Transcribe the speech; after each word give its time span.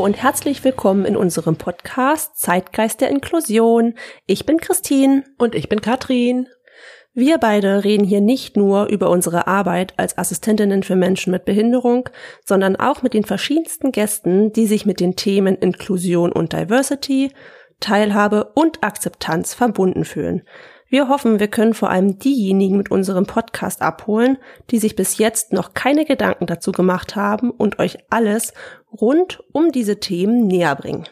Hallo 0.00 0.06
und 0.06 0.22
herzlich 0.22 0.64
willkommen 0.64 1.04
in 1.04 1.14
unserem 1.14 1.56
Podcast 1.56 2.38
Zeitgeist 2.38 3.02
der 3.02 3.10
Inklusion. 3.10 3.96
Ich 4.24 4.46
bin 4.46 4.56
Christine. 4.56 5.24
Und 5.36 5.54
ich 5.54 5.68
bin 5.68 5.82
Katrin. 5.82 6.48
Wir 7.12 7.36
beide 7.36 7.84
reden 7.84 8.06
hier 8.06 8.22
nicht 8.22 8.56
nur 8.56 8.86
über 8.86 9.10
unsere 9.10 9.46
Arbeit 9.46 9.92
als 9.98 10.16
Assistentinnen 10.16 10.84
für 10.84 10.96
Menschen 10.96 11.32
mit 11.32 11.44
Behinderung, 11.44 12.08
sondern 12.46 12.76
auch 12.76 13.02
mit 13.02 13.12
den 13.12 13.24
verschiedensten 13.24 13.92
Gästen, 13.92 14.54
die 14.54 14.66
sich 14.66 14.86
mit 14.86 15.00
den 15.00 15.16
Themen 15.16 15.56
Inklusion 15.56 16.32
und 16.32 16.54
Diversity, 16.54 17.32
Teilhabe 17.80 18.52
und 18.54 18.82
Akzeptanz 18.82 19.52
verbunden 19.52 20.06
fühlen. 20.06 20.44
Wir 20.92 21.08
hoffen, 21.08 21.38
wir 21.38 21.46
können 21.46 21.72
vor 21.72 21.88
allem 21.88 22.18
diejenigen 22.18 22.76
mit 22.76 22.90
unserem 22.90 23.24
Podcast 23.24 23.80
abholen, 23.80 24.38
die 24.72 24.80
sich 24.80 24.96
bis 24.96 25.18
jetzt 25.18 25.52
noch 25.52 25.72
keine 25.72 26.04
Gedanken 26.04 26.46
dazu 26.46 26.72
gemacht 26.72 27.14
haben 27.14 27.52
und 27.52 27.78
euch 27.78 27.98
alles 28.10 28.52
rund 28.90 29.40
um 29.52 29.70
diese 29.70 30.00
Themen 30.00 30.48
näher 30.48 30.74
bringen. 30.74 31.06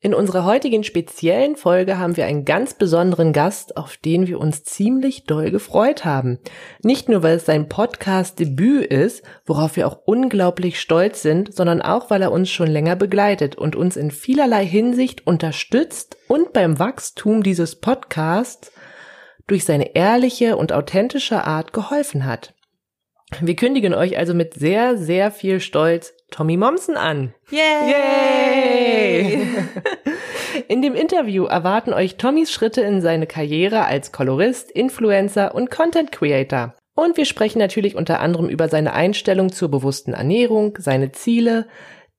In 0.00 0.12
unserer 0.12 0.44
heutigen 0.44 0.82
speziellen 0.82 1.54
Folge 1.54 1.98
haben 1.98 2.16
wir 2.16 2.26
einen 2.26 2.44
ganz 2.44 2.74
besonderen 2.74 3.32
Gast, 3.32 3.76
auf 3.76 3.96
den 3.96 4.26
wir 4.26 4.40
uns 4.40 4.64
ziemlich 4.64 5.22
doll 5.22 5.52
gefreut 5.52 6.04
haben. 6.04 6.40
Nicht 6.82 7.08
nur, 7.08 7.22
weil 7.22 7.36
es 7.36 7.46
sein 7.46 7.68
Podcast-Debüt 7.68 8.86
ist, 8.86 9.22
worauf 9.46 9.76
wir 9.76 9.86
auch 9.86 10.00
unglaublich 10.04 10.80
stolz 10.80 11.22
sind, 11.22 11.54
sondern 11.54 11.80
auch, 11.80 12.10
weil 12.10 12.22
er 12.22 12.32
uns 12.32 12.50
schon 12.50 12.68
länger 12.68 12.96
begleitet 12.96 13.54
und 13.54 13.76
uns 13.76 13.96
in 13.96 14.10
vielerlei 14.10 14.66
Hinsicht 14.66 15.26
unterstützt 15.28 16.16
und 16.26 16.52
beim 16.52 16.80
Wachstum 16.80 17.44
dieses 17.44 17.76
Podcasts 17.76 18.72
durch 19.46 19.64
seine 19.64 19.94
ehrliche 19.94 20.56
und 20.56 20.72
authentische 20.72 21.44
Art 21.44 21.72
geholfen 21.72 22.24
hat. 22.24 22.54
Wir 23.40 23.56
kündigen 23.56 23.92
euch 23.92 24.16
also 24.18 24.34
mit 24.34 24.54
sehr, 24.54 24.96
sehr 24.96 25.30
viel 25.30 25.60
Stolz 25.60 26.14
Tommy 26.30 26.56
Momsen 26.56 26.96
an. 26.96 27.34
Yay! 27.50 27.90
Yay! 29.22 29.48
In 30.68 30.80
dem 30.80 30.94
Interview 30.94 31.44
erwarten 31.44 31.92
euch 31.92 32.16
Tommys 32.16 32.50
Schritte 32.50 32.80
in 32.80 33.02
seine 33.02 33.26
Karriere 33.26 33.84
als 33.84 34.10
Kolorist, 34.10 34.70
Influencer 34.70 35.54
und 35.54 35.70
Content 35.70 36.12
Creator. 36.12 36.74
Und 36.94 37.18
wir 37.18 37.26
sprechen 37.26 37.58
natürlich 37.58 37.94
unter 37.94 38.20
anderem 38.20 38.48
über 38.48 38.68
seine 38.68 38.94
Einstellung 38.94 39.52
zur 39.52 39.70
bewussten 39.70 40.14
Ernährung, 40.14 40.78
seine 40.78 41.12
Ziele, 41.12 41.66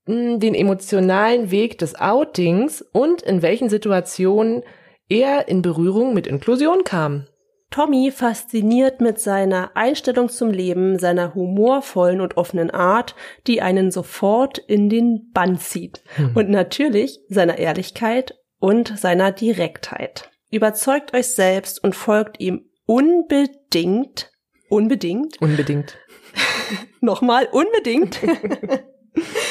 den 0.08 0.56
emotionalen 0.56 1.52
Weg 1.52 1.80
des 1.80 1.96
Outings 1.96 2.82
und 2.82 3.22
in 3.24 3.42
welchen 3.42 3.70
Situationen 3.70 4.64
er 5.10 5.48
in 5.48 5.62
Berührung 5.62 6.14
mit 6.14 6.28
Inklusion 6.28 6.84
kam. 6.84 7.28
Tommy 7.70 8.12
fasziniert 8.12 9.02
mit 9.02 9.20
seiner 9.20 9.76
Einstellung 9.76 10.30
zum 10.30 10.52
Leben, 10.52 11.00
seiner 11.00 11.36
humorvollen 11.36 12.22
und 12.22 12.38
offenen 12.38 12.72
Art, 12.72 13.14
die 13.46 13.62
einen 13.62 13.92
sofort 13.92 14.58
in 14.58 14.90
den 14.90 15.32
Bann 15.34 15.60
zieht. 15.60 16.02
Hm. 16.16 16.32
Und 16.34 16.50
natürlich 16.50 17.20
seiner 17.28 17.58
Ehrlichkeit 17.58 18.36
und 18.60 18.98
seiner 18.98 19.32
Direktheit. 19.32 20.32
Überzeugt 20.50 21.14
euch 21.14 21.28
selbst 21.28 21.84
und 21.84 21.94
folgt 21.94 22.40
ihm 22.40 22.70
unbedingt, 22.86 24.32
unbedingt, 24.70 25.42
unbedingt, 25.42 25.98
nochmal 27.02 27.50
unbedingt 27.52 28.20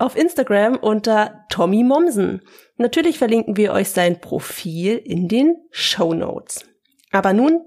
auf 0.00 0.16
Instagram 0.16 0.76
unter 0.76 1.44
Tommy 1.48 1.84
Momsen. 1.84 2.42
Natürlich 2.76 3.18
verlinken 3.18 3.56
wir 3.56 3.72
euch 3.72 3.90
sein 3.90 4.20
Profil 4.20 4.96
in 4.96 5.28
den 5.28 5.56
Show 5.70 6.14
Notes. 6.14 6.64
Aber 7.10 7.32
nun 7.32 7.62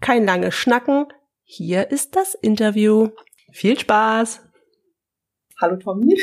kein 0.00 0.24
langes 0.24 0.54
Schnacken. 0.54 1.06
Hier 1.44 1.90
ist 1.90 2.16
das 2.16 2.34
Interview. 2.34 3.08
Viel 3.52 3.78
Spaß! 3.78 4.42
Hallo 5.58 5.76
Tommy. 5.76 6.14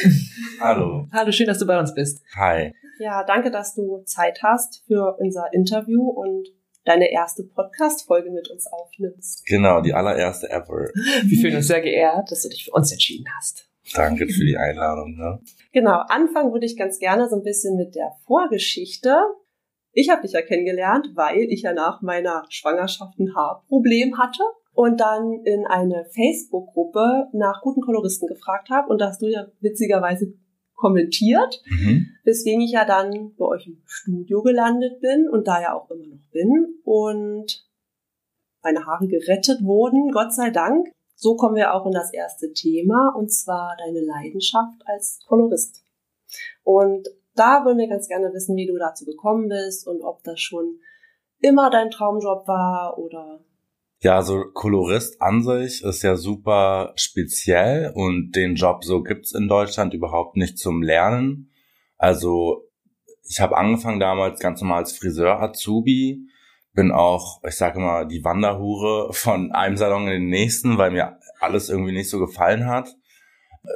Hallo. 0.60 1.08
Hallo, 1.12 1.32
schön, 1.32 1.48
dass 1.48 1.58
du 1.58 1.66
bei 1.66 1.80
uns 1.80 1.96
bist. 1.96 2.22
Hi. 2.36 2.72
Ja, 3.00 3.24
danke, 3.24 3.50
dass 3.50 3.74
du 3.74 4.04
Zeit 4.06 4.44
hast 4.44 4.84
für 4.86 5.18
unser 5.18 5.52
Interview 5.54 6.08
und 6.08 6.48
deine 6.86 7.12
erste 7.12 7.44
Podcast-Folge 7.44 8.30
mit 8.30 8.50
uns 8.52 8.68
aufnimmst. 8.68 9.46
Genau, 9.48 9.82
die 9.82 9.94
allererste 9.94 10.50
ever. 10.52 10.90
Wir 11.24 11.42
fühlen 11.42 11.56
uns 11.56 11.68
sehr 11.68 11.82
geehrt, 11.82 12.30
dass 12.30 12.44
du 12.44 12.50
dich 12.50 12.66
für 12.66 12.72
uns 12.72 12.92
entschieden 12.92 13.26
hast. 13.36 13.68
Danke 13.94 14.28
für 14.28 14.46
die 14.46 14.58
Einladung. 14.58 15.18
Ne? 15.18 15.40
Genau, 15.74 16.04
anfangen 16.08 16.54
würde 16.54 16.66
ich 16.66 16.78
ganz 16.78 17.00
gerne 17.00 17.28
so 17.30 17.36
ein 17.36 17.44
bisschen 17.44 17.76
mit 17.76 17.96
der 17.96 18.12
Vorgeschichte. 18.26 19.18
Ich 19.92 20.10
habe 20.10 20.22
dich 20.22 20.32
ja 20.32 20.42
kennengelernt, 20.42 21.10
weil 21.16 21.52
ich 21.52 21.64
ja 21.64 21.74
nach 21.74 22.02
meiner 22.02 22.46
Schwangerschaft 22.50 23.20
ein 23.20 23.36
Haarproblem 23.36 24.18
hatte 24.18 24.44
und 24.74 25.00
dann 25.00 25.42
in 25.44 25.66
eine 25.68 26.06
Facebook-Gruppe 26.06 27.28
nach 27.34 27.62
guten 27.62 27.82
Koloristen 27.82 28.28
gefragt 28.28 28.70
habe 28.70 28.90
und 28.90 29.00
da 29.00 29.08
hast 29.08 29.22
du 29.22 29.28
ja 29.28 29.46
witzigerweise 29.60 30.34
kommentiert, 30.74 31.62
mhm. 31.66 32.08
weswegen 32.24 32.62
ich 32.62 32.72
ja 32.72 32.86
dann 32.86 33.36
bei 33.38 33.46
euch 33.46 33.68
im 33.68 33.82
Studio 33.86 34.42
gelandet 34.42 35.00
bin 35.00 35.30
und 35.30 35.48
da 35.48 35.62
ja 35.62 35.74
auch 35.74 35.90
immer 35.92 36.08
noch 36.08 36.30
bin 36.32 36.80
und 36.84 37.66
meine 38.64 38.86
Haare 38.86 39.08
gerettet 39.08 39.64
wurden, 39.64 40.12
Gott 40.12 40.34
sei 40.34 40.50
Dank. 40.50 40.88
So 41.24 41.38
kommen 41.38 41.56
wir 41.56 41.74
auch 41.74 41.86
in 41.86 41.94
das 41.94 42.12
erste 42.12 42.52
Thema, 42.52 43.14
und 43.18 43.32
zwar 43.32 43.78
deine 43.78 44.02
Leidenschaft 44.02 44.82
als 44.86 45.22
Kolorist. 45.26 45.86
Und 46.64 47.08
da 47.34 47.64
wollen 47.64 47.78
wir 47.78 47.88
ganz 47.88 48.10
gerne 48.10 48.34
wissen, 48.34 48.58
wie 48.58 48.68
du 48.68 48.78
dazu 48.78 49.06
gekommen 49.06 49.48
bist 49.48 49.88
und 49.88 50.02
ob 50.02 50.22
das 50.24 50.42
schon 50.42 50.82
immer 51.40 51.70
dein 51.70 51.92
Traumjob 51.92 52.46
war 52.46 52.98
oder 52.98 53.40
ja, 54.02 54.22
so 54.22 54.44
Kolorist 54.54 55.22
an 55.22 55.44
sich 55.44 55.82
ist 55.82 56.04
ja 56.04 56.18
super 56.18 56.92
speziell 56.98 57.94
und 57.96 58.34
den 58.36 58.56
Job 58.56 58.84
so 58.84 59.02
gibt's 59.02 59.34
in 59.34 59.48
Deutschland 59.48 59.94
überhaupt 59.94 60.36
nicht 60.36 60.60
zum 60.60 60.84
Lernen. 60.84 61.54
Also 61.98 62.68
ich 63.24 63.40
habe 63.40 63.56
angefangen 63.56 64.02
damals 64.02 64.42
ganz 64.42 64.60
normal 64.60 64.80
als 64.80 64.98
Friseur 64.98 65.42
Azubi 65.42 66.28
bin 66.74 66.92
auch, 66.92 67.42
ich 67.48 67.56
sage 67.56 67.80
immer, 67.80 68.06
die 68.06 68.24
Wanderhure 68.24 69.14
von 69.14 69.52
einem 69.52 69.78
Salon 69.78 70.08
in 70.08 70.22
den 70.22 70.30
nächsten, 70.30 70.78
weil 70.78 70.92
mir 70.92 71.20
alles 71.40 71.70
irgendwie 71.70 71.94
nicht 71.94 72.10
so 72.10 72.20
gefallen 72.20 72.68
hat. 72.68 72.96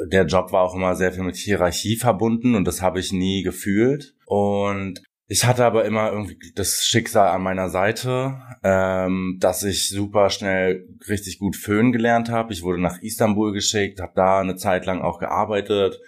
Der 0.08 0.26
Job 0.26 0.52
war 0.52 0.64
auch 0.64 0.76
immer 0.76 0.96
sehr 0.96 1.14
viel 1.14 1.24
mit 1.24 1.36
Hierarchie 1.36 1.96
verbunden 1.96 2.56
und 2.56 2.66
das 2.66 2.82
habe 2.82 3.00
ich 3.00 3.14
nie 3.14 3.44
gefühlt. 3.44 4.16
Und 4.26 5.02
ich 5.28 5.46
hatte 5.46 5.66
aber 5.66 5.86
immer 5.86 6.12
irgendwie 6.12 6.38
das 6.56 6.86
Schicksal 6.86 7.30
an 7.30 7.44
meiner 7.44 7.70
Seite, 7.70 8.42
ähm, 8.64 9.38
dass 9.40 9.64
ich 9.64 9.90
super 9.90 10.30
schnell 10.30 10.88
richtig 11.08 11.40
gut 11.40 11.56
föhnen 11.56 11.92
gelernt 11.92 12.30
habe. 12.30 12.54
Ich 12.54 12.64
wurde 12.64 12.82
nach 12.82 13.02
Istanbul 13.02 13.54
geschickt, 13.54 14.00
habe 14.02 14.14
da 14.16 14.40
eine 14.40 14.56
Zeit 14.56 14.86
lang 14.86 15.02
auch 15.02 15.20
gearbeitet. 15.20 16.00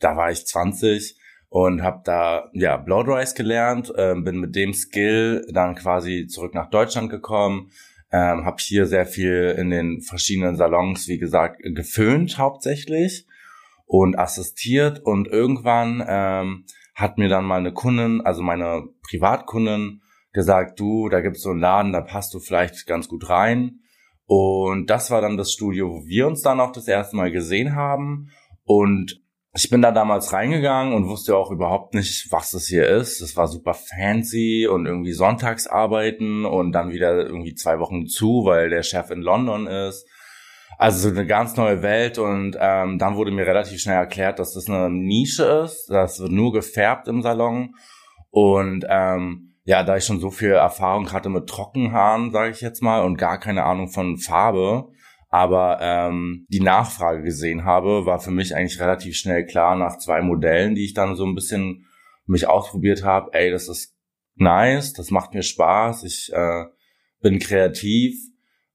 Da 0.00 0.16
war 0.16 0.30
ich 0.30 0.46
20 0.46 1.16
und 1.52 1.82
habe 1.82 2.00
da 2.02 2.48
ja 2.54 2.78
Blowdries 2.78 3.34
gelernt, 3.34 3.92
äh, 3.94 4.14
bin 4.14 4.40
mit 4.40 4.56
dem 4.56 4.72
Skill 4.72 5.46
dann 5.52 5.74
quasi 5.74 6.26
zurück 6.26 6.54
nach 6.54 6.70
Deutschland 6.70 7.10
gekommen, 7.10 7.70
ähm, 8.10 8.46
habe 8.46 8.56
hier 8.58 8.86
sehr 8.86 9.04
viel 9.04 9.54
in 9.58 9.68
den 9.68 10.00
verschiedenen 10.00 10.56
Salons, 10.56 11.08
wie 11.08 11.18
gesagt, 11.18 11.60
geföhnt 11.62 12.38
hauptsächlich 12.38 13.26
und 13.84 14.18
assistiert 14.18 15.00
und 15.04 15.28
irgendwann 15.28 16.02
ähm, 16.08 16.64
hat 16.94 17.18
mir 17.18 17.28
dann 17.28 17.44
mal 17.44 17.60
eine 17.60 17.74
Kundin, 17.74 18.22
also 18.22 18.40
meine 18.40 18.84
Privatkundin, 19.06 20.00
gesagt, 20.32 20.80
du, 20.80 21.10
da 21.10 21.20
gibt's 21.20 21.42
so 21.42 21.50
einen 21.50 21.60
Laden, 21.60 21.92
da 21.92 22.00
passt 22.00 22.32
du 22.32 22.40
vielleicht 22.40 22.86
ganz 22.86 23.08
gut 23.08 23.28
rein. 23.28 23.80
Und 24.24 24.88
das 24.88 25.10
war 25.10 25.20
dann 25.20 25.36
das 25.36 25.52
Studio, 25.52 25.90
wo 25.90 26.06
wir 26.06 26.26
uns 26.26 26.40
dann 26.40 26.60
auch 26.60 26.72
das 26.72 26.88
erste 26.88 27.14
Mal 27.14 27.30
gesehen 27.30 27.74
haben. 27.74 28.30
Und 28.64 29.20
ich 29.54 29.68
bin 29.68 29.82
da 29.82 29.92
damals 29.92 30.32
reingegangen 30.32 30.94
und 30.94 31.08
wusste 31.08 31.36
auch 31.36 31.50
überhaupt 31.50 31.94
nicht, 31.94 32.32
was 32.32 32.52
das 32.52 32.66
hier 32.66 32.88
ist. 32.88 33.20
Das 33.20 33.36
war 33.36 33.48
super 33.48 33.74
fancy 33.74 34.66
und 34.66 34.86
irgendwie 34.86 35.12
Sonntagsarbeiten 35.12 36.46
und 36.46 36.72
dann 36.72 36.90
wieder 36.90 37.14
irgendwie 37.14 37.54
zwei 37.54 37.78
Wochen 37.78 38.06
zu, 38.06 38.44
weil 38.46 38.70
der 38.70 38.82
Chef 38.82 39.10
in 39.10 39.20
London 39.20 39.66
ist. 39.66 40.06
Also 40.78 41.10
so 41.10 41.14
eine 41.14 41.26
ganz 41.26 41.56
neue 41.56 41.82
Welt 41.82 42.18
und 42.18 42.56
ähm, 42.58 42.98
dann 42.98 43.14
wurde 43.16 43.30
mir 43.30 43.46
relativ 43.46 43.78
schnell 43.78 43.96
erklärt, 43.96 44.38
dass 44.38 44.54
das 44.54 44.68
eine 44.68 44.88
Nische 44.88 45.44
ist. 45.64 45.86
Das 45.90 46.18
wird 46.18 46.32
nur 46.32 46.52
gefärbt 46.52 47.06
im 47.06 47.20
Salon 47.20 47.74
und 48.30 48.86
ähm, 48.88 49.54
ja, 49.64 49.84
da 49.84 49.96
ich 49.96 50.04
schon 50.04 50.18
so 50.18 50.30
viel 50.30 50.52
Erfahrung 50.52 51.12
hatte 51.12 51.28
mit 51.28 51.46
Trockenhaaren, 51.46 52.32
sage 52.32 52.50
ich 52.50 52.62
jetzt 52.62 52.82
mal, 52.82 53.04
und 53.04 53.16
gar 53.16 53.38
keine 53.38 53.64
Ahnung 53.64 53.88
von 53.88 54.16
Farbe, 54.16 54.88
aber 55.32 55.78
ähm, 55.80 56.46
die 56.50 56.60
Nachfrage 56.60 57.22
gesehen 57.22 57.64
habe, 57.64 58.04
war 58.04 58.20
für 58.20 58.30
mich 58.30 58.54
eigentlich 58.54 58.78
relativ 58.78 59.16
schnell 59.16 59.46
klar 59.46 59.76
nach 59.76 59.96
zwei 59.96 60.20
Modellen, 60.20 60.74
die 60.74 60.84
ich 60.84 60.92
dann 60.92 61.16
so 61.16 61.24
ein 61.24 61.34
bisschen 61.34 61.86
mich 62.26 62.46
ausprobiert 62.46 63.02
habe. 63.02 63.30
Ey, 63.32 63.50
das 63.50 63.66
ist 63.66 63.96
nice, 64.34 64.92
das 64.92 65.10
macht 65.10 65.32
mir 65.32 65.42
Spaß, 65.42 66.04
ich 66.04 66.30
äh, 66.34 66.66
bin 67.22 67.38
kreativ, 67.38 68.14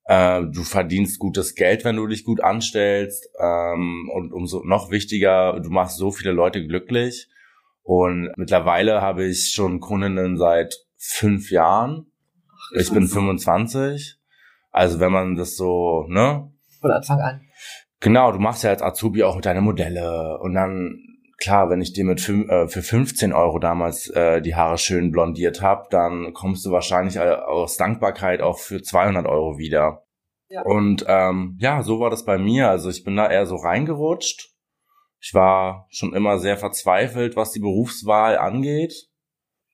äh, 0.05 0.41
du 0.51 0.63
verdienst 0.63 1.19
gutes 1.19 1.53
Geld, 1.53 1.85
wenn 1.85 1.97
du 1.97 2.07
dich 2.07 2.23
gut 2.23 2.41
anstellst 2.41 3.29
ähm, 3.39 4.09
und 4.11 4.33
umso 4.33 4.63
noch 4.63 4.89
wichtiger, 4.89 5.59
du 5.59 5.69
machst 5.69 5.97
so 5.97 6.11
viele 6.11 6.31
Leute 6.31 6.65
glücklich. 6.65 7.29
Und 7.83 8.31
mittlerweile 8.35 9.01
habe 9.01 9.25
ich 9.25 9.51
schon 9.51 9.79
Kundinnen 9.79 10.37
seit 10.37 10.75
fünf 10.97 11.51
Jahren. 11.51 12.11
Ich 12.75 12.91
bin 12.91 13.07
25. 13.07 14.16
Also 14.77 14.99
wenn 14.99 15.11
man 15.11 15.35
das 15.35 15.55
so, 15.55 16.05
ne? 16.07 16.51
Von 16.79 16.91
Anfang 16.91 17.19
an. 17.19 17.41
Genau, 17.99 18.31
du 18.31 18.37
machst 18.37 18.63
ja 18.63 18.69
als 18.69 18.83
Azubi 18.83 19.23
auch 19.23 19.41
deine 19.41 19.61
Modelle 19.61 20.37
und 20.39 20.53
dann 20.53 20.99
klar, 21.39 21.69
wenn 21.69 21.81
ich 21.81 21.93
dir 21.93 22.05
mit 22.05 22.27
äh, 22.29 22.67
für 22.67 22.83
15 22.83 23.33
Euro 23.33 23.57
damals 23.57 24.07
äh, 24.09 24.39
die 24.41 24.55
Haare 24.55 24.77
schön 24.77 25.11
blondiert 25.11 25.61
habe, 25.61 25.87
dann 25.89 26.33
kommst 26.33 26.63
du 26.65 26.71
wahrscheinlich 26.71 27.19
aus 27.19 27.77
Dankbarkeit 27.77 28.41
auch 28.41 28.59
für 28.59 28.81
200 28.81 29.25
Euro 29.25 29.57
wieder. 29.57 30.03
Ja. 30.49 30.61
Und 30.61 31.05
ähm, 31.07 31.57
ja, 31.59 31.81
so 31.81 31.99
war 31.99 32.11
das 32.11 32.23
bei 32.23 32.37
mir. 32.37 32.69
Also 32.69 32.89
ich 32.89 33.03
bin 33.03 33.15
da 33.15 33.29
eher 33.29 33.47
so 33.47 33.55
reingerutscht. 33.55 34.51
Ich 35.19 35.33
war 35.33 35.87
schon 35.89 36.13
immer 36.13 36.37
sehr 36.37 36.57
verzweifelt, 36.57 37.35
was 37.35 37.51
die 37.51 37.59
Berufswahl 37.59 38.37
angeht. 38.37 38.93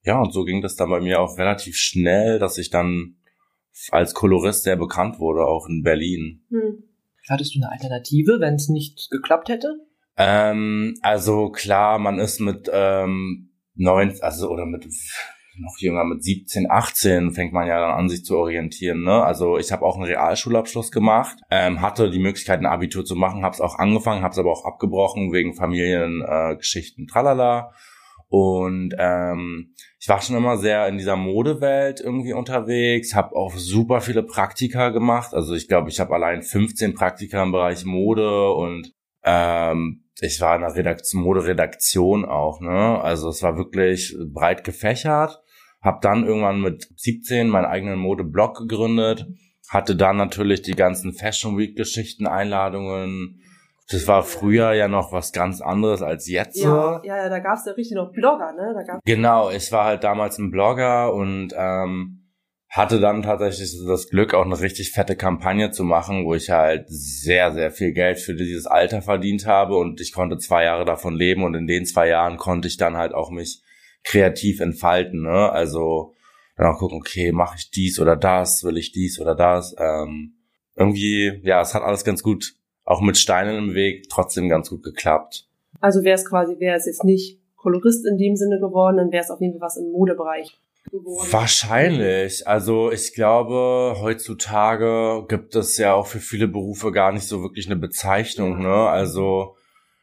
Ja, 0.04 0.20
und 0.20 0.32
so 0.32 0.46
ging 0.46 0.62
das 0.62 0.76
dann 0.76 0.90
bei 0.90 1.02
mir 1.02 1.20
auch 1.20 1.38
relativ 1.38 1.76
schnell, 1.76 2.40
dass 2.40 2.58
ich 2.58 2.70
dann 2.70 3.18
als 3.92 4.14
Kolorist 4.14 4.64
sehr 4.64 4.76
bekannt 4.76 5.20
wurde, 5.20 5.46
auch 5.46 5.68
in 5.68 5.84
Berlin. 5.84 6.46
Hm. 6.50 6.84
Hattest 7.30 7.56
du 7.56 7.60
eine 7.60 7.72
Alternative, 7.72 8.40
wenn 8.40 8.56
es 8.56 8.70
nicht 8.70 9.10
geklappt 9.10 9.50
hätte? 9.50 9.76
Ähm, 10.18 10.96
also 11.02 11.50
klar, 11.50 12.00
man 12.00 12.20
ist 12.20 12.40
mit 12.40 12.70
ähm, 12.72 13.52
neun, 13.76 14.14
also 14.22 14.50
oder 14.50 14.66
mit 14.66 14.86
noch 15.60 15.78
jünger, 15.78 16.04
mit 16.04 16.24
17, 16.24 16.70
18 16.70 17.32
fängt 17.32 17.54
man 17.54 17.68
ja 17.68 17.80
dann 17.80 17.92
an, 17.92 18.10
sich 18.10 18.26
zu 18.26 18.38
orientieren. 18.38 19.04
Ne? 19.04 19.24
Also 19.24 19.58
ich 19.58 19.72
habe 19.72 19.86
auch 19.86 19.96
einen 19.96 20.06
Realschulabschluss 20.06 20.92
gemacht, 20.92 21.38
ähm, 21.52 21.82
hatte 21.82 22.10
die 22.10 22.20
Möglichkeit, 22.20 22.60
ein 22.60 22.66
Abitur 22.66 23.06
zu 23.06 23.16
machen, 23.16 23.44
habe 23.44 23.54
es 23.54 23.62
auch 23.62 23.78
angefangen, 23.78 24.24
habe 24.24 24.32
es 24.32 24.40
aber 24.40 24.52
auch 24.52 24.66
abgebrochen 24.66 25.32
wegen 25.32 25.54
Familiengeschichten, 25.54 27.06
äh, 27.06 27.08
tralala. 27.08 27.72
Und 28.34 28.96
ähm, 28.98 29.76
ich 30.00 30.10
war 30.10 30.20
schon 30.20 30.36
immer 30.36 30.58
sehr 30.58 30.88
in 30.88 30.98
dieser 30.98 31.16
Modewelt 31.16 32.02
irgendwie 32.02 32.34
unterwegs, 32.34 33.14
habe 33.14 33.36
auch 33.36 33.54
super 33.54 34.02
viele 34.02 34.24
Praktika 34.24 34.90
gemacht. 34.90 35.36
Also 35.36 35.54
ich 35.54 35.68
glaube, 35.68 35.90
ich 35.90 36.00
habe 36.00 36.16
allein 36.16 36.42
15 36.42 36.96
Praktika 36.96 37.44
im 37.44 37.52
Bereich 37.52 37.86
Mode 37.86 38.50
und 38.54 38.92
ähm, 39.24 40.06
ich 40.20 40.42
war 40.42 40.56
in 40.56 40.62
der 40.62 40.76
Redaktion, 40.76 41.22
Moderedaktion 41.22 42.26
auch, 42.26 42.60
ne? 42.60 43.00
Also 43.04 43.30
es 43.30 43.44
war 43.44 43.56
wirklich 43.56 44.18
breit 44.34 44.64
gefächert. 44.64 45.40
Hab 45.80 46.02
dann 46.02 46.26
irgendwann 46.26 46.60
mit 46.60 46.88
17 46.96 47.48
meinen 47.50 47.66
eigenen 47.66 48.00
Modeblog 48.00 48.58
gegründet, 48.58 49.28
hatte 49.70 49.96
dann 49.96 50.18
natürlich 50.18 50.64
die 50.64 50.74
ganzen 50.74 51.14
Fashion 51.14 51.56
Week 51.60 51.76
Geschichten, 51.78 52.26
Einladungen. 52.26 53.44
Das 53.92 54.08
war 54.08 54.24
früher 54.24 54.74
ja 54.74 54.88
noch 54.88 55.12
was 55.12 55.34
ganz 55.34 55.62
anderes 55.62 56.02
als 56.02 56.28
jetzt. 56.28 56.62
Ja, 56.62 57.02
ja, 57.04 57.18
ja 57.18 57.30
da 57.30 57.40
gab's 57.40 57.66
ja 57.66 57.74
richtig 57.74 57.96
noch 57.96 58.12
Blogger, 58.12 58.54
ne? 58.54 59.00
Genau, 59.06 59.50
ich 59.50 59.72
war 59.72 59.86
halt 59.86 60.04
damals 60.04 60.38
ein 60.38 60.52
Blogger 60.52 61.14
und 61.14 61.54
ähm, 61.56 62.24
hatte 62.74 63.00
dann 63.00 63.22
tatsächlich 63.22 63.72
das 63.86 64.10
Glück, 64.10 64.34
auch 64.34 64.46
eine 64.46 64.60
richtig 64.60 64.92
fette 64.92 65.16
Kampagne 65.16 65.70
zu 65.70 65.84
machen, 65.84 66.26
wo 66.26 66.34
ich 66.34 66.50
halt 66.50 66.86
sehr, 66.88 67.52
sehr 67.52 67.70
viel 67.70 67.92
Geld 67.92 68.20
für 68.20 68.34
dieses 68.34 68.66
Alter 68.66 69.04
verdient 69.04 69.46
habe 69.46 69.78
und 69.78 70.02
ich 70.02 70.12
konnte 70.12 70.40
zwei 70.40 70.64
Jahre 70.64 70.84
davon 70.84 71.14
leben 71.16 71.44
und 71.44 71.54
in 71.54 71.68
den 71.68 71.86
zwei 71.86 72.08
Jahren 72.08 72.38
konnte 72.38 72.68
ich 72.68 72.78
dann 72.78 72.98
halt 72.98 73.14
auch 73.14 73.30
mich 73.30 73.62
kreativ 74.04 74.60
entfalten. 74.60 75.22
Ne? 75.22 75.52
Also 75.52 76.16
dann 76.58 76.66
auch 76.66 76.80
gucken, 76.80 76.98
okay, 76.98 77.32
mache 77.32 77.58
ich 77.60 77.70
dies 77.70 78.00
oder 78.00 78.16
das, 78.16 78.64
will 78.64 78.78
ich 78.78 78.92
dies 78.92 79.20
oder 79.20 79.36
das. 79.36 79.76
Ähm, 79.78 80.38
irgendwie, 80.76 81.42
ja, 81.44 81.62
es 81.62 81.76
hat 81.76 81.84
alles 81.84 82.04
ganz 82.04 82.24
gut, 82.24 82.56
auch 82.86 83.02
mit 83.02 83.18
Steinen 83.18 83.58
im 83.58 83.74
Weg, 83.74 84.10
trotzdem 84.10 84.50
ganz 84.50 84.70
gut 84.70 84.84
geklappt. 84.84 85.48
Also 85.80 86.04
wäre 86.04 86.16
es 86.16 86.26
quasi, 86.28 86.60
wäre 86.60 86.78
es 86.78 86.86
jetzt 86.86 87.04
nicht 87.04 87.40
Kolorist 87.58 88.06
in 88.06 88.18
dem 88.18 88.36
Sinne 88.36 88.60
geworden, 88.60 88.98
dann 88.98 89.12
wäre 89.12 89.24
es 89.24 89.30
auf 89.30 89.42
jeden 89.42 89.54
Fall 89.54 89.68
was 89.68 89.78
im 89.78 89.92
Modebereich 89.92 90.60
geworden? 90.92 91.28
Wahrscheinlich. 91.32 92.48
Also 92.48 92.92
ich 92.92 93.14
glaube, 93.14 93.96
heutzutage 94.02 95.26
gibt 95.28 95.56
es 95.56 95.78
ja 95.78 95.94
auch 95.94 96.08
für 96.08 96.20
viele 96.20 96.48
Berufe 96.48 96.92
gar 96.92 97.12
nicht 97.12 97.28
so 97.28 97.42
wirklich 97.42 97.68
eine 97.68 97.78
Bezeichnung. 97.78 98.62
Ne? 98.62 98.74
Also 98.74 99.56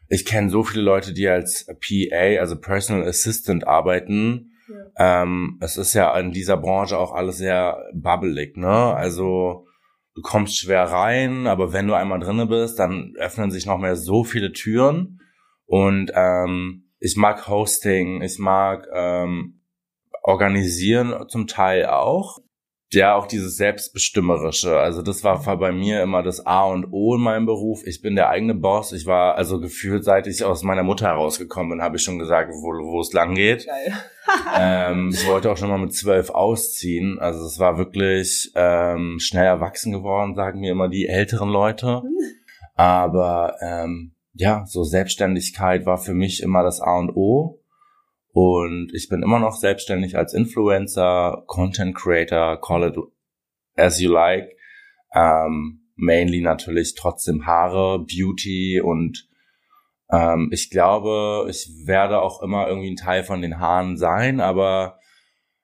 ich 0.09 0.25
kenne 0.25 0.51
so 0.51 0.65
viele 0.65 0.83
Leute, 0.83 1.13
die 1.13 1.29
als 1.29 1.67
PA, 1.67 2.41
also 2.41 2.57
Personal 2.57 3.07
Assistant 3.07 3.67
arbeiten. 3.67 4.53
Ja. 4.69 5.23
Ähm, 5.23 5.59
es 5.61 5.77
ist 5.77 5.95
ja 5.95 6.17
in 6.19 6.33
dieser 6.33 6.57
Branche 6.57 6.99
auch 6.99 7.13
alles 7.13 7.39
sehr 7.39 7.85
bubbelig. 7.93 8.57
Ne? 8.57 8.69
Also 8.69 9.67
du 10.21 10.29
kommst 10.29 10.59
schwer 10.59 10.85
rein, 10.85 11.47
aber 11.47 11.73
wenn 11.73 11.87
du 11.87 11.95
einmal 11.95 12.21
drinne 12.21 12.47
bist, 12.47 12.79
dann 12.79 13.15
öffnen 13.17 13.51
sich 13.51 13.65
noch 13.65 13.79
mehr 13.79 13.97
so 13.97 14.23
viele 14.23 14.53
Türen. 14.53 15.21
Und 15.65 16.13
ähm, 16.15 16.91
ich 16.99 17.17
mag 17.17 17.49
Hosting, 17.49 18.21
ich 18.21 18.39
mag 18.39 18.87
ähm, 18.93 19.63
organisieren 20.23 21.27
zum 21.29 21.47
Teil 21.47 21.87
auch. 21.87 22.39
Ja, 22.93 23.15
auch 23.15 23.27
dieses 23.27 23.57
Selbstbestimmerische. 23.57 24.77
Also 24.77 25.03
das 25.03 25.23
war 25.23 25.41
bei 25.59 25.71
mir 25.71 26.03
immer 26.03 26.25
das 26.25 26.45
A 26.45 26.65
und 26.65 26.89
O 26.91 27.15
in 27.15 27.21
meinem 27.21 27.47
Beruf. 27.47 27.87
Ich 27.87 28.03
bin 28.03 28.17
der 28.17 28.31
eigene 28.31 28.55
Boss. 28.55 28.93
Ich 28.93 29.07
war 29.07 29.37
also 29.37 29.61
gefühlt, 29.61 30.03
seit 30.03 30.27
ich 30.27 30.43
aus 30.43 30.65
meiner 30.65 30.83
Mutter 30.83 31.07
herausgekommen 31.07 31.71
bin, 31.71 31.83
habe 31.83 31.97
ich 31.97 32.03
schon 32.03 32.19
gesagt, 32.19 32.51
wo, 32.51 32.73
wo 32.93 33.01
es 33.01 33.13
lang 33.13 33.35
geht. 33.35 33.67
Ähm, 34.57 35.11
ich 35.13 35.27
wollte 35.27 35.51
auch 35.51 35.57
schon 35.57 35.71
mal 35.71 35.79
mit 35.79 35.93
zwölf 35.93 36.31
ausziehen. 36.31 37.19
Also 37.19 37.45
es 37.45 37.59
war 37.59 37.79
wirklich 37.79 38.53
ähm, 38.55 39.19
schnell 39.19 39.47
erwachsen 39.47 39.91
geworden, 39.91 40.37
sagen 40.37 40.61
mir 40.61 40.71
immer 40.71 40.89
die 40.89 41.09
älteren 41.09 41.49
Leute. 41.49 42.03
Aber 42.77 43.57
ähm, 43.61 44.13
ja, 44.35 44.65
so 44.67 44.85
Selbstständigkeit 44.85 45.85
war 45.85 45.99
für 45.99 46.15
mich 46.15 46.45
immer 46.45 46.63
das 46.63 46.81
A 46.81 46.99
und 46.99 47.11
O. 47.17 47.60
Und 48.33 48.93
ich 48.95 49.09
bin 49.09 49.23
immer 49.23 49.41
noch 49.41 49.57
selbstständig 49.57 50.17
als 50.17 50.35
Influencer, 50.35 51.45
Content 51.47 51.97
Creator, 51.97 52.61
call 52.61 52.89
it 52.89 52.97
as 53.77 54.01
you 54.01 54.11
like. 54.11 54.57
Ähm, 55.13 55.81
mainly 55.97 56.41
natürlich 56.41 56.95
trotzdem 56.95 57.47
Haare, 57.47 57.99
Beauty 57.99 58.81
und 58.81 59.29
ähm, 60.11 60.51
ich 60.53 60.71
glaube, 60.71 61.47
ich 61.51 61.69
werde 61.85 62.21
auch 62.21 62.43
immer 62.43 62.69
irgendwie 62.69 62.91
ein 62.91 62.97
Teil 62.97 63.25
von 63.25 63.43
den 63.43 63.59
Haaren 63.59 63.97
sein, 63.97 64.41
aber 64.41 64.99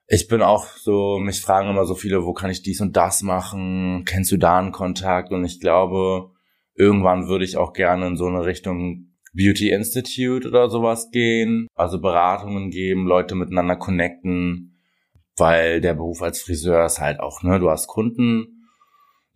ich 0.07 0.27
bin 0.27 0.41
auch 0.41 0.65
so, 0.65 1.19
mich 1.19 1.41
fragen 1.41 1.69
immer 1.69 1.85
so 1.85 1.95
viele, 1.95 2.25
wo 2.25 2.33
kann 2.33 2.49
ich 2.49 2.63
dies 2.63 2.79
und 2.79 2.95
das 2.95 3.23
machen? 3.23 4.05
Kennst 4.05 4.31
du 4.31 4.37
da 4.37 4.57
einen 4.57 4.71
Kontakt? 4.71 5.31
Und 5.33 5.43
ich 5.43 5.59
glaube, 5.59 6.31
irgendwann 6.75 7.27
würde 7.27 7.43
ich 7.43 7.57
auch 7.57 7.73
gerne 7.73 8.07
in 8.07 8.15
so 8.15 8.25
eine 8.25 8.45
Richtung 8.45 9.06
Beauty 9.37 9.69
Institute 9.69 10.47
oder 10.47 10.69
sowas 10.69 11.11
gehen, 11.11 11.67
also 11.75 12.01
Beratungen 12.01 12.71
geben, 12.71 13.05
Leute 13.05 13.35
miteinander 13.35 13.75
connecten, 13.75 14.81
weil 15.37 15.79
der 15.79 15.93
Beruf 15.93 16.23
als 16.23 16.41
Friseur 16.41 16.85
ist 16.85 16.99
halt 16.99 17.19
auch, 17.19 17.43
ne, 17.43 17.59
du 17.59 17.69
hast 17.69 17.87
Kunden, 17.87 18.56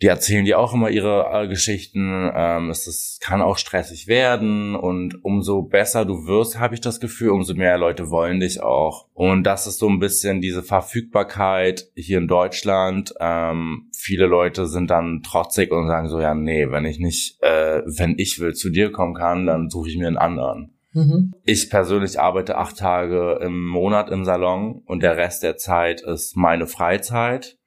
die 0.01 0.08
erzählen 0.08 0.46
dir 0.46 0.58
auch 0.60 0.74
immer 0.74 0.89
ihre 0.89 1.29
äh, 1.31 1.48
Geschichten. 1.48 2.31
Ähm, 2.34 2.70
es 2.70 2.88
ist, 2.88 3.22
kann 3.22 3.41
auch 3.41 3.58
stressig 3.58 4.08
werden 4.08 4.75
und 4.75 5.24
umso 5.24 5.62
besser 5.62 6.05
du 6.05 6.25
wirst, 6.25 6.60
habe 6.60 6.74
ich 6.74 6.81
das 6.81 7.00
Gefühl, 7.00 7.29
umso 7.29 7.53
mehr 7.53 7.77
Leute 7.77 8.10
wollen 8.10 8.39
dich 8.39 8.62
auch. 8.63 9.08
Und 9.13 9.43
das 9.43 9.67
ist 9.67 9.77
so 9.77 9.88
ein 9.88 10.00
bisschen 10.00 10.41
diese 10.41 10.63
Verfügbarkeit 10.63 11.89
hier 11.96 12.17
in 12.17 12.27
Deutschland. 12.27 13.13
Ähm, 13.20 13.89
viele 13.96 14.25
Leute 14.25 14.65
sind 14.65 14.89
dann 14.89 15.22
trotzig 15.22 15.72
und 15.72 15.88
sagen 15.88 16.10
so, 16.10 16.20
ja, 16.20 16.34
nee, 16.34 16.72
wenn 16.72 16.86
ich 16.86 17.00
nicht, 17.00 17.38
äh, 17.43 17.84
wenn 17.86 18.15
ich 18.17 18.39
will 18.39 18.53
zu 18.53 18.72
dir 18.72 18.91
kommen 18.91 19.13
kann, 19.13 19.46
dann 19.46 19.70
suche 19.70 19.89
ich 19.89 19.98
mir 19.98 20.08
einen 20.08 20.17
anderen. 20.17 20.74
Mhm. 20.93 21.34
Ich 21.46 21.70
persönlich 21.70 22.20
arbeite 22.20 22.58
acht 22.58 22.77
Tage 22.77 23.39
im 23.41 23.67
Monat 23.67 24.10
im 24.10 24.25
Salon 24.25 24.81
und 24.86 25.03
der 25.03 25.15
Rest 25.15 25.43
der 25.43 25.58
Zeit 25.58 26.01
ist 26.01 26.36
meine 26.36 26.67
Freizeit 26.67 27.58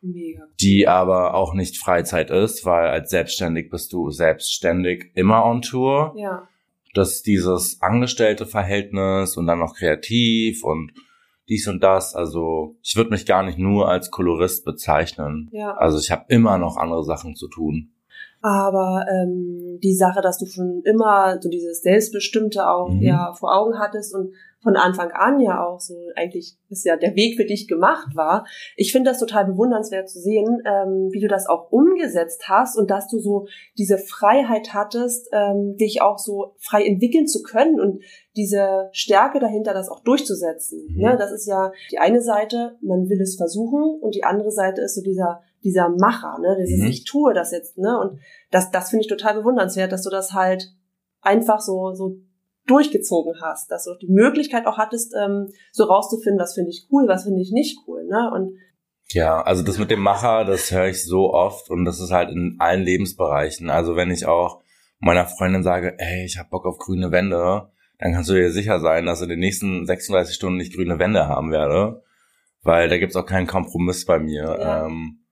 Mega. 0.00 0.44
Die 0.60 0.86
aber 0.86 1.34
auch 1.34 1.54
nicht 1.54 1.76
Freizeit 1.78 2.30
ist, 2.30 2.64
weil 2.64 2.88
als 2.88 3.10
selbstständig 3.10 3.70
bist 3.70 3.92
du 3.92 4.10
selbstständig 4.10 5.10
immer 5.14 5.44
on 5.44 5.62
Tour. 5.62 6.14
Ja. 6.16 6.48
Das 6.94 7.22
dieses 7.22 7.80
angestellte 7.80 8.46
Verhältnis 8.46 9.36
und 9.36 9.46
dann 9.46 9.58
noch 9.58 9.74
kreativ 9.74 10.64
und 10.64 10.92
dies 11.48 11.66
und 11.66 11.82
das. 11.82 12.14
Also 12.14 12.76
ich 12.82 12.96
würde 12.96 13.10
mich 13.10 13.26
gar 13.26 13.42
nicht 13.42 13.58
nur 13.58 13.88
als 13.88 14.10
Kolorist 14.10 14.64
bezeichnen. 14.64 15.48
Ja. 15.52 15.74
Also 15.76 15.98
ich 15.98 16.10
habe 16.10 16.24
immer 16.28 16.58
noch 16.58 16.76
andere 16.76 17.04
Sachen 17.04 17.34
zu 17.34 17.48
tun. 17.48 17.92
Aber 18.40 19.04
ähm, 19.10 19.80
die 19.82 19.94
Sache, 19.94 20.20
dass 20.20 20.38
du 20.38 20.46
schon 20.46 20.82
immer 20.84 21.38
so 21.40 21.48
dieses 21.48 21.82
Selbstbestimmte 21.82 22.68
auch 22.68 22.90
mhm. 22.90 23.02
ja 23.02 23.32
vor 23.32 23.56
Augen 23.56 23.78
hattest 23.78 24.14
und 24.14 24.32
von 24.62 24.76
Anfang 24.76 25.12
an 25.12 25.40
ja 25.40 25.64
auch 25.64 25.80
so 25.80 25.94
eigentlich 26.16 26.56
ist 26.68 26.84
ja 26.84 26.96
der 26.96 27.14
Weg 27.14 27.36
für 27.36 27.44
dich 27.44 27.68
gemacht 27.68 28.16
war. 28.16 28.44
Ich 28.76 28.92
finde 28.92 29.10
das 29.10 29.20
total 29.20 29.44
bewundernswert 29.44 30.08
zu 30.08 30.18
sehen, 30.18 30.62
ähm, 30.66 31.10
wie 31.12 31.20
du 31.20 31.28
das 31.28 31.46
auch 31.46 31.70
umgesetzt 31.70 32.48
hast 32.48 32.76
und 32.76 32.90
dass 32.90 33.08
du 33.08 33.18
so 33.20 33.46
diese 33.78 33.98
Freiheit 33.98 34.74
hattest, 34.74 35.28
ähm, 35.32 35.76
dich 35.76 36.02
auch 36.02 36.18
so 36.18 36.54
frei 36.58 36.84
entwickeln 36.84 37.26
zu 37.26 37.42
können 37.42 37.80
und 37.80 38.02
diese 38.36 38.88
Stärke 38.92 39.38
dahinter, 39.38 39.74
das 39.74 39.88
auch 39.88 40.00
durchzusetzen. 40.00 40.86
Mhm. 40.90 41.02
Ne? 41.02 41.16
Das 41.16 41.30
ist 41.30 41.46
ja 41.46 41.70
die 41.92 41.98
eine 41.98 42.20
Seite, 42.20 42.76
man 42.80 43.08
will 43.08 43.20
es 43.20 43.36
versuchen 43.36 43.98
und 44.00 44.14
die 44.14 44.24
andere 44.24 44.50
Seite 44.50 44.82
ist 44.82 44.96
so 44.96 45.02
dieser 45.02 45.40
dieser 45.64 45.88
Macher, 45.88 46.38
ne, 46.40 46.56
dieses 46.56 46.78
mhm. 46.78 46.86
ich 46.86 47.02
tue 47.02 47.34
das 47.34 47.50
jetzt, 47.50 47.78
ne, 47.78 47.98
und 47.98 48.20
das 48.52 48.70
das 48.70 48.90
finde 48.90 49.02
ich 49.02 49.08
total 49.08 49.34
bewundernswert, 49.34 49.90
dass 49.90 50.02
du 50.02 50.10
das 50.10 50.32
halt 50.32 50.72
einfach 51.20 51.60
so 51.60 51.94
so 51.94 52.18
durchgezogen 52.68 53.34
hast, 53.40 53.70
dass 53.70 53.84
du 53.84 53.94
die 53.94 54.12
Möglichkeit 54.12 54.66
auch 54.66 54.78
hattest, 54.78 55.14
ähm, 55.14 55.48
so 55.72 55.84
rauszufinden, 55.84 56.40
was 56.40 56.54
finde 56.54 56.70
ich 56.70 56.86
cool, 56.90 57.08
was 57.08 57.24
finde 57.24 57.40
ich 57.40 57.50
nicht 57.50 57.78
cool, 57.86 58.04
ne? 58.04 58.30
Und 58.32 58.58
ja, 59.10 59.40
also 59.40 59.62
das 59.62 59.78
mit 59.78 59.90
dem 59.90 60.00
Macher, 60.00 60.44
das 60.44 60.70
höre 60.70 60.88
ich 60.88 61.02
so 61.02 61.32
oft 61.32 61.70
und 61.70 61.86
das 61.86 61.98
ist 61.98 62.10
halt 62.10 62.30
in 62.30 62.56
allen 62.58 62.82
Lebensbereichen. 62.82 63.70
Also 63.70 63.96
wenn 63.96 64.10
ich 64.10 64.26
auch 64.26 64.60
meiner 64.98 65.24
Freundin 65.24 65.62
sage, 65.62 65.94
hey, 65.98 66.26
ich 66.26 66.38
hab 66.38 66.50
Bock 66.50 66.66
auf 66.66 66.76
grüne 66.78 67.10
Wände, 67.10 67.70
dann 67.98 68.12
kannst 68.12 68.28
du 68.28 68.34
dir 68.34 68.52
sicher 68.52 68.80
sein, 68.80 69.06
dass 69.06 69.22
in 69.22 69.30
den 69.30 69.38
nächsten 69.38 69.86
36 69.86 70.34
Stunden 70.34 70.58
nicht 70.58 70.74
grüne 70.74 70.98
Wände 70.98 71.26
haben 71.26 71.50
werde, 71.50 72.02
weil 72.62 72.88
da 72.88 72.98
gibt's 72.98 73.16
auch 73.16 73.24
keinen 73.24 73.46
Kompromiss 73.46 74.04
bei 74.04 74.18
mir. 74.18 74.58
Ja. 74.60 74.86
Ähm, 74.86 75.24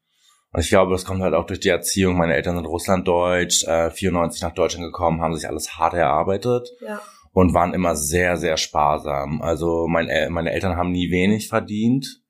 und 0.53 0.61
ich 0.61 0.71
glaube, 0.71 0.93
das 0.93 1.05
kommt 1.05 1.21
halt 1.21 1.35
auch 1.35 1.45
durch 1.45 1.61
die 1.61 1.69
Erziehung. 1.69 2.17
Meine 2.17 2.35
Eltern 2.35 2.57
sind 2.57 2.65
Russlanddeutsch, 2.65 3.65
äh, 3.65 3.91
94 3.91 4.41
nach 4.41 4.55
Deutschland 4.55 4.87
gekommen, 4.87 5.21
haben 5.21 5.37
sich 5.37 5.47
alles 5.47 5.77
hart 5.77 5.93
erarbeitet. 5.93 6.71
Ja 6.81 7.03
und 7.37 7.53
waren 7.53 7.75
immer 7.75 7.97
sehr, 7.97 8.39
sehr 8.39 8.57
sparsam. 8.57 9.43
Also 9.43 9.87
mein, 9.89 10.09
meine 10.33 10.53
Eltern 10.53 10.79
haben 10.79 10.91
nie 10.91 11.11
wenig 11.11 11.49
verdient, 11.49 12.23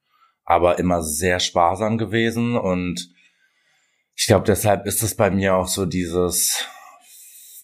aber 0.44 0.80
immer 0.80 1.00
sehr 1.00 1.38
sparsam 1.38 1.96
gewesen 1.96 2.56
und 2.56 3.14
ich 4.16 4.26
glaube, 4.26 4.46
deshalb 4.46 4.84
ist 4.84 5.04
es 5.04 5.14
bei 5.14 5.30
mir 5.30 5.54
auch 5.54 5.68
so 5.68 5.86
dieses, 5.86 6.66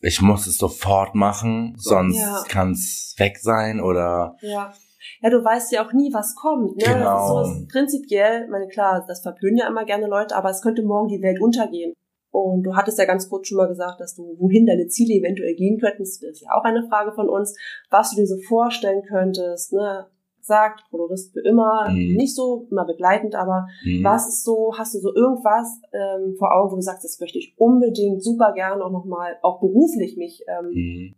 ich 0.03 0.23
muss 0.23 0.47
es 0.47 0.57
sofort 0.57 1.17
machen, 1.17 1.75
sonst 1.79 2.19
ja. 2.19 2.45
kann 2.47 2.73
es 2.73 3.17
weg 3.19 3.39
sein 3.39 3.81
oder. 3.81 4.37
Ja. 4.41 4.73
Ja, 5.21 5.31
du 5.31 5.45
weißt 5.45 5.73
ja 5.73 5.85
auch 5.85 5.93
nie, 5.93 6.13
was 6.13 6.37
kommt. 6.37 6.77
Ne? 6.77 6.85
Genau. 6.85 7.41
Das 7.41 7.49
ist 7.49 7.59
so 7.59 7.67
prinzipiell, 7.73 8.49
meine 8.51 8.69
klar, 8.69 9.05
das 9.09 9.21
verpönen 9.21 9.57
ja 9.57 9.67
immer 9.67 9.85
gerne 9.85 10.07
Leute, 10.07 10.37
aber 10.37 10.51
es 10.51 10.63
könnte 10.63 10.85
morgen 10.85 11.09
die 11.09 11.23
Welt 11.23 11.41
untergehen. 11.41 11.95
Und 12.33 12.62
du 12.62 12.75
hattest 12.75 12.99
ja 12.99 13.05
ganz 13.05 13.29
kurz 13.29 13.47
schon 13.47 13.59
mal 13.59 13.69
gesagt, 13.69 14.01
dass 14.01 14.15
du, 14.15 14.35
wohin 14.39 14.65
deine 14.65 14.89
Ziele 14.89 15.12
eventuell 15.15 15.55
gehen 15.55 15.79
könnten. 15.79 16.03
Das 16.03 16.17
ist 16.17 16.41
ja 16.41 16.49
auch 16.57 16.65
eine 16.65 16.89
Frage 16.89 17.12
von 17.12 17.29
uns, 17.29 17.55
was 17.91 18.11
du 18.11 18.17
dir 18.17 18.27
so 18.27 18.39
vorstellen 18.39 19.03
könntest. 19.07 19.75
Ne? 19.75 20.07
Sagt, 20.41 20.83
Kolorist 20.91 21.35
für 21.35 21.43
immer, 21.47 21.91
mhm. 21.91 22.17
nicht 22.17 22.35
so 22.35 22.67
immer 22.71 22.87
begleitend, 22.87 23.35
aber 23.35 23.67
mhm. 23.85 24.03
was 24.03 24.27
ist 24.27 24.45
so, 24.45 24.73
hast 24.77 24.95
du 24.95 24.99
so 24.99 25.15
irgendwas 25.15 25.79
ähm, 25.93 26.35
vor 26.39 26.53
Augen, 26.57 26.73
wo 26.73 26.77
du 26.77 26.83
sagst, 26.83 27.05
das 27.05 27.21
möchte 27.21 27.39
ich 27.39 27.55
unbedingt 27.59 28.25
super 28.25 28.53
gerne 28.55 28.83
auch 28.83 28.91
nochmal, 28.91 29.37
auch 29.43 29.61
beruflich 29.61 30.17
mich 30.17 30.43
ähm, 30.49 30.71
mhm. 30.73 31.15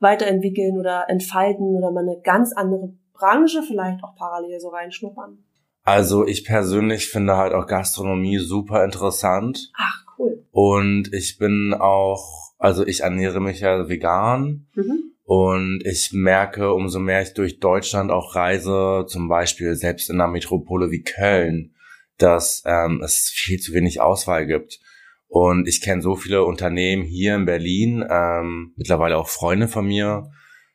weiterentwickeln 0.00 0.78
oder 0.78 1.06
entfalten 1.08 1.74
oder 1.74 1.90
mal 1.90 2.06
eine 2.06 2.20
ganz 2.20 2.52
andere 2.52 2.92
Branche 3.14 3.62
vielleicht 3.62 4.04
auch 4.04 4.14
parallel 4.16 4.60
so 4.60 4.68
reinschnuppern? 4.68 5.38
Also 5.82 6.26
ich 6.26 6.44
persönlich 6.44 7.08
finde 7.08 7.36
halt 7.36 7.54
auch 7.54 7.66
Gastronomie 7.66 8.38
super 8.38 8.84
interessant. 8.84 9.72
Ach, 9.76 10.04
cool. 10.20 10.44
Und 10.50 11.12
ich 11.12 11.38
bin 11.38 11.74
auch, 11.74 12.52
also 12.58 12.86
ich 12.86 13.00
ernähre 13.00 13.40
mich 13.40 13.60
ja 13.60 13.88
vegan. 13.88 14.66
Mhm. 14.74 15.12
Und 15.24 15.82
ich 15.86 16.10
merke, 16.12 16.72
umso 16.72 16.98
mehr 16.98 17.22
ich 17.22 17.34
durch 17.34 17.60
Deutschland 17.60 18.10
auch 18.10 18.34
reise, 18.34 19.04
zum 19.06 19.28
Beispiel 19.28 19.76
selbst 19.76 20.10
in 20.10 20.20
einer 20.20 20.30
Metropole 20.30 20.90
wie 20.90 21.02
Köln, 21.02 21.72
dass 22.18 22.64
ähm, 22.66 23.00
es 23.04 23.30
viel 23.32 23.60
zu 23.60 23.72
wenig 23.72 24.00
Auswahl 24.00 24.46
gibt. 24.46 24.80
Und 25.28 25.68
ich 25.68 25.80
kenne 25.82 26.02
so 26.02 26.16
viele 26.16 26.44
Unternehmen 26.44 27.04
hier 27.04 27.36
in 27.36 27.44
Berlin, 27.44 28.04
ähm, 28.10 28.72
mittlerweile 28.74 29.16
auch 29.16 29.28
Freunde 29.28 29.68
von 29.68 29.86
mir, 29.86 30.28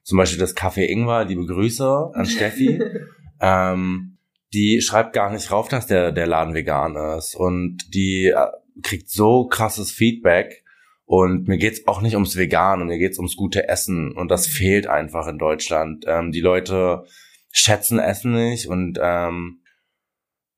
zum 0.03 0.17
Beispiel 0.17 0.39
das 0.39 0.55
Café 0.55 0.85
Ingwer, 0.87 1.25
liebe 1.25 1.45
Grüße 1.45 2.11
an 2.13 2.25
Steffi. 2.25 2.81
ähm, 3.41 4.17
die 4.53 4.79
schreibt 4.79 5.11
gar 5.11 5.31
nicht 5.31 5.51
rauf, 5.51 5.67
dass 5.67 5.87
der, 5.87 6.13
der 6.13 6.27
Laden 6.27 6.53
vegan 6.53 6.95
ist. 7.17 7.35
Und 7.35 7.93
die 7.93 8.27
äh, 8.27 8.47
kriegt 8.81 9.09
so 9.09 9.47
krasses 9.47 9.91
Feedback. 9.91 10.63
Und 11.07 11.47
mir 11.47 11.57
geht's 11.57 11.85
auch 11.85 12.01
nicht 12.01 12.15
ums 12.15 12.35
Vegan, 12.35 12.87
mir 12.87 12.97
geht's 12.97 13.19
ums 13.19 13.35
gute 13.35 13.69
Essen. 13.69 14.11
Und 14.11 14.29
das 14.31 14.47
fehlt 14.47 14.87
einfach 14.87 15.27
in 15.27 15.37
Deutschland. 15.37 16.05
Ähm, 16.07 16.31
die 16.31 16.41
Leute 16.41 17.05
schätzen 17.51 17.99
Essen 17.99 18.33
nicht 18.33 18.67
und 18.67 18.99
ähm, 19.01 19.61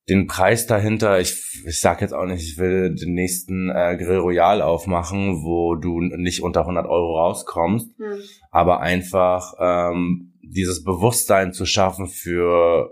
den 0.09 0.25
Preis 0.25 0.67
dahinter, 0.67 1.19
ich, 1.19 1.63
ich 1.67 1.79
sag 1.79 2.01
jetzt 2.01 2.13
auch 2.13 2.25
nicht, 2.25 2.41
ich 2.41 2.57
will 2.57 2.95
den 2.95 3.13
nächsten 3.13 3.69
äh, 3.69 3.97
Grill 3.97 4.19
Royal 4.19 4.62
aufmachen, 4.62 5.43
wo 5.43 5.75
du 5.75 6.00
nicht 6.00 6.41
unter 6.41 6.62
100 6.62 6.88
Euro 6.88 7.19
rauskommst, 7.19 8.00
mhm. 8.00 8.21
aber 8.50 8.79
einfach 8.79 9.53
ähm, 9.59 10.33
dieses 10.41 10.83
Bewusstsein 10.83 11.51
zu 11.51 11.65
schaffen 11.65 12.07
für 12.07 12.89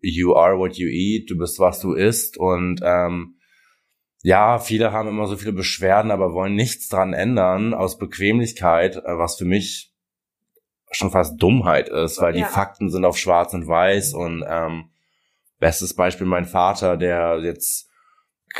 you 0.00 0.34
are 0.34 0.56
what 0.56 0.76
you 0.76 0.86
eat, 0.86 1.28
du 1.28 1.36
bist 1.36 1.58
was 1.58 1.80
du 1.80 1.94
isst 1.94 2.38
und 2.38 2.80
ähm, 2.84 3.34
ja, 4.22 4.58
viele 4.58 4.92
haben 4.92 5.08
immer 5.08 5.26
so 5.26 5.36
viele 5.36 5.52
Beschwerden, 5.52 6.10
aber 6.10 6.32
wollen 6.32 6.54
nichts 6.54 6.88
dran 6.88 7.12
ändern 7.12 7.74
aus 7.74 7.98
Bequemlichkeit, 7.98 8.96
äh, 8.96 9.18
was 9.18 9.36
für 9.36 9.44
mich 9.44 9.92
schon 10.90 11.10
fast 11.10 11.40
Dummheit 11.42 11.88
ist, 11.88 12.20
weil 12.20 12.36
ja. 12.36 12.46
die 12.46 12.52
Fakten 12.52 12.90
sind 12.90 13.04
auf 13.04 13.16
schwarz 13.16 13.54
und 13.54 13.66
weiß 13.66 14.14
und 14.14 14.44
ähm, 14.46 14.90
bestes 15.58 15.94
Beispiel 15.94 16.26
mein 16.26 16.44
Vater, 16.44 16.96
der 16.96 17.40
jetzt 17.42 17.88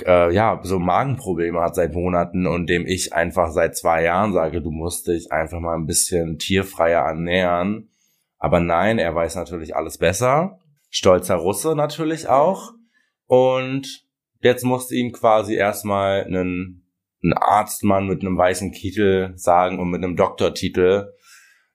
äh, 0.06 0.32
ja 0.34 0.58
so 0.62 0.78
Magenprobleme 0.78 1.60
hat 1.60 1.74
seit 1.74 1.92
Monaten 1.92 2.46
und 2.46 2.68
dem 2.68 2.86
ich 2.86 3.12
einfach 3.12 3.50
seit 3.50 3.76
zwei 3.76 4.04
Jahren 4.04 4.32
sage, 4.32 4.62
du 4.62 4.70
musst 4.70 5.08
dich 5.08 5.30
einfach 5.30 5.60
mal 5.60 5.74
ein 5.74 5.86
bisschen 5.86 6.38
tierfreier 6.38 7.02
ernähren 7.02 7.90
aber 8.42 8.58
nein, 8.58 8.98
er 8.98 9.14
weiß 9.14 9.36
natürlich 9.36 9.76
alles 9.76 9.98
besser. 9.98 10.58
Stolzer 10.90 11.36
Russe 11.36 11.76
natürlich 11.76 12.28
auch. 12.28 12.72
Und 13.28 14.04
jetzt 14.42 14.64
musste 14.64 14.94
ihm 14.94 15.12
quasi 15.12 15.54
erstmal 15.54 16.24
einen, 16.24 16.84
ein 17.22 17.32
Arztmann 17.32 18.06
mit 18.06 18.22
einem 18.22 18.36
weißen 18.36 18.72
Kittel 18.72 19.32
sagen 19.36 19.78
und 19.78 19.90
mit 19.90 20.02
einem 20.02 20.16
Doktortitel 20.16 21.12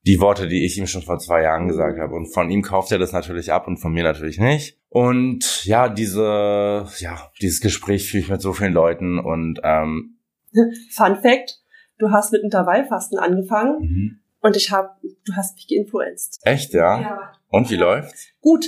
die 0.06 0.20
Worte, 0.22 0.48
die 0.48 0.66
ich 0.66 0.78
ihm 0.78 0.88
schon 0.88 1.02
vor 1.02 1.20
zwei 1.20 1.44
Jahren 1.44 1.68
gesagt 1.68 2.00
habe. 2.00 2.16
Und 2.16 2.34
von 2.34 2.50
ihm 2.50 2.62
kauft 2.62 2.92
er 2.92 2.98
das 2.98 3.12
natürlich 3.12 3.52
ab 3.52 3.68
und 3.68 3.78
von 3.78 3.92
mir 3.92 4.04
natürlich 4.04 4.40
nicht. 4.40 4.80
Und 4.90 5.66
ja, 5.66 5.90
diese, 5.90 6.88
ja, 7.00 7.32
dieses 7.42 7.60
Gespräch 7.60 8.10
führe 8.10 8.24
ich 8.24 8.30
mit 8.30 8.42
so 8.42 8.54
vielen 8.54 8.74
Leuten 8.74 9.20
und 9.20 9.60
ähm, 9.64 10.18
Fun 10.92 11.18
Fact: 11.22 11.60
Du 11.98 12.12
hast 12.12 12.32
mit 12.32 12.42
Intervallfasten 12.42 13.20
angefangen. 13.20 13.80
Mhm. 13.82 14.20
Und 14.40 14.56
ich 14.56 14.72
habe, 14.72 14.90
du 15.26 15.36
hast 15.36 15.56
mich 15.56 15.68
geinfluenzt. 15.68 16.40
Echt, 16.44 16.74
ja? 16.74 17.02
Ja. 17.02 17.32
Und 17.50 17.70
wie 17.70 17.76
läuft's? 17.76 18.30
Gut, 18.40 18.66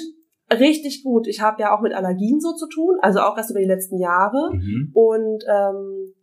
richtig 0.51 1.03
gut. 1.03 1.27
Ich 1.27 1.41
habe 1.41 1.61
ja 1.61 1.75
auch 1.75 1.81
mit 1.81 1.93
Allergien 1.93 2.39
so 2.39 2.53
zu 2.53 2.67
tun, 2.67 2.97
also 3.01 3.19
auch 3.19 3.37
erst 3.37 3.51
über 3.51 3.59
die 3.59 3.65
letzten 3.65 3.99
Jahre. 3.99 4.51
Mhm. 4.53 4.91
Und 4.93 5.43
ähm, 5.47 6.13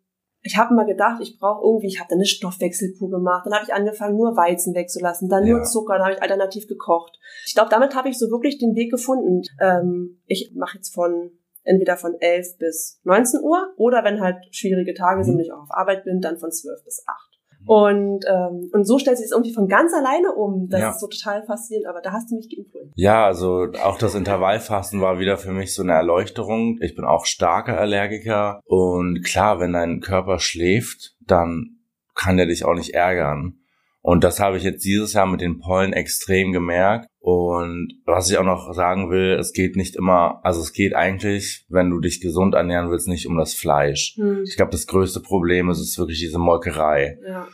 ich 0.42 0.56
habe 0.56 0.74
mal 0.74 0.86
gedacht, 0.86 1.20
ich 1.20 1.38
brauche 1.38 1.66
irgendwie, 1.66 1.88
ich 1.88 1.98
habe 1.98 2.08
dann 2.08 2.18
eine 2.18 2.26
Stoffwechselkur 2.26 3.10
gemacht, 3.10 3.44
dann 3.46 3.54
habe 3.54 3.64
ich 3.64 3.74
angefangen, 3.74 4.16
nur 4.16 4.36
Weizen 4.36 4.74
wegzulassen, 4.74 5.28
dann 5.28 5.44
ja. 5.44 5.56
nur 5.56 5.64
Zucker, 5.64 5.94
dann 5.94 6.04
habe 6.04 6.14
ich 6.14 6.22
alternativ 6.22 6.68
gekocht. 6.68 7.18
Ich 7.44 7.54
glaube, 7.54 7.70
damit 7.70 7.96
habe 7.96 8.08
ich 8.08 8.18
so 8.18 8.30
wirklich 8.30 8.58
den 8.58 8.76
Weg 8.76 8.90
gefunden. 8.90 9.42
Ähm, 9.60 10.20
ich 10.26 10.52
mache 10.54 10.76
jetzt 10.76 10.94
von 10.94 11.32
entweder 11.64 11.96
von 11.96 12.14
11 12.18 12.58
bis 12.58 13.00
19 13.02 13.40
Uhr 13.42 13.74
oder 13.76 14.04
wenn 14.04 14.20
halt 14.20 14.36
schwierige 14.52 14.94
Tage 14.94 15.24
sind 15.24 15.34
und 15.34 15.40
ich 15.40 15.52
auch 15.52 15.62
auf 15.62 15.70
Arbeit 15.72 16.04
bin, 16.04 16.20
dann 16.20 16.38
von 16.38 16.52
12 16.52 16.84
bis 16.84 17.02
8. 17.06 17.25
Und, 17.66 18.24
ähm, 18.28 18.70
und 18.72 18.86
so 18.86 18.98
stellt 18.98 19.18
sich 19.18 19.26
es 19.26 19.32
irgendwie 19.32 19.52
von 19.52 19.68
ganz 19.68 19.92
alleine 19.92 20.32
um. 20.32 20.68
Das 20.68 20.80
ja. 20.80 20.90
ist 20.90 21.00
so 21.00 21.08
total 21.08 21.44
faszinierend, 21.44 21.88
aber 21.88 22.00
da 22.00 22.12
hast 22.12 22.30
du 22.30 22.36
mich 22.36 22.48
geinfluenzt. 22.48 22.92
Ja, 22.96 23.26
also 23.26 23.66
auch 23.84 23.98
das 23.98 24.14
Intervallfasten 24.14 25.00
war 25.00 25.18
wieder 25.18 25.36
für 25.36 25.52
mich 25.52 25.74
so 25.74 25.82
eine 25.82 25.92
Erleuchterung. 25.92 26.78
Ich 26.80 26.94
bin 26.94 27.04
auch 27.04 27.26
starker 27.26 27.78
Allergiker 27.78 28.60
und 28.64 29.22
klar, 29.24 29.60
wenn 29.60 29.72
dein 29.72 30.00
Körper 30.00 30.38
schläft, 30.38 31.16
dann 31.26 31.80
kann 32.14 32.36
der 32.36 32.46
dich 32.46 32.64
auch 32.64 32.74
nicht 32.74 32.94
ärgern. 32.94 33.58
Und 34.06 34.22
das 34.22 34.38
habe 34.38 34.56
ich 34.56 34.62
jetzt 34.62 34.84
dieses 34.84 35.14
Jahr 35.14 35.26
mit 35.26 35.40
den 35.40 35.58
Pollen 35.58 35.92
extrem 35.92 36.52
gemerkt. 36.52 37.08
Und 37.18 37.92
was 38.04 38.30
ich 38.30 38.38
auch 38.38 38.44
noch 38.44 38.72
sagen 38.72 39.10
will, 39.10 39.32
es 39.32 39.52
geht 39.52 39.74
nicht 39.74 39.96
immer, 39.96 40.38
also 40.44 40.60
es 40.60 40.72
geht 40.72 40.94
eigentlich, 40.94 41.66
wenn 41.68 41.90
du 41.90 41.98
dich 41.98 42.20
gesund 42.20 42.54
ernähren 42.54 42.88
willst, 42.88 43.08
nicht 43.08 43.26
um 43.26 43.36
das 43.36 43.54
Fleisch. 43.54 44.14
Hm. 44.14 44.44
Ich 44.44 44.54
glaube, 44.54 44.70
das 44.70 44.86
größte 44.86 45.18
Problem 45.18 45.70
ist, 45.70 45.80
ist 45.80 45.98
wirklich 45.98 46.20
diese 46.20 46.38
Molkerei. 46.38 47.18
Ja. 47.26 47.48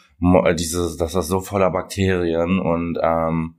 Äh, 0.44 0.54
dieses, 0.54 0.98
das 0.98 1.14
ist 1.14 1.28
so 1.28 1.40
voller 1.40 1.70
Bakterien 1.70 2.60
und 2.60 2.98
ähm, 3.02 3.54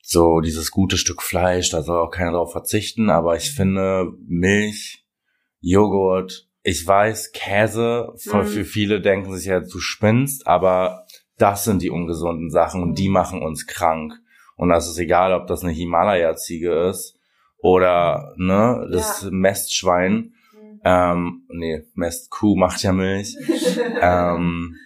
so 0.00 0.40
dieses 0.40 0.70
gute 0.70 0.96
Stück 0.96 1.20
Fleisch, 1.20 1.68
da 1.68 1.82
soll 1.82 1.98
auch 1.98 2.10
keiner 2.10 2.32
drauf 2.32 2.52
verzichten, 2.52 3.10
aber 3.10 3.36
ich 3.36 3.50
finde 3.50 4.14
Milch, 4.26 5.04
Joghurt, 5.60 6.48
ich 6.62 6.86
weiß, 6.86 7.32
Käse, 7.32 8.14
für, 8.16 8.44
mhm. 8.44 8.46
für 8.46 8.64
viele 8.64 9.00
denken 9.00 9.36
sich 9.36 9.46
ja, 9.46 9.60
du 9.60 9.78
spinnst, 9.78 10.46
aber 10.46 11.01
das 11.42 11.64
sind 11.64 11.82
die 11.82 11.90
ungesunden 11.90 12.50
Sachen 12.50 12.82
und 12.82 12.98
die 12.98 13.08
machen 13.08 13.42
uns 13.42 13.66
krank. 13.66 14.14
Und 14.56 14.68
das 14.68 14.88
ist 14.88 14.98
egal, 14.98 15.32
ob 15.34 15.48
das 15.48 15.64
eine 15.64 15.72
Himalaya-Ziege 15.72 16.72
ist 16.88 17.18
oder 17.58 18.32
ne, 18.36 18.88
das 18.92 19.22
Ja. 19.22 19.30
Mestschwein. 19.32 20.34
Ähm, 20.84 21.42
nee, 21.48 21.82
Mestkuh 21.94 22.56
macht 22.56 22.82
ja 22.84 22.92
Milch. 22.92 23.36
ähm, 24.00 24.76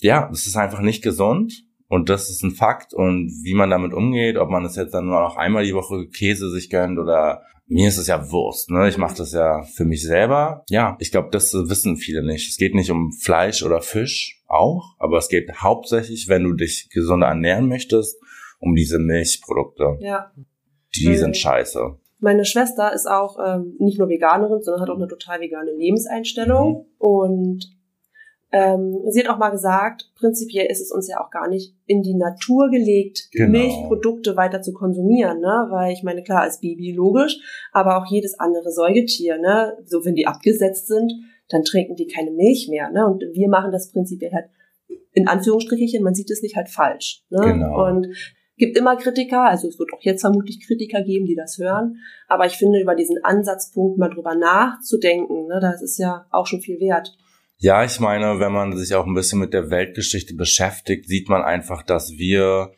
ja, 0.00 0.30
es 0.32 0.46
ist 0.46 0.56
einfach 0.56 0.80
nicht 0.80 1.02
gesund 1.02 1.64
und 1.88 2.08
das 2.08 2.30
ist 2.30 2.44
ein 2.44 2.52
Fakt 2.52 2.94
und 2.94 3.32
wie 3.42 3.54
man 3.54 3.70
damit 3.70 3.92
umgeht, 3.92 4.36
ob 4.36 4.50
man 4.50 4.64
es 4.64 4.76
jetzt 4.76 4.94
dann 4.94 5.06
nur 5.06 5.20
noch 5.20 5.36
einmal 5.36 5.64
die 5.64 5.74
Woche 5.74 6.06
Käse 6.08 6.48
sich 6.50 6.70
gönnt 6.70 6.98
oder 6.98 7.42
mir 7.66 7.88
ist 7.88 7.96
es 7.98 8.06
ja 8.06 8.30
Wurst, 8.30 8.70
ne? 8.70 8.88
Ich 8.88 8.98
mache 8.98 9.16
das 9.16 9.32
ja 9.32 9.62
für 9.62 9.84
mich 9.84 10.02
selber. 10.02 10.64
Ja, 10.68 10.96
ich 11.00 11.10
glaube, 11.10 11.28
das 11.30 11.52
wissen 11.54 11.96
viele 11.96 12.22
nicht. 12.24 12.50
Es 12.50 12.56
geht 12.56 12.74
nicht 12.74 12.90
um 12.90 13.12
Fleisch 13.12 13.62
oder 13.62 13.80
Fisch 13.80 14.42
auch, 14.46 14.94
aber 14.98 15.18
es 15.18 15.28
geht 15.28 15.50
hauptsächlich, 15.62 16.28
wenn 16.28 16.44
du 16.44 16.52
dich 16.52 16.88
gesünder 16.92 17.28
ernähren 17.28 17.68
möchtest, 17.68 18.16
um 18.58 18.74
diese 18.74 18.98
Milchprodukte. 18.98 19.96
Ja. 20.00 20.30
Die 20.94 21.08
Mhm. 21.08 21.16
sind 21.16 21.36
scheiße. 21.36 21.98
Meine 22.20 22.44
Schwester 22.44 22.92
ist 22.92 23.06
auch 23.06 23.36
ähm, 23.44 23.76
nicht 23.78 23.98
nur 23.98 24.08
Veganerin, 24.08 24.62
sondern 24.62 24.82
hat 24.82 24.90
auch 24.90 24.96
eine 24.96 25.08
total 25.08 25.40
vegane 25.40 25.72
Lebenseinstellung. 25.76 26.86
Und 26.98 27.64
ähm, 28.54 29.00
sie 29.08 29.20
hat 29.20 29.28
auch 29.28 29.38
mal 29.38 29.50
gesagt, 29.50 30.12
prinzipiell 30.14 30.70
ist 30.70 30.80
es 30.80 30.92
uns 30.92 31.08
ja 31.08 31.20
auch 31.20 31.30
gar 31.30 31.48
nicht 31.48 31.74
in 31.86 32.02
die 32.02 32.14
Natur 32.14 32.70
gelegt, 32.70 33.28
Genau. 33.32 33.50
Milchprodukte 33.50 34.36
weiter 34.36 34.62
zu 34.62 34.72
konsumieren, 34.72 35.40
ne? 35.40 35.66
Weil 35.70 35.92
ich 35.92 36.04
meine, 36.04 36.22
klar, 36.22 36.42
als 36.42 36.60
Baby 36.60 36.92
logisch, 36.92 37.40
aber 37.72 37.98
auch 37.98 38.06
jedes 38.06 38.38
andere 38.38 38.70
Säugetier, 38.70 39.38
ne? 39.38 39.76
So 39.84 40.04
wenn 40.04 40.14
die 40.14 40.28
abgesetzt 40.28 40.86
sind, 40.86 41.12
dann 41.48 41.64
trinken 41.64 41.96
die 41.96 42.06
keine 42.06 42.30
Milch 42.30 42.68
mehr, 42.70 42.90
ne? 42.90 43.04
Und 43.06 43.24
wir 43.32 43.48
machen 43.48 43.72
das 43.72 43.90
prinzipiell 43.90 44.30
halt 44.32 44.46
in 45.14 45.26
Anführungsstrichelchen, 45.26 46.04
man 46.04 46.14
sieht 46.14 46.30
es 46.30 46.42
nicht 46.42 46.54
halt 46.54 46.68
falsch. 46.68 47.24
Ne? 47.30 47.40
Genau. 47.40 47.86
Und 47.86 48.08
gibt 48.56 48.76
immer 48.76 48.96
Kritiker, 48.96 49.42
also 49.42 49.68
es 49.68 49.78
wird 49.78 49.92
auch 49.92 50.02
jetzt 50.02 50.20
vermutlich 50.20 50.64
Kritiker 50.64 51.02
geben, 51.02 51.26
die 51.26 51.34
das 51.34 51.58
hören. 51.58 51.96
Aber 52.28 52.46
ich 52.46 52.54
finde, 52.54 52.80
über 52.80 52.94
diesen 52.94 53.18
Ansatzpunkt 53.24 53.98
mal 53.98 54.10
drüber 54.10 54.34
nachzudenken, 54.34 55.46
ne, 55.46 55.58
das 55.60 55.82
ist 55.82 55.98
ja 55.98 56.26
auch 56.30 56.46
schon 56.46 56.60
viel 56.60 56.78
wert. 56.80 57.16
Ja, 57.64 57.82
ich 57.82 57.98
meine, 57.98 58.40
wenn 58.40 58.52
man 58.52 58.76
sich 58.76 58.94
auch 58.94 59.06
ein 59.06 59.14
bisschen 59.14 59.38
mit 59.38 59.54
der 59.54 59.70
Weltgeschichte 59.70 60.34
beschäftigt, 60.34 61.08
sieht 61.08 61.30
man 61.30 61.40
einfach, 61.40 61.82
dass 61.82 62.10
wir, 62.10 62.72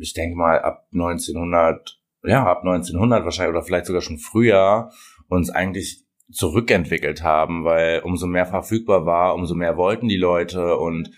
ich 0.00 0.14
denke 0.14 0.36
mal, 0.36 0.60
ab 0.60 0.88
1900, 0.92 2.00
ja, 2.24 2.44
ab 2.44 2.64
1900 2.64 3.22
wahrscheinlich 3.22 3.54
oder 3.54 3.64
vielleicht 3.64 3.86
sogar 3.86 4.02
schon 4.02 4.18
früher, 4.18 4.90
uns 5.28 5.48
eigentlich 5.48 6.04
zurückentwickelt 6.32 7.22
haben, 7.22 7.64
weil 7.64 8.00
umso 8.00 8.26
mehr 8.26 8.44
verfügbar 8.44 9.06
war, 9.06 9.36
umso 9.36 9.54
mehr 9.54 9.76
wollten 9.76 10.08
die 10.08 10.16
Leute 10.16 10.76
und 10.76 11.12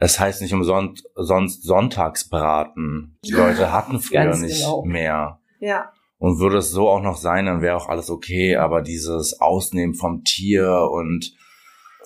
es 0.00 0.18
heißt 0.18 0.42
nicht 0.42 0.52
umsonst 0.52 1.08
sonst 1.14 1.62
Sonntagsbraten. 1.62 3.20
Die 3.24 3.34
Leute 3.34 3.70
hatten 3.70 4.00
früher 4.00 4.36
nicht 4.36 4.62
genau. 4.62 4.84
mehr. 4.84 5.38
Ja, 5.60 5.92
Und 6.18 6.40
würde 6.40 6.56
es 6.56 6.72
so 6.72 6.88
auch 6.88 7.02
noch 7.02 7.18
sein, 7.18 7.46
dann 7.46 7.62
wäre 7.62 7.76
auch 7.76 7.88
alles 7.88 8.10
okay, 8.10 8.56
aber 8.56 8.82
dieses 8.82 9.40
Ausnehmen 9.40 9.94
vom 9.94 10.24
Tier 10.24 10.88
und 10.90 11.36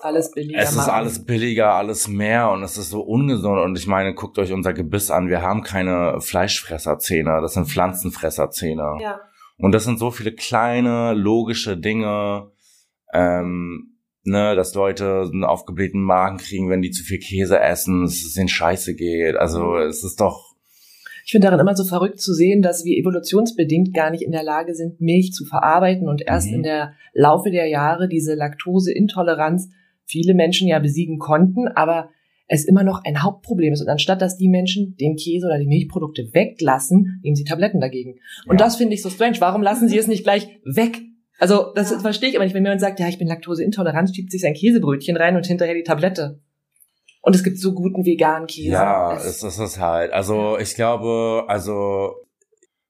Alles 0.01 0.31
billiger 0.31 0.59
es 0.59 0.71
ist 0.71 0.77
machen. 0.77 0.91
alles 0.91 1.25
billiger, 1.25 1.73
alles 1.73 2.07
mehr 2.07 2.49
und 2.51 2.63
es 2.63 2.77
ist 2.77 2.89
so 2.89 3.01
ungesund. 3.01 3.59
Und 3.59 3.77
ich 3.77 3.87
meine, 3.87 4.13
guckt 4.13 4.37
euch 4.39 4.51
unser 4.53 4.73
Gebiss 4.73 5.11
an. 5.11 5.29
Wir 5.29 5.41
haben 5.41 5.63
keine 5.63 6.19
Fleischfresserzähne, 6.21 7.39
das 7.41 7.53
sind 7.53 7.67
Pflanzenfresserzähne. 7.67 8.97
ja. 9.01 9.19
Und 9.61 9.73
das 9.73 9.83
sind 9.83 9.99
so 9.99 10.09
viele 10.09 10.31
kleine, 10.31 11.13
logische 11.13 11.75
Dinge, 11.75 12.49
ähm, 13.13 13.97
ne, 14.23 14.55
dass 14.55 14.73
Leute 14.73 15.29
einen 15.33 15.43
aufgeblähten 15.43 16.01
Magen 16.01 16.37
kriegen, 16.37 16.69
wenn 16.69 16.81
die 16.81 16.91
zu 16.91 17.03
viel 17.03 17.19
Käse 17.19 17.59
essen, 17.59 18.03
dass 18.03 18.13
es 18.13 18.37
ihnen 18.37 18.47
scheiße 18.47 18.95
geht. 18.95 19.35
Also 19.35 19.75
es 19.77 20.03
ist 20.05 20.21
doch, 20.21 20.55
Ich 21.25 21.31
finde 21.31 21.47
daran 21.47 21.59
immer 21.59 21.75
so 21.75 21.83
verrückt 21.83 22.21
zu 22.21 22.33
sehen, 22.33 22.61
dass 22.61 22.85
wir 22.85 22.97
evolutionsbedingt 22.97 23.93
gar 23.93 24.11
nicht 24.11 24.23
in 24.23 24.31
der 24.31 24.43
Lage 24.43 24.73
sind, 24.75 25.01
Milch 25.01 25.33
zu 25.33 25.43
verarbeiten 25.45 26.07
und 26.07 26.21
erst 26.25 26.47
Mhm. 26.47 26.53
in 26.55 26.63
der 26.63 26.93
Laufe 27.13 27.51
der 27.51 27.67
Jahre 27.67 28.07
diese 28.07 28.35
Laktoseintoleranz 28.35 29.69
viele 30.09 30.33
Menschen 30.33 30.67
ja 30.67 30.79
besiegen 30.79 31.19
konnten, 31.19 31.67
aber 31.67 32.09
es 32.47 32.65
immer 32.65 32.83
noch 32.83 33.03
ein 33.05 33.21
Hauptproblem 33.21 33.73
ist. 33.73 33.81
Und 33.81 33.89
anstatt 33.89 34.21
dass 34.23 34.37
die 34.37 34.49
Menschen 34.49 34.95
den 34.99 35.15
Käse 35.15 35.45
oder 35.45 35.59
die 35.59 35.67
Milchprodukte 35.67 36.29
weglassen, 36.33 37.19
nehmen 37.23 37.35
sie 37.35 37.43
Tabletten 37.43 37.79
dagegen. 37.79 38.15
Und 38.47 38.59
Ja. 38.59 38.65
das 38.65 38.75
finde 38.75 38.95
ich 38.95 39.03
so 39.03 39.09
strange. 39.11 39.37
Warum 39.39 39.61
lassen 39.61 39.87
sie 39.87 39.97
es 39.99 40.07
nicht 40.07 40.23
gleich 40.23 40.47
weg? 40.65 40.99
Also, 41.37 41.71
das 41.75 41.93
verstehe 42.01 42.29
ich 42.29 42.35
aber 42.35 42.43
nicht. 42.45 42.55
Wenn 42.55 42.65
jemand 42.65 42.81
sagt, 42.81 42.99
ja, 42.99 43.07
ich 43.07 43.19
bin 43.19 43.27
laktoseintolerant, 43.27 44.13
schiebt 44.13 44.31
sich 44.31 44.41
sein 44.41 44.55
Käsebrötchen 44.55 45.15
rein 45.15 45.35
und 45.37 45.45
hinterher 45.45 45.75
die 45.75 45.83
Tablette. 45.83 46.39
Und 47.21 47.35
es 47.35 47.43
gibt 47.43 47.59
so 47.59 47.73
guten 47.73 48.03
veganen 48.05 48.47
Käse. 48.47 48.71
Ja, 48.71 49.13
Es- 49.15 49.25
es 49.25 49.43
ist 49.43 49.59
es 49.59 49.79
halt. 49.79 50.11
Also 50.11 50.57
ich 50.57 50.73
glaube, 50.75 51.43
also 51.47 52.13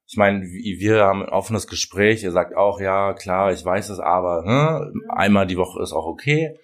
ich 0.08 0.15
meine, 0.17 0.41
wir 0.43 1.03
haben 1.03 1.23
ein 1.23 1.29
offenes 1.29 1.67
Gespräch. 1.67 2.23
Ihr 2.23 2.32
sagt 2.32 2.55
auch, 2.55 2.79
ja, 2.79 3.13
klar, 3.13 3.51
ich 3.51 3.63
weiß 3.63 3.89
es, 3.89 3.99
aber 3.99 4.43
ne, 4.45 4.93
einmal 5.10 5.45
die 5.45 5.58
Woche 5.58 5.82
ist 5.84 5.91
auch 5.93 6.05
okay. 6.05 6.55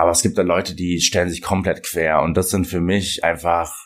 Aber 0.00 0.12
es 0.12 0.22
gibt 0.22 0.38
da 0.38 0.42
Leute, 0.42 0.74
die 0.74 0.98
stellen 1.00 1.28
sich 1.28 1.42
komplett 1.42 1.82
quer 1.82 2.22
und 2.22 2.34
das 2.34 2.48
sind 2.48 2.66
für 2.66 2.80
mich 2.80 3.22
einfach, 3.22 3.76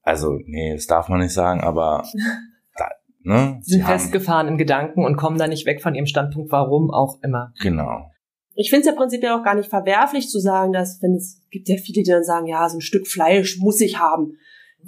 also 0.00 0.38
nee, 0.46 0.72
das 0.72 0.86
darf 0.86 1.10
man 1.10 1.20
nicht 1.20 1.34
sagen, 1.34 1.60
aber 1.60 2.04
da, 2.78 2.88
ne, 3.20 3.58
Sie 3.60 3.72
sind 3.72 3.80
sie 3.80 3.84
haben, 3.84 3.98
festgefahren 3.98 4.48
in 4.48 4.56
Gedanken 4.56 5.04
und 5.04 5.16
kommen 5.16 5.36
da 5.36 5.46
nicht 5.46 5.66
weg 5.66 5.82
von 5.82 5.94
ihrem 5.94 6.06
Standpunkt, 6.06 6.50
warum 6.52 6.90
auch 6.90 7.22
immer. 7.22 7.52
genau. 7.60 8.10
Ich 8.54 8.70
finde 8.70 8.80
es 8.80 8.86
ja 8.86 8.94
prinzipiell 8.94 9.32
auch 9.32 9.42
gar 9.42 9.56
nicht 9.56 9.68
verwerflich 9.68 10.30
zu 10.30 10.38
sagen, 10.38 10.72
dass, 10.72 11.02
wenn 11.02 11.16
es 11.16 11.42
gibt 11.50 11.68
ja 11.68 11.76
viele, 11.76 12.02
die 12.02 12.10
dann 12.10 12.24
sagen, 12.24 12.46
ja, 12.46 12.66
so 12.70 12.78
ein 12.78 12.80
Stück 12.80 13.06
Fleisch 13.06 13.58
muss 13.58 13.80
ich 13.82 13.98
haben. 13.98 14.38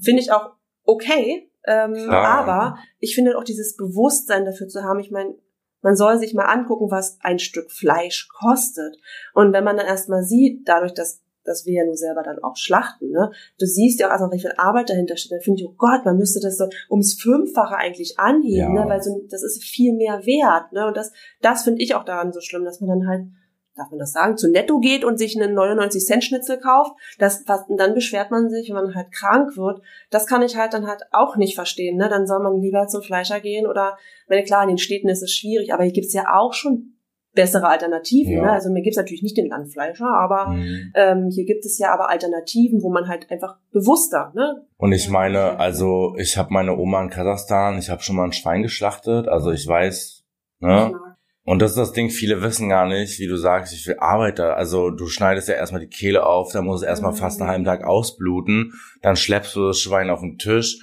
Finde 0.00 0.22
ich 0.22 0.32
auch 0.32 0.52
okay. 0.84 1.50
Ähm, 1.66 2.08
aber 2.08 2.78
ich 3.00 3.16
finde 3.16 3.36
auch 3.36 3.44
dieses 3.44 3.76
Bewusstsein 3.76 4.44
dafür 4.44 4.68
zu 4.68 4.82
haben, 4.84 5.00
ich 5.00 5.10
meine, 5.10 5.34
man 5.86 5.94
soll 5.94 6.18
sich 6.18 6.34
mal 6.34 6.46
angucken, 6.46 6.90
was 6.90 7.16
ein 7.22 7.38
Stück 7.38 7.70
Fleisch 7.70 8.26
kostet. 8.28 8.96
Und 9.34 9.52
wenn 9.52 9.62
man 9.62 9.76
dann 9.76 9.86
erstmal 9.86 10.24
sieht, 10.24 10.66
dadurch, 10.68 10.92
dass, 10.94 11.22
dass 11.44 11.64
wir 11.64 11.74
ja 11.74 11.84
nun 11.84 11.94
selber 11.94 12.24
dann 12.24 12.42
auch 12.42 12.56
schlachten, 12.56 13.12
ne, 13.12 13.30
du 13.60 13.66
siehst 13.66 14.00
ja 14.00 14.08
auch 14.08 14.10
erstmal, 14.10 14.32
wie 14.32 14.40
viel 14.40 14.54
Arbeit 14.56 14.90
dahinter 14.90 15.16
steht, 15.16 15.30
dann 15.30 15.40
finde 15.42 15.62
ich, 15.62 15.68
oh 15.68 15.74
Gott, 15.78 16.04
man 16.04 16.16
müsste 16.16 16.40
das 16.40 16.56
so 16.58 16.68
ums 16.90 17.14
Fünffache 17.14 17.76
eigentlich 17.76 18.18
anheben, 18.18 18.74
Ja. 18.74 18.84
ne, 18.84 18.90
weil 18.90 19.00
so, 19.00 19.22
das 19.30 19.44
ist 19.44 19.62
viel 19.62 19.92
mehr 19.92 20.26
wert, 20.26 20.72
ne, 20.72 20.88
und 20.88 20.96
das, 20.96 21.12
das 21.40 21.62
finde 21.62 21.80
ich 21.82 21.94
auch 21.94 22.04
daran 22.04 22.32
so 22.32 22.40
schlimm, 22.40 22.64
dass 22.64 22.80
man 22.80 22.90
dann 22.90 23.08
halt 23.08 23.26
darf 23.76 23.90
man 23.90 23.98
das 23.98 24.12
sagen, 24.12 24.36
zu 24.36 24.50
Netto 24.50 24.80
geht 24.80 25.04
und 25.04 25.18
sich 25.18 25.40
einen 25.40 25.54
99 25.54 26.04
Cent 26.04 26.24
Schnitzel 26.24 26.58
kauft, 26.58 26.92
das, 27.18 27.44
was, 27.46 27.60
dann 27.76 27.94
beschwert 27.94 28.30
man 28.30 28.48
sich, 28.48 28.68
wenn 28.70 28.76
man 28.76 28.94
halt 28.94 29.12
krank 29.12 29.56
wird. 29.56 29.80
Das 30.10 30.26
kann 30.26 30.42
ich 30.42 30.56
halt 30.56 30.72
dann 30.74 30.86
halt 30.86 31.02
auch 31.12 31.36
nicht 31.36 31.54
verstehen, 31.54 31.96
ne? 31.96 32.08
Dann 32.08 32.26
soll 32.26 32.42
man 32.42 32.60
lieber 32.60 32.86
zum 32.88 33.02
Fleischer 33.02 33.40
gehen 33.40 33.66
oder, 33.66 33.96
wenn 34.28 34.44
klar, 34.44 34.62
in 34.62 34.68
den 34.68 34.78
Städten 34.78 35.08
ist 35.08 35.22
es 35.22 35.32
schwierig, 35.32 35.72
aber 35.72 35.84
hier 35.84 35.92
gibt's 35.92 36.12
ja 36.14 36.34
auch 36.34 36.52
schon 36.54 36.92
bessere 37.34 37.68
Alternativen, 37.68 38.32
Ja. 38.32 38.42
ne? 38.46 38.52
Also 38.52 38.70
mir 38.70 38.80
gibt's 38.80 38.96
natürlich 38.96 39.22
nicht 39.22 39.36
den 39.36 39.48
Landfleischer, 39.50 40.06
aber 40.06 40.48
Mhm. 40.48 40.92
ähm, 40.94 41.28
hier 41.30 41.44
gibt 41.44 41.66
es 41.66 41.78
ja 41.78 41.92
aber 41.92 42.08
Alternativen, 42.08 42.82
wo 42.82 42.88
man 42.90 43.08
halt 43.08 43.30
einfach 43.30 43.58
bewusster, 43.72 44.32
ne? 44.34 44.66
Und 44.78 44.92
ich 44.92 45.10
meine, 45.10 45.60
also 45.60 46.14
ich 46.18 46.38
habe 46.38 46.48
meine 46.54 46.74
Oma 46.78 47.02
in 47.02 47.10
Kasachstan, 47.10 47.76
ich 47.78 47.90
habe 47.90 48.00
schon 48.02 48.16
mal 48.16 48.24
ein 48.24 48.32
Schwein 48.32 48.62
geschlachtet, 48.62 49.28
also 49.28 49.50
ich 49.52 49.66
weiß, 49.68 50.24
ne? 50.60 50.94
Und 51.46 51.62
das 51.62 51.70
ist 51.70 51.78
das 51.78 51.92
Ding, 51.92 52.10
viele 52.10 52.42
wissen 52.42 52.68
gar 52.68 52.86
nicht, 52.88 53.20
wie 53.20 53.28
du 53.28 53.36
sagst, 53.36 53.72
wie 53.72 53.78
viel 53.82 53.96
Arbeit 54.00 54.40
da. 54.40 54.54
Also 54.54 54.90
du 54.90 55.06
schneidest 55.06 55.48
ja 55.48 55.54
erstmal 55.54 55.80
die 55.80 55.86
Kehle 55.88 56.26
auf, 56.26 56.52
dann 56.52 56.64
muss 56.64 56.82
es 56.82 56.86
erstmal 56.88 57.12
Mhm. 57.12 57.16
fast 57.16 57.40
einen 57.40 57.48
halben 57.48 57.64
Tag 57.64 57.84
ausbluten, 57.84 58.72
dann 59.00 59.14
schleppst 59.16 59.54
du 59.54 59.68
das 59.68 59.78
Schwein 59.80 60.10
auf 60.10 60.20
den 60.20 60.38
Tisch, 60.38 60.76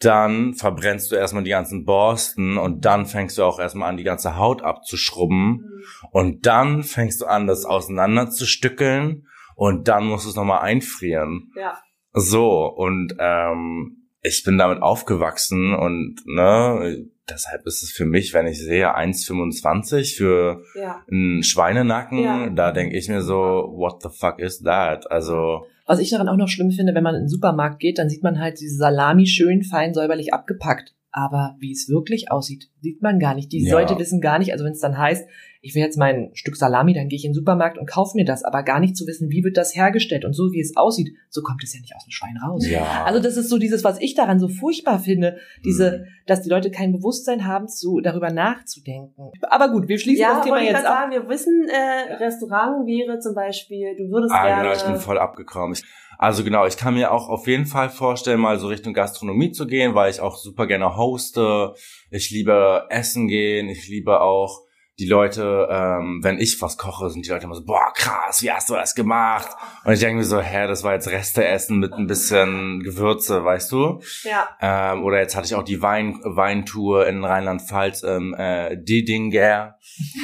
dann 0.00 0.54
verbrennst 0.54 1.12
du 1.12 1.16
erstmal 1.16 1.44
die 1.44 1.50
ganzen 1.50 1.84
Borsten 1.84 2.58
und 2.58 2.84
dann 2.84 3.06
fängst 3.06 3.38
du 3.38 3.44
auch 3.44 3.60
erstmal 3.60 3.88
an, 3.88 3.96
die 3.96 4.02
ganze 4.02 4.36
Haut 4.36 4.62
abzuschrubben 4.62 5.84
und 6.10 6.46
dann 6.46 6.82
fängst 6.82 7.20
du 7.20 7.26
an, 7.26 7.46
das 7.46 7.64
auseinander 7.64 8.28
zu 8.28 8.44
stückeln 8.44 9.28
und 9.54 9.86
dann 9.86 10.04
musst 10.06 10.24
du 10.24 10.30
es 10.30 10.36
nochmal 10.36 10.60
einfrieren. 10.60 11.52
Ja. 11.56 11.78
So, 12.12 12.66
und 12.66 13.14
ähm, 13.20 14.08
ich 14.22 14.42
bin 14.44 14.58
damit 14.58 14.82
aufgewachsen 14.82 15.74
und 15.74 16.16
ne, 16.26 17.06
deshalb 17.30 17.66
ist 17.66 17.82
es 17.82 17.90
für 17.90 18.04
mich, 18.04 18.34
wenn 18.34 18.46
ich 18.46 18.58
sehe 18.58 18.94
1,25 18.96 20.16
für 20.16 20.62
Ja. 20.74 21.02
einen 21.10 21.42
Schweinenacken, 21.42 22.18
Ja. 22.18 22.50
da 22.50 22.72
denke 22.72 22.96
ich 22.96 23.08
mir 23.08 23.22
so, 23.22 23.34
what 23.74 24.02
the 24.02 24.08
fuck 24.10 24.38
is 24.40 24.62
that? 24.62 25.10
Also, 25.10 25.66
Was 25.86 26.00
ich 26.00 26.10
daran 26.10 26.28
auch 26.28 26.36
noch 26.36 26.48
schlimm 26.48 26.70
finde, 26.70 26.94
wenn 26.94 27.02
man 27.02 27.14
in 27.14 27.22
den 27.22 27.28
Supermarkt 27.28 27.80
geht, 27.80 27.98
dann 27.98 28.10
sieht 28.10 28.22
man 28.22 28.38
halt 28.38 28.60
diese 28.60 28.76
Salami 28.76 29.26
schön 29.26 29.62
fein 29.62 29.94
säuberlich 29.94 30.34
abgepackt. 30.34 30.94
Aber 31.10 31.56
wie 31.58 31.72
es 31.72 31.88
wirklich 31.88 32.30
aussieht, 32.30 32.70
sieht 32.80 33.00
man 33.02 33.18
gar 33.18 33.34
nicht. 33.34 33.50
Die 33.52 33.64
Ja. 33.64 33.78
Leute 33.78 33.98
wissen 33.98 34.20
gar 34.20 34.38
nicht, 34.38 34.52
also 34.52 34.64
wenn 34.64 34.72
es 34.72 34.80
dann 34.80 34.98
heißt, 34.98 35.26
ich 35.60 35.74
will 35.74 35.82
jetzt 35.82 35.96
mein 35.98 36.30
Stück 36.34 36.54
Salami, 36.56 36.92
dann 36.94 37.08
gehe 37.08 37.16
ich 37.16 37.24
in 37.24 37.30
den 37.32 37.34
Supermarkt 37.34 37.78
und 37.78 37.88
kaufe 37.90 38.12
mir 38.16 38.24
das, 38.24 38.44
aber 38.44 38.62
gar 38.62 38.78
nicht 38.78 38.96
zu 38.96 39.06
wissen, 39.06 39.28
wie 39.30 39.42
wird 39.42 39.56
das 39.56 39.74
hergestellt 39.74 40.24
und 40.24 40.32
so 40.34 40.52
wie 40.52 40.60
es 40.60 40.76
aussieht, 40.76 41.14
so 41.30 41.42
kommt 41.42 41.64
es 41.64 41.74
ja 41.74 41.80
nicht 41.80 41.96
aus 41.96 42.04
dem 42.04 42.10
Schwein 42.12 42.36
raus. 42.36 42.64
ja. 42.68 43.04
Also 43.04 43.20
das 43.20 43.36
ist 43.36 43.48
so 43.48 43.58
dieses, 43.58 43.82
was 43.84 43.98
ich 44.00 44.14
daran 44.14 44.38
so 44.38 44.46
furchtbar 44.48 45.00
finde, 45.00 45.38
diese, 45.64 45.98
Mhm. 46.00 46.04
dass 46.26 46.42
die 46.42 46.50
Leute 46.50 46.70
kein 46.70 46.92
Bewusstsein 46.92 47.44
haben, 47.46 47.66
zu 47.68 48.00
darüber 48.00 48.30
nachzudenken. 48.30 49.30
Aber 49.42 49.70
gut, 49.70 49.88
wir 49.88 49.98
schließen 49.98 50.20
Ja, 50.22 50.34
das 50.36 50.44
Thema 50.44 50.58
ich 50.60 50.66
jetzt 50.68 50.76
ab. 50.84 51.10
sagen, 51.10 51.10
wir 51.12 51.28
wissen, 51.28 51.66
äh, 51.68 52.14
Restaurant 52.22 52.86
wäre 52.86 53.18
zum 53.18 53.34
Beispiel, 53.34 53.96
du 53.96 54.04
würdest 54.10 54.32
Ah, 54.34 54.46
gerne. 54.46 54.62
genau, 54.62 54.76
ich 54.76 54.84
bin 54.84 54.96
voll 54.96 55.18
abgekommen. 55.18 55.72
Ich, 55.74 55.84
Also 56.18 56.42
genau, 56.42 56.66
ich 56.66 56.76
kann 56.76 56.94
mir 56.94 57.12
auch 57.12 57.28
auf 57.28 57.46
jeden 57.46 57.66
Fall 57.66 57.90
vorstellen, 57.90 58.40
mal 58.40 58.58
so 58.58 58.66
Richtung 58.66 58.92
Gastronomie 58.92 59.52
zu 59.52 59.68
gehen, 59.68 59.94
weil 59.94 60.10
ich 60.10 60.20
auch 60.20 60.36
super 60.36 60.66
gerne 60.66 60.96
hoste. 60.96 61.74
Ich 62.10 62.30
liebe 62.30 62.86
Essen 62.90 63.28
gehen, 63.28 63.68
ich 63.68 63.86
liebe 63.86 64.20
auch 64.20 64.62
die 64.98 65.06
Leute, 65.06 65.68
ähm, 65.70 66.18
wenn 66.24 66.40
ich 66.40 66.60
was 66.60 66.76
koche, 66.76 67.08
sind 67.08 67.24
die 67.24 67.30
Leute 67.30 67.44
immer 67.44 67.54
so, 67.54 67.64
boah, 67.64 67.92
krass, 67.94 68.42
wie 68.42 68.50
hast 68.50 68.68
du 68.68 68.74
das 68.74 68.96
gemacht? 68.96 69.48
Und 69.84 69.92
ich 69.92 70.00
denke 70.00 70.16
mir 70.16 70.24
so, 70.24 70.40
hä, 70.40 70.66
das 70.66 70.82
war 70.82 70.94
jetzt 70.94 71.08
Resteessen 71.08 71.78
mit 71.78 71.92
ein 71.92 72.08
bisschen 72.08 72.82
Gewürze, 72.82 73.44
weißt 73.44 73.70
du? 73.70 74.00
Ja. 74.24 74.48
Ähm, 74.60 75.04
oder 75.04 75.20
jetzt 75.20 75.36
hatte 75.36 75.46
ich 75.46 75.54
auch 75.54 75.62
die 75.62 75.80
Wein 75.82 76.18
Weintour 76.24 77.06
in 77.06 77.24
Rheinland-Pfalz, 77.24 78.02
ähm, 78.02 78.34
äh, 78.36 78.76
Didinger 78.76 79.76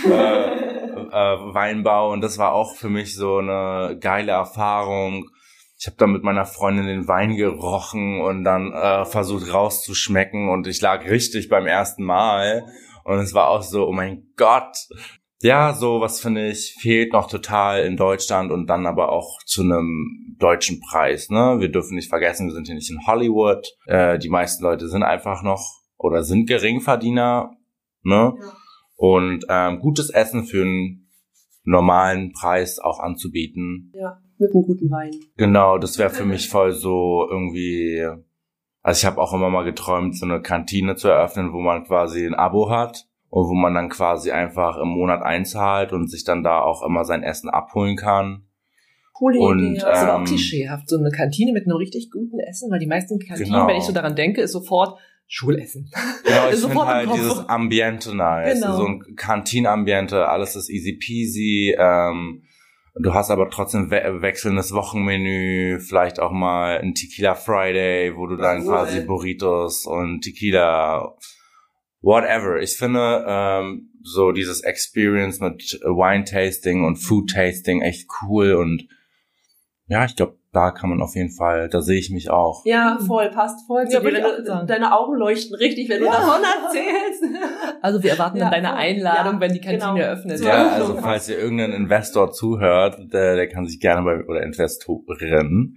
äh, 0.07 0.11
äh, 0.11 1.55
Weinbau 1.55 2.11
und 2.11 2.21
das 2.21 2.39
war 2.39 2.53
auch 2.53 2.75
für 2.75 2.89
mich 2.89 3.15
so 3.15 3.39
eine 3.39 3.97
geile 4.01 4.33
Erfahrung. 4.33 5.31
Ich 5.85 5.89
habe 5.89 5.99
da 5.99 6.07
mit 6.07 6.23
meiner 6.23 6.47
Freundin 6.47 6.87
den 6.87 7.09
Wein 7.09 7.37
gerochen 7.37 8.23
und 8.23 8.43
dann 8.43 8.73
äh, 8.73 9.05
versucht 9.05 9.53
rauszuschmecken 9.53 10.49
und 10.49 10.67
ich 10.67 10.81
lag 10.81 11.05
richtig 11.05 11.51
beim 11.51 11.67
ersten 11.67 12.05
Mal 12.05 12.65
und 13.05 13.19
es 13.19 13.35
war 13.35 13.51
auch 13.51 13.61
so, 13.61 13.87
oh 13.87 13.93
mein 13.93 14.33
Gott. 14.39 14.79
Ja, 15.43 15.75
so 15.75 16.01
was 16.01 16.23
finde 16.23 16.49
ich 16.49 16.79
fehlt 16.81 17.13
noch 17.13 17.29
total 17.29 17.85
in 17.85 17.99
Deutschland 17.99 18.51
und 18.51 18.67
dann 18.67 18.87
aber 18.87 19.13
auch 19.13 19.43
zu 19.45 19.61
einem 19.61 20.35
deutschen 20.39 20.81
Preis. 20.81 21.29
Ne, 21.29 21.57
wir 21.59 21.71
dürfen 21.71 21.97
nicht 21.97 22.09
vergessen, 22.09 22.47
wir 22.47 22.55
sind 22.55 22.67
hier 22.67 22.77
nicht 22.77 22.91
in 22.91 23.07
Hollywood. 23.07 23.69
Äh, 23.85 24.19
die 24.19 24.31
meisten 24.31 24.63
Leute 24.63 24.89
sind 24.89 25.03
einfach 25.03 25.43
noch 25.43 25.83
oder 25.99 26.25
sind 26.25 26.47
Geringverdiener. 26.47 27.51
Ne, 28.05 28.33
ja. 28.41 28.53
und 28.97 29.45
ähm, 29.51 29.81
gutes 29.81 30.09
Essen 30.09 30.47
für 30.47 30.63
einen 30.63 31.11
normalen 31.63 32.33
Preis 32.33 32.79
auch 32.79 33.01
anzubieten. 33.01 33.93
Ja, 33.95 34.24
mit 34.39 34.53
einem 34.53 34.63
guten 34.63 34.91
Wein. 34.91 35.13
Genau, 35.37 35.79
das 35.79 35.99
wäre 35.99 36.11
für 36.11 36.25
mich 36.25 36.49
voll 36.49 36.73
so 36.73 37.27
irgendwie 37.31 38.05
also 38.85 38.99
ich 38.99 39.07
habe 39.07 39.21
auch 39.21 39.33
immer 39.33 39.49
mal 39.49 39.65
geträumt, 39.65 40.17
so 40.17 40.27
eine 40.27 40.43
Kantine 40.43 40.95
zu 40.95 41.09
eröffnen, 41.09 41.55
wo 41.55 41.61
man 41.61 41.85
quasi 41.85 42.27
ein 42.27 42.35
Abo 42.35 42.69
hat 42.69 43.07
und 43.31 43.49
wo 43.49 43.55
man 43.55 43.73
dann 43.73 43.89
quasi 43.89 44.31
einfach 44.31 44.77
im 44.77 44.89
Monat 44.89 45.23
einzahlt 45.23 45.95
und 45.95 46.11
sich 46.11 46.25
dann 46.25 46.45
da 46.45 46.61
auch 46.61 46.85
immer 46.85 47.07
sein 47.07 47.23
Essen 47.23 47.49
abholen 47.49 47.97
kann. 47.97 48.45
Coole 49.15 49.39
und, 49.41 49.59
Idee. 49.59 49.81
Das 49.81 49.97
ist 49.97 50.03
ähm, 50.03 50.09
aber 50.11 50.23
auch 50.23 50.25
klischeehaft. 50.27 50.87
So 50.91 50.99
eine 50.99 51.11
Kantine 51.11 51.53
mit 51.53 51.65
einem 51.65 51.77
richtig 51.77 52.11
guten 52.11 52.39
Essen, 52.41 52.71
weil 52.71 52.79
die 52.79 52.87
meisten 52.87 53.19
Kantinen, 53.19 53.53
genau. 53.53 53.67
wenn 53.69 53.77
ich 53.77 53.85
so 53.85 53.93
daran 53.93 54.17
denke, 54.17 54.43
ist 54.43 54.53
sofort 54.53 54.99
Schulessen. 55.27 55.91
Genau, 56.23 56.51
ich 56.51 56.57
finde 56.61 56.87
halt 56.87 57.15
dieses 57.15 57.49
Ambiente 57.49 58.15
nice. 58.15 58.61
Genau. 58.61 58.77
So 58.77 58.87
ein 58.87 59.17
Kantinambiente, 59.17 60.29
alles 60.29 60.57
ist 60.57 60.69
easy 60.69 60.99
peasy. 60.99 61.75
Ähm, 61.79 62.43
Du 62.97 63.13
hast 63.13 63.31
aber 63.31 63.51
trotzdem 63.51 63.91
we 63.91 64.23
wechselndes 64.23 64.73
Wochenmenü, 64.73 65.81
vielleicht 65.81 66.21
auch 66.21 66.31
mal 66.31 66.79
ein 66.79 66.95
Tequila 66.95 67.35
Friday, 67.35 68.17
wo 68.17 68.27
du 68.27 68.37
dann 68.37 68.63
cool. 68.63 68.69
quasi 68.69 69.01
Burritos 69.01 69.85
und 69.85 70.21
Tequila, 70.21 71.17
whatever. 72.03 72.61
Ich 72.61 72.77
finde 72.77 73.25
ähm, 73.27 73.91
so 74.03 74.31
dieses 74.31 74.61
Experience 74.63 75.41
mit 75.41 75.81
Wine 75.83 76.25
Tasting 76.25 76.85
und 76.85 76.97
Food 76.97 77.31
Tasting 77.31 77.83
echt 77.83 78.09
cool 78.23 78.53
und 78.55 78.87
ja, 79.87 80.05
ich 80.05 80.15
glaube, 80.15 80.39
da 80.55 80.71
kann 80.71 80.89
man 80.89 81.03
auf 81.03 81.15
jeden 81.17 81.31
Fall, 81.31 81.69
da 81.69 81.83
sehe 81.83 81.99
ich 81.99 82.11
mich 82.11 82.31
auch. 82.31 82.65
Ja, 82.65 82.99
voll, 83.05 83.29
passt 83.31 83.67
voll. 83.67 83.85
Ja, 83.91 84.01
dir, 84.01 84.65
deine 84.67 84.97
Augen 84.97 85.17
leuchten 85.17 85.57
richtig, 85.57 85.89
wenn 85.89 86.01
du 86.01 86.07
davon 86.07 86.43
erzählst. 86.43 87.25
Also 87.83 88.03
wir 88.03 88.13
erwarten 88.13 88.39
ja, 88.39 88.45
dann 88.45 88.53
deine 88.53 88.75
Einladung, 88.77 89.35
ja, 89.35 89.41
wenn 89.41 89.53
die 89.53 89.61
Kantine 89.61 89.93
genau. 89.93 89.97
eröffnet 89.97 90.39
wird. 90.39 90.49
Ja, 90.49 90.69
also 90.71 90.97
falls 90.97 91.29
ihr 91.29 91.39
irgendein 91.39 91.73
Investor 91.73 92.33
zuhört, 92.33 93.13
der, 93.13 93.37
der 93.37 93.47
kann 93.47 93.67
sich 93.67 93.79
gerne 93.79 94.03
bei, 94.03 94.25
oder 94.25 94.43
Investorin, 94.43 95.77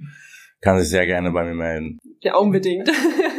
kann 0.61 0.79
sich 0.79 0.87
sehr 0.87 1.05
gerne 1.05 1.31
bei 1.31 1.43
mir 1.43 1.53
melden. 1.53 1.97
Ja, 2.21 2.37
unbedingt. 2.37 2.89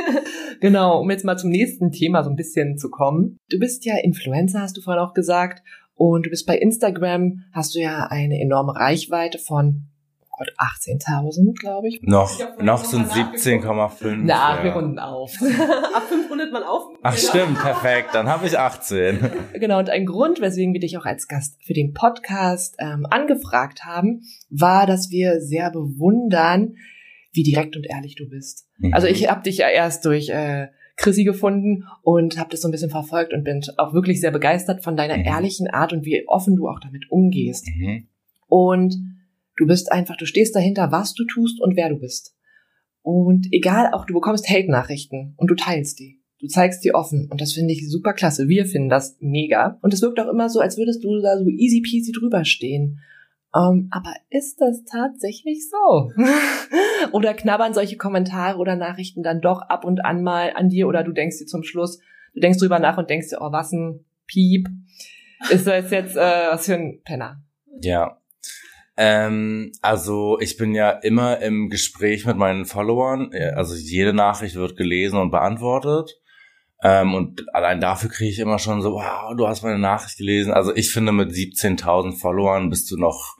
genau, 0.60 1.00
um 1.00 1.10
jetzt 1.10 1.24
mal 1.24 1.38
zum 1.38 1.48
nächsten 1.48 1.92
Thema 1.92 2.22
so 2.22 2.28
ein 2.28 2.36
bisschen 2.36 2.76
zu 2.76 2.90
kommen. 2.90 3.38
Du 3.48 3.58
bist 3.58 3.86
ja 3.86 3.94
Influencer, 4.02 4.60
hast 4.60 4.76
du 4.76 4.82
vorhin 4.82 5.02
auch 5.02 5.14
gesagt. 5.14 5.62
Und 5.94 6.26
du 6.26 6.30
bist 6.30 6.46
bei 6.46 6.56
Instagram, 6.58 7.44
hast 7.52 7.74
du 7.74 7.80
ja 7.80 8.06
eine 8.10 8.38
enorme 8.38 8.76
Reichweite 8.76 9.38
von 9.38 9.88
18.000, 10.46 11.58
glaube 11.58 11.88
ich. 11.88 12.00
Noch, 12.02 12.30
noch 12.60 12.84
sind 12.84 13.08
17,5. 13.08 14.20
Na, 14.22 14.56
ja. 14.56 14.64
wir 14.64 14.72
runden 14.72 14.98
auf. 14.98 15.32
Ab 15.94 16.04
5 16.08 16.30
rundet 16.30 16.52
man 16.52 16.62
auf. 16.62 16.84
Ach 17.02 17.16
stimmt, 17.16 17.58
perfekt. 17.58 18.10
Dann 18.12 18.28
habe 18.28 18.46
ich 18.46 18.58
18. 18.58 19.18
Genau, 19.54 19.78
und 19.78 19.90
ein 19.90 20.06
Grund, 20.06 20.40
weswegen 20.40 20.72
wir 20.72 20.80
dich 20.80 20.96
auch 20.98 21.04
als 21.04 21.26
Gast 21.26 21.58
für 21.64 21.72
den 21.72 21.92
Podcast 21.92 22.76
ähm, 22.78 23.06
angefragt 23.10 23.84
haben, 23.84 24.22
war, 24.50 24.86
dass 24.86 25.10
wir 25.10 25.40
sehr 25.40 25.70
bewundern, 25.70 26.76
wie 27.32 27.42
direkt 27.42 27.76
und 27.76 27.86
ehrlich 27.88 28.14
du 28.14 28.28
bist. 28.28 28.68
Mhm. 28.78 28.94
Also 28.94 29.06
ich 29.06 29.28
habe 29.28 29.42
dich 29.42 29.58
ja 29.58 29.68
erst 29.68 30.04
durch 30.04 30.28
äh, 30.28 30.68
Chrissy 30.96 31.24
gefunden 31.24 31.84
und 32.02 32.38
habe 32.38 32.50
das 32.50 32.60
so 32.60 32.68
ein 32.68 32.72
bisschen 32.72 32.90
verfolgt 32.90 33.32
und 33.32 33.44
bin 33.44 33.62
auch 33.78 33.94
wirklich 33.94 34.20
sehr 34.20 34.32
begeistert 34.32 34.84
von 34.84 34.96
deiner 34.96 35.16
mhm. 35.16 35.24
ehrlichen 35.24 35.68
Art 35.68 35.92
und 35.92 36.04
wie 36.04 36.24
offen 36.26 36.56
du 36.56 36.68
auch 36.68 36.80
damit 36.80 37.10
umgehst. 37.10 37.66
Mhm. 37.68 38.08
Und 38.48 38.96
Du 39.58 39.66
bist 39.66 39.90
einfach, 39.90 40.16
du 40.16 40.24
stehst 40.24 40.54
dahinter, 40.54 40.92
was 40.92 41.14
du 41.14 41.24
tust 41.24 41.60
und 41.60 41.76
wer 41.76 41.88
du 41.88 41.96
bist. 41.96 42.36
Und 43.02 43.48
egal, 43.50 43.90
auch 43.92 44.06
du 44.06 44.14
bekommst 44.14 44.48
Hate-Nachrichten 44.48 45.34
und 45.36 45.50
du 45.50 45.56
teilst 45.56 45.98
die. 45.98 46.22
Du 46.40 46.46
zeigst 46.46 46.84
die 46.84 46.94
offen 46.94 47.28
und 47.28 47.40
das 47.40 47.52
finde 47.54 47.72
ich 47.72 47.90
super 47.90 48.12
klasse. 48.12 48.46
Wir 48.46 48.66
finden 48.66 48.88
das 48.88 49.16
mega. 49.18 49.76
Und 49.82 49.92
es 49.92 50.00
wirkt 50.00 50.20
auch 50.20 50.28
immer 50.28 50.48
so, 50.48 50.60
als 50.60 50.78
würdest 50.78 51.02
du 51.02 51.20
da 51.20 51.36
so 51.36 51.48
easy 51.48 51.80
peasy 51.80 52.12
drüber 52.12 52.44
stehen. 52.44 53.00
Um, 53.52 53.62
ähm, 53.62 53.88
aber 53.90 54.14
ist 54.30 54.60
das 54.60 54.84
tatsächlich 54.84 55.68
so? 55.68 56.12
oder 57.12 57.34
knabbern 57.34 57.74
solche 57.74 57.96
Kommentare 57.96 58.58
oder 58.58 58.76
Nachrichten 58.76 59.24
dann 59.24 59.40
doch 59.40 59.62
ab 59.62 59.84
und 59.84 60.04
an 60.04 60.22
mal 60.22 60.52
an 60.54 60.68
dir 60.68 60.86
oder 60.86 61.02
du 61.02 61.12
denkst 61.12 61.38
dir 61.38 61.46
zum 61.46 61.64
Schluss, 61.64 61.98
du 62.34 62.40
denkst 62.40 62.58
drüber 62.58 62.78
nach 62.78 62.98
und 62.98 63.10
denkst 63.10 63.30
dir, 63.30 63.38
oh, 63.40 63.50
was 63.50 63.72
ein 63.72 64.04
Piep. 64.26 64.68
Ist 65.50 65.66
das 65.66 65.90
jetzt 65.90 66.16
äh, 66.16 66.50
was 66.50 66.66
für 66.66 66.74
ein 66.74 67.00
Penner? 67.04 67.42
Ja, 67.80 68.18
ähm, 69.00 69.70
also 69.80 70.40
ich 70.40 70.56
bin 70.56 70.74
ja 70.74 70.90
immer 70.90 71.38
im 71.38 71.70
Gespräch 71.70 72.26
mit 72.26 72.36
meinen 72.36 72.66
Followern. 72.66 73.30
Also 73.54 73.76
jede 73.76 74.12
Nachricht 74.12 74.56
wird 74.56 74.76
gelesen 74.76 75.20
und 75.20 75.30
beantwortet. 75.30 76.18
Ähm, 76.82 77.14
und 77.14 77.54
allein 77.54 77.80
dafür 77.80 78.10
kriege 78.10 78.30
ich 78.30 78.40
immer 78.40 78.58
schon 78.58 78.82
so, 78.82 78.94
wow, 78.94 79.36
du 79.36 79.46
hast 79.46 79.62
meine 79.62 79.78
Nachricht 79.78 80.18
gelesen. 80.18 80.52
Also 80.52 80.74
ich 80.74 80.92
finde, 80.92 81.12
mit 81.12 81.30
17.000 81.30 82.18
Followern 82.18 82.70
bist 82.70 82.90
du 82.90 82.96
noch 82.96 83.36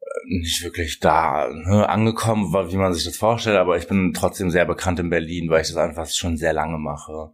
äh, 0.00 0.38
nicht 0.38 0.62
wirklich 0.62 1.00
da 1.00 1.48
ne, 1.52 1.88
angekommen, 1.88 2.52
wie 2.70 2.76
man 2.76 2.94
sich 2.94 3.04
das 3.04 3.16
vorstellt, 3.16 3.56
aber 3.56 3.76
ich 3.76 3.88
bin 3.88 4.12
trotzdem 4.12 4.50
sehr 4.50 4.64
bekannt 4.64 5.00
in 5.00 5.10
Berlin, 5.10 5.50
weil 5.50 5.62
ich 5.62 5.68
das 5.68 5.76
einfach 5.76 6.08
schon 6.08 6.36
sehr 6.36 6.52
lange 6.52 6.78
mache. 6.78 7.32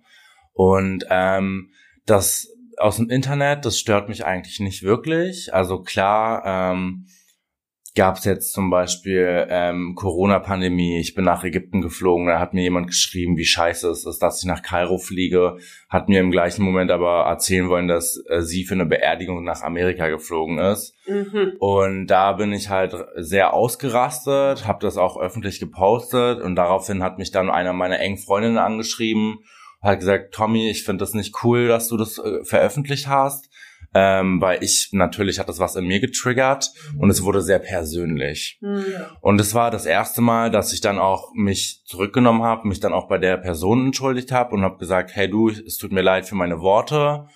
Und 0.55 1.05
ähm, 1.11 1.71
das 2.07 2.49
aus 2.79 2.97
dem 2.97 3.11
Internet, 3.11 3.65
das 3.65 3.79
stört 3.79 4.09
mich 4.09 4.25
eigentlich 4.25 4.61
nicht 4.61 4.83
wirklich. 4.83 5.53
Also 5.55 5.83
klar, 5.83 6.43
ähm, 6.45 7.07
gab 7.95 8.17
es 8.17 8.25
jetzt 8.25 8.53
zum 8.53 8.71
Beispiel 8.71 9.47
ähm, 9.51 9.95
Corona-Pandemie. 9.95 10.99
Ich 10.99 11.15
bin 11.15 11.25
nach 11.25 11.45
Ägypten 11.45 11.83
geflogen, 11.83 12.27
da 12.27 12.41
hat 12.41 12.55
mir 12.55 12.63
jemand 12.63 12.87
geschrieben, 12.87 13.37
wie 13.37 13.45
scheiße 13.45 13.89
es 13.91 14.07
ist, 14.07 14.21
dass 14.21 14.41
ich 14.41 14.47
nach 14.47 14.63
Kairo 14.63 14.97
fliege. 14.97 15.59
Hat 15.91 16.09
mir 16.09 16.21
im 16.21 16.31
gleichen 16.31 16.65
Moment 16.65 16.91
aber 16.91 17.25
erzählen 17.27 17.69
wollen, 17.69 17.89
dass 17.89 18.23
äh, 18.29 18.41
sie 18.41 18.65
für 18.65 18.75
eine 18.75 18.87
Beerdigung 18.87 19.45
nach 19.45 19.63
Amerika 19.63 20.09
geflogen 20.09 20.59
ist. 20.59 20.97
Mhm. 21.07 21.53
Und 21.59 22.07
da 22.07 22.33
bin 22.33 22.53
ich 22.53 22.71
halt 22.71 22.95
sehr 23.17 23.53
ausgerastet, 23.53 24.67
habe 24.67 24.79
das 24.81 24.97
auch 24.97 25.19
öffentlich 25.19 25.61
gepostet 25.61 26.41
und 26.41 26.57
daraufhin 26.57 27.03
hat 27.03 27.19
mich 27.19 27.31
dann 27.31 27.51
einer 27.51 27.75
meiner 27.75 28.01
engen 28.01 28.19
Freundinnen 28.19 28.59
angeschrieben 28.59 29.41
hat 29.83 29.99
gesagt, 29.99 30.35
Tommy, 30.35 30.71
ich 30.71 30.85
finde 30.85 31.03
das 31.03 31.15
nicht 31.15 31.43
cool, 31.43 31.69
dass 31.69 31.89
du 31.89 31.97
das 31.97 32.19
äh, 32.19 32.45
veröffentlicht 32.45 33.09
hast, 33.09 33.51
ähm, 33.95 34.41
weil 34.41 34.63
ich 34.63 34.91
natürlich 34.93 35.39
hat 35.39 35.49
das 35.49 35.59
was 35.59 35.77
in 35.77 35.87
mir 35.87 36.01
getriggert 36.01 36.71
und 36.99 37.11
es 37.11 37.23
wurde 37.23 37.43
sehr 37.43 37.59
persönlich. 37.59 38.59
Mhm. 38.61 38.85
Und 39.21 39.41
es 39.41 39.55
war 39.55 39.71
das 39.71 39.85
erste 39.85 40.23
Mal, 40.23 40.51
dass 40.51 40.73
ich 40.73 40.81
dann 40.81 40.99
auch 40.99 41.33
mich 41.35 41.83
zurückgenommen 41.85 42.43
habe, 42.43 42.69
mich 42.69 42.81
dann 42.81 42.93
auch 42.93 43.09
bei 43.09 43.19
der 43.19 43.37
Person 43.37 43.87
entschuldigt 43.87 44.33
habe 44.33 44.55
und 44.55 44.63
habe 44.63 44.79
gesagt, 44.79 45.15
hey 45.15 45.29
du, 45.29 45.51
es 45.51 45.77
tut 45.77 45.93
mir 45.93 46.03
leid 46.03 46.27
für 46.27 46.37
meine 46.37 46.61
Worte, 46.61 47.27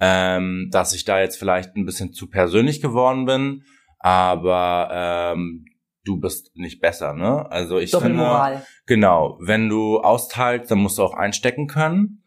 ähm, 0.00 0.68
dass 0.72 0.94
ich 0.94 1.04
da 1.04 1.20
jetzt 1.20 1.38
vielleicht 1.38 1.76
ein 1.76 1.84
bisschen 1.84 2.12
zu 2.12 2.28
persönlich 2.28 2.80
geworden 2.80 3.26
bin, 3.26 3.62
aber 3.98 4.88
ähm, 5.36 5.66
du 6.04 6.18
bist 6.18 6.50
nicht 6.54 6.80
besser, 6.80 7.14
ne? 7.14 7.50
Also 7.50 7.78
ich 7.78 7.90
Doppelmoral. 7.90 8.52
finde, 8.54 8.66
genau, 8.86 9.38
wenn 9.40 9.68
du 9.68 10.00
austeilst, 10.00 10.70
dann 10.70 10.78
musst 10.78 10.98
du 10.98 11.02
auch 11.02 11.14
einstecken 11.14 11.66
können. 11.66 12.22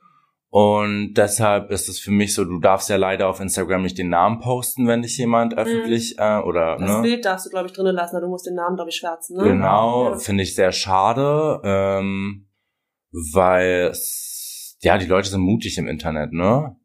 Und 0.50 1.16
deshalb 1.16 1.72
ist 1.72 1.90
es 1.90 2.00
für 2.00 2.12
mich 2.12 2.36
so, 2.36 2.46
du 2.46 2.60
darfst 2.60 2.88
ja 2.88 2.96
leider 2.96 3.28
auf 3.28 3.40
Instagram 3.40 3.82
nicht 3.82 3.98
den 3.98 4.10
Namen 4.10 4.40
posten, 4.40 4.88
wenn 4.88 5.02
dich 5.02 5.18
jemand 5.18 5.54
mhm. 5.54 5.58
öffentlich 5.58 6.20
äh, 6.20 6.38
oder 6.42 6.78
das 6.78 6.98
ne? 6.98 7.02
Bild 7.02 7.26
darfst 7.26 7.48
du 7.48 7.50
glaube 7.50 7.66
ich 7.68 7.74
drinnen 7.74 7.96
lassen, 7.96 8.22
du 8.22 8.28
musst 8.28 8.46
den 8.46 8.54
Namen 8.54 8.76
glaube 8.76 8.92
ich 8.92 8.98
schwärzen. 8.98 9.38
Ne? 9.38 9.46
Genau, 9.46 10.12
ja. 10.12 10.18
finde 10.20 10.44
ich 10.44 10.54
sehr 10.54 10.72
schade, 10.72 11.60
ähm, 11.64 12.50
weil 13.34 13.94
ja 14.82 15.00
die 15.00 15.08
Leute 15.08 15.28
sind 15.28 15.42
mutig 15.42 15.80
im 15.80 15.88
Internet, 15.88 16.34
ne? 16.34 16.76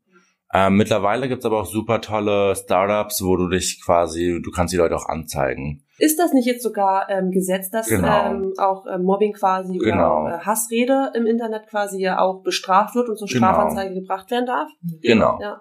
Ähm, 0.67 0.77
mittlerweile 0.77 1.29
gibt's 1.29 1.45
aber 1.45 1.61
auch 1.61 1.67
super 1.67 2.01
tolle 2.01 2.57
Startups, 2.57 3.23
wo 3.23 3.37
du 3.37 3.49
dich 3.49 3.81
quasi, 3.85 4.41
du 4.43 4.51
kannst 4.51 4.73
die 4.73 4.79
Leute 4.79 4.97
auch 4.97 5.07
anzeigen. 5.07 5.85
Ist 5.99 6.19
das 6.19 6.33
nicht 6.33 6.47
jetzt 6.47 6.63
sogar 6.63 7.09
ähm, 7.11 7.31
Gesetz, 7.31 7.71
dass 7.71 7.89
Genau. 7.89 8.31
ähm, 8.31 8.53
auch 8.59 8.87
ähm, 8.93 9.03
Mobbing 9.03 9.33
quasi 9.35 9.79
Genau. 9.79 10.23
oder 10.25 10.37
äh, 10.37 10.39
Hassrede 10.47 11.13
im 11.15 11.27
Internet 11.27 11.67
quasi 11.69 12.01
ja 12.01 12.19
auch 12.21 12.43
bestraft 12.43 12.95
wird 12.95 13.09
und 13.09 13.19
zur 13.19 13.29
Genau. 13.29 13.39
Strafanzeige 13.39 13.95
gebracht 13.95 14.31
werden 14.31 14.47
darf? 14.47 14.69
Genau. 15.03 15.39
Ja. 15.41 15.61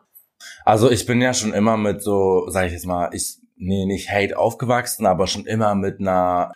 Also 0.65 0.89
ich 0.89 1.05
bin 1.05 1.21
ja 1.21 1.33
schon 1.33 1.53
immer 1.53 1.77
mit 1.77 2.01
so, 2.01 2.47
sage 2.49 2.67
ich 2.67 2.73
jetzt 2.73 2.85
mal, 2.85 3.09
ich 3.13 3.37
nee 3.55 3.85
nicht 3.85 4.11
Hate 4.11 4.37
aufgewachsen, 4.37 5.05
aber 5.05 5.27
schon 5.27 5.45
immer 5.45 5.73
mit 5.75 5.99
einer 5.99 6.51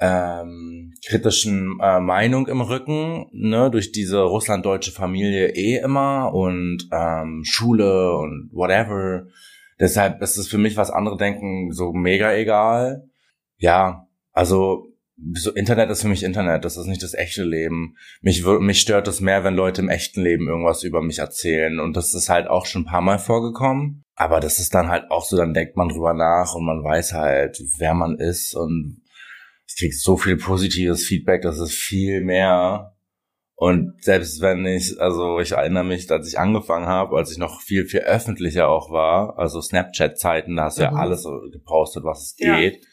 ähm, 0.00 0.94
kritischen 1.06 1.78
äh, 1.82 2.00
Meinung 2.00 2.48
im 2.48 2.60
Rücken, 2.60 3.26
ne, 3.32 3.70
durch 3.70 3.92
diese 3.92 4.22
russlanddeutsche 4.22 4.92
Familie 4.92 5.54
eh 5.54 5.78
immer 5.78 6.32
und 6.32 6.88
ähm, 6.92 7.42
Schule 7.44 8.16
und 8.16 8.50
whatever. 8.52 9.26
Deshalb 9.78 10.20
ist 10.22 10.36
es 10.36 10.48
für 10.48 10.58
mich, 10.58 10.76
was 10.76 10.90
andere 10.90 11.16
denken, 11.16 11.72
so 11.72 11.92
mega 11.92 12.34
egal. 12.34 13.08
Ja, 13.58 14.08
also 14.32 14.90
so 15.34 15.52
Internet 15.52 15.90
ist 15.90 16.02
für 16.02 16.08
mich 16.08 16.22
Internet, 16.22 16.64
das 16.64 16.76
ist 16.76 16.86
nicht 16.86 17.02
das 17.02 17.14
echte 17.14 17.44
Leben. 17.44 17.96
Mich, 18.22 18.44
mich 18.44 18.80
stört 18.80 19.06
es 19.08 19.20
mehr, 19.20 19.44
wenn 19.44 19.54
Leute 19.54 19.82
im 19.82 19.88
echten 19.88 20.22
Leben 20.22 20.48
irgendwas 20.48 20.82
über 20.82 21.02
mich 21.02 21.18
erzählen. 21.18 21.78
Und 21.78 21.96
das 21.96 22.14
ist 22.14 22.28
halt 22.28 22.48
auch 22.48 22.66
schon 22.66 22.82
ein 22.82 22.86
paar 22.86 23.02
Mal 23.02 23.18
vorgekommen. 23.18 24.04
Aber 24.14 24.40
das 24.40 24.58
ist 24.58 24.74
dann 24.74 24.88
halt 24.88 25.10
auch 25.10 25.24
so, 25.24 25.36
dann 25.36 25.54
denkt 25.54 25.76
man 25.76 25.88
drüber 25.88 26.14
nach 26.14 26.54
und 26.54 26.64
man 26.64 26.82
weiß 26.82 27.12
halt, 27.12 27.62
wer 27.78 27.94
man 27.94 28.18
ist. 28.18 28.54
Und 28.54 28.99
ich 29.72 29.78
krieg 29.78 29.94
so 29.94 30.16
viel 30.16 30.36
positives 30.36 31.04
Feedback, 31.04 31.42
das 31.42 31.58
ist 31.58 31.72
viel 31.74 32.22
mehr. 32.22 32.96
Und 33.54 34.02
selbst 34.02 34.40
wenn 34.40 34.64
ich, 34.64 34.98
also 35.00 35.38
ich 35.38 35.52
erinnere 35.52 35.84
mich, 35.84 36.10
als 36.10 36.26
ich 36.28 36.38
angefangen 36.38 36.86
habe, 36.86 37.16
als 37.16 37.30
ich 37.30 37.38
noch 37.38 37.60
viel, 37.60 37.84
viel 37.86 38.00
öffentlicher 38.00 38.68
auch 38.68 38.90
war, 38.90 39.38
also 39.38 39.60
Snapchat-Zeiten, 39.60 40.56
da 40.56 40.64
hast 40.64 40.78
du 40.78 40.82
ja 40.82 40.90
Mhm. 40.90 40.96
alles 40.96 41.22
so 41.22 41.40
gepostet, 41.52 42.02
was 42.04 42.22
es 42.22 42.34
Ja. 42.38 42.56
geht. 42.58 42.84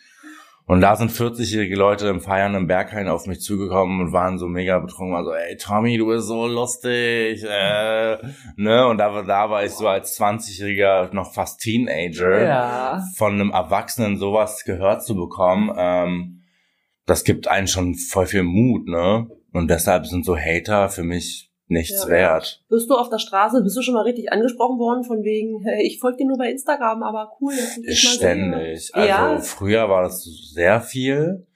Und 0.65 0.81
da 0.81 0.97
sind 0.97 1.11
40-jährige 1.11 1.77
Leute 1.77 2.09
im 2.09 2.19
Feiern 2.19 2.53
im 2.53 2.67
Berghain 2.67 3.07
auf 3.07 3.25
mich 3.27 3.39
zugekommen 3.39 4.01
und 4.01 4.11
waren 4.11 4.37
so 4.37 4.47
mega 4.49 4.77
betrunken, 4.79 5.15
also 5.15 5.31
ey 5.31 5.55
Tommy, 5.55 5.97
du 5.97 6.07
bist 6.07 6.27
so 6.27 6.45
lustig, 6.45 7.41
äh, 7.49 8.17
ne? 8.57 8.85
Und 8.87 8.97
da, 8.97 9.13
war- 9.13 9.23
da 9.23 9.49
war 9.49 9.63
ich 9.63 9.71
so 9.71 9.87
als 9.87 10.17
20-jähriger 10.19 11.13
noch 11.13 11.33
fast 11.33 11.61
Teenager 11.61 12.43
Ja. 12.43 13.03
von 13.15 13.35
einem 13.35 13.51
Erwachsenen 13.51 14.17
sowas 14.17 14.65
gehört 14.65 15.05
zu 15.05 15.15
bekommen, 15.15 15.71
ähm, 15.77 16.36
das 17.07 17.23
gibt 17.23 17.47
einen 17.47 17.67
schon 17.67 17.95
voll 17.95 18.27
viel 18.27 18.43
Mut, 18.43 18.87
ne? 18.87 19.27
Und 19.53 19.69
deshalb 19.69 20.05
sind 20.05 20.23
so 20.25 20.37
Hater 20.37 20.89
für 20.89 21.03
mich 21.03 21.51
nichts 21.69 22.03
Ja. 22.03 22.09
wert. 22.09 22.63
Bist 22.69 22.89
du 22.89 22.95
auf 22.95 23.09
der 23.09 23.17
Straße, 23.17 23.61
bist 23.63 23.75
du 23.75 23.81
schon 23.81 23.95
mal 23.95 24.03
richtig 24.03 24.31
angesprochen 24.31 24.77
worden 24.77 25.03
von 25.03 25.23
wegen, 25.23 25.61
hey, 25.63 25.85
ich 25.85 25.99
folge 25.99 26.17
dir 26.17 26.27
nur 26.27 26.37
bei 26.37 26.49
Instagram, 26.51 27.01
aber 27.03 27.31
cool, 27.41 27.53
dass 27.55 27.77
ich 27.77 27.85
dich 27.85 27.85
mal 27.85 28.09
sehe. 28.09 28.17
Ständig. 28.17 28.89
Also 28.95 29.07
Ja. 29.09 29.39
früher 29.39 29.89
war 29.89 30.03
das 30.03 30.23
sehr 30.53 30.79
viel. 30.81 31.47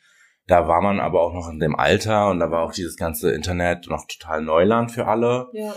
Da 0.48 0.68
war 0.68 0.82
man 0.82 1.00
aber 1.00 1.22
auch 1.22 1.34
noch 1.34 1.48
in 1.50 1.60
dem 1.60 1.76
Alter 1.76 2.30
und 2.30 2.40
da 2.40 2.52
war 2.52 2.64
auch 2.66 2.74
dieses 2.74 2.98
ganze 2.98 3.32
Internet 3.32 3.88
noch 3.88 4.06
total 4.08 4.42
Neuland 4.42 4.92
für 4.92 5.06
alle. 5.08 5.48
Ja. 5.54 5.74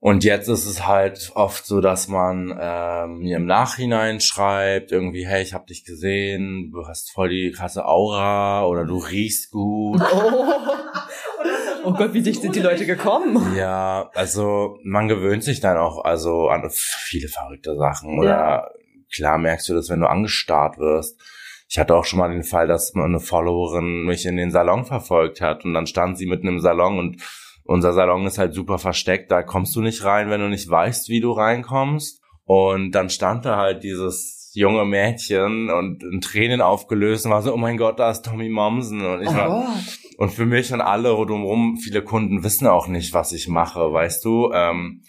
Und 0.00 0.22
jetzt 0.22 0.48
ist 0.48 0.64
es 0.64 0.86
halt 0.86 1.32
oft 1.34 1.66
so, 1.66 1.80
dass 1.80 2.06
man 2.06 2.56
ähm, 2.60 3.18
mir 3.18 3.36
im 3.36 3.46
Nachhinein 3.46 4.20
schreibt, 4.20 4.92
irgendwie, 4.92 5.26
hey, 5.26 5.42
ich 5.42 5.54
hab 5.54 5.66
dich 5.66 5.84
gesehen, 5.84 6.70
du 6.72 6.86
hast 6.86 7.10
voll 7.10 7.30
die 7.30 7.50
krasse 7.50 7.84
Aura 7.84 8.64
oder 8.64 8.84
du 8.84 8.98
riechst 8.98 9.50
gut. 9.50 10.00
Oh 11.84 11.92
Gott, 11.96 12.14
wie 12.14 12.22
dicht 12.22 12.42
sind 12.42 12.54
die 12.54 12.60
Leute 12.60 12.86
gekommen? 12.86 13.56
Ja, 13.56 14.08
also 14.14 14.78
man 14.84 15.08
gewöhnt 15.08 15.42
sich 15.42 15.58
dann 15.58 15.76
auch 15.76 16.04
also 16.04 16.48
an 16.48 16.68
viele 16.70 17.26
verrückte 17.26 17.76
Sachen. 17.76 18.20
Oder 18.20 18.28
Ja. 18.28 18.68
klar 19.12 19.38
merkst 19.38 19.68
du 19.68 19.74
das, 19.74 19.88
wenn 19.90 20.00
du 20.00 20.08
angestarrt 20.08 20.78
wirst. 20.78 21.20
Ich 21.68 21.78
hatte 21.78 21.96
auch 21.96 22.04
schon 22.04 22.20
mal 22.20 22.30
den 22.30 22.44
Fall, 22.44 22.68
dass 22.68 22.94
eine 22.94 23.18
Followerin 23.20 24.04
mich 24.04 24.24
in 24.26 24.36
den 24.36 24.52
Salon 24.52 24.84
verfolgt 24.84 25.40
hat 25.40 25.64
und 25.64 25.74
dann 25.74 25.86
stand 25.88 26.16
sie 26.18 26.26
mitten 26.26 26.46
im 26.46 26.60
Salon 26.60 26.98
und 27.00 27.20
unser 27.68 27.92
Salon 27.92 28.26
ist 28.26 28.38
halt 28.38 28.54
super 28.54 28.78
versteckt, 28.78 29.30
da 29.30 29.42
kommst 29.42 29.76
du 29.76 29.82
nicht 29.82 30.02
rein, 30.02 30.30
wenn 30.30 30.40
du 30.40 30.48
nicht 30.48 30.68
weißt, 30.68 31.08
wie 31.10 31.20
du 31.20 31.32
reinkommst. 31.32 32.20
Und 32.44 32.92
dann 32.92 33.10
stand 33.10 33.44
da 33.44 33.56
halt 33.58 33.84
dieses 33.84 34.50
junge 34.54 34.86
Mädchen 34.86 35.68
und 35.70 36.02
in 36.02 36.22
Tränen 36.22 36.62
aufgelöst 36.62 37.26
und 37.26 37.32
war 37.32 37.42
so, 37.42 37.52
oh 37.52 37.58
mein 37.58 37.76
Gott, 37.76 37.98
da 37.98 38.10
ist 38.10 38.22
Tommy 38.24 38.48
Mommsen. 38.48 39.04
Und 39.04 39.20
ich 39.20 39.28
war, 39.28 39.68
und 40.16 40.30
für 40.32 40.46
mich 40.46 40.72
und 40.72 40.80
alle 40.80 41.10
rundherum, 41.10 41.76
viele 41.76 42.02
Kunden 42.02 42.42
wissen 42.42 42.66
auch 42.66 42.88
nicht, 42.88 43.12
was 43.12 43.32
ich 43.32 43.48
mache, 43.48 43.92
weißt 43.92 44.24
du. 44.24 44.50
Ähm, 44.54 45.02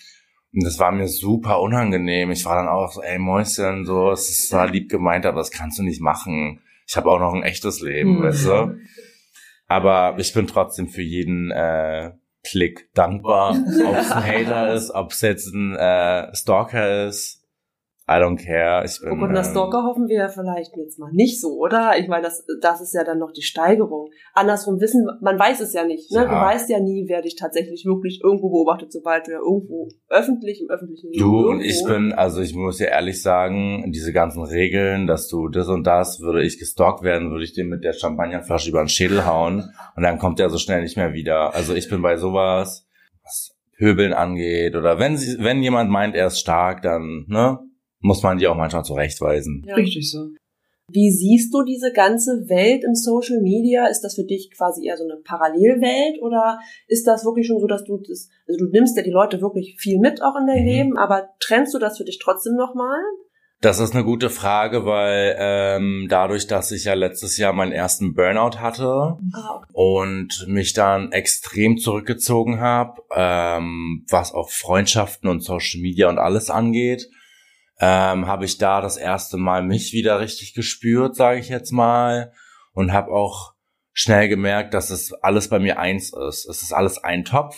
und 0.54 0.63
das 0.65 0.80
war 0.80 0.91
mir 0.91 1.08
super 1.08 1.62
unangenehm. 1.62 2.30
Ich 2.32 2.43
war 2.43 2.56
dann 2.56 2.67
auch 2.67 2.91
so, 2.91 3.02
ey 3.02 3.17
Mäuschen, 3.19 3.86
so, 3.86 4.12
es 4.12 4.30
ist 4.30 4.50
zwar 4.50 4.67
lieb 4.67 4.89
gemeint, 4.89 5.26
aber 5.26 5.38
das 5.38 5.52
kannst 5.52 5.80
du 5.80 5.84
nicht 5.84 6.02
machen. 6.02 6.60
Ich 6.86 6.98
habe 6.98 7.10
auch 7.10 7.19
noch 7.19 7.34
ein 7.34 7.43
echtes 7.43 7.80
Leben, 7.80 8.17
Hm. 8.17 8.24
weißt 8.24 8.45
du. 8.48 8.76
Aber 9.67 10.15
ich 10.17 10.34
bin 10.34 10.45
trotzdem 10.48 10.89
für 10.89 11.04
jeden 11.04 11.52
äh, 11.52 12.12
Klick 12.43 12.89
dankbar. 12.93 13.52
Ob 13.52 13.95
es 13.95 14.12
ein 14.12 14.23
Hater 14.23 14.73
ist, 14.73 14.91
ob 14.91 15.12
es 15.12 15.21
jetzt 15.21 15.54
ein 15.54 15.75
äh, 15.75 16.34
Stalker 16.36 17.08
ist. 17.08 17.38
I 18.10 18.13
don't 18.22 18.43
care. 18.43 18.84
Ich 18.86 19.00
bin, 19.00 19.12
Oh 19.12 19.15
Gott, 19.17 19.30
ähm, 19.38 19.43
Stalker 19.43 19.84
hoffen 19.84 20.08
wir 20.08 20.15
ja 20.17 20.28
vielleicht 20.30 20.76
jetzt 20.76 20.98
mal 20.98 21.12
nicht 21.13 21.39
so, 21.39 21.60
oder? 21.60 21.91
Ich 22.00 22.08
meine, 22.08 22.24
das, 22.24 22.43
das 22.60 22.82
ist 22.82 22.93
ja 22.95 23.04
dann 23.04 23.19
noch 23.19 23.32
die 23.32 23.43
Steigerung. 23.43 24.10
Andersrum 24.34 24.80
wissen, 24.82 25.06
man 25.22 25.38
weiß 25.38 25.60
es 25.60 25.74
ja 25.74 25.86
nicht. 25.86 26.10
Ne? 26.12 26.24
Ja. 26.24 26.26
Du 26.26 26.32
weißt 26.32 26.69
ja 26.72 26.80
nie, 26.80 27.06
wer 27.08 27.22
dich 27.22 27.36
tatsächlich 27.36 27.86
wirklich 27.86 28.22
irgendwo 28.24 28.50
beobachtet, 28.50 28.91
sobald 28.91 29.28
du 29.28 29.32
ja 29.32 29.38
irgendwo 29.38 29.89
öffentlich 30.10 30.60
im 30.62 30.69
öffentlichen 30.72 31.12
Leben 31.12 31.19
Du 31.24 31.38
und 31.50 31.60
irgendwo- 31.62 31.65
ich 31.69 31.84
bin, 31.86 32.13
also 32.13 32.41
ich 32.41 32.56
muss 32.56 32.78
dir 32.78 32.88
ehrlich 32.88 33.22
sagen, 33.22 33.91
diese 33.93 34.12
ganzen 34.12 34.43
Regeln, 34.43 35.06
dass 35.06 35.28
du 35.28 35.48
das 35.48 35.67
und 35.67 35.86
das, 35.86 36.19
würde 36.19 36.41
ich 36.43 36.58
gestalkt 36.58 37.04
werden, 37.04 37.30
würde 37.30 37.43
ich 37.43 37.54
dir 37.54 37.63
mit 37.65 37.84
der 37.84 37.93
Champagnerflasche 37.93 38.69
über 38.72 38.80
den 38.84 38.89
Schädel 38.89 39.26
hauen 39.28 39.69
und 39.95 40.02
dann 40.04 40.17
kommt 40.17 40.39
er 40.39 40.50
so 40.50 40.58
schnell 40.58 40.82
nicht 40.82 40.98
mehr 40.98 41.13
wieder. 41.13 41.54
Also 41.54 41.76
ich 41.76 41.88
bin 41.89 42.02
bei 42.02 42.17
sowas, 42.17 42.88
was 43.24 43.56
Pöbeln 43.78 44.13
angeht 44.13 44.76
oder 44.76 44.98
wenn 45.00 45.15
sie, 45.15 45.38
wenn 45.43 45.62
jemand 45.62 45.89
meint, 45.91 46.15
er 46.15 46.28
ist 46.28 46.39
stark, 46.39 46.82
dann, 46.82 47.26
ne, 47.28 47.60
muss 48.00 48.24
man 48.24 48.38
die 48.38 48.48
auch 48.48 48.56
manchmal 48.56 48.84
zurechtweisen. 48.84 49.64
Ja. 49.68 49.76
Richtig 49.76 50.10
so. 50.10 50.30
Wie 50.92 51.12
siehst 51.12 51.54
du 51.54 51.64
diese 51.64 51.92
ganze 51.94 52.50
Welt 52.50 52.84
im 52.84 52.96
Social 52.96 53.42
Media? 53.42 53.86
Ist 53.88 54.02
das 54.02 54.16
für 54.16 54.24
dich 54.24 54.50
quasi 54.56 54.88
eher 54.88 54.98
so 54.98 55.04
eine 55.04 55.22
Parallelwelt 55.24 56.22
oder 56.22 56.60
ist 56.88 57.06
das 57.06 57.26
wirklich 57.26 57.46
schon 57.46 57.60
so, 57.60 57.68
dass 57.68 57.84
du 57.84 57.98
das, 57.98 58.30
also 58.48 58.66
du 58.66 58.72
nimmst 58.72 58.98
ja 58.98 59.04
die 59.04 59.12
Leute 59.12 59.40
wirklich 59.42 59.76
viel 59.80 60.00
mit 60.00 60.24
auch 60.24 60.36
in 60.40 60.48
dein 60.48 60.64
Mhm. 60.64 60.68
Leben, 60.68 60.98
aber 60.98 61.30
trennst 61.40 61.74
du 61.74 61.80
das 61.80 61.98
für 61.98 62.06
dich 62.06 62.20
trotzdem 62.20 62.56
nochmal? 62.56 63.00
Das 63.62 63.80
ist 63.80 63.94
eine 63.94 64.06
gute 64.06 64.30
Frage, 64.30 64.86
weil 64.86 65.36
ähm, 65.38 66.08
dadurch, 66.10 66.48
dass 66.48 66.72
ich 66.72 66.86
ja 66.86 66.94
letztes 66.94 67.38
Jahr 67.38 67.52
meinen 67.52 67.74
ersten 67.74 68.14
Burnout 68.14 68.58
hatte, 68.60 68.88
okay. 68.88 69.66
und 69.74 70.46
mich 70.48 70.72
dann 70.72 71.12
extrem 71.12 71.78
zurückgezogen 71.78 72.62
habe, 72.62 73.02
ähm, 73.14 74.06
was 74.10 74.34
auch 74.34 74.50
Freundschaften 74.50 75.30
und 75.30 75.44
Social 75.44 75.82
Media 75.82 76.08
und 76.08 76.20
alles 76.20 76.50
angeht, 76.50 77.10
ähm, 77.80 78.28
habe 78.28 78.46
ich 78.46 78.58
da 78.58 78.82
das 78.82 78.98
erste 78.98 79.38
Mal 79.38 79.63
mich 79.63 79.94
wieder 79.94 80.20
richtig 80.20 80.54
gespürt, 80.54 81.15
sage 81.15 81.39
ich 81.39 81.50
jetzt 81.50 81.72
mal, 81.72 82.34
und 82.74 82.92
habe 82.94 83.12
auch 83.12 83.54
schnell 83.94 84.30
gemerkt, 84.30 84.74
dass 84.74 84.89
es 84.89 85.13
alles 85.13 85.50
bei 85.50 85.60
mir 85.60 85.80
eins 85.80 86.13
ist. 86.28 86.46
Es 86.48 86.62
ist 86.62 86.74
alles 86.74 86.98
ein 87.04 87.26
Topf. 87.26 87.58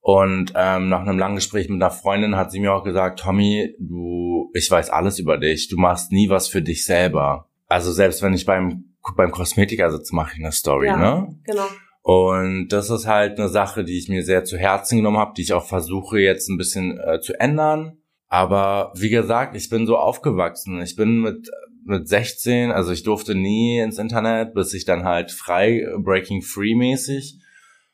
Und 0.00 0.52
ähm, 0.54 0.88
nach 0.90 1.00
einem 1.00 1.18
langen 1.18 1.36
Gespräch 1.36 1.68
mit 1.68 1.82
einer 1.82 1.90
Freundin 1.90 2.36
hat 2.36 2.52
sie 2.52 2.60
mir 2.60 2.74
auch 2.74 2.84
gesagt, 2.84 3.20
Tommy, 3.20 3.74
du, 3.80 4.50
ich 4.52 4.70
weiß 4.70 4.90
alles 4.90 5.18
über 5.18 5.38
dich. 5.38 5.68
Du 5.68 5.78
machst 5.78 6.12
nie 6.12 6.28
was 6.28 6.46
für 6.48 6.60
dich 6.60 6.84
selber. 6.84 7.48
Also 7.68 7.90
selbst 7.90 8.22
wenn 8.22 8.34
ich 8.34 8.44
beim 8.44 8.94
beim 9.16 9.30
Kosmetiker 9.30 9.90
sitze, 9.90 10.14
mache 10.14 10.32
ich 10.34 10.42
eine 10.42 10.52
Story, 10.52 10.86
Ja. 10.86 10.96
ne? 10.96 11.38
Genau. 11.44 11.66
Und 12.02 12.68
das 12.68 12.90
ist 12.90 13.06
halt 13.06 13.38
eine 13.38 13.48
Sache, 13.48 13.84
die 13.84 13.98
ich 13.98 14.08
mir 14.08 14.22
sehr 14.24 14.44
zu 14.44 14.58
Herzen 14.58 14.96
genommen 14.96 15.18
habe, 15.18 15.32
die 15.36 15.42
ich 15.42 15.52
auch 15.54 15.64
versuche 15.64 16.18
jetzt 16.18 16.48
ein 16.50 16.58
bisschen 16.58 16.98
äh, 17.00 17.20
zu 17.20 17.38
ändern. 17.40 17.98
Aber 18.34 18.92
wie 18.96 19.10
gesagt, 19.10 19.54
ich 19.54 19.70
bin 19.70 19.86
so 19.86 19.96
aufgewachsen. 19.96 20.82
Ich 20.82 20.96
bin 20.96 21.20
mit 21.20 21.48
mit 21.86 22.08
16, 22.08 22.72
also 22.72 22.90
ich 22.90 23.04
durfte 23.04 23.36
nie 23.36 23.78
ins 23.78 23.98
Internet, 23.98 24.54
bis 24.54 24.74
ich 24.74 24.84
dann 24.84 25.04
halt 25.04 25.30
frei 25.30 25.86
Breaking 25.98 26.42
Free 26.42 26.74
mäßig. 26.74 27.38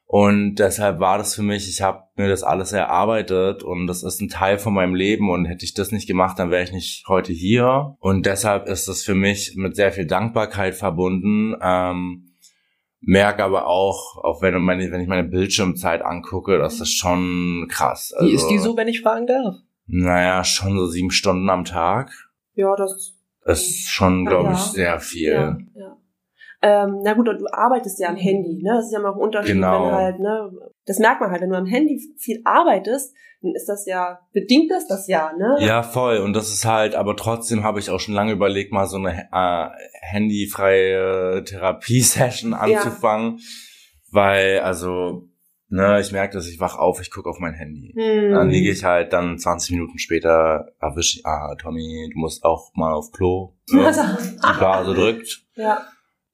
Und 0.07 0.55
deshalb 0.57 0.98
war 0.98 1.18
das 1.18 1.35
für 1.35 1.42
mich, 1.42 1.68
ich 1.68 1.83
habe 1.83 2.05
mir 2.16 2.29
das 2.29 2.42
alles 2.42 2.72
erarbeitet 2.72 3.62
und 3.62 3.87
das 3.87 4.03
ist 4.03 4.20
ein 4.20 4.29
Teil 4.29 4.59
von 4.59 4.72
meinem 4.72 4.94
Leben 4.94 5.29
und 5.29 5.44
hätte 5.44 5.64
ich 5.64 5.74
das 5.74 5.92
nicht 5.92 6.07
gemacht, 6.07 6.38
dann 6.38 6.50
wäre 6.50 6.62
ich 6.62 6.72
nicht 6.72 7.05
heute 7.07 7.33
hier. 7.33 7.96
Und 8.00 8.26
deshalb 8.26 8.66
ist 8.66 8.88
das 8.88 9.03
für 9.03 9.14
mich 9.14 9.57
mit 9.57 9.76
sehr 9.76 9.92
viel 9.92 10.07
Dankbarkeit 10.07 10.74
verbunden. 10.74 11.55
Ähm, 11.61 12.31
merke 13.00 13.44
aber 13.44 13.66
auch, 13.66 14.16
auch 14.22 14.40
wenn, 14.40 14.61
meine, 14.62 14.90
wenn 14.90 15.00
ich 15.00 15.09
meine 15.09 15.29
Bildschirmzeit 15.29 16.03
angucke, 16.03 16.59
das 16.59 16.81
ist 16.81 16.96
schon 16.96 17.66
krass. 17.68 18.14
Wie 18.20 18.33
ist 18.33 18.44
Also, 18.44 18.55
die 18.55 18.59
so, 18.59 18.76
wenn 18.76 18.88
ich 18.88 19.03
fragen 19.03 19.26
darf? 19.26 19.57
Naja, 19.92 20.44
schon 20.44 20.79
so 20.79 20.87
sieben 20.87 21.11
Stunden 21.11 21.50
am 21.50 21.64
Tag. 21.64 22.12
Ja, 22.55 22.74
das 22.76 23.16
Das 23.44 23.61
ist 23.62 23.88
schon, 23.88 24.24
Ja, 24.24 24.31
glaube 24.31 24.48
ja. 24.50 24.53
ich, 24.55 24.61
sehr 24.61 25.00
viel. 25.00 25.33
Ja, 25.33 25.59
ja. 25.74 25.96
Ähm, 26.62 27.00
na 27.03 27.14
gut, 27.14 27.26
und 27.29 27.38
du 27.38 27.46
arbeitest 27.50 27.98
ja 28.00 28.09
am 28.11 28.16
Handy, 28.16 28.62
ne? 28.62 28.74
Das 28.74 28.87
ist 28.87 28.92
ja 28.92 29.00
mal 29.00 29.12
ein 29.12 29.18
Unterschied, 29.18 29.55
Genau. 29.55 29.87
wenn 29.87 29.92
halt, 29.94 30.18
ne? 30.20 30.50
Das 30.85 30.98
merkt 30.98 31.22
man 31.22 31.31
halt, 31.31 31.40
wenn 31.40 31.48
du 31.48 31.57
am 31.57 31.64
Handy 31.64 31.98
viel 32.18 32.42
arbeitest, 32.44 33.14
dann 33.40 33.55
ist 33.55 33.66
das 33.66 33.87
ja, 33.87 34.20
bedingt 34.35 34.70
das 34.70 34.87
das 34.87 35.07
ja, 35.09 35.33
ne? 35.33 35.57
Ja, 35.61 35.83
voll. 35.83 36.18
Und 36.18 36.35
das 36.35 36.50
ist 36.50 36.66
halt, 36.66 36.94
aber 36.94 37.16
trotzdem 37.16 37.64
habe 37.64 37.79
ich 37.79 37.88
auch 37.88 37.98
schon 37.98 38.12
lange 38.12 38.33
überlegt, 38.33 38.72
mal 38.72 38.87
so 38.87 38.98
eine 38.98 39.26
äh, 39.33 39.68
handyfreie 40.03 41.42
Therapiesession 41.44 42.53
anzufangen. 42.53 43.40
Weil, 44.12 44.59
also, 44.61 45.30
ne, 45.70 45.98
ich 46.00 46.12
merke, 46.12 46.35
dass 46.35 46.46
ich 46.48 46.61
wach 46.61 46.76
auf, 46.76 47.00
ich 47.00 47.11
gucke 47.11 47.28
auf 47.28 47.38
mein 47.40 47.54
Handy. 47.54 47.94
Hm. 47.96 48.33
Dann 48.33 48.50
liege 48.50 48.70
ich 48.70 48.85
halt 48.85 49.12
dann 49.12 49.38
20 49.38 49.72
Minuten 49.72 49.98
später, 49.98 50.72
erwische 50.80 51.18
ich, 51.20 51.26
ah, 51.26 51.54
Tommy, 51.56 52.11
du 52.12 52.18
musst 52.18 52.44
auch 52.44 52.70
mal 52.74 52.92
auf 52.92 53.11
Klo. 53.12 53.54
Ne? 53.70 53.90
Die 54.35 54.59
Blase 54.59 54.94
drückt. 54.94 55.42
ja. 55.54 55.80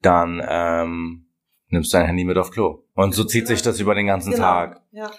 Dann 0.01 0.41
ähm, 0.47 1.25
nimmst 1.69 1.91
du 1.93 1.97
dein 1.97 2.05
Handy 2.05 2.23
mit 2.23 2.37
auf 2.37 2.51
Klo. 2.51 2.83
Und 2.93 3.15
so 3.15 3.23
zieht 3.23 3.47
sich 3.47 3.61
das 3.63 3.79
über 3.79 3.95
den 3.95 4.05
ganzen 4.05 4.31
Genau. 4.31 4.43
Tag. 4.43 4.81
Ja. 4.91 5.09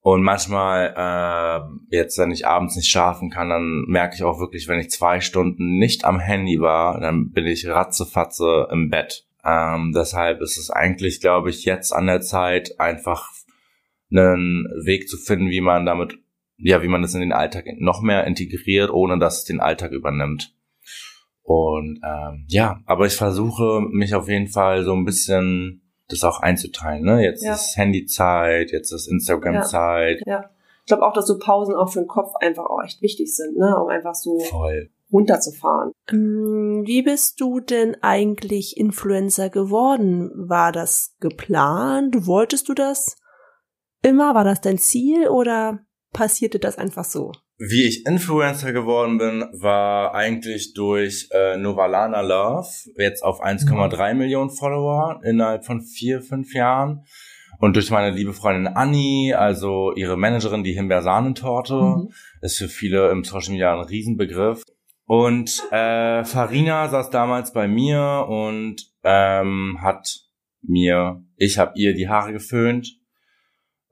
Und 0.00 0.22
manchmal, 0.22 0.92
äh, 0.96 1.96
jetzt, 1.96 2.18
wenn 2.18 2.30
ich 2.30 2.46
abends 2.46 2.76
nicht 2.76 2.90
schlafen 2.90 3.30
kann, 3.30 3.48
dann 3.48 3.84
merke 3.86 4.16
ich 4.16 4.22
auch 4.24 4.38
wirklich, 4.38 4.68
wenn 4.68 4.80
ich 4.80 4.90
zwei 4.90 5.20
Stunden 5.20 5.78
nicht 5.78 6.04
am 6.04 6.18
Handy 6.20 6.60
war, 6.60 7.00
dann 7.00 7.30
bin 7.30 7.46
ich 7.46 7.66
ratzefatze 7.68 8.68
im 8.70 8.90
Bett. 8.90 9.24
Ähm, 9.44 9.92
deshalb 9.94 10.40
ist 10.42 10.58
es 10.58 10.68
eigentlich, 10.70 11.20
glaube 11.20 11.48
ich, 11.50 11.64
jetzt 11.64 11.92
an 11.92 12.06
der 12.06 12.20
Zeit, 12.20 12.78
einfach 12.80 13.30
einen 14.16 14.64
Weg 14.84 15.08
zu 15.08 15.16
finden, 15.16 15.50
wie 15.50 15.60
man 15.60 15.84
damit, 15.86 16.18
ja, 16.56 16.82
wie 16.82 16.88
man 16.88 17.02
das 17.02 17.14
in 17.14 17.20
den 17.20 17.32
Alltag 17.32 17.66
noch 17.78 18.00
mehr 18.02 18.24
integriert, 18.26 18.90
ohne 18.90 19.18
dass 19.18 19.38
es 19.38 19.44
den 19.44 19.60
Alltag 19.60 19.92
übernimmt. 19.92 20.54
Und 21.42 22.00
ähm, 22.04 22.46
ja, 22.48 22.80
aber 22.86 23.06
ich 23.06 23.16
versuche 23.16 23.80
mich 23.90 24.14
auf 24.14 24.28
jeden 24.28 24.48
Fall 24.48 24.82
so 24.84 24.94
ein 24.94 25.04
bisschen 25.04 25.82
das 26.08 26.24
auch 26.24 26.40
einzuteilen. 26.40 27.04
Ne? 27.04 27.22
Jetzt 27.22 27.44
Ja. 27.44 27.54
ist 27.54 27.76
Handyzeit, 27.76 28.70
jetzt 28.72 28.92
ist 28.92 29.08
Instagram-Zeit. 29.08 30.22
Ja. 30.26 30.50
Ich 30.80 30.86
glaube 30.88 31.02
auch, 31.06 31.12
dass 31.14 31.26
so 31.26 31.38
Pausen 31.38 31.74
auch 31.74 31.90
für 31.90 32.00
den 32.00 32.08
Kopf 32.08 32.34
einfach 32.40 32.64
auch 32.66 32.82
echt 32.84 33.00
wichtig 33.00 33.34
sind, 33.34 33.56
ne? 33.56 33.74
Um 33.82 33.88
einfach 33.88 34.14
so 34.14 34.38
Voll. 34.40 34.90
runterzufahren. 35.10 35.92
Ähm, 36.12 36.82
Wie 36.84 37.02
bist 37.02 37.40
du 37.40 37.60
denn 37.60 37.96
eigentlich 38.02 38.76
Influencer 38.76 39.48
geworden? 39.48 40.30
War 40.34 40.72
das 40.72 41.16
geplant? 41.20 42.26
Wolltest 42.26 42.68
du 42.68 42.74
das 42.74 43.16
immer? 44.04 44.34
War 44.34 44.44
das 44.44 44.60
dein 44.60 44.78
Ziel 44.78 45.28
oder 45.28 45.80
passierte 46.12 46.58
das 46.58 46.78
einfach 46.78 47.04
so? 47.04 47.32
Wie 47.58 47.84
ich 47.86 48.04
Influencer 48.06 48.72
geworden 48.72 49.18
bin, 49.18 49.44
war 49.52 50.12
eigentlich 50.14 50.74
durch 50.74 51.28
äh, 51.32 51.56
Novalana 51.56 52.20
Love, 52.20 52.66
jetzt 52.96 53.22
auf 53.22 53.42
1,3 53.42 54.14
Millionen 54.14 54.50
Follower 54.50 55.20
innerhalb 55.24 55.64
von 55.64 55.80
vier, 55.82 56.20
fünf 56.20 56.52
Jahren. 56.52 57.04
Und 57.60 57.76
durch 57.76 57.90
meine 57.90 58.10
liebe 58.14 58.32
Freundin 58.32 58.66
Anni, 58.66 59.32
also 59.36 59.92
ihre 59.94 60.16
Managerin, 60.16 60.64
die 60.64 60.72
Himbeersahnentorte, 60.72 61.74
Mhm. 61.74 62.12
ist 62.40 62.58
für 62.58 62.68
viele 62.68 63.10
im 63.10 63.22
Social 63.22 63.52
Media 63.52 63.72
ein 63.72 63.86
Riesenbegriff. 63.86 64.62
Und 65.06 65.62
äh, 65.70 66.24
Farina 66.24 66.88
saß 66.88 67.10
damals 67.10 67.52
bei 67.52 67.68
mir 67.68 68.26
und 68.28 68.82
ähm, 69.04 69.78
hat 69.80 70.08
mir, 70.62 71.22
ich 71.36 71.58
habe 71.58 71.72
ihr 71.76 71.94
die 71.94 72.08
Haare 72.08 72.32
geföhnt. 72.32 72.88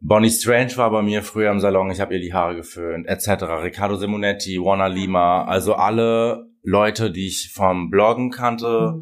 Bonnie 0.04 0.30
Strange 0.30 0.76
war 0.78 0.90
bei 0.90 1.00
mir 1.00 1.22
früher 1.22 1.52
im 1.52 1.60
Salon, 1.60 1.92
ich 1.92 2.00
habe 2.00 2.14
ihr 2.14 2.20
die 2.20 2.34
Haare 2.34 2.56
geföhnt, 2.56 3.06
etc. 3.06 3.44
Riccardo 3.62 3.94
Simonetti, 3.94 4.58
Warner 4.58 4.88
Lima, 4.88 5.44
also 5.44 5.74
alle 5.74 6.50
Leute, 6.64 7.12
die 7.12 7.28
ich 7.28 7.52
vom 7.54 7.88
Bloggen 7.88 8.30
kannte, 8.32 9.00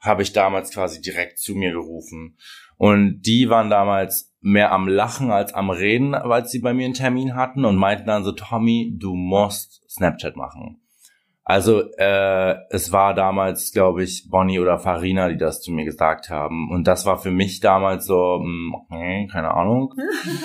habe 0.00 0.22
ich 0.22 0.32
damals 0.32 0.72
quasi 0.72 1.00
direkt 1.00 1.38
zu 1.38 1.54
mir 1.54 1.70
gerufen. 1.70 2.36
Und 2.76 3.22
die 3.22 3.48
waren 3.48 3.70
damals 3.70 4.34
mehr 4.40 4.72
am 4.72 4.88
Lachen 4.88 5.30
als 5.30 5.54
am 5.54 5.70
Reden, 5.70 6.12
weil 6.12 6.44
sie 6.46 6.58
bei 6.58 6.74
mir 6.74 6.86
einen 6.86 6.94
Termin 6.94 7.36
hatten 7.36 7.64
und 7.64 7.76
meinten 7.76 8.08
dann 8.08 8.24
so, 8.24 8.32
Tommy, 8.32 8.92
du 8.98 9.14
musst 9.14 9.88
Snapchat 9.88 10.34
machen. 10.34 10.83
Also 11.46 11.82
äh, 11.98 12.54
es 12.70 12.90
war 12.90 13.12
damals, 13.12 13.70
glaube 13.70 14.02
ich, 14.02 14.28
Bonnie 14.30 14.58
oder 14.58 14.78
Farina, 14.78 15.28
die 15.28 15.36
das 15.36 15.60
zu 15.60 15.72
mir 15.72 15.84
gesagt 15.84 16.30
haben. 16.30 16.70
Und 16.70 16.86
das 16.86 17.04
war 17.04 17.18
für 17.18 17.30
mich 17.30 17.60
damals 17.60 18.06
so, 18.06 18.40
mh, 18.42 18.76
okay, 18.78 19.28
keine 19.30 19.52
Ahnung. 19.52 19.92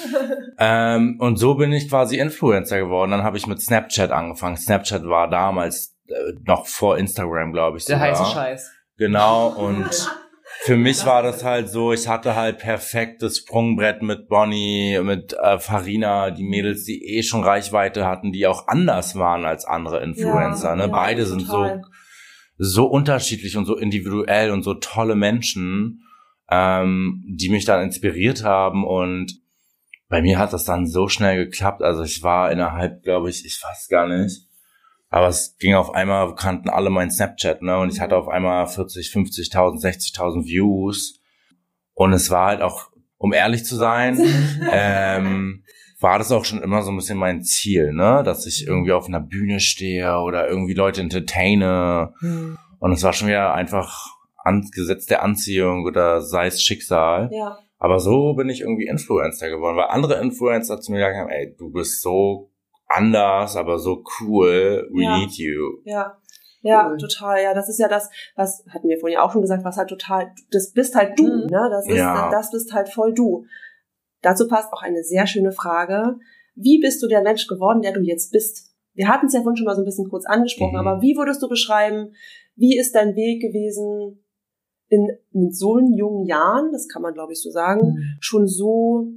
ähm, 0.59 1.15
und 1.19 1.37
so 1.37 1.55
bin 1.55 1.71
ich 1.71 1.89
quasi 1.89 2.17
Influencer 2.17 2.79
geworden. 2.79 3.11
Dann 3.11 3.23
habe 3.23 3.37
ich 3.37 3.47
mit 3.47 3.61
Snapchat 3.61 4.11
angefangen. 4.11 4.57
Snapchat 4.57 5.05
war 5.05 5.29
damals 5.29 5.97
äh, 6.07 6.33
noch 6.45 6.67
vor 6.67 6.97
Instagram, 6.97 7.53
glaube 7.53 7.77
ich. 7.77 7.85
Der 7.85 7.95
sogar. 7.95 8.09
heiße 8.09 8.25
Scheiß. 8.25 8.71
Genau, 8.97 9.47
und 9.47 9.89
für 10.61 10.75
mich 10.75 11.05
war 11.05 11.23
das 11.23 11.43
halt 11.43 11.69
so, 11.69 11.93
ich 11.93 12.07
hatte 12.07 12.35
halt 12.35 12.57
perfektes 12.59 13.37
Sprungbrett 13.37 14.01
mit 14.01 14.27
Bonnie, 14.27 14.99
mit 15.01 15.33
äh, 15.33 15.57
Farina, 15.57 16.31
die 16.31 16.43
Mädels, 16.43 16.83
die 16.83 17.01
eh 17.15 17.23
schon 17.23 17.43
Reichweite 17.43 18.05
hatten, 18.05 18.33
die 18.33 18.45
auch 18.45 18.67
anders 18.67 19.15
waren 19.15 19.45
als 19.45 19.63
andere 19.63 20.03
Influencer. 20.03 20.69
Ja, 20.69 20.75
ne? 20.75 20.83
ja, 20.83 20.87
Beide 20.87 21.25
sind 21.25 21.47
total. 21.47 21.81
so, 22.57 22.81
so 22.81 22.85
unterschiedlich 22.87 23.55
und 23.55 23.65
so 23.65 23.77
individuell 23.77 24.51
und 24.51 24.63
so 24.63 24.73
tolle 24.73 25.15
Menschen, 25.15 26.03
ähm, 26.51 27.23
die 27.25 27.49
mich 27.49 27.63
dann 27.63 27.81
inspiriert 27.81 28.43
haben 28.43 28.85
und 28.85 29.39
bei 30.09 30.21
mir 30.21 30.39
hat 30.39 30.51
das 30.51 30.65
dann 30.65 30.87
so 30.87 31.07
schnell 31.07 31.45
geklappt. 31.45 31.83
Also 31.83 32.03
ich 32.03 32.23
war 32.23 32.51
innerhalb, 32.51 33.03
glaube 33.03 33.29
ich, 33.29 33.45
ich 33.45 33.61
weiß 33.63 33.87
gar 33.89 34.07
nicht, 34.07 34.48
aber 35.09 35.27
es 35.27 35.57
ging 35.57 35.73
auf 35.73 35.93
einmal, 35.93 36.35
kannten 36.35 36.69
alle 36.69 36.89
mein 36.89 37.09
Snapchat, 37.09 37.61
ne? 37.61 37.79
Und 37.79 37.91
ich 37.91 37.99
hatte 37.99 38.15
auf 38.15 38.27
einmal 38.27 38.67
40, 38.67 39.07
50.000, 39.07 39.81
60.000 39.81 40.45
Views. 40.45 41.19
Und 41.93 42.13
es 42.13 42.29
war 42.29 42.47
halt 42.47 42.61
auch, 42.61 42.89
um 43.17 43.33
ehrlich 43.33 43.65
zu 43.65 43.75
sein, 43.75 44.19
ähm, 44.71 45.63
war 45.99 46.19
das 46.19 46.31
auch 46.31 46.45
schon 46.45 46.61
immer 46.61 46.83
so 46.83 46.91
ein 46.91 46.95
bisschen 46.95 47.17
mein 47.17 47.43
Ziel, 47.43 47.91
ne? 47.91 48.21
Dass 48.23 48.45
ich 48.45 48.67
irgendwie 48.67 48.91
auf 48.91 49.07
einer 49.07 49.19
Bühne 49.19 49.59
stehe 49.59 50.19
oder 50.19 50.47
irgendwie 50.47 50.75
Leute 50.75 51.01
entertaine. 51.01 52.13
Und 52.79 52.91
es 52.91 53.03
war 53.03 53.13
schon 53.13 53.27
wieder 53.27 53.53
einfach 53.53 54.15
an, 54.37 54.69
Gesetz 54.73 55.07
der 55.07 55.23
Anziehung 55.23 55.85
oder 55.85 56.21
sei 56.21 56.47
es 56.47 56.63
Schicksal. 56.63 57.29
Ja. 57.31 57.57
Aber 57.79 57.99
so 57.99 58.33
bin 58.33 58.49
ich 58.49 58.61
irgendwie 58.61 58.87
Influencer 58.87 59.49
geworden, 59.49 59.77
weil 59.77 59.87
andere 59.87 60.21
Influencer 60.21 60.79
zu 60.81 60.91
mir 60.91 60.99
gesagt 60.99 61.17
haben, 61.17 61.29
ey, 61.29 61.55
du 61.57 61.71
bist 61.71 62.01
so 62.01 62.51
anders, 62.89 63.55
aber 63.55 63.79
so 63.79 64.03
cool, 64.19 64.89
we 64.91 65.03
Ja. 65.03 65.17
need 65.17 65.31
you. 65.37 65.79
Ja. 65.85 66.17
Ja, 66.61 66.89
Cool. 66.89 66.97
total. 66.97 67.41
Ja, 67.41 67.53
das 67.53 67.69
ist 67.69 67.79
ja 67.79 67.87
das, 67.87 68.09
was 68.35 68.65
hatten 68.69 68.89
wir 68.89 68.99
vorhin 68.99 69.15
ja 69.17 69.23
auch 69.23 69.31
schon 69.31 69.41
gesagt, 69.41 69.63
was 69.63 69.77
halt 69.77 69.87
total, 69.89 70.33
das 70.51 70.73
bist 70.73 70.93
halt 70.95 71.17
du, 71.17 71.23
Mhm. 71.23 71.45
ne? 71.49 71.69
Das 71.71 71.87
ist, 71.87 71.95
Ja. 71.95 72.29
das 72.29 72.51
bist 72.51 72.73
halt 72.73 72.89
voll 72.89 73.13
du. 73.13 73.45
Dazu 74.21 74.45
passt 74.49 74.73
auch 74.73 74.81
eine 74.81 75.01
sehr 75.03 75.25
schöne 75.25 75.53
Frage. 75.53 76.17
Wie 76.55 76.79
bist 76.81 77.01
du 77.01 77.07
der 77.07 77.21
Mensch 77.21 77.47
geworden, 77.47 77.81
der 77.81 77.93
du 77.93 78.01
jetzt 78.01 78.33
bist? 78.33 78.75
Wir 78.93 79.07
hatten 79.07 79.27
es 79.27 79.33
ja 79.33 79.41
vorhin 79.41 79.55
schon 79.55 79.65
mal 79.67 79.75
so 79.75 79.81
ein 79.83 79.85
bisschen 79.85 80.09
kurz 80.09 80.25
angesprochen, 80.25 80.73
Mhm. 80.73 80.85
aber 80.87 81.01
wie 81.01 81.15
würdest 81.15 81.41
du 81.41 81.47
beschreiben, 81.47 82.13
wie 82.57 82.77
ist 82.77 82.93
dein 82.93 83.15
Weg 83.15 83.41
gewesen 83.41 84.25
in, 84.89 85.07
in 85.31 85.51
so 85.53 85.79
jungen 85.79 86.25
Jahren, 86.25 86.73
das 86.73 86.89
kann 86.89 87.01
man 87.03 87.13
glaube 87.13 87.31
ich 87.31 87.41
so 87.41 87.51
sagen, 87.51 88.17
schon 88.19 88.47
so 88.47 89.07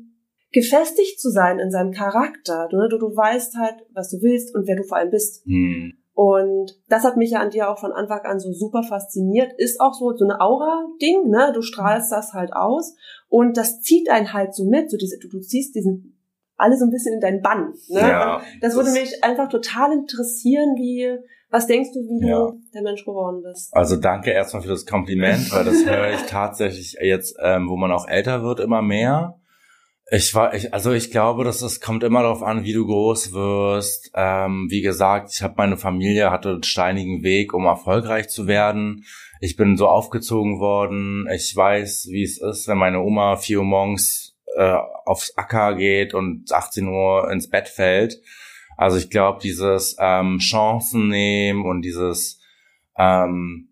gefestigt 0.52 1.20
zu 1.20 1.30
sein 1.30 1.58
in 1.58 1.70
seinem 1.70 1.92
Charakter. 1.92 2.68
Du, 2.70 2.76
ne? 2.76 2.88
du, 2.90 2.98
du 2.98 3.06
weißt 3.16 3.56
halt, 3.56 3.76
was 3.94 4.10
du 4.10 4.18
willst 4.22 4.54
und 4.54 4.66
wer 4.66 4.76
du 4.76 4.82
vor 4.84 4.98
allem 4.98 5.10
bist. 5.10 5.44
Hm. 5.46 5.94
Und 6.14 6.72
das 6.88 7.04
hat 7.04 7.16
mich 7.16 7.30
ja 7.30 7.40
an 7.40 7.48
dir 7.50 7.70
auch 7.70 7.78
von 7.78 7.90
Anfang 7.92 8.20
an 8.20 8.38
so 8.38 8.52
super 8.52 8.82
fasziniert. 8.82 9.50
Ist 9.56 9.80
auch 9.80 9.94
so, 9.94 10.14
so 10.14 10.24
eine 10.26 10.40
Aura-Ding, 10.40 11.28
ne? 11.30 11.52
Du 11.54 11.62
strahlst 11.62 12.12
das 12.12 12.34
halt 12.34 12.52
aus 12.52 12.94
und 13.28 13.56
das 13.56 13.80
zieht 13.80 14.10
einen 14.10 14.32
halt 14.34 14.54
so 14.54 14.64
mit. 14.66 14.90
So 14.90 14.98
diese, 14.98 15.18
du, 15.18 15.28
du 15.28 15.40
ziehst 15.40 15.74
diesen 15.74 16.18
alle 16.58 16.76
so 16.76 16.84
ein 16.84 16.90
bisschen 16.90 17.14
in 17.14 17.20
deinen 17.20 17.40
Bann. 17.40 17.72
Ne? 17.88 18.00
Ja, 18.00 18.36
Und 18.36 18.42
das 18.60 18.74
würde 18.74 18.90
das- 18.90 19.00
mich 19.00 19.24
einfach 19.24 19.48
total 19.48 19.92
interessieren, 19.92 20.74
wie, 20.76 21.16
was 21.50 21.66
denkst 21.66 21.90
du, 21.94 22.00
wie 22.00 22.28
Ja. 22.28 22.38
du 22.50 22.60
der 22.74 22.82
Mensch 22.82 23.04
geworden 23.04 23.42
bist? 23.42 23.74
Also 23.74 23.96
danke 23.96 24.30
erstmal 24.30 24.62
für 24.62 24.68
das 24.68 24.84
Kompliment, 24.86 25.50
weil 25.50 25.64
das 25.64 25.84
höre 25.86 26.10
ich 26.12 26.22
tatsächlich 26.28 26.98
jetzt, 27.00 27.36
ähm, 27.42 27.68
wo 27.70 27.76
man 27.76 27.90
auch 27.90 28.06
älter 28.06 28.42
wird, 28.42 28.60
immer 28.60 28.82
mehr. 28.82 29.40
Ich 30.14 30.34
war, 30.34 30.52
ich, 30.52 30.74
also 30.74 30.92
ich 30.92 31.10
glaube, 31.10 31.42
dass 31.42 31.62
es 31.62 31.80
kommt 31.80 32.04
immer 32.04 32.20
darauf 32.20 32.42
an, 32.42 32.64
wie 32.64 32.74
du 32.74 32.84
groß 32.84 33.32
wirst. 33.32 34.10
Ähm, 34.14 34.66
wie 34.68 34.82
gesagt, 34.82 35.30
ich 35.32 35.40
habe 35.40 35.54
meine 35.56 35.78
Familie 35.78 36.30
hatte 36.30 36.50
einen 36.50 36.62
steinigen 36.64 37.22
Weg, 37.22 37.54
um 37.54 37.64
erfolgreich 37.64 38.28
zu 38.28 38.46
werden. 38.46 39.06
Ich 39.40 39.56
bin 39.56 39.78
so 39.78 39.88
aufgezogen 39.88 40.60
worden. 40.60 41.26
Ich 41.34 41.56
weiß, 41.56 42.08
wie 42.10 42.24
es 42.24 42.38
ist, 42.38 42.68
wenn 42.68 42.76
meine 42.76 43.00
Oma 43.00 43.36
vier 43.36 43.60
Uhr 43.60 43.64
morgens 43.64 44.36
äh, 44.54 44.76
aufs 45.06 45.34
Acker 45.38 45.76
geht 45.76 46.12
und 46.12 46.52
18 46.52 46.86
Uhr 46.88 47.30
ins 47.30 47.48
Bett 47.48 47.68
fällt. 47.68 48.20
Also 48.76 48.98
ich 48.98 49.08
glaube, 49.08 49.38
dieses 49.42 49.96
ähm, 49.98 50.40
Chancen 50.40 51.08
nehmen 51.08 51.64
und 51.64 51.80
dieses 51.80 52.38
ähm, 52.98 53.70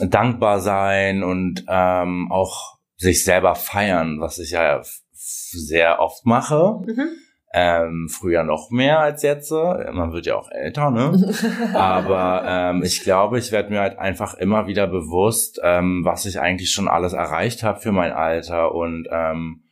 dankbar 0.00 0.60
sein 0.60 1.22
und 1.22 1.64
ähm, 1.66 2.30
auch 2.30 2.76
sich 2.98 3.24
selber 3.24 3.54
feiern, 3.54 4.20
was 4.20 4.38
ich 4.38 4.50
ja 4.50 4.82
sehr 5.28 6.00
oft 6.00 6.26
mache, 6.26 6.80
Mhm. 6.86 7.08
Ähm, 7.50 8.08
früher 8.10 8.42
noch 8.42 8.70
mehr 8.70 8.98
als 8.98 9.22
jetzt. 9.22 9.50
Man 9.50 10.12
wird 10.12 10.26
ja 10.26 10.36
auch 10.36 10.50
älter, 10.50 10.90
ne? 10.90 11.32
Aber 11.74 12.44
ähm, 12.46 12.82
ich 12.82 13.00
glaube, 13.00 13.38
ich 13.38 13.52
werde 13.52 13.70
mir 13.70 13.80
halt 13.80 13.98
einfach 13.98 14.34
immer 14.34 14.66
wieder 14.66 14.86
bewusst, 14.86 15.58
ähm, 15.64 16.04
was 16.04 16.26
ich 16.26 16.40
eigentlich 16.40 16.70
schon 16.70 16.88
alles 16.88 17.14
erreicht 17.14 17.62
habe 17.62 17.80
für 17.80 17.90
mein 17.90 18.12
Alter 18.12 18.74
und 18.74 19.08
ähm, 19.10 19.62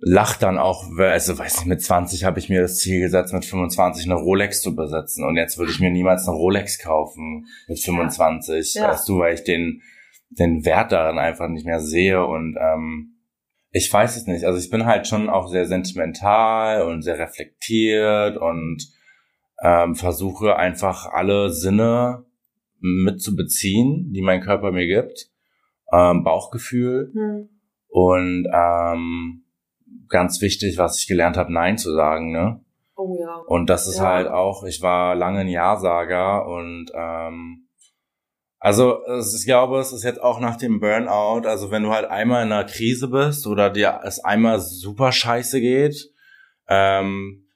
lach 0.00 0.36
dann 0.36 0.56
auch, 0.56 0.84
also 0.96 1.36
weiß 1.36 1.58
nicht, 1.58 1.66
mit 1.66 1.82
20 1.82 2.22
habe 2.22 2.38
ich 2.38 2.48
mir 2.48 2.62
das 2.62 2.76
Ziel 2.76 3.00
gesetzt, 3.00 3.32
mit 3.32 3.44
25 3.44 4.06
eine 4.06 4.14
Rolex 4.14 4.62
zu 4.62 4.76
besitzen 4.76 5.24
und 5.24 5.36
jetzt 5.36 5.58
würde 5.58 5.72
ich 5.72 5.80
mir 5.80 5.90
niemals 5.90 6.28
eine 6.28 6.36
Rolex 6.36 6.78
kaufen 6.78 7.46
mit 7.66 7.80
25, 7.80 8.74
ja. 8.74 8.90
weißt 8.90 9.08
du, 9.08 9.18
weil 9.18 9.34
ich 9.34 9.42
den 9.42 9.82
den 10.30 10.64
Wert 10.64 10.92
daran 10.92 11.18
einfach 11.18 11.48
nicht 11.48 11.66
mehr 11.66 11.80
sehe 11.80 12.24
und 12.24 12.56
ähm, 12.60 13.17
ich 13.70 13.92
weiß 13.92 14.16
es 14.16 14.26
nicht. 14.26 14.44
Also 14.44 14.58
ich 14.58 14.70
bin 14.70 14.86
halt 14.86 15.06
schon 15.06 15.28
auch 15.28 15.48
sehr 15.48 15.66
sentimental 15.66 16.82
und 16.82 17.02
sehr 17.02 17.18
reflektiert 17.18 18.36
und 18.36 18.88
ähm, 19.62 19.94
versuche 19.94 20.56
einfach 20.56 21.06
alle 21.06 21.50
Sinne 21.50 22.24
mit 22.80 23.20
zu 23.20 23.36
beziehen, 23.36 24.12
die 24.12 24.22
mein 24.22 24.40
Körper 24.40 24.72
mir 24.72 24.86
gibt. 24.86 25.30
Ähm, 25.92 26.22
Bauchgefühl 26.22 27.10
hm. 27.14 27.48
und 27.88 28.46
ähm, 28.52 29.44
ganz 30.08 30.42
wichtig, 30.42 30.76
was 30.76 30.98
ich 31.00 31.06
gelernt 31.06 31.38
habe, 31.38 31.52
Nein 31.52 31.78
zu 31.78 31.94
sagen, 31.94 32.30
ne? 32.30 32.60
Oh 32.94 33.16
ja. 33.18 33.36
Und 33.46 33.70
das 33.70 33.86
ist 33.86 33.98
ja. 33.98 34.04
halt 34.04 34.28
auch, 34.28 34.64
ich 34.64 34.82
war 34.82 35.14
lange 35.14 35.40
ein 35.40 35.48
Ja-Sager 35.48 36.46
und 36.46 36.90
ähm, 36.94 37.67
also 38.60 39.00
ich 39.06 39.44
glaube, 39.44 39.78
es 39.78 39.92
ist 39.92 40.02
jetzt 40.02 40.20
auch 40.20 40.40
nach 40.40 40.56
dem 40.56 40.80
Burnout, 40.80 41.46
also 41.46 41.70
wenn 41.70 41.84
du 41.84 41.90
halt 41.90 42.06
einmal 42.06 42.44
in 42.44 42.52
einer 42.52 42.64
Krise 42.64 43.08
bist 43.08 43.46
oder 43.46 43.70
dir 43.70 44.00
es 44.02 44.18
einmal 44.18 44.60
super 44.60 45.12
scheiße 45.12 45.60
geht, 45.60 46.10
ähm, 46.68 47.46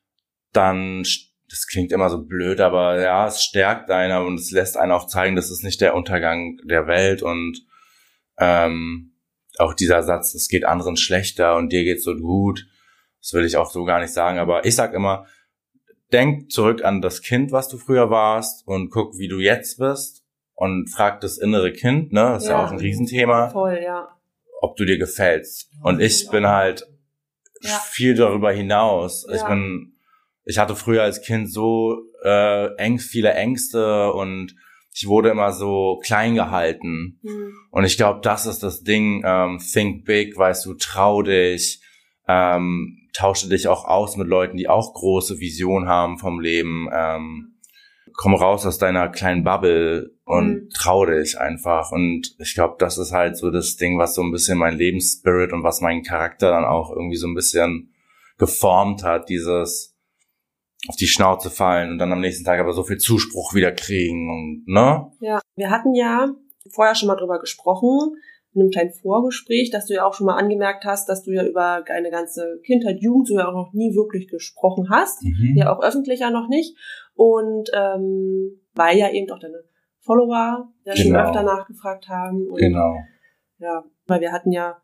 dann, 0.53 1.03
das 1.49 1.67
klingt 1.69 1.91
immer 1.91 2.09
so 2.09 2.23
blöd, 2.25 2.61
aber 2.61 3.01
ja, 3.01 3.27
es 3.27 3.43
stärkt 3.43 3.91
einer 3.91 4.25
und 4.25 4.39
es 4.39 4.53
lässt 4.53 4.77
einen 4.77 4.93
auch 4.93 5.09
zeigen, 5.09 5.35
das 5.35 5.51
ist 5.51 5.65
nicht 5.65 5.81
der 5.81 5.97
Untergang 5.97 6.59
der 6.65 6.87
Welt 6.87 7.23
und 7.23 7.59
ähm, 8.39 9.17
auch 9.59 9.75
dieser 9.75 10.05
Satz, 10.05 10.35
es 10.35 10.49
geht 10.49 10.65
anderen 10.65 10.97
schlechter 10.97 11.57
und 11.57 11.73
dir 11.73 11.83
geht's 11.83 12.05
so 12.05 12.15
gut, 12.15 12.67
das 13.21 13.33
will 13.33 13.45
ich 13.45 13.57
auch 13.57 13.71
so 13.71 13.85
gar 13.85 14.01
nicht 14.01 14.13
sagen, 14.13 14.39
aber 14.39 14.65
ich 14.65 14.77
sag 14.77 14.95
immer, 14.95 15.27
denk 16.13 16.53
zurück 16.53 16.85
an 16.85 17.01
das 17.01 17.23
Kind, 17.23 17.51
was 17.51 17.69
du 17.69 17.77
früher 17.77 18.09
warst 18.09 18.67
und 18.69 18.91
guck, 18.91 19.19
wie 19.19 19.29
du 19.29 19.41
jetzt 19.41 19.79
bist 19.79 20.22
und 20.63 20.89
fragt 20.89 21.25
das 21.25 21.39
innere 21.39 21.73
Kind, 21.73 22.13
ne, 22.13 22.21
das 22.21 22.45
ist 22.45 22.49
ja, 22.49 22.61
ja 22.61 22.65
auch 22.65 22.71
ein 22.71 22.79
Riesenthema. 22.79 23.49
Voll, 23.49 23.81
ja. 23.83 24.17
Ob 24.61 24.77
du 24.77 24.85
dir 24.85 24.97
gefällst. 24.97 25.69
Und 25.83 26.01
ich 26.01 26.29
bin 26.31 26.47
halt 26.47 26.87
ja. 27.63 27.81
viel 27.91 28.15
darüber 28.15 28.53
hinaus. 28.53 29.27
Ich 29.35 29.43
bin, 29.43 29.97
ich 30.45 30.59
hatte 30.59 30.77
früher 30.77 31.03
als 31.03 31.21
Kind 31.21 31.53
so 31.53 31.99
äh, 32.23 32.77
eng, 32.77 33.01
viele 33.01 33.33
Ängste 33.35 34.13
und 34.13 34.55
ich 34.95 35.09
wurde 35.09 35.31
immer 35.31 35.51
so 35.51 35.99
klein 36.05 36.37
gehalten. 36.37 37.19
Mhm. 37.23 37.55
Und 37.73 37.83
ich 37.83 37.97
glaube, 37.97 38.21
das 38.23 38.47
ist 38.47 38.63
das 38.63 38.85
Ding. 38.85 39.25
Ähm, 39.27 39.59
think 39.59 40.05
big, 40.05 40.39
weißt 40.39 40.65
du, 40.65 40.75
trau 40.75 41.23
dich, 41.23 41.83
ähm, 42.29 43.09
tausche 43.13 43.49
dich 43.49 43.67
auch 43.67 43.85
aus 43.85 44.17
mit 44.17 44.29
Leuten, 44.29 44.59
die 44.59 44.69
auch 44.69 44.95
große 44.95 45.41
Vision 45.41 45.89
haben 45.89 46.19
vom 46.19 46.39
Leben. 46.39 46.89
Ähm, 46.93 47.53
komm 48.15 48.35
raus 48.35 48.65
aus 48.65 48.79
deiner 48.79 49.09
kleinen 49.09 49.43
Bubble 49.43 50.13
und 50.33 50.55
mhm. 50.55 50.69
trau 50.71 51.05
dich 51.05 51.39
einfach. 51.39 51.93
Und 51.93 52.35
ich 52.39 52.55
glaube, 52.55 52.77
das 52.79 52.97
ist 52.97 53.13
halt 53.13 53.37
so 53.37 53.51
das 53.51 53.77
Ding, 53.77 53.99
was 53.99 54.15
so 54.15 54.23
ein 54.23 54.33
bisschen 54.33 54.57
mein 54.57 54.77
Lebensspirit 54.77 55.53
und 55.53 55.63
was 55.63 55.83
meinen 55.83 56.03
Charakter 56.03 56.51
dann 56.51 56.65
auch 56.65 56.91
irgendwie 56.91 57.17
so 57.17 57.27
ein 57.27 57.35
bisschen 57.35 57.93
geformt 58.39 59.05
hat, 59.05 59.29
dieses 59.29 59.95
auf 60.89 60.97
die 60.97 61.07
Schnauze 61.07 61.51
fallen 61.51 61.91
und 61.91 61.99
dann 61.99 62.13
am 62.13 62.21
nächsten 62.21 62.45
Tag 62.45 62.59
aber 62.59 62.73
so 62.73 62.83
viel 62.83 62.97
Zuspruch 62.97 63.55
wieder 63.55 63.71
kriegen 63.73 64.31
und, 64.31 64.65
ne? 64.67 65.13
Ja, 65.21 65.41
wir 65.55 65.71
hatten 65.71 65.95
ja 65.95 66.35
vorher 66.71 66.97
schon 66.97 67.07
mal 67.07 67.15
drüber 67.15 67.39
gesprochen, 67.39 68.17
in 68.55 68.63
einem 68.63 68.71
kleinen 68.71 68.93
Vorgespräch, 68.93 69.71
dass 69.71 69.87
du 69.87 69.95
ja 69.95 70.05
auch 70.05 70.15
schon 70.15 70.27
mal 70.27 70.37
angemerkt 70.37 70.85
hast, 70.85 71.09
dass 71.09 71.23
du 71.23 71.31
ja 71.31 71.45
über 71.45 71.85
deine 71.87 72.11
ganze 72.11 72.61
Kindheit, 72.65 73.01
Jugend 73.01 73.29
so 73.29 73.39
ja 73.39 73.49
auch 73.49 73.55
noch 73.55 73.73
nie 73.73 73.95
wirklich 73.95 74.29
gesprochen 74.29 74.89
hast, 74.91 75.23
mhm. 75.23 75.55
ja 75.57 75.73
auch 75.73 75.83
öffentlich 75.83 76.21
ja 76.21 76.31
noch 76.31 76.49
nicht. 76.49 76.77
Und 77.15 77.71
ähm, 77.75 78.61
weil 78.75 78.99
ja 78.99 79.11
eben 79.11 79.27
doch 79.27 79.39
deine 79.39 79.63
Follower 80.03 80.69
ja 80.85 80.95
genau. 80.95 81.03
schon 81.03 81.17
öfter 81.17 81.43
nachgefragt 81.43 82.09
haben. 82.09 82.49
Und, 82.49 82.59
genau. 82.59 82.97
Ja, 83.59 83.85
weil 84.07 84.21
wir 84.21 84.33
hatten 84.33 84.53
ja 84.53 84.77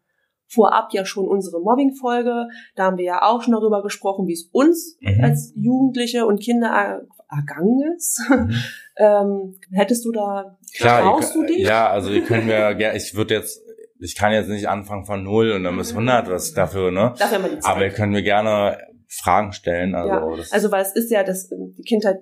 vorab 0.48 0.92
ja 0.92 1.04
schon 1.04 1.28
unsere 1.28 1.60
Mobbing-Folge. 1.60 2.48
Da 2.74 2.84
haben 2.84 2.96
wir 2.96 3.04
ja 3.04 3.22
auch 3.22 3.42
schon 3.42 3.52
darüber 3.52 3.82
gesprochen, 3.82 4.26
wie 4.26 4.32
es 4.32 4.48
uns 4.52 4.96
mhm. 5.00 5.22
als 5.22 5.52
Jugendliche 5.56 6.26
und 6.26 6.40
Kinder 6.40 6.68
er 6.68 7.02
ergangen 7.30 7.94
ist. 7.96 8.22
Mhm. 8.28 8.54
ähm, 8.96 9.60
hättest 9.72 10.04
du 10.04 10.12
da, 10.12 10.58
Klar, 10.76 11.02
traust 11.02 11.34
du 11.34 11.44
dich? 11.44 11.58
Ja, 11.58 11.90
also 11.90 12.10
ihr 12.10 12.24
könnt 12.24 12.46
mir, 12.46 12.78
ja, 12.78 12.94
ich 12.94 13.14
würde 13.14 13.34
jetzt, 13.34 13.60
ich 14.00 14.16
kann 14.16 14.32
jetzt 14.32 14.48
nicht 14.48 14.68
anfangen 14.68 15.04
von 15.04 15.22
null 15.22 15.52
und 15.52 15.64
dann 15.64 15.76
bis 15.76 15.90
100, 15.90 16.30
was 16.30 16.54
dafür, 16.54 16.90
ne? 16.90 17.14
Dafür 17.18 17.40
mal 17.40 17.50
die 17.50 17.58
Zeit. 17.58 17.76
Aber 17.76 17.88
könnt 17.90 18.12
mir 18.12 18.22
gerne 18.22 18.78
Fragen 19.08 19.52
stellen. 19.52 19.94
Also, 19.94 20.08
ja. 20.08 20.44
also 20.50 20.70
weil 20.70 20.82
es 20.82 20.94
ist 20.94 21.10
ja, 21.10 21.24
das, 21.24 21.48
die 21.48 21.82
Kindheit 21.82 22.20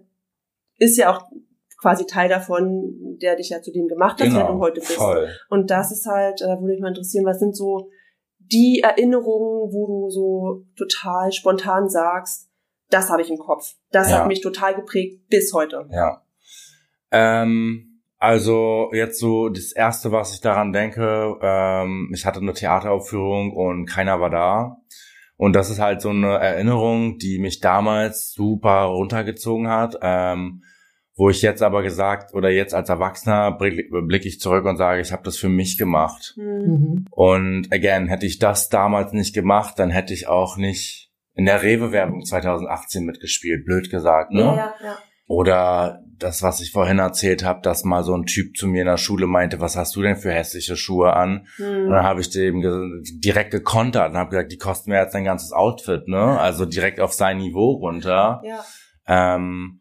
ist 0.79 0.97
ja 0.97 1.15
auch 1.15 1.23
quasi 1.81 2.07
Teil 2.07 2.29
davon, 2.29 3.19
der 3.21 3.37
dich 3.37 3.51
ja 3.51 3.63
zu 3.63 3.73
dem 3.73 3.87
gemacht 3.89 4.21
hat, 4.21 4.29
genau, 4.29 4.39
der 4.39 4.49
du 4.49 4.59
heute 4.59 4.81
bist. 4.81 4.93
Voll. 4.93 5.29
Und 5.49 5.71
das 5.71 5.93
ist 5.93 6.07
halt, 6.07 6.41
äh, 6.41 6.47
würde 6.47 6.73
mich 6.73 6.81
mal 6.81 6.89
interessieren, 6.89 7.27
was 7.27 7.39
sind 7.39 7.57
so 7.57 7.91
die 8.39 8.81
Erinnerungen, 8.83 9.73
wo 9.73 9.87
du 9.87 10.11
so 10.11 10.65
total 10.77 11.33
spontan 11.33 11.89
sagst, 11.89 12.49
das 12.91 13.11
habe 13.11 13.23
ich 13.23 13.31
im 13.31 13.39
Kopf. 13.39 13.75
Das 13.91 14.11
ja. 14.11 14.19
hat 14.19 14.29
mich 14.29 14.41
total 14.41 14.75
geprägt 14.75 15.29
bis 15.29 15.53
heute. 15.53 15.89
Ja. 15.91 16.23
Ähm, 17.11 18.03
also 18.19 18.91
jetzt 18.93 19.19
so 19.19 19.49
das 19.49 19.73
erste, 19.73 20.13
was 20.13 20.33
ich 20.33 20.41
daran 20.41 20.73
denke, 20.73 21.37
ähm, 21.43 22.11
ich 22.15 22.25
hatte 22.25 22.41
eine 22.41 22.55
Theateraufführung 22.55 23.53
und 23.53 23.87
keiner 23.87 24.21
war 24.21 24.31
da. 24.31 24.79
Und 25.37 25.55
das 25.55 25.69
ist 25.69 25.81
halt 25.81 26.01
so 26.01 26.11
eine 26.11 26.39
Erinnerung, 26.39 27.19
die 27.19 27.39
mich 27.39 27.61
damals 27.61 28.33
super 28.33 28.85
runtergezogen 28.85 29.69
hat. 29.69 29.99
Ähm, 30.01 30.63
wo 31.17 31.31
ich 31.31 31.41
jetzt 31.41 31.63
aber 31.63 31.83
gesagt 31.83 32.35
oder 32.35 32.51
jetzt 32.51 32.75
als 32.75 32.91
Erwachsener 32.91 33.53
blicke 33.53 34.29
ich 34.29 34.39
zurück 34.39 34.67
und 34.67 34.77
sage, 34.77 35.01
ich 35.01 35.13
habe 35.13 35.23
das 35.23 35.39
für 35.39 35.49
mich 35.49 35.79
gemacht. 35.79 36.35
Mhm. 36.37 37.07
Und 37.11 37.73
again, 37.73 38.07
hätte 38.07 38.27
ich 38.27 38.39
das 38.39 38.69
damals 38.69 39.13
nicht 39.13 39.35
gemacht, 39.35 39.79
dann 39.79 39.91
hätte 39.91 40.13
ich 40.13 40.29
auch 40.29 40.59
nicht 40.59 41.11
in 41.35 41.47
der 41.47 41.63
Rewe-Werbung 41.63 42.25
2018 42.25 43.05
mitgespielt, 43.05 43.65
blöd 43.65 43.91
gesagt, 43.91 44.33
ne? 44.33 44.43
Ja, 44.43 44.55
ja, 44.55 44.75
ja. 44.83 44.99
Oder 45.29 46.05
das, 46.19 46.43
was 46.43 46.61
ich 46.61 46.71
vorhin 46.71 46.99
erzählt 47.01 47.45
habe, 47.45 47.61
dass 47.61 47.83
mal 47.83 48.05
so 48.05 48.15
ein 48.15 48.27
Typ 48.27 48.57
zu 48.57 48.69
mir 48.69 48.83
in 48.83 48.87
der 48.87 48.97
Schule 48.97 49.27
meinte, 49.27 49.61
was 49.61 49.77
hast 49.77 49.97
du 49.97 50.03
denn 50.03 50.17
für 50.17 50.31
hässliche 50.31 50.77
Schuhe 50.77 51.15
an? 51.15 51.47
Mhm. 51.59 51.87
Und 51.87 51.91
dann 51.91 52.05
habe 52.05 52.21
ich 52.21 52.31
dem 52.31 52.63
direkt 53.21 53.51
gekontert 53.51 54.11
und 54.11 54.19
habe 54.19 54.31
gesagt, 54.31 54.53
die 54.53 54.59
kosten 54.59 54.91
mir 54.91 55.01
jetzt 55.01 55.17
ein 55.17 55.25
ganzes 55.25 55.53
Outfit, 55.53 56.09
ne? 56.09 56.39
Also 56.39 56.65
direkt 56.65 57.01
auf 57.01 57.13
sein 57.13 57.39
Niveau 57.39 57.73
runter. 57.73 58.41
Ja. 58.45 58.65
Ähm, 59.09 59.81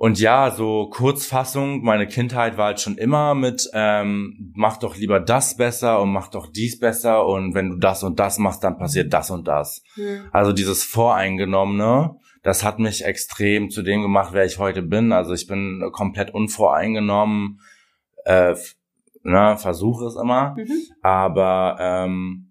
und 0.00 0.18
ja, 0.18 0.50
so 0.50 0.88
Kurzfassung, 0.88 1.82
meine 1.82 2.06
Kindheit 2.06 2.56
war 2.56 2.68
halt 2.68 2.80
schon 2.80 2.96
immer 2.96 3.34
mit, 3.34 3.68
ähm, 3.74 4.50
mach 4.54 4.78
doch 4.78 4.96
lieber 4.96 5.20
das 5.20 5.58
besser 5.58 6.00
und 6.00 6.10
mach 6.10 6.28
doch 6.28 6.46
dies 6.46 6.78
besser 6.78 7.26
und 7.26 7.54
wenn 7.54 7.68
du 7.68 7.76
das 7.76 8.02
und 8.02 8.18
das 8.18 8.38
machst, 8.38 8.64
dann 8.64 8.78
passiert 8.78 9.12
das 9.12 9.30
und 9.30 9.46
das. 9.46 9.82
Mhm. 9.96 10.22
Also 10.32 10.52
dieses 10.52 10.84
Voreingenommene, 10.84 12.16
das 12.42 12.64
hat 12.64 12.78
mich 12.78 13.04
extrem 13.04 13.68
zu 13.68 13.82
dem 13.82 14.00
gemacht, 14.00 14.30
wer 14.32 14.46
ich 14.46 14.58
heute 14.58 14.80
bin. 14.80 15.12
Also 15.12 15.34
ich 15.34 15.46
bin 15.46 15.86
komplett 15.92 16.32
unvoreingenommen, 16.32 17.60
äh, 18.24 18.54
ne, 19.22 19.58
versuche 19.58 20.06
es 20.06 20.16
immer, 20.16 20.56
mhm. 20.56 20.80
aber 21.02 21.76
ähm, 21.78 22.49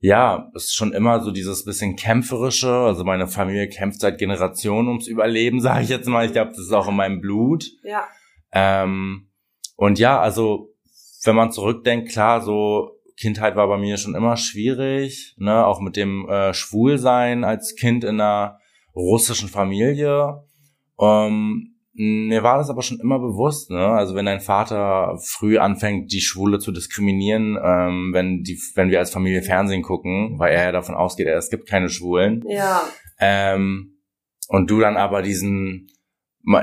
ja, 0.00 0.50
es 0.54 0.64
ist 0.64 0.74
schon 0.74 0.92
immer 0.92 1.20
so 1.20 1.30
dieses 1.30 1.64
bisschen 1.64 1.96
kämpferische. 1.96 2.70
Also 2.70 3.04
meine 3.04 3.26
Familie 3.26 3.68
kämpft 3.68 4.00
seit 4.00 4.18
Generationen 4.18 4.88
ums 4.88 5.06
Überleben, 5.06 5.60
sage 5.62 5.84
ich 5.84 5.88
jetzt 5.88 6.08
mal. 6.08 6.26
Ich 6.26 6.32
glaube, 6.32 6.50
das 6.50 6.60
ist 6.60 6.72
auch 6.72 6.88
in 6.88 6.96
meinem 6.96 7.20
Blut. 7.20 7.64
Ja. 7.82 8.04
Ähm, 8.52 9.28
und 9.76 9.98
ja, 9.98 10.20
also 10.20 10.74
wenn 11.24 11.36
man 11.36 11.52
zurückdenkt, 11.52 12.10
klar, 12.10 12.40
so 12.40 12.92
Kindheit 13.16 13.56
war 13.56 13.66
bei 13.68 13.78
mir 13.78 13.96
schon 13.96 14.14
immer 14.14 14.36
schwierig, 14.36 15.34
ne, 15.38 15.66
auch 15.66 15.80
mit 15.80 15.96
dem 15.96 16.28
äh, 16.28 16.52
Schwulsein 16.52 17.44
als 17.44 17.74
Kind 17.74 18.04
in 18.04 18.20
einer 18.20 18.58
russischen 18.94 19.48
Familie. 19.48 20.44
Ähm, 21.00 21.75
mir 21.96 22.42
war 22.42 22.58
das 22.58 22.70
aber 22.70 22.82
schon 22.82 23.00
immer 23.00 23.18
bewusst, 23.18 23.70
ne? 23.70 23.88
Also 23.88 24.14
wenn 24.14 24.26
dein 24.26 24.40
Vater 24.40 25.18
früh 25.22 25.58
anfängt, 25.58 26.12
die 26.12 26.20
Schwule 26.20 26.58
zu 26.58 26.72
diskriminieren, 26.72 27.58
ähm, 27.62 28.10
wenn 28.12 28.42
die, 28.42 28.60
wenn 28.74 28.90
wir 28.90 28.98
als 28.98 29.10
Familie 29.10 29.42
Fernsehen 29.42 29.82
gucken, 29.82 30.38
weil 30.38 30.52
er 30.52 30.64
ja 30.64 30.72
davon 30.72 30.94
ausgeht, 30.94 31.26
es 31.26 31.50
gibt 31.50 31.68
keine 31.68 31.88
Schwulen. 31.88 32.44
Ja. 32.48 32.82
Ähm, 33.18 34.02
und 34.48 34.70
du 34.70 34.80
dann 34.80 34.96
aber 34.96 35.22
diesen, 35.22 35.88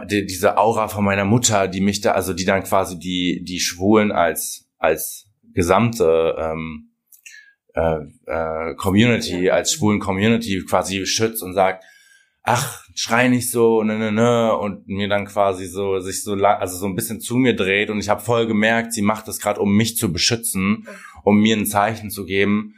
die, 0.09 0.25
diese 0.25 0.57
Aura 0.57 0.87
von 0.87 1.03
meiner 1.03 1.25
Mutter, 1.25 1.67
die 1.67 1.81
mich 1.81 2.01
da, 2.01 2.11
also 2.11 2.33
die 2.33 2.45
dann 2.45 2.63
quasi 2.63 2.99
die, 2.99 3.43
die 3.43 3.59
Schwulen 3.59 4.11
als, 4.11 4.69
als 4.77 5.27
gesamte 5.53 6.35
ähm, 6.37 6.91
äh, 7.73 7.99
äh, 8.27 8.75
Community, 8.75 9.49
als 9.49 9.73
schwulen 9.73 9.99
Community 9.99 10.63
quasi 10.67 11.05
schützt 11.05 11.41
und 11.41 11.53
sagt, 11.53 11.83
ach, 12.43 12.83
schrei 12.93 13.29
nicht 13.29 13.49
so, 13.49 13.83
ne, 13.83 13.97
ne, 13.97 14.11
ne, 14.11 14.55
und 14.57 14.87
mir 14.87 15.07
dann 15.07 15.25
quasi 15.25 15.65
so, 15.65 15.99
sich 15.99 16.23
so 16.23 16.33
also 16.33 16.77
so 16.77 16.85
ein 16.85 16.95
bisschen 16.95 17.21
zu 17.21 17.37
mir 17.37 17.55
dreht 17.55 17.89
und 17.89 17.99
ich 17.99 18.09
habe 18.09 18.21
voll 18.21 18.47
gemerkt, 18.47 18.93
sie 18.93 19.01
macht 19.01 19.27
das 19.27 19.39
gerade, 19.39 19.61
um 19.61 19.73
mich 19.75 19.95
zu 19.97 20.11
beschützen, 20.11 20.85
um 21.23 21.39
mir 21.39 21.55
ein 21.55 21.65
Zeichen 21.65 22.09
zu 22.11 22.25
geben. 22.25 22.75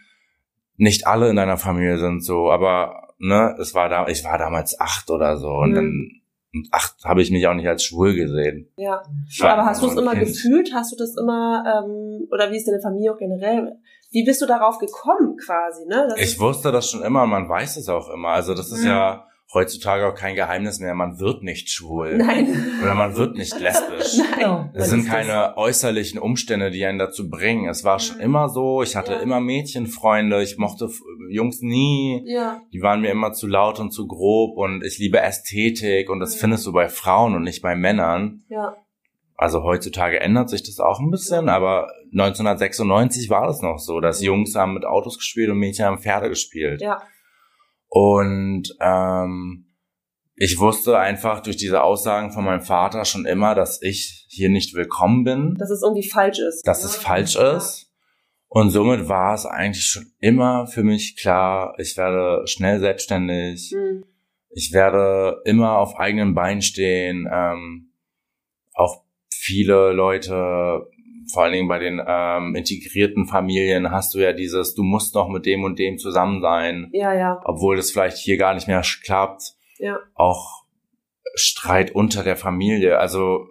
Nicht 0.78 1.08
alle 1.08 1.30
in 1.30 1.36
deiner 1.36 1.58
Familie 1.58 1.98
sind 1.98 2.24
so, 2.24 2.52
aber 2.52 3.14
ne, 3.18 3.56
es 3.60 3.74
war 3.74 3.90
da, 3.90 4.08
ich 4.08 4.24
war 4.24 4.38
damals 4.38 4.80
acht 4.80 5.10
oder 5.10 5.38
so 5.38 5.50
und 5.50 5.72
Mhm. 5.72 5.76
dann 5.76 6.12
mit 6.52 6.68
acht 6.72 6.96
habe 7.04 7.22
ich 7.22 7.32
mich 7.32 7.46
auch 7.48 7.54
nicht 7.54 7.68
als 7.68 7.84
schwul 7.84 8.14
gesehen. 8.16 8.70
Ja. 8.78 9.02
Aber 9.42 9.66
hast 9.66 9.82
du 9.84 9.88
es 9.88 9.96
immer 9.98 10.14
Kind. 10.16 10.28
gefühlt? 10.28 10.72
Hast 10.74 10.92
du 10.94 10.96
das 10.96 11.16
immer, 11.18 11.64
ähm, 11.66 12.28
oder 12.32 12.50
wie 12.52 12.56
ist 12.58 12.66
deine 12.68 12.80
Familie 12.82 13.12
auch 13.14 13.18
generell? 13.18 13.74
Wie 14.12 14.24
bist 14.24 14.42
du 14.42 14.46
darauf 14.46 14.78
gekommen 14.80 15.36
quasi, 15.44 15.86
ne? 15.88 16.08
Das 16.10 16.20
Ich 16.22 16.40
wusste 16.40 16.72
das 16.72 16.90
schon 16.90 17.04
immer, 17.04 17.26
man 17.26 17.50
weiß 17.50 17.76
es 17.78 17.90
auch 17.90 18.10
immer. 18.10 18.30
Also 18.30 18.54
das 18.54 18.72
ist 18.72 18.82
Mhm. 18.84 18.88
ja 18.88 19.28
heutzutage 19.56 20.06
auch 20.06 20.14
kein 20.14 20.36
Geheimnis 20.36 20.80
mehr. 20.80 20.94
Man 20.94 21.20
wird 21.20 21.42
nicht 21.42 21.70
schwul. 21.72 22.18
Nein. 22.18 22.56
Oder 22.84 22.94
man 22.94 23.16
wird 23.16 23.36
nicht 23.36 23.60
lesbisch. 23.60 24.20
Nein. 24.40 24.70
Es 24.76 24.90
sind 24.90 25.08
keine 25.08 25.58
äußerlichen 25.58 26.20
Umstände, 26.20 26.70
die 26.70 26.86
einen 26.86 27.00
dazu 27.00 27.30
bringen. 27.30 27.68
Es 27.68 27.84
war 27.84 27.98
schon 28.00 28.20
immer 28.20 28.50
so. 28.50 28.84
Ich 28.84 28.96
hatte 28.96 29.14
Ja. 29.14 29.20
immer 29.22 29.40
Mädchenfreunde. 29.40 30.44
Ich 30.44 30.58
mochte 30.58 30.90
Jungs 31.32 31.62
nie. 31.62 32.22
Ja. 32.26 32.62
Die 32.74 32.82
waren 32.84 33.02
mir 33.02 33.10
immer 33.10 33.34
zu 33.34 33.48
laut 33.48 33.80
und 33.80 33.92
zu 33.92 34.06
grob. 34.06 34.58
Und 34.58 34.84
ich 34.86 35.00
liebe 35.00 35.20
Ästhetik. 35.20 36.10
Und 36.12 36.20
das 36.20 36.36
findest 36.36 36.66
du 36.68 36.72
bei 36.74 36.88
Frauen 36.90 37.34
und 37.34 37.42
nicht 37.44 37.62
bei 37.64 37.76
Männern. 37.76 38.44
Ja. 38.50 38.76
Also 39.38 39.64
heutzutage 39.64 40.20
ändert 40.22 40.50
sich 40.50 40.64
das 40.64 40.80
auch 40.80 41.00
ein 41.00 41.12
bisschen. 41.12 41.50
Aber 41.50 41.88
1996 42.14 43.30
war 43.30 43.48
das 43.48 43.62
noch 43.62 43.80
so, 43.80 44.00
dass 44.00 44.22
Jungs 44.22 44.56
haben 44.56 44.74
mit 44.74 44.86
Autos 44.86 45.18
gespielt 45.18 45.50
und 45.50 45.58
Mädchen 45.58 45.86
haben 45.86 45.98
Pferde 46.00 46.30
gespielt. 46.30 46.82
Ja. 46.82 47.02
Und 47.98 48.76
ähm, 48.82 49.68
ich 50.36 50.60
wusste 50.60 50.98
einfach 51.00 51.40
durch 51.40 51.56
diese 51.56 51.82
Aussagen 51.82 52.34
von 52.34 52.44
meinem 52.44 52.60
Vater 52.60 53.06
schon 53.06 53.26
immer, 53.26 53.56
dass 53.56 53.82
ich 53.82 54.26
hier 54.28 54.50
nicht 54.50 54.74
willkommen 54.74 55.24
bin, 55.24 55.56
Dass 55.58 55.70
es 55.70 55.82
irgendwie 55.82 56.06
falsch 56.06 56.40
ist. 56.40 56.68
dass 56.68 56.84
es 56.84 56.98
falsch 56.98 57.38
ist. 57.38 57.90
Und 58.50 58.72
somit 58.72 59.08
war 59.08 59.34
es 59.34 59.46
eigentlich 59.46 59.86
schon 59.86 60.12
immer 60.20 60.68
für 60.68 60.84
mich 60.84 61.16
klar, 61.16 61.74
ich 61.78 61.96
werde 61.96 62.46
schnell 62.48 62.82
selbstständig, 62.82 63.72
Mhm. 63.74 64.04
ich 64.50 64.74
werde 64.74 65.42
immer 65.46 65.78
auf 65.78 65.96
eigenen 65.98 66.34
Beinen 66.36 66.62
stehen. 66.62 67.30
Ähm, 67.32 67.94
auch 68.74 69.06
viele 69.30 69.94
Leute, 69.94 70.86
vor 71.32 71.44
allen 71.44 71.54
Dingen 71.54 71.68
bei 71.68 71.80
den 71.80 72.02
ähm, 72.06 72.56
integrierten 72.56 73.26
Familien, 73.28 73.92
hast 73.92 74.14
du 74.14 74.20
ja 74.20 74.34
dieses, 74.34 74.76
du 74.76 74.84
musst 74.84 75.16
noch 75.16 75.30
mit 75.30 75.46
dem 75.46 75.64
und 75.64 75.80
dem 75.80 75.98
zusammen 75.98 76.42
sein 76.42 76.90
Ja, 76.94 77.14
ja. 77.14 77.42
obwohl 77.46 77.76
das 77.78 77.92
vielleicht 77.92 78.18
hier 78.18 78.38
gar 78.38 78.54
nicht 78.54 78.68
mehr 78.68 78.82
klappt, 79.04 79.54
Ja. 79.80 80.00
auch 80.14 80.64
Streit 81.36 81.92
unter 81.92 82.24
der 82.24 82.36
Familie. 82.38 82.98
Also, 83.00 83.48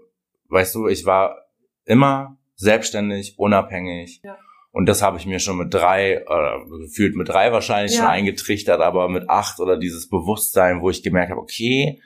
weißt 0.48 0.74
du, 0.74 0.88
ich 0.88 1.04
war 1.04 1.36
immer 1.84 2.38
selbstständig, 2.54 3.34
unabhängig. 3.38 4.20
Ja. 4.24 4.38
Und 4.70 4.86
das 4.88 5.02
habe 5.02 5.18
ich 5.18 5.26
mir 5.26 5.38
schon 5.38 5.58
mit 5.58 5.72
drei, 5.72 6.24
oder 6.26 6.64
gefühlt 6.80 7.14
mit 7.14 7.28
drei 7.28 7.52
wahrscheinlich 7.52 7.92
Ja. 7.92 7.98
schon 8.00 8.08
eingetrichtert, 8.10 8.80
aber 8.80 9.08
mit 9.08 9.28
acht 9.28 9.60
oder 9.60 9.76
dieses 9.76 10.08
Bewusstsein, 10.08 10.80
wo 10.80 10.90
ich 10.90 11.02
gemerkt 11.02 11.30
habe, 11.30 11.40
okay, 11.40 12.00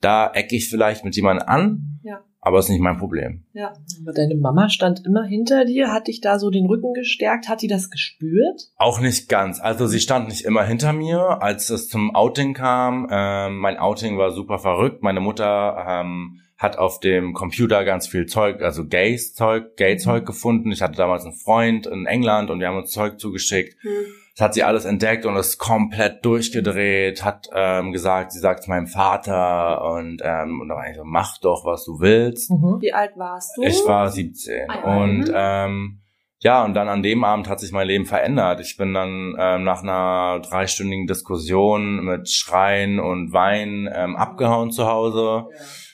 da 0.00 0.30
ecke 0.32 0.56
ich 0.56 0.68
vielleicht 0.68 1.04
mit 1.04 1.14
jemandem 1.16 1.46
an, 1.48 2.00
Ja. 2.02 2.24
Aber 2.40 2.58
ist 2.58 2.70
nicht 2.70 2.80
mein 2.80 2.96
Problem. 2.96 3.44
Ja. 3.52 3.74
Aber 4.00 4.12
deine 4.12 4.34
Mama 4.34 4.68
stand 4.68 5.04
immer 5.04 5.24
hinter 5.24 5.64
dir, 5.64 5.92
hat 5.92 6.08
dich 6.08 6.20
da 6.20 6.38
so 6.38 6.50
den 6.50 6.66
Rücken 6.66 6.94
gestärkt, 6.94 7.48
hat 7.48 7.62
die 7.62 7.68
das 7.68 7.90
gespürt? 7.90 8.70
Auch 8.76 9.00
nicht 9.00 9.28
ganz. 9.28 9.60
Also 9.60 9.86
sie 9.86 10.00
stand 10.00 10.28
nicht 10.28 10.44
immer 10.44 10.64
hinter 10.64 10.92
mir, 10.92 11.42
als 11.42 11.70
es 11.70 11.88
zum 11.88 12.14
Outing 12.14 12.54
kam. 12.54 13.08
Ähm, 13.10 13.58
mein 13.58 13.76
Outing 13.76 14.16
war 14.16 14.30
super 14.30 14.58
verrückt. 14.58 15.02
Meine 15.02 15.20
Mutter 15.20 15.84
ähm, 15.86 16.40
hat 16.56 16.78
auf 16.78 17.00
dem 17.00 17.32
Computer 17.32 17.84
ganz 17.84 18.06
viel 18.06 18.26
Zeug, 18.26 18.62
also 18.62 18.86
Gays-Zeug, 18.86 19.76
Gay-Zeug 19.76 20.26
gefunden. 20.26 20.72
Ich 20.72 20.82
hatte 20.82 20.96
damals 20.96 21.24
einen 21.24 21.34
Freund 21.34 21.86
in 21.86 22.06
England 22.06 22.50
und 22.50 22.60
wir 22.60 22.68
haben 22.68 22.76
uns 22.76 22.90
Zeug 22.90 23.18
zugeschickt. 23.18 23.76
Hm. 23.82 23.90
Das 24.36 24.44
hat 24.46 24.54
sie 24.54 24.62
alles 24.62 24.84
entdeckt 24.84 25.26
und 25.26 25.36
ist 25.36 25.58
komplett 25.58 26.24
durchgedreht, 26.24 27.24
hat 27.24 27.48
ähm, 27.54 27.92
gesagt, 27.92 28.32
sie 28.32 28.38
sagt 28.38 28.60
es 28.60 28.66
meinem 28.68 28.86
Vater 28.86 29.82
und, 29.92 30.22
ähm, 30.24 30.60
und 30.60 30.68
dann 30.68 30.76
war 30.78 30.88
ich 30.88 30.96
so, 30.96 31.02
mach 31.04 31.38
doch, 31.38 31.64
was 31.64 31.84
du 31.84 32.00
willst. 32.00 32.50
Wie 32.50 32.92
alt 32.92 33.12
warst 33.16 33.56
du? 33.56 33.62
Ich 33.62 33.84
war 33.86 34.08
17 34.08 34.70
Ah, 34.70 34.74
ja. 34.74 34.96
und 35.02 35.18
Mhm. 35.28 35.32
ähm, 35.34 35.96
ja, 36.42 36.64
und 36.64 36.72
dann 36.72 36.88
an 36.88 37.02
dem 37.02 37.22
Abend 37.22 37.50
hat 37.50 37.60
sich 37.60 37.70
mein 37.70 37.86
Leben 37.86 38.06
verändert. 38.06 38.60
Ich 38.60 38.78
bin 38.78 38.94
dann 38.94 39.34
ähm, 39.38 39.62
nach 39.64 39.82
einer 39.82 40.40
dreistündigen 40.40 41.06
Diskussion 41.06 42.02
mit 42.02 42.30
Schreien 42.30 42.98
und 42.98 43.32
Weinen 43.34 43.86
ähm, 43.92 44.16
abgehauen 44.16 44.70
zu 44.70 44.86
Hause. 44.86 45.48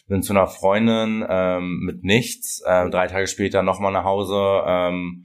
Bin 0.06 0.22
zu 0.22 0.32
einer 0.34 0.46
Freundin 0.46 1.26
ähm, 1.28 1.80
mit 1.84 2.04
nichts. 2.04 2.62
Ähm, 2.64 2.92
drei 2.92 3.08
Tage 3.08 3.26
später 3.26 3.64
nochmal 3.64 3.90
nach 3.90 4.04
Hause. 4.04 4.62
Ähm, 4.64 5.24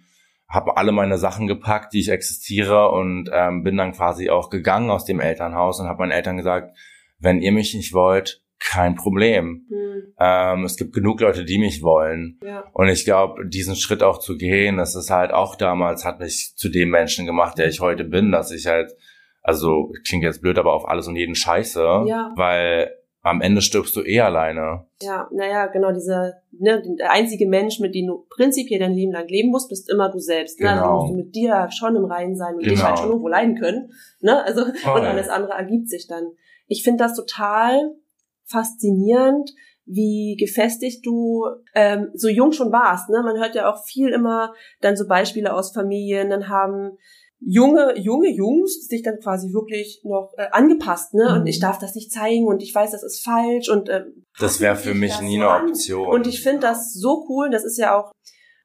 habe 0.51 0.77
alle 0.77 0.91
meine 0.91 1.17
Sachen 1.17 1.47
gepackt, 1.47 1.93
die 1.93 1.99
ich 2.01 2.09
existiere 2.09 2.89
und 2.91 3.29
ähm, 3.33 3.63
bin 3.63 3.77
dann 3.77 3.93
quasi 3.93 4.29
auch 4.29 4.49
gegangen 4.49 4.89
aus 4.89 5.05
dem 5.05 5.19
Elternhaus 5.19 5.79
und 5.79 5.87
habe 5.87 5.99
meinen 5.99 6.11
Eltern 6.11 6.37
gesagt, 6.37 6.77
wenn 7.19 7.41
ihr 7.41 7.51
mich 7.51 7.73
nicht 7.73 7.93
wollt, 7.93 8.41
kein 8.59 8.95
Problem. 8.95 9.65
Hm. 9.69 10.13
Ähm, 10.19 10.63
es 10.65 10.75
gibt 10.75 10.93
genug 10.93 11.21
Leute, 11.21 11.45
die 11.45 11.57
mich 11.57 11.81
wollen. 11.81 12.39
Ja. 12.43 12.65
Und 12.73 12.89
ich 12.89 13.05
glaube, 13.05 13.47
diesen 13.47 13.75
Schritt 13.75 14.03
auch 14.03 14.19
zu 14.19 14.37
gehen, 14.37 14.77
das 14.77 14.95
ist 14.95 15.09
halt 15.09 15.31
auch 15.31 15.55
damals, 15.55 16.05
hat 16.05 16.19
mich 16.19 16.53
zu 16.55 16.69
dem 16.69 16.89
Menschen 16.89 17.25
gemacht, 17.25 17.57
der 17.57 17.67
ich 17.67 17.79
heute 17.79 18.03
bin, 18.03 18.31
dass 18.31 18.51
ich 18.51 18.67
halt, 18.67 18.91
also 19.41 19.91
klingt 20.05 20.23
jetzt 20.23 20.41
blöd, 20.41 20.59
aber 20.59 20.73
auf 20.73 20.87
alles 20.87 21.07
und 21.07 21.15
jeden 21.15 21.35
Scheiße, 21.35 22.03
Ja. 22.07 22.33
weil 22.35 22.91
am 23.23 23.41
Ende 23.41 23.61
stirbst 23.61 23.95
du 23.95 24.01
eh 24.01 24.19
alleine. 24.21 24.85
Ja, 25.01 25.29
naja, 25.31 25.67
genau, 25.67 25.91
dieser, 25.91 26.33
ne, 26.51 26.81
der 26.97 27.11
einzige 27.11 27.47
Mensch, 27.47 27.79
mit 27.79 27.93
dem 27.93 28.07
du 28.07 28.25
prinzipiell 28.29 28.79
dein 28.79 28.93
Leben 28.93 29.11
lang 29.11 29.27
leben 29.27 29.49
musst, 29.49 29.69
bist 29.69 29.89
immer 29.91 30.09
du 30.09 30.17
selbst. 30.19 30.59
Ne? 30.59 30.69
Also 30.71 30.81
Genau. 30.83 30.95
musst 31.01 31.11
du 31.13 31.17
mit 31.17 31.35
dir 31.35 31.69
schon 31.71 31.95
im 31.95 32.05
Reinen 32.05 32.35
sein 32.35 32.55
und 32.55 32.65
dich 32.65 32.73
Genau. 32.73 32.85
halt 32.85 32.97
schon 32.99 33.09
irgendwo 33.09 33.27
leiden 33.27 33.55
können. 33.59 33.91
Ne? 34.21 34.43
Also, 34.43 34.65
Voll. 34.81 34.99
und 35.01 35.05
alles 35.05 35.29
andere 35.29 35.53
ergibt 35.53 35.87
sich 35.89 36.07
dann. 36.07 36.31
Ich 36.67 36.83
finde 36.83 37.03
das 37.03 37.15
total 37.15 37.93
faszinierend, 38.45 39.51
wie 39.85 40.37
gefestigt 40.39 41.05
du 41.05 41.45
ähm, 41.75 42.09
so 42.13 42.27
jung 42.29 42.51
schon 42.51 42.71
warst. 42.71 43.09
Ne? 43.09 43.21
Man 43.23 43.37
hört 43.37 43.55
ja 43.55 43.69
auch 43.71 43.83
viel 43.85 44.09
immer 44.09 44.53
dann 44.79 44.95
so 44.95 45.07
Beispiele 45.07 45.53
aus 45.53 45.73
Familien, 45.73 46.29
dann 46.29 46.49
haben 46.49 46.97
junge, 47.43 47.97
junge 47.97 48.29
Jungs 48.29 48.87
sich 48.87 49.01
dann 49.01 49.19
quasi 49.19 49.51
wirklich 49.51 50.01
noch 50.03 50.31
äh, 50.37 50.47
angepasst, 50.51 51.13
ne? 51.13 51.33
Und 51.35 51.41
Mhm. 51.41 51.47
ich 51.47 51.59
darf 51.59 51.79
das 51.79 51.95
nicht 51.95 52.11
zeigen 52.11 52.45
und 52.47 52.61
ich 52.61 52.73
weiß, 52.73 52.91
das 52.91 53.03
ist 53.03 53.23
falsch 53.23 53.69
und 53.69 53.89
äh, 53.89 54.05
Das 54.39 54.59
wäre 54.61 54.75
für 54.75 54.93
mich 54.93 55.19
nie 55.21 55.41
eine. 55.41 55.49
Option. 55.69 56.07
Und 56.07 56.27
ich 56.27 56.41
finde 56.43 56.59
das 56.61 56.93
so 56.93 57.25
cool, 57.29 57.49
das 57.49 57.65
ist 57.65 57.77
ja 57.77 57.97
auch, 57.99 58.11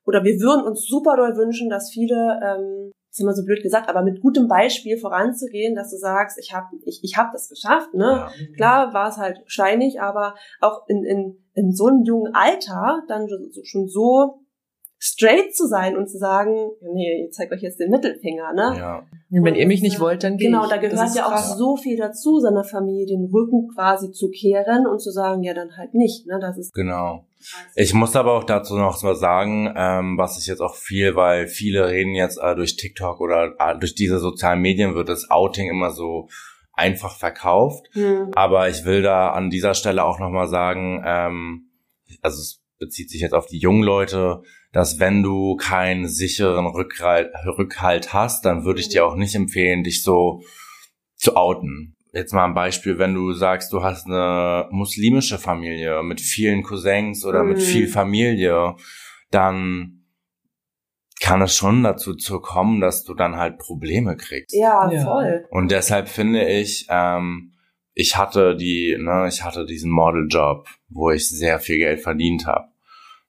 oder 0.04 0.22
wir 0.24 0.34
würden 0.40 0.64
uns 0.64 0.86
super 0.86 1.16
doll 1.16 1.36
wünschen, 1.36 1.68
dass 1.70 1.90
viele, 1.90 2.38
ähm, 2.44 2.92
ist 3.10 3.20
immer 3.20 3.32
so 3.32 3.44
blöd 3.44 3.62
gesagt, 3.62 3.88
aber 3.88 4.02
mit 4.02 4.20
gutem 4.20 4.46
Beispiel 4.46 4.98
voranzugehen, 4.98 5.74
dass 5.74 5.90
du 5.90 5.96
sagst, 5.96 6.38
ich 6.38 6.52
habe 6.52 6.66
ich, 6.84 7.00
ich 7.02 7.16
hab 7.16 7.32
das 7.32 7.48
geschafft, 7.48 7.94
ne? 7.94 8.04
Ja. 8.04 8.30
Klar 8.56 8.92
war 8.94 9.08
es 9.08 9.16
halt 9.16 9.40
steinig, 9.46 10.00
aber 10.02 10.34
auch 10.60 10.86
in, 10.86 11.02
in, 11.02 11.44
in 11.54 11.72
so 11.72 11.86
einem 11.86 12.02
jungen 12.04 12.34
Alter 12.34 13.02
dann 13.08 13.26
schon 13.64 13.88
so 13.88 14.40
straight 15.06 15.54
zu 15.54 15.66
sein 15.66 15.96
und 15.96 16.08
zu 16.10 16.18
sagen, 16.18 16.52
nee, 16.92 17.24
ich 17.26 17.32
zeig 17.32 17.52
euch 17.52 17.62
jetzt 17.62 17.78
den 17.78 17.90
Mittelfinger, 17.90 18.52
ne? 18.54 18.74
Ja. 18.76 19.02
Wenn 19.30 19.54
ihr 19.54 19.66
mich 19.66 19.82
nicht 19.82 20.00
wollt, 20.00 20.22
dann 20.24 20.36
geh 20.36 20.46
Genau, 20.46 20.64
ich. 20.64 20.70
da 20.70 20.76
gehört 20.76 21.14
ja 21.14 21.26
auch 21.26 21.30
krass. 21.30 21.56
so 21.58 21.76
viel 21.76 21.96
dazu, 21.96 22.40
seiner 22.40 22.64
Familie 22.64 23.06
den 23.06 23.28
Rücken 23.32 23.68
quasi 23.74 24.10
zu 24.10 24.30
kehren 24.30 24.86
und 24.86 25.00
zu 25.00 25.10
sagen, 25.10 25.42
ja, 25.42 25.54
dann 25.54 25.76
halt 25.76 25.94
nicht, 25.94 26.26
ne? 26.26 26.38
Das 26.40 26.58
ist 26.58 26.72
Genau. 26.74 27.24
Ich 27.76 27.94
muss 27.94 28.16
aber 28.16 28.32
auch 28.32 28.44
dazu 28.44 28.76
noch 28.76 29.02
was 29.04 29.20
sagen, 29.20 29.72
ähm, 29.76 30.18
was 30.18 30.38
ich 30.38 30.46
jetzt 30.48 30.60
auch 30.60 30.74
viel, 30.74 31.14
weil 31.14 31.46
viele 31.46 31.86
reden 31.88 32.14
jetzt 32.14 32.38
äh, 32.42 32.54
durch 32.56 32.76
TikTok 32.76 33.20
oder 33.20 33.54
äh, 33.58 33.78
durch 33.78 33.94
diese 33.94 34.18
sozialen 34.18 34.60
Medien 34.60 34.94
wird 34.94 35.08
das 35.08 35.30
Outing 35.30 35.70
immer 35.70 35.90
so 35.90 36.28
einfach 36.72 37.16
verkauft. 37.16 37.86
hm, 37.92 38.30
Aber 38.34 38.68
ich 38.68 38.84
will 38.84 39.02
da 39.02 39.30
an 39.30 39.50
dieser 39.50 39.74
Stelle 39.74 40.04
auch 40.04 40.18
nochmal 40.18 40.48
sagen, 40.48 41.02
ähm, 41.06 41.70
also 42.22 42.38
es 42.40 42.62
bezieht 42.78 43.10
sich 43.10 43.20
jetzt 43.22 43.32
auf 43.34 43.46
die 43.46 43.58
jungen 43.58 43.82
Leute, 43.82 44.42
dass 44.72 44.98
wenn 44.98 45.22
du 45.22 45.56
keinen 45.56 46.08
sicheren 46.08 46.66
Rückhalt, 46.66 47.32
Rückhalt 47.46 48.12
hast, 48.12 48.44
dann 48.44 48.64
würde 48.64 48.80
ich 48.80 48.88
dir 48.88 49.06
auch 49.06 49.16
nicht 49.16 49.34
empfehlen, 49.34 49.84
dich 49.84 50.02
so 50.02 50.42
zu 51.16 51.36
outen. 51.36 51.94
Jetzt 52.12 52.32
mal 52.32 52.44
ein 52.44 52.54
Beispiel, 52.54 52.98
wenn 52.98 53.14
du 53.14 53.32
sagst, 53.32 53.72
du 53.72 53.82
hast 53.82 54.06
eine 54.06 54.68
muslimische 54.70 55.38
Familie 55.38 56.02
mit 56.02 56.20
vielen 56.20 56.62
Cousins 56.62 57.24
oder 57.24 57.44
mit 57.44 57.58
Mhm. 57.58 57.62
viel 57.62 57.88
Familie, 57.88 58.74
dann 59.30 59.92
kann 61.20 61.40
es 61.42 61.56
schon 61.56 61.82
dazu 61.82 62.14
zu 62.14 62.40
kommen, 62.40 62.80
dass 62.80 63.04
du 63.04 63.14
dann 63.14 63.36
halt 63.36 63.58
Probleme 63.58 64.16
kriegst. 64.16 64.54
ja, 64.54 64.90
Ja. 64.90 65.02
voll. 65.04 65.46
Und 65.50 65.70
deshalb 65.70 66.08
finde 66.08 66.46
ich, 66.46 66.86
ähm, 66.90 67.52
ich 67.94 68.16
hatte 68.16 68.54
die, 68.56 68.96
ne, 68.98 69.26
ich 69.28 69.42
hatte 69.42 69.64
diesen 69.64 69.90
Modeljob, 69.90 70.68
wo 70.88 71.10
ich 71.10 71.28
sehr 71.28 71.58
viel 71.58 71.78
Geld 71.78 72.00
verdient 72.00 72.46
habe. 72.46 72.68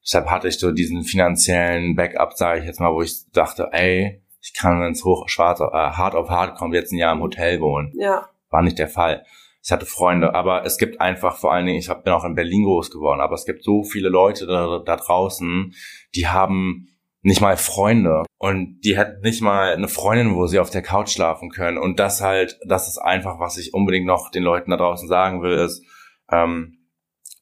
Deshalb 0.08 0.30
hatte 0.30 0.47
ich 0.47 0.58
so 0.58 0.72
diesen 0.72 1.03
finanziellen 1.03 1.95
Backup, 1.95 2.34
sage 2.34 2.62
ich 2.62 2.66
jetzt 2.66 2.80
mal, 2.80 2.93
wo 2.93 3.01
ich 3.01 3.30
dachte, 3.34 3.68
ey, 3.74 4.24
ich 4.41 4.53
kann, 4.53 4.80
wenn 4.80 4.93
es 4.93 5.03
hoch 5.03 5.28
schwarz, 5.28 5.60
äh, 5.60 5.66
hart 5.66 6.16
auf 6.16 6.30
hart 6.30 6.58
kommt, 6.58 6.74
jetzt 6.74 6.93
ein 6.93 6.97
Jahr 6.97 7.14
im 7.14 7.22
Hotel 7.22 7.60
wohnen. 7.60 7.91
Ja. 7.93 8.30
War 8.49 8.62
nicht 8.62 8.80
der 8.80 8.88
Fall. 8.88 9.26
Ich 9.62 9.70
hatte 9.70 9.86
Freunde, 9.86 10.34
aber 10.34 10.66
es 10.66 10.78
gibt 10.78 11.01
einfach 11.01 11.36
vor 11.36 11.51
allen 11.51 11.66
Dingen, 11.66 11.80
ich 11.80 11.89
hab, 11.89 12.05
bin 12.05 12.14
auch 12.14 12.24
in 12.24 12.36
Berlin 12.36 12.64
groß 12.64 12.89
geworden, 12.89 13.20
aber 13.20 13.36
es 13.36 13.45
gibt 13.45 13.66
so 13.66 13.84
viele 13.84 14.08
Leute 14.08 14.45
da, 14.45 14.80
da 14.80 14.95
draußen, 14.95 15.74
die 16.16 16.28
haben 16.28 16.88
nicht 17.22 17.41
mal 17.41 17.58
Freunde 17.58 18.24
und 18.38 18.80
die 18.86 18.97
hat 18.97 19.22
nicht 19.24 19.41
mal 19.41 19.74
eine 19.74 19.89
Freundin, 19.89 20.36
wo 20.36 20.47
sie 20.47 20.60
auf 20.60 20.70
der 20.70 20.84
Couch 20.84 21.10
schlafen 21.10 21.49
können 21.49 21.78
und 21.78 21.99
das 21.99 22.22
halt, 22.22 22.58
das 22.66 22.88
ist 22.88 22.99
einfach, 22.99 23.41
was 23.41 23.58
ich 23.58 23.74
unbedingt 23.74 24.05
noch 24.05 24.32
den 24.32 24.43
Leuten 24.43 24.72
da 24.72 24.78
draußen 24.78 25.10
sagen 25.10 25.41
will, 25.41 25.58
ist, 25.58 25.84
ähm, 26.32 26.76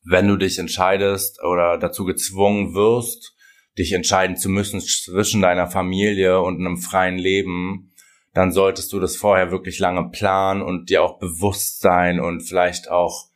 wenn 0.06 0.28
du 0.28 0.38
dich 0.38 0.60
entscheidest 0.60 1.44
oder 1.44 1.78
dazu 1.78 2.06
gezwungen 2.06 2.74
wirst, 2.74 3.36
dich 3.78 3.92
entscheiden 3.94 4.38
zu 4.38 4.50
müssen 4.50 4.80
zwischen 4.80 5.42
deiner 5.42 5.68
Familie 5.68 6.42
und 6.42 6.60
einem 6.60 6.78
freien 6.78 7.18
Leben, 7.18 7.94
dann 8.34 8.52
solltest 8.52 8.94
du 8.94 9.00
das 9.00 9.16
vorher 9.16 9.52
wirklich 9.52 9.80
lange 9.80 10.10
planen 10.10 10.62
und 10.62 10.90
dir 10.90 11.04
auch 11.04 11.20
bewusst 11.20 11.82
sein 11.82 12.20
und 12.20 12.42
vielleicht 12.42 12.90
auch 12.90 13.30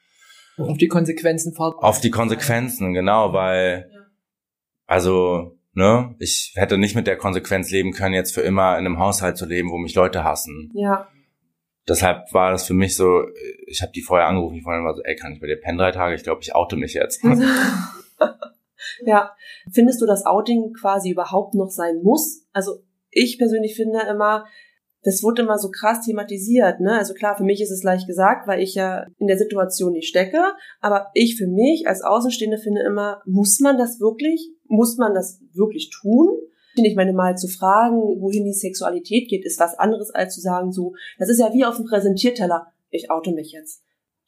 auf 0.58 0.78
die 0.78 0.88
Konsequenzen 0.88 1.54
vorbereiten. 1.54 1.86
Auf 1.86 2.02
die 2.02 2.12
Konsequenzen, 2.12 2.94
genau, 2.94 3.34
weil 3.34 3.90
also 4.86 5.58
ne, 5.74 6.16
ich 6.20 6.54
hätte 6.56 6.78
nicht 6.78 6.96
mit 6.96 7.08
der 7.08 7.18
Konsequenz 7.18 7.72
leben 7.72 7.94
können, 7.94 8.14
jetzt 8.14 8.34
für 8.34 8.42
immer 8.42 8.78
in 8.78 8.86
einem 8.86 9.00
Haushalt 9.00 9.38
zu 9.38 9.46
leben, 9.46 9.72
wo 9.72 9.78
mich 9.78 9.96
Leute 9.96 10.24
hassen. 10.24 10.72
Ja. 10.74 11.08
Deshalb 11.90 12.32
war 12.34 12.52
das 12.52 12.68
für 12.68 12.74
mich 12.74 12.96
so, 12.96 13.24
ich 13.66 13.82
habe 13.82 13.92
die 13.92 14.02
vorher 14.02 14.28
angerufen, 14.28 14.54
die 14.54 14.62
vorhin 14.62 14.86
war 14.86 14.94
so, 14.94 15.02
ey, 15.04 15.16
kann 15.16 15.34
ich 15.34 15.42
bei 15.42 15.48
dir 15.48 15.60
pennen 15.60 15.80
drei 15.80 15.92
Tage? 15.92 16.16
Ich 16.16 16.24
glaube, 16.24 16.42
ich 16.42 16.56
oute 16.56 16.76
mich 16.76 16.94
jetzt. 16.94 17.24
ja. 19.06 19.32
Findest 19.72 20.02
du, 20.02 20.06
dass 20.06 20.26
Outing 20.26 20.74
quasi 20.74 21.10
überhaupt 21.10 21.56
noch 21.56 21.70
sein 21.70 22.02
muss? 22.04 22.46
Also 22.54 22.84
ich 23.10 23.38
persönlich 23.38 23.76
finde 23.76 24.02
immer, 24.10 24.46
das 25.04 25.24
wurde 25.24 25.44
immer 25.44 25.58
so 25.58 25.70
krass 25.72 26.02
thematisiert, 26.02 26.82
ne? 26.82 26.98
Also 26.98 27.14
klar, 27.14 27.38
für 27.38 27.44
mich 27.44 27.62
ist 27.62 27.72
es 27.72 27.84
leicht 27.84 28.06
gesagt, 28.06 28.48
weil 28.48 28.62
ich 28.62 28.76
ja 28.76 29.06
in 29.18 29.28
der 29.28 29.38
Situation 29.38 29.94
nicht 29.94 30.10
stecke, 30.10 30.54
aber 30.82 31.10
ich 31.14 31.38
für 31.38 31.48
mich 31.48 31.88
als 31.88 32.04
Außenstehende 32.04 32.58
finde 32.58 32.82
immer, 32.82 33.22
muss 33.26 33.60
man 33.60 33.78
das 33.78 34.00
wirklich? 34.00 34.52
Muss 34.68 34.98
man 34.98 35.14
das 35.14 35.42
wirklich 35.54 35.90
tun? 35.90 36.30
Ich 36.86 36.96
meine, 36.96 37.14
mal 37.14 37.36
zu 37.36 37.48
fragen, 37.48 37.96
wohin 38.20 38.46
die 38.46 38.54
Sexualität 38.54 39.30
geht, 39.30 39.46
ist 39.46 39.60
was 39.60 39.78
anderes 39.78 40.12
als 40.12 40.36
zu 40.36 40.42
sagen, 40.42 40.72
so, 40.72 40.94
das 41.18 41.30
ist 41.30 41.40
ja 41.40 41.54
wie 41.54 41.66
auf 41.66 41.78
dem 41.78 41.86
Präsentierteller, 41.86 42.68
ich 42.90 43.12
oute 43.12 43.32
mich 43.32 43.52
jetzt. 43.52 43.84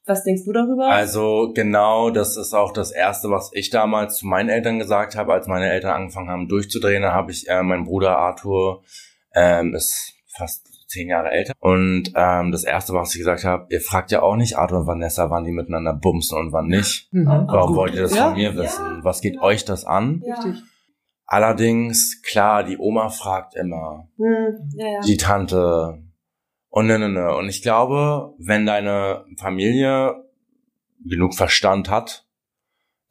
Was 0.06 0.24
denkst 0.24 0.46
du 0.46 0.52
darüber? 0.52 0.88
Also 0.88 1.52
genau, 1.54 2.10
das 2.10 2.36
ist 2.36 2.54
auch 2.54 2.74
das 2.74 2.92
Erste, 2.92 3.30
was 3.30 3.52
ich 3.54 3.70
damals 3.70 4.18
zu 4.18 4.26
meinen 4.26 4.50
Eltern 4.50 4.80
gesagt 4.80 5.16
habe, 5.16 5.34
als 5.34 5.48
meine 5.48 5.70
Eltern 5.70 5.92
angefangen 5.92 6.30
haben 6.30 6.48
durchzudrehen. 6.48 7.04
Da 7.04 7.14
habe 7.14 7.32
ich 7.32 7.48
äh, 7.48 7.62
mein 7.62 7.86
Bruder 7.86 8.18
Arthur 8.18 8.82
ähm, 9.36 9.76
ist 9.76 10.16
fast 10.28 10.68
zehn 10.88 11.08
Jahre 11.08 11.30
älter. 11.30 11.54
Und 11.60 12.12
ähm, 12.16 12.52
das 12.52 12.64
Erste, 12.64 12.94
was 12.94 13.14
ich 13.14 13.20
gesagt 13.20 13.44
habe, 13.44 13.68
ihr 13.70 13.80
fragt 13.80 14.12
ja 14.12 14.22
auch 14.22 14.36
nicht 14.36 14.58
Arthur 14.58 14.80
und 14.80 14.88
Vanessa, 14.88 15.30
wann 15.30 15.46
die 15.46 15.52
miteinander 15.52 15.94
bumsen 15.94 16.38
und 16.38 16.52
wann 16.52 16.68
nicht. 16.68 17.08
Mhm. 17.14 17.28
Warum 17.28 17.76
wollt 17.76 17.94
ihr 17.94 18.02
das 18.02 18.16
ja? 18.16 18.30
von 18.30 18.34
mir 18.34 18.56
wissen? 18.56 18.84
Ja. 18.84 19.00
Was 19.04 19.22
geht 19.22 19.40
euch 19.40 19.66
das 19.66 19.86
an? 19.86 20.24
Ja. 20.26 20.36
Richtig. 20.36 20.64
Allerdings, 21.32 22.22
klar, 22.24 22.66
die 22.66 22.78
Oma 22.78 23.08
fragt 23.08 23.56
immer. 23.56 24.10
Hm, 24.18 24.70
ja, 24.76 24.86
ja. 24.86 25.00
Die 25.00 25.16
Tante. 25.16 26.04
Und 26.68 26.88
ne, 26.88 27.00
ne, 27.00 27.08
ne. 27.08 27.34
Und 27.38 27.48
ich 27.48 27.62
glaube, 27.62 28.34
wenn 28.38 28.66
deine 28.66 29.24
Familie 29.38 30.26
genug 31.06 31.34
Verstand 31.34 31.90
hat, 31.90 32.28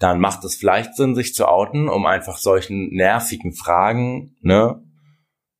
dann 0.01 0.21
macht 0.21 0.45
es 0.45 0.55
vielleicht 0.55 0.97
Sinn, 0.97 1.15
sich 1.15 1.33
zu 1.33 1.49
outen, 1.49 1.89
um 1.89 2.05
einfach 2.05 2.37
solchen 2.37 2.91
nervigen 2.91 3.55
Fragen, 3.55 4.37
ne? 4.43 4.83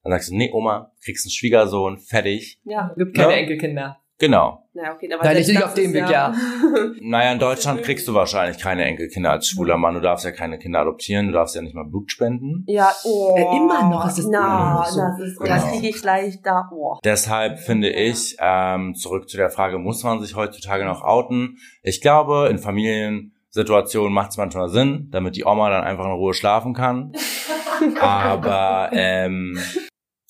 Dann 0.03 0.13
sagst 0.13 0.31
du, 0.31 0.37
nee, 0.37 0.51
Oma, 0.53 0.93
kriegst 1.03 1.25
einen 1.25 1.33
Schwiegersohn, 1.33 1.97
fertig. 1.97 2.61
Ja, 2.65 2.93
gibt 2.95 3.17
keine 3.17 3.29
ne? 3.29 3.37
Enkelkinder. 3.37 4.03
Genau. 4.21 4.69
Ja, 4.75 4.93
okay, 4.93 5.11
aber 5.13 5.25
Nein, 5.25 5.39
ich 5.39 5.49
nicht 5.49 5.65
auf 5.65 5.73
dem 5.73 5.95
Weg, 5.95 6.09
ja. 6.11 6.35
naja, 7.01 7.33
in 7.33 7.39
Deutschland 7.39 7.83
kriegst 7.83 8.07
du 8.07 8.13
wahrscheinlich 8.13 8.63
keine 8.63 8.85
Enkelkinder 8.85 9.31
als 9.31 9.49
schwuler 9.49 9.79
Mann. 9.79 9.95
Du 9.95 10.01
darfst 10.01 10.27
ja 10.27 10.31
keine 10.31 10.59
Kinder 10.59 10.81
adoptieren, 10.81 11.29
du 11.29 11.33
darfst 11.33 11.57
ja 11.57 11.63
nicht 11.63 11.75
mal 11.75 11.87
Blut 11.87 12.13
spenden. 12.13 12.65
Ja, 12.67 12.93
oh. 13.05 13.35
Ja, 13.39 13.57
immer 13.57 13.89
noch 13.89 14.07
ist 14.07 14.19
es 14.19 14.29
na, 14.29 14.85
so. 14.87 15.01
das 15.01 15.19
ist, 15.21 15.39
genau. 15.39 15.55
das 15.55 15.73
kriege 15.73 15.89
ich 15.89 16.03
gleich 16.03 16.43
da. 16.43 16.69
Oh. 16.71 16.99
Deshalb 17.03 17.61
finde 17.61 17.89
ich, 17.89 18.37
ähm, 18.39 18.95
zurück 18.95 19.29
zu 19.31 19.39
der 19.39 19.49
Frage, 19.49 19.79
muss 19.79 20.05
man 20.05 20.21
sich 20.21 20.37
heutzutage 20.37 20.85
noch 20.85 21.03
outen? 21.03 21.57
Ich 21.83 22.03
glaube, 22.03 22.49
in 22.51 22.59
Familiensituationen 22.59 24.13
macht 24.13 24.33
es 24.33 24.37
manchmal 24.37 24.69
Sinn, 24.69 25.09
damit 25.11 25.35
die 25.35 25.47
Oma 25.47 25.71
dann 25.71 25.83
einfach 25.83 26.05
in 26.05 26.13
Ruhe 26.13 26.35
schlafen 26.35 26.75
kann. 26.75 27.13
Aber 28.01 28.91
ähm, 28.93 29.59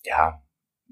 ja, 0.04 0.40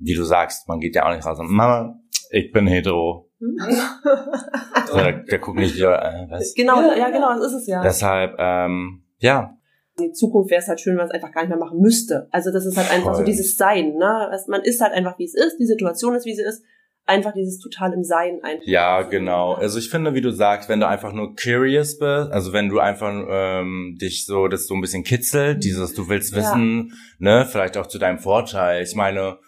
wie 0.01 0.15
du 0.15 0.25
sagst, 0.25 0.69
man 0.69 0.81
geht 0.81 0.97
ja 0.97 1.07
auch 1.07 1.15
nicht 1.15 1.25
raus 1.25 1.39
und 1.39 1.51
Mama, 1.51 1.95
ich 2.31 2.53
bin 2.53 2.67
hetero. 2.67 3.29
so, 4.89 4.97
der, 4.97 5.13
der 5.13 5.39
guckt 5.39 5.59
nicht 5.59 5.77
wieder, 5.77 6.03
äh, 6.03 6.27
was? 6.31 6.55
Genau, 6.55 6.81
ja, 6.81 7.11
genau, 7.11 7.35
das 7.35 7.53
ist 7.53 7.63
es 7.63 7.67
ja. 7.69 7.83
Deshalb, 7.83 8.35
ähm, 8.39 9.05
ja. 9.19 9.55
In 10.01 10.15
Zukunft 10.15 10.51
wäre 10.51 10.61
es 10.61 10.69
halt 10.69 10.81
schön, 10.81 10.93
wenn 10.93 10.99
man 10.99 11.07
es 11.09 11.15
einfach 11.15 11.33
gar 11.33 11.43
nicht 11.43 11.51
mehr 11.51 11.59
machen 11.59 11.81
müsste. 11.81 12.29
Also 12.31 12.53
das 12.53 12.67
ist 12.67 12.77
halt 12.77 12.91
einfach 12.91 13.15
Voll. 13.15 13.17
so 13.17 13.25
dieses 13.25 13.57
Sein, 13.57 13.95
ne? 13.95 14.31
Man 14.47 14.63
ist 14.63 14.81
halt 14.81 14.93
einfach, 14.93 15.19
wie 15.19 15.25
es 15.25 15.35
ist, 15.35 15.57
die 15.59 15.67
Situation 15.67 16.15
ist, 16.15 16.25
wie 16.25 16.35
sie 16.35 16.43
ist. 16.43 16.63
Einfach 17.05 17.33
dieses 17.33 17.59
total 17.59 17.95
im 17.95 18.05
Sein 18.05 18.41
einfach. 18.43 18.67
Ja, 18.67 19.03
genau. 19.03 19.55
Also 19.55 19.79
ich 19.79 19.89
finde, 19.89 20.13
wie 20.15 20.21
du 20.21 20.31
sagst, 20.31 20.69
wenn 20.69 20.79
du 20.79 20.87
einfach 20.87 21.13
nur 21.13 21.35
curious 21.35 21.99
bist, 21.99 22.31
also 22.31 22.53
wenn 22.53 22.69
du 22.69 22.81
einfach 22.81 23.13
ähm, 23.29 23.97
dich 24.01 24.27
so, 24.27 24.47
das 24.47 24.67
so 24.67 24.75
ein 24.75 24.83
bisschen 24.83 25.05
kitzelt, 25.05 25.65
dieses, 25.65 25.95
du 25.95 26.09
willst 26.09 26.37
wissen, 26.37 26.93
ja. 27.19 27.41
ne, 27.41 27.47
vielleicht 27.47 27.79
auch 27.79 27.87
zu 27.87 27.99
deinem 27.99 28.19
Vorteil. 28.19 28.83
Ich 28.83 28.95
meine, 28.95 29.39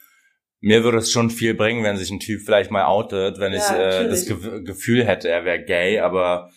mir 0.60 0.84
würde 0.84 0.98
es 0.98 1.10
schon 1.10 1.30
viel 1.30 1.54
bringen, 1.54 1.82
wenn 1.84 1.96
sich 1.96 2.10
ein 2.10 2.20
Typ 2.20 2.42
vielleicht 2.42 2.70
mal 2.70 2.84
outet, 2.84 3.38
wenn 3.38 3.52
ja, 3.52 3.58
ich 3.58 3.70
äh, 3.70 4.08
das 4.08 4.26
Ge 4.26 4.62
Gefühl 4.62 5.06
hätte, 5.06 5.28
er 5.28 5.44
wäre 5.44 5.64
gay, 5.64 5.98
aber 5.98 6.50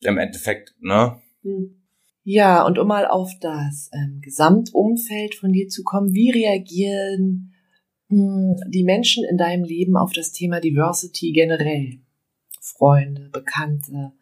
im 0.00 0.18
Endeffekt, 0.18 0.74
ne? 0.80 1.20
Hm. 1.42 1.78
Ja, 2.24 2.64
und 2.64 2.78
um 2.78 2.86
mal 2.86 3.06
auf 3.06 3.32
das 3.40 3.90
ähm, 3.92 4.20
Gesamtumfeld 4.22 5.34
von 5.34 5.52
dir 5.52 5.68
zu 5.68 5.82
kommen, 5.82 6.14
wie 6.14 6.30
reagieren 6.30 7.52
mh, 8.08 8.18
hm, 8.18 8.70
die 8.70 8.84
Menschen 8.84 9.24
in 9.28 9.36
deinem 9.36 9.64
Leben 9.64 9.96
auf 9.96 10.12
das 10.12 10.32
Thema 10.32 10.60
Diversity 10.60 11.32
generell? 11.32 11.98
Freunde, 12.60 13.28
Bekannte, 13.32 14.12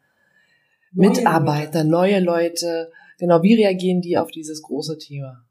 neue 0.93 1.11
Mitarbeiter, 1.11 1.85
Leute. 1.85 1.91
neue 1.91 2.21
Leute. 2.21 2.93
Genau, 3.19 3.43
wie 3.43 3.55
reagieren 3.55 4.01
die 4.01 4.17
auf 4.17 4.31
dieses 4.31 4.63
große 4.63 4.97
Thema? 4.97 5.45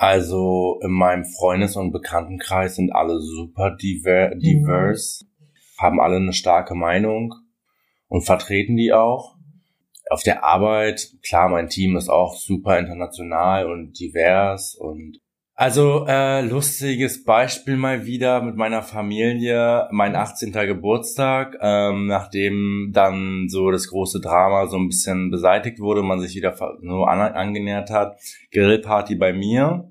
Also 0.00 0.80
in 0.82 0.92
meinem 0.92 1.26
Freundes- 1.26 1.76
und 1.76 1.92
Bekanntenkreis 1.92 2.76
sind 2.76 2.90
alle 2.90 3.20
super 3.20 3.76
diver 3.76 4.34
mhm. 4.34 4.38
diverse, 4.38 5.26
mhm. 5.26 5.28
haben 5.78 6.00
alle 6.00 6.16
eine 6.16 6.32
starke 6.32 6.74
Meinung 6.74 7.34
und 8.08 8.22
vertreten 8.22 8.78
die 8.78 8.94
auch. 8.94 9.36
Auf 10.08 10.22
der 10.22 10.42
Arbeit, 10.42 11.06
klar, 11.22 11.50
mein 11.50 11.68
Team 11.68 11.98
ist 11.98 12.08
auch 12.08 12.34
super 12.34 12.78
international 12.78 13.70
und 13.70 14.00
divers 14.00 14.74
und 14.74 15.18
also 15.54 16.06
äh, 16.08 16.40
lustiges 16.40 17.22
Beispiel 17.22 17.76
mal 17.76 18.06
wieder 18.06 18.40
mit 18.40 18.56
meiner 18.56 18.80
Familie, 18.82 19.86
mein 19.90 20.16
18. 20.16 20.52
Geburtstag, 20.52 21.58
ähm, 21.60 22.06
nachdem 22.06 22.92
dann 22.94 23.48
so 23.50 23.70
das 23.70 23.88
große 23.88 24.22
Drama 24.22 24.68
so 24.68 24.78
ein 24.78 24.88
bisschen 24.88 25.30
beseitigt 25.30 25.78
wurde, 25.78 26.02
man 26.02 26.20
sich 26.20 26.34
wieder 26.34 26.56
so 26.56 27.04
an, 27.04 27.20
angenähert 27.20 27.90
hat, 27.90 28.18
Grillparty 28.50 29.16
bei 29.16 29.34
mir 29.34 29.89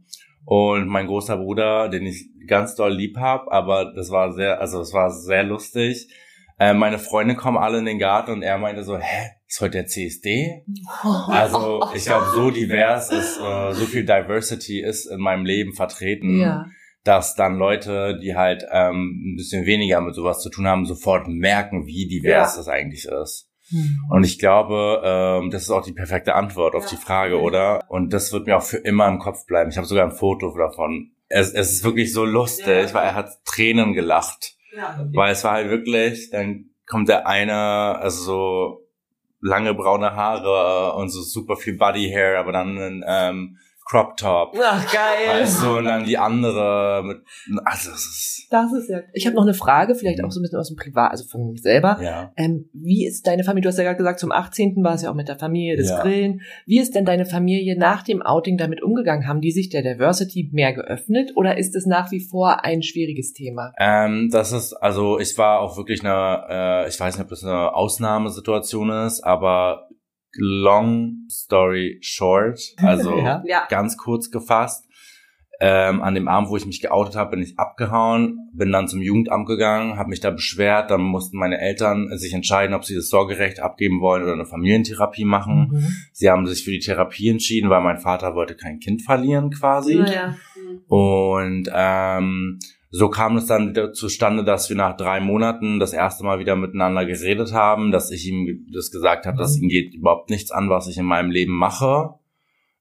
und 0.49 0.87
mein 0.87 1.05
großer 1.05 1.37
Bruder, 1.37 1.89
den 1.89 2.07
ich 2.07 2.27
ganz 2.47 2.73
doll 2.73 2.91
lieb 2.91 3.17
hab, 3.17 3.51
aber 3.51 3.93
das 3.93 4.09
war 4.09 4.33
sehr, 4.33 4.59
also 4.59 4.81
es 4.81 4.93
war 4.93 5.11
sehr 5.11 5.43
lustig. 5.43 6.07
Äh, 6.57 6.73
meine 6.73 6.97
Freunde 6.97 7.35
kommen 7.35 7.59
alle 7.59 7.77
in 7.77 7.85
den 7.85 7.99
Garten 7.99 8.31
und 8.31 8.41
er 8.41 8.57
meinte 8.57 8.83
so, 8.83 8.97
hä, 8.97 9.29
ist 9.47 9.61
heute 9.61 9.77
der 9.77 9.85
CSD? 9.85 10.63
Also 11.03 11.87
ich 11.93 12.03
glaube, 12.03 12.31
so 12.33 12.49
divers 12.59 13.11
ist, 13.11 13.39
äh, 13.39 13.73
so 13.73 13.85
viel 13.85 14.05
Diversity 14.05 14.81
ist 14.81 15.05
in 15.05 15.19
meinem 15.19 15.45
Leben 15.45 15.73
vertreten, 15.73 16.39
ja. 16.39 16.65
dass 17.03 17.35
dann 17.35 17.59
Leute, 17.59 18.17
die 18.19 18.35
halt 18.35 18.65
ähm, 18.71 19.21
ein 19.23 19.35
bisschen 19.35 19.67
weniger 19.67 20.01
mit 20.01 20.15
sowas 20.15 20.41
zu 20.41 20.49
tun 20.49 20.65
haben, 20.65 20.87
sofort 20.87 21.27
merken, 21.27 21.85
wie 21.85 22.07
divers 22.07 22.53
ja. 22.53 22.57
das 22.57 22.67
eigentlich 22.67 23.05
ist. 23.05 23.48
Mhm. 23.71 23.99
Und 24.09 24.23
ich 24.23 24.39
glaube, 24.39 25.01
ähm, 25.03 25.51
das 25.51 25.63
ist 25.63 25.69
auch 25.69 25.83
die 25.83 25.93
perfekte 25.93 26.35
Antwort 26.35 26.75
auf 26.75 26.83
ja. 26.83 26.89
die 26.91 27.03
Frage, 27.03 27.39
oder? 27.39 27.83
Und 27.89 28.13
das 28.13 28.31
wird 28.33 28.47
mir 28.47 28.57
auch 28.57 28.63
für 28.63 28.77
immer 28.77 29.07
im 29.07 29.19
Kopf 29.19 29.45
bleiben. 29.45 29.69
Ich 29.69 29.77
habe 29.77 29.87
sogar 29.87 30.05
ein 30.05 30.15
Foto 30.15 30.55
davon. 30.57 31.11
Es, 31.27 31.53
es 31.53 31.71
ist 31.73 31.83
wirklich 31.83 32.11
so 32.11 32.25
lustig, 32.25 32.93
weil 32.93 33.05
er 33.05 33.15
hat 33.15 33.43
Tränen 33.45 33.93
gelacht. 33.93 34.55
Weil 35.13 35.31
es 35.31 35.43
war 35.43 35.53
halt 35.53 35.69
wirklich, 35.69 36.29
dann 36.31 36.71
kommt 36.85 37.09
der 37.09 37.27
eine, 37.27 37.99
also 37.99 38.23
so 38.23 38.87
lange 39.41 39.73
braune 39.73 40.15
Haare 40.15 40.93
und 40.95 41.09
so 41.09 41.21
super 41.21 41.55
viel 41.55 41.77
Body 41.77 42.09
Hair, 42.09 42.39
aber 42.39 42.51
dann 42.51 42.77
ein 42.77 43.03
ähm, 43.07 43.57
Crop 43.89 44.17
Top. 44.17 44.55
Ach, 44.61 44.93
geil. 44.93 45.29
Also, 45.41 45.77
und 45.77 45.85
dann 45.85 46.05
die 46.05 46.17
andere 46.17 47.01
mit, 47.03 47.17
also, 47.65 47.89
das 47.89 47.99
ist, 48.05 48.47
Das 48.51 48.71
ist 48.71 48.87
ja. 48.89 48.99
Ich 49.13 49.25
habe 49.25 49.35
noch 49.35 49.43
eine 49.43 49.55
Frage, 49.55 49.95
vielleicht 49.95 50.23
auch 50.23 50.29
so 50.31 50.39
ein 50.39 50.43
bisschen 50.43 50.59
aus 50.59 50.67
dem 50.67 50.77
Privat, 50.77 51.09
also 51.11 51.25
von 51.27 51.47
mir 51.47 51.57
selber. 51.57 51.97
ja. 52.01 52.31
Ähm, 52.37 52.69
wie 52.73 53.07
ist 53.07 53.25
deine 53.25 53.43
Familie? 53.43 53.63
Du 53.63 53.69
hast 53.69 53.77
ja 53.77 53.83
gerade 53.83 53.97
gesagt, 53.97 54.19
zum 54.19 54.31
18. 54.31 54.75
war 54.83 54.93
es 54.93 55.01
ja 55.01 55.09
auch 55.09 55.15
mit 55.15 55.27
der 55.27 55.39
Familie, 55.39 55.75
das 55.75 55.89
Ja. 55.89 56.01
Grillen. 56.03 56.41
Wie 56.67 56.79
ist 56.79 56.93
denn 56.93 57.03
deine 57.05 57.25
Familie 57.25 57.77
nach 57.79 58.03
dem 58.03 58.21
Outing 58.21 58.57
damit 58.57 58.83
umgegangen? 58.83 59.27
Haben 59.27 59.41
die 59.41 59.51
sich 59.51 59.69
der 59.69 59.81
Diversity 59.81 60.49
mehr 60.53 60.73
geöffnet 60.73 61.31
oder 61.35 61.57
ist 61.57 61.75
es 61.75 61.87
nach 61.87 62.11
wie 62.11 62.19
vor 62.19 62.63
ein 62.63 62.83
schwieriges 62.83 63.33
Thema? 63.33 63.73
Ähm, 63.79 64.29
das 64.31 64.51
ist, 64.51 64.73
also 64.73 65.17
ich 65.19 65.35
war 65.39 65.61
auch 65.61 65.77
wirklich 65.77 66.05
eine, 66.05 66.43
äh, 66.85 66.87
ich 66.89 66.99
weiß 66.99 67.15
nicht, 67.15 67.23
ob 67.23 67.29
das 67.29 67.43
eine 67.43 67.73
Ausnahmesituation 67.73 68.89
ist, 69.07 69.21
aber 69.23 69.87
long 70.33 71.27
story 71.29 71.97
short, 72.01 72.59
also 72.77 73.17
Ja. 73.17 73.43
Ja. 73.45 73.65
ganz 73.69 73.97
kurz 73.97 74.31
gefasst, 74.31 74.85
ähm, 75.61 76.01
an 76.01 76.15
dem 76.15 76.29
Abend, 76.29 76.49
wo 76.49 76.55
ich 76.55 76.65
mich 76.65 76.81
geoutet 76.81 77.17
habe, 77.17 77.31
bin 77.31 77.41
ich 77.41 77.59
abgehauen, 77.59 78.49
bin 78.53 78.71
dann 78.71 78.87
zum 78.87 79.01
Jugendamt 79.01 79.45
gegangen, 79.45 79.97
habe 79.97 80.09
mich 80.09 80.21
da 80.21 80.29
beschwert, 80.29 80.89
dann 80.89 81.01
mussten 81.01 81.37
meine 81.37 81.59
Eltern 81.59 82.07
sich 82.17 82.33
entscheiden, 82.33 82.73
ob 82.73 82.85
sie 82.85 82.95
das 82.95 83.09
Sorgerecht 83.09 83.59
abgeben 83.59 83.99
wollen 83.99 84.23
oder 84.23 84.33
eine 84.33 84.45
Familientherapie 84.45 85.25
machen. 85.25 85.69
Mhm. 85.71 85.93
Sie 86.13 86.29
haben 86.29 86.47
sich 86.47 86.63
für 86.63 86.71
die 86.71 86.79
Therapie 86.79 87.27
entschieden, 87.27 87.69
weil 87.69 87.81
mein 87.81 87.97
Vater 87.97 88.35
wollte 88.35 88.55
kein 88.55 88.79
Kind 88.79 89.01
verlieren 89.01 89.49
quasi. 89.51 89.95
Naja. 89.95 90.37
Und 90.87 91.69
ähm, 91.73 92.59
so 92.91 93.09
kam 93.09 93.37
es 93.37 93.45
dann 93.45 93.69
wieder 93.69 93.93
zustande, 93.93 94.43
dass 94.43 94.69
wir 94.69 94.75
nach 94.75 94.97
drei 94.97 95.19
Monaten 95.19 95.79
das 95.79 95.93
erste 95.93 96.23
Mal 96.23 96.39
wieder 96.39 96.55
miteinander 96.55 97.05
geredet 97.05 97.53
haben, 97.53 97.91
dass 97.91 98.09
ich 98.09 98.27
ihm 98.27 98.65
das 98.73 98.89
gesagt 98.89 99.27
habe, 99.27 99.37
dass 99.37 99.57
ihm 99.57 99.69
geht 99.69 99.93
überhaupt 99.93 100.29
nichts 100.31 100.51
an, 100.51 100.69
was 100.69 100.87
ich 100.87 100.97
in 100.97 101.05
meinem 101.05 101.29
Leben 101.29 101.53
mache. 101.53 102.15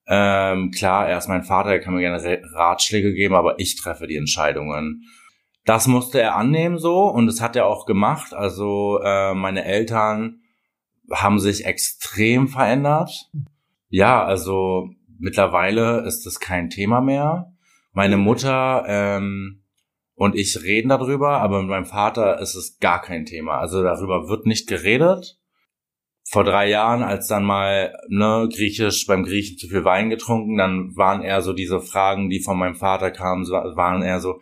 Ähm, 0.07 0.71
klar, 0.71 1.07
er 1.07 1.19
ist 1.19 1.29
mein 1.29 1.43
Vater, 1.43 1.71
er 1.71 1.81
kann 1.81 1.95
mir 1.95 2.01
gerne 2.01 2.41
Ratschläge 2.55 3.13
geben, 3.13 3.35
aber 3.35 3.59
ich 3.59 3.77
treffe 3.77 4.07
die 4.07 4.17
Entscheidungen. 4.17 5.03
Das 5.67 5.87
musste 5.87 6.23
er 6.23 6.37
annehmen 6.37 6.79
so 6.79 7.03
und 7.09 7.27
das 7.27 7.43
hat 7.43 7.55
er 7.55 7.67
auch 7.67 7.85
gemacht. 7.85 8.33
Also 8.33 9.01
äh, 9.05 9.35
meine 9.35 9.67
Eltern 9.67 10.41
haben 11.13 11.39
sich 11.39 11.67
extrem 11.67 12.49
verändert. 12.49 13.31
Ja, 13.91 14.25
also 14.25 14.89
mittlerweile 15.19 16.07
ist 16.07 16.25
das 16.25 16.41
kein 16.41 16.71
Thema 16.71 17.03
mehr. 17.03 17.53
Meine 17.93 18.17
Mutter 18.17 18.85
ähm, 18.87 19.63
und 20.19 20.35
ich 20.35 20.63
reden 20.65 20.89
darüber, 20.89 21.41
aber 21.41 21.61
mit 21.61 21.71
meinem 21.71 21.87
Vater 21.87 22.41
ist 22.41 22.57
es 22.57 22.79
gar 22.81 23.01
kein 23.01 23.25
Thema. 23.25 23.59
Also 23.59 23.85
darüber 23.85 24.29
wird 24.29 24.47
nicht 24.47 24.67
geredet. 24.67 25.39
Vor 26.29 26.43
drei 26.43 26.69
Jahren, 26.69 27.05
als 27.05 27.29
dann 27.29 27.45
mal 27.45 27.95
ne, 28.09 28.49
griechisch 28.53 29.07
beim 29.07 29.23
Griechen 29.23 29.57
zu 29.59 29.69
viel 29.69 29.85
Wein 29.85 30.11
getrunken, 30.11 30.59
dann 30.59 30.97
waren 30.97 31.23
eher 31.23 31.41
so 31.41 31.53
diese 31.53 31.81
Fragen, 31.81 32.31
die 32.31 32.41
von 32.41 32.59
meinem 32.59 32.75
Vater 32.75 33.13
kamen, 33.13 33.45
so- 33.45 33.53
waren 33.55 34.03
eher 34.03 34.19
so, 34.21 34.41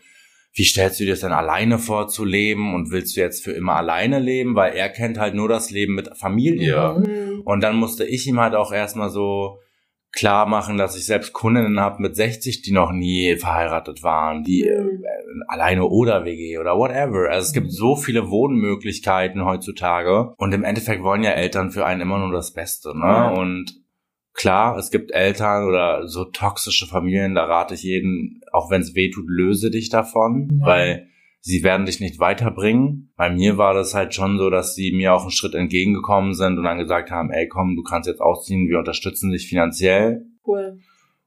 wie 0.55 0.65
stellst 0.65 0.99
du 0.99 1.05
dir 1.05 1.11
das 1.11 1.21
denn 1.21 1.33
alleine 1.33 1.79
vor 1.79 2.09
zu 2.09 2.25
leben 2.25 2.75
und 2.75 2.91
willst 2.91 3.15
du 3.15 3.21
jetzt 3.21 3.45
für 3.45 3.53
immer 3.53 3.75
alleine 3.75 4.19
leben? 4.19 4.55
Weil 4.57 4.73
er 4.73 4.89
kennt 4.89 5.19
halt 5.19 5.35
nur 5.35 5.51
das 5.51 5.71
Leben 5.71 5.95
mit 5.95 6.17
Familie. 6.17 6.97
Mhm. 7.07 7.43
Und 7.43 7.61
dann 7.63 7.77
musste 7.77 8.07
ich 8.07 8.27
ihm 8.27 8.41
halt 8.41 8.55
auch 8.55 8.73
erstmal 8.73 9.11
so 9.11 9.61
klar 10.13 10.47
machen, 10.47 10.79
dass 10.79 10.97
ich 10.97 11.05
selbst 11.05 11.33
Kundinnen 11.33 11.79
habe 11.79 12.01
mit 12.03 12.17
60, 12.17 12.63
die 12.63 12.73
noch 12.73 12.91
nie 12.93 13.37
verheiratet 13.37 14.03
waren, 14.03 14.45
die 14.45 14.63
Mhm. 14.65 15.03
äh, 15.05 15.45
alleine 15.49 15.85
oder 15.85 16.25
WG 16.25 16.59
oder 16.59 16.77
whatever. 16.79 17.29
Also 17.31 17.47
es 17.47 17.53
gibt 17.53 17.71
so 17.71 17.97
viele 17.97 18.31
Wohnmöglichkeiten 18.31 19.45
heutzutage 19.45 20.33
und 20.39 20.53
im 20.55 20.65
Endeffekt 20.65 21.03
wollen 21.03 21.23
ja 21.23 21.31
Eltern 21.33 21.71
für 21.71 21.85
einen 21.85 22.01
immer 22.01 22.19
nur 22.19 22.33
das 22.33 22.53
Beste, 22.53 22.97
ne? 22.97 23.35
Und 23.39 23.75
klar, 24.33 24.77
es 24.79 24.91
gibt 24.91 25.13
Eltern 25.13 25.65
oder 25.67 26.07
so 26.09 26.25
toxische 26.25 26.87
Familien, 26.87 27.35
da 27.35 27.45
rate 27.45 27.75
ich 27.75 27.83
jeden, 27.83 28.41
auch 28.53 28.71
wenn 28.71 28.81
es 28.83 28.95
weh 28.95 29.11
tut, 29.11 29.27
löse 29.29 29.71
dich 29.71 29.89
davon, 29.91 30.61
Ja. 30.61 30.67
weil 30.67 31.09
sie 31.47 31.63
werden 31.63 31.87
dich 31.87 32.01
nicht 32.01 32.19
weiterbringen. 32.19 33.13
Bei 33.17 33.31
mir 33.31 33.57
war 33.57 33.73
das 33.73 33.95
halt 33.95 34.13
schon 34.15 34.37
so, 34.37 34.51
dass 34.51 34.75
sie 34.75 34.91
mir 34.91 35.15
auch 35.15 35.23
einen 35.23 35.31
Schritt 35.31 35.55
entgegengekommen 35.55 36.35
sind 36.35 36.59
und 36.59 36.65
dann 36.65 36.79
gesagt 36.79 37.13
haben, 37.13 37.31
ey 37.31 37.47
komm, 37.47 37.77
du 37.77 37.85
kannst 37.85 38.09
jetzt 38.09 38.21
ausziehen, 38.21 38.69
wir 38.69 38.81
unterstützen 38.81 39.31
dich 39.31 39.49
finanziell. 39.49 40.27
Cool. 40.45 40.81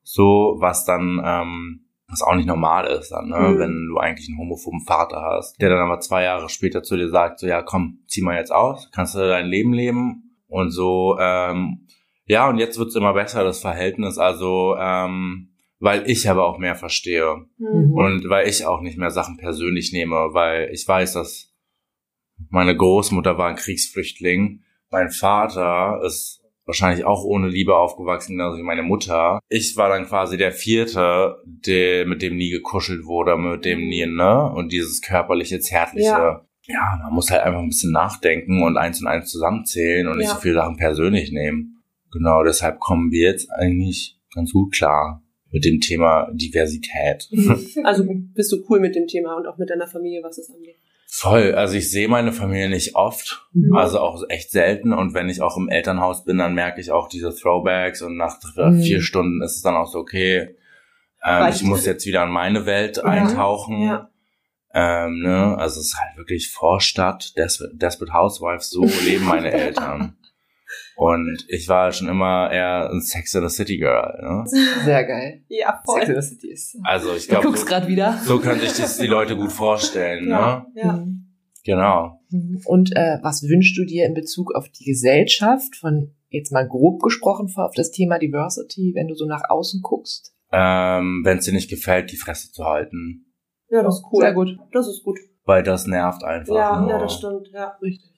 So, 0.03 0.57
was 0.59 0.83
dann, 0.83 1.21
ähm, 1.23 1.85
was 2.09 2.21
auch 2.21 2.35
nicht 2.35 2.47
normal 2.47 2.87
ist 2.87 3.11
dann, 3.11 3.29
ne? 3.29 3.37
Mhm. 3.37 3.59
wenn 3.59 3.87
du 3.87 3.97
eigentlich 3.97 4.27
einen 4.27 4.39
homophoben 4.39 4.81
Vater 4.81 5.21
hast, 5.21 5.61
der 5.61 5.69
dann 5.69 5.79
aber 5.79 6.01
zwei 6.01 6.23
Jahre 6.23 6.49
später 6.49 6.83
zu 6.83 6.97
dir 6.97 7.07
sagt, 7.07 7.39
so 7.39 7.47
ja 7.47 7.61
komm, 7.61 7.99
zieh 8.07 8.21
mal 8.21 8.35
jetzt 8.35 8.51
aus, 8.51 8.89
kannst 8.91 9.15
du 9.15 9.19
dein 9.19 9.47
Leben 9.47 9.71
leben 9.71 10.35
und 10.49 10.71
so, 10.71 11.17
ähm, 11.17 11.85
ja, 12.25 12.49
und 12.49 12.57
jetzt 12.57 12.77
wird's 12.77 12.95
immer 12.95 13.13
besser, 13.13 13.45
das 13.45 13.61
Verhältnis, 13.61 14.17
also, 14.17 14.75
ähm, 14.77 15.53
weil 15.79 16.09
ich 16.09 16.29
aber 16.29 16.45
auch 16.45 16.57
mehr 16.57 16.75
verstehe. 16.75 17.45
Mhm. 17.57 17.93
Und 17.93 18.29
weil 18.29 18.47
ich 18.47 18.65
auch 18.65 18.81
nicht 18.81 18.97
mehr 18.97 19.11
Sachen 19.11 19.37
persönlich 19.37 19.91
nehme, 19.93 20.33
weil 20.33 20.69
ich 20.73 20.87
weiß, 20.87 21.13
dass 21.13 21.53
meine 22.49 22.75
Großmutter 22.75 23.37
war 23.37 23.49
ein 23.49 23.55
Kriegsflüchtling, 23.55 24.61
mein 24.91 25.09
Vater 25.09 26.01
ist 26.05 26.41
wahrscheinlich 26.65 27.03
auch 27.05 27.23
ohne 27.23 27.47
Liebe 27.47 27.75
aufgewachsen, 27.75 28.37
genauso 28.37 28.57
wie 28.57 28.63
meine 28.63 28.83
Mutter. 28.83 29.39
Ich 29.49 29.75
war 29.75 29.89
dann 29.89 30.05
quasi 30.05 30.37
der 30.37 30.51
Vierte, 30.51 31.37
der, 31.45 32.05
mit 32.05 32.21
dem 32.21 32.37
nie 32.37 32.51
gekuschelt 32.51 33.05
wurde, 33.05 33.35
mit 33.37 33.65
dem 33.65 33.87
nie, 33.87 34.05
ne? 34.05 34.51
Und 34.51 34.71
dieses 34.71 35.01
körperliche, 35.01 35.59
zärtliche. 35.59 36.09
Ja. 36.09 36.45
Ja. 36.67 36.99
man 37.01 37.13
muss 37.13 37.31
halt 37.31 37.41
einfach 37.41 37.59
ein 37.61 37.69
bisschen 37.69 37.91
nachdenken 37.91 38.61
und 38.61 38.77
eins 38.77 39.01
und 39.01 39.07
eins 39.07 39.31
zusammenzählen 39.31 40.07
und 40.07 40.17
nicht 40.17 40.27
Ja. 40.27 40.35
so 40.35 40.41
viele 40.41 40.53
Sachen 40.55 40.77
persönlich 40.77 41.31
nehmen. 41.31 41.81
Genau, 42.11 42.43
deshalb 42.43 42.79
kommen 42.79 43.11
wir 43.11 43.31
jetzt 43.31 43.49
eigentlich 43.51 44.19
ganz 44.33 44.51
gut 44.51 44.71
klar 44.73 45.23
mit 45.51 45.65
dem 45.65 45.79
Thema 45.79 46.29
Diversität. 46.33 47.27
Also 47.83 48.05
bist 48.35 48.51
du 48.51 48.63
cool 48.69 48.79
mit 48.79 48.95
dem 48.95 49.07
Thema 49.07 49.35
und 49.35 49.47
auch 49.47 49.57
mit 49.57 49.69
deiner 49.69 49.87
Familie, 49.87 50.21
was 50.23 50.37
es 50.37 50.49
angeht. 50.51 50.75
Voll. 51.11 51.53
Also 51.55 51.75
ich 51.75 51.89
sehe 51.89 52.07
meine 52.07 52.31
Familie 52.31 52.69
nicht 52.69 52.95
oft, 52.95 53.47
Mhm. 53.53 53.75
also 53.75 53.99
auch 53.99 54.21
echt 54.29 54.51
selten. 54.51 54.93
Und 54.93 55.13
wenn 55.15 55.27
ich 55.27 55.41
auch 55.41 55.57
im 55.57 55.67
Elternhaus 55.69 56.23
bin, 56.23 56.37
dann 56.37 56.53
merke 56.53 56.79
ich 56.81 56.91
auch 56.91 57.09
diese 57.09 57.33
Throwbacks 57.33 58.01
und 58.03 58.15
nach 58.15 58.37
Mhm. 58.55 58.81
vier 58.81 59.01
Stunden 59.01 59.41
ist 59.41 59.55
es 59.55 59.61
dann 59.63 59.75
auch 59.75 59.87
so, 59.87 59.97
okay, 59.99 60.55
ähm, 61.25 61.49
ich 61.49 61.63
muss 61.63 61.85
jetzt 61.85 62.05
wieder 62.05 62.23
in 62.23 62.29
meine 62.31 62.65
Welt 62.67 63.03
eintauchen. 63.03 63.81
Ja. 63.81 64.09
Ähm, 64.71 65.21
ne? 65.23 65.57
Also 65.57 65.79
es 65.79 65.87
ist 65.87 65.99
halt 65.99 66.15
wirklich 66.15 66.51
Vorstadt, 66.51 67.35
Des 67.37 67.67
Desperate 67.73 68.13
Housewives, 68.13 68.69
so 68.69 68.83
leben 69.03 69.25
meine 69.25 69.51
Eltern. 69.51 70.15
Und 70.99 71.45
ich 71.47 71.69
war 71.69 71.91
schon 71.93 72.09
immer 72.09 72.51
eher 72.51 72.89
ein 72.91 72.99
Sex 73.01 73.33
in 73.33 73.47
the 73.47 73.55
City 73.55 73.77
Girl. 73.77 74.19
Ne? 74.21 74.43
Sehr 74.83 75.05
geil. 75.05 75.43
Ja, 75.47 75.81
Sex 75.85 76.07
in 76.09 76.13
voll. 76.13 76.21
the 76.21 76.27
City 76.27 76.51
ist. 76.51 76.77
Also 76.83 77.15
ich 77.15 77.23
Du 77.27 77.29
glaube, 77.31 77.47
guckst 77.47 77.61
so, 77.63 77.67
gerade 77.69 77.87
wieder. 77.87 78.17
so 78.25 78.39
können 78.39 78.59
sich 78.59 78.73
das 78.73 78.97
die 78.97 79.07
Leute 79.07 79.37
gut 79.37 79.51
vorstellen. 79.51 80.27
Ja. 80.29 80.65
Ne? 80.75 80.81
ja. 80.81 80.91
Mhm. 80.93 81.25
Genau. 81.63 82.19
Und 82.65 82.91
äh, 82.95 83.17
was 83.21 83.43
wünschst 83.43 83.77
du 83.77 83.85
dir 83.85 84.05
in 84.05 84.13
Bezug 84.13 84.53
auf 84.55 84.67
die 84.69 84.85
Gesellschaft, 84.85 85.75
von 85.75 86.11
jetzt 86.29 86.51
mal 86.51 86.67
grob 86.67 87.01
gesprochen, 87.01 87.47
auf 87.55 87.73
das 87.75 87.91
Thema 87.91 88.17
Diversity, 88.19 88.93
wenn 88.95 89.07
du 89.07 89.15
so 89.15 89.25
nach 89.25 89.43
außen 89.49 89.81
guckst? 89.81 90.33
Ähm, 90.51 91.21
Wenn 91.23 91.37
es 91.37 91.45
dir 91.45 91.53
nicht 91.53 91.69
gefällt, 91.69 92.11
die 92.11 92.17
Fresse 92.17 92.51
zu 92.51 92.65
halten. 92.65 93.25
Ja, 93.69 93.83
das 93.83 93.97
ist 93.99 94.05
cool. 94.11 94.21
Sehr 94.21 94.33
gut. 94.33 94.57
Das 94.71 94.87
ist 94.87 95.03
gut. 95.03 95.19
Weil 95.45 95.63
das 95.63 95.85
nervt 95.85 96.23
einfach. 96.23 96.55
Ja, 96.55 96.81
nur. 96.81 96.89
ja, 96.89 96.97
das 96.99 97.13
stimmt. 97.15 97.49
Ja. 97.53 97.77
Richtig. 97.81 98.08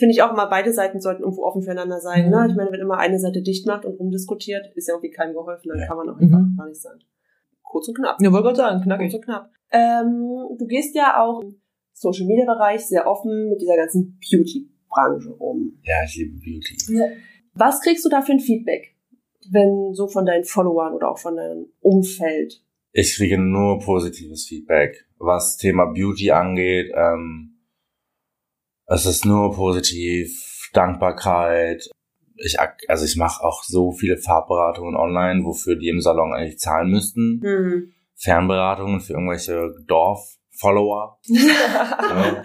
Finde 0.00 0.12
ich 0.14 0.22
auch 0.22 0.32
immer, 0.32 0.48
beide 0.48 0.72
Seiten 0.72 1.00
sollten 1.00 1.22
irgendwo 1.22 1.44
offen 1.44 1.62
füreinander 1.62 2.00
sein. 2.00 2.24
Mhm. 2.26 2.30
Ne? 2.30 2.46
Ich 2.50 2.56
meine, 2.56 2.72
wenn 2.72 2.80
immer 2.80 2.96
eine 2.98 3.18
Seite 3.18 3.42
dicht 3.42 3.66
macht 3.66 3.84
und 3.84 4.00
rumdiskutiert, 4.00 4.64
ist 4.74 4.88
ja 4.88 4.94
irgendwie 4.94 5.10
keinem 5.10 5.34
geholfen, 5.34 5.68
dann 5.68 5.78
Ja. 5.78 5.86
kann 5.86 5.96
man 5.98 6.08
auch 6.08 6.16
einfach 6.18 6.38
Mhm. 6.38 6.56
gar 6.56 6.66
nicht 6.68 6.80
sein. 6.80 6.98
Kurz 7.62 7.86
und 7.88 7.96
knapp. 7.98 8.16
Ja, 8.20 8.32
wollte 8.32 8.44
gerade 8.44 8.56
sagen, 8.56 8.76
Kurz 8.76 8.84
knackig. 8.84 9.14
und 9.14 9.24
knapp. 9.24 9.50
Ähm, 9.70 10.56
du 10.58 10.66
gehst 10.66 10.96
ja 10.96 11.22
auch 11.22 11.40
im 11.42 11.60
Social 11.92 12.26
Media 12.26 12.46
Bereich 12.46 12.80
sehr 12.86 13.06
offen 13.06 13.50
mit 13.50 13.60
dieser 13.60 13.76
ganzen 13.76 14.18
Beauty-Branche 14.18 15.34
um. 15.34 15.78
Ja, 15.84 15.96
ich 16.04 16.16
liebe 16.16 16.38
Beauty. 16.38 16.76
Was 17.54 17.80
kriegst 17.82 18.04
du 18.04 18.08
da 18.08 18.22
für 18.22 18.32
ein 18.32 18.40
Feedback, 18.40 18.96
wenn 19.52 19.92
so 19.92 20.08
von 20.08 20.24
deinen 20.24 20.44
Followern 20.44 20.94
oder 20.94 21.10
auch 21.10 21.18
von 21.18 21.36
deinem 21.36 21.66
Umfeld? 21.80 22.64
Ich 22.92 23.14
kriege 23.16 23.38
nur 23.38 23.78
positives 23.80 24.46
Feedback. 24.48 25.04
Was 25.18 25.56
Thema 25.58 25.92
Beauty 25.92 26.30
angeht, 26.32 26.90
ähm, 26.96 27.49
es 28.90 29.06
ist 29.06 29.24
nur 29.24 29.54
positiv, 29.54 30.68
Dankbarkeit. 30.72 31.88
Ich, 32.36 32.56
also 32.88 33.04
ich 33.04 33.16
mache 33.16 33.42
auch 33.44 33.62
so 33.62 33.92
viele 33.92 34.16
Farbberatungen 34.16 34.96
online, 34.96 35.44
wofür 35.44 35.76
die 35.76 35.88
im 35.88 36.00
Salon 36.00 36.32
eigentlich 36.32 36.58
zahlen 36.58 36.90
müssten. 36.90 37.40
Hm. 37.42 37.92
Fernberatungen 38.16 39.00
für 39.00 39.14
irgendwelche 39.14 39.70
Dorf-Follower. 39.86 41.18
Ja. 42.10 42.42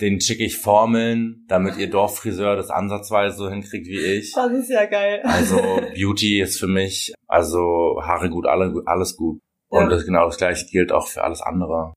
Den 0.00 0.20
schicke 0.20 0.44
ich 0.44 0.58
Formeln, 0.58 1.44
damit 1.48 1.76
ihr 1.76 1.88
Dorffriseur 1.88 2.56
das 2.56 2.70
ansatzweise 2.70 3.36
so 3.36 3.48
hinkriegt 3.48 3.86
wie 3.86 3.98
ich. 3.98 4.32
Das 4.34 4.50
ist 4.52 4.68
ja 4.68 4.84
geil. 4.86 5.22
Also 5.24 5.56
Beauty 5.94 6.40
ist 6.40 6.58
für 6.58 6.66
mich, 6.66 7.14
also 7.28 8.00
Haare 8.02 8.28
gut, 8.30 8.46
alle, 8.46 8.74
alles 8.86 9.16
gut. 9.16 9.40
Und 9.68 9.84
Ja. 9.84 9.88
das 9.88 10.04
genau 10.04 10.26
das 10.26 10.38
gleiche 10.38 10.66
gilt 10.66 10.92
auch 10.92 11.06
für 11.06 11.22
alles 11.22 11.40
andere. 11.40 11.94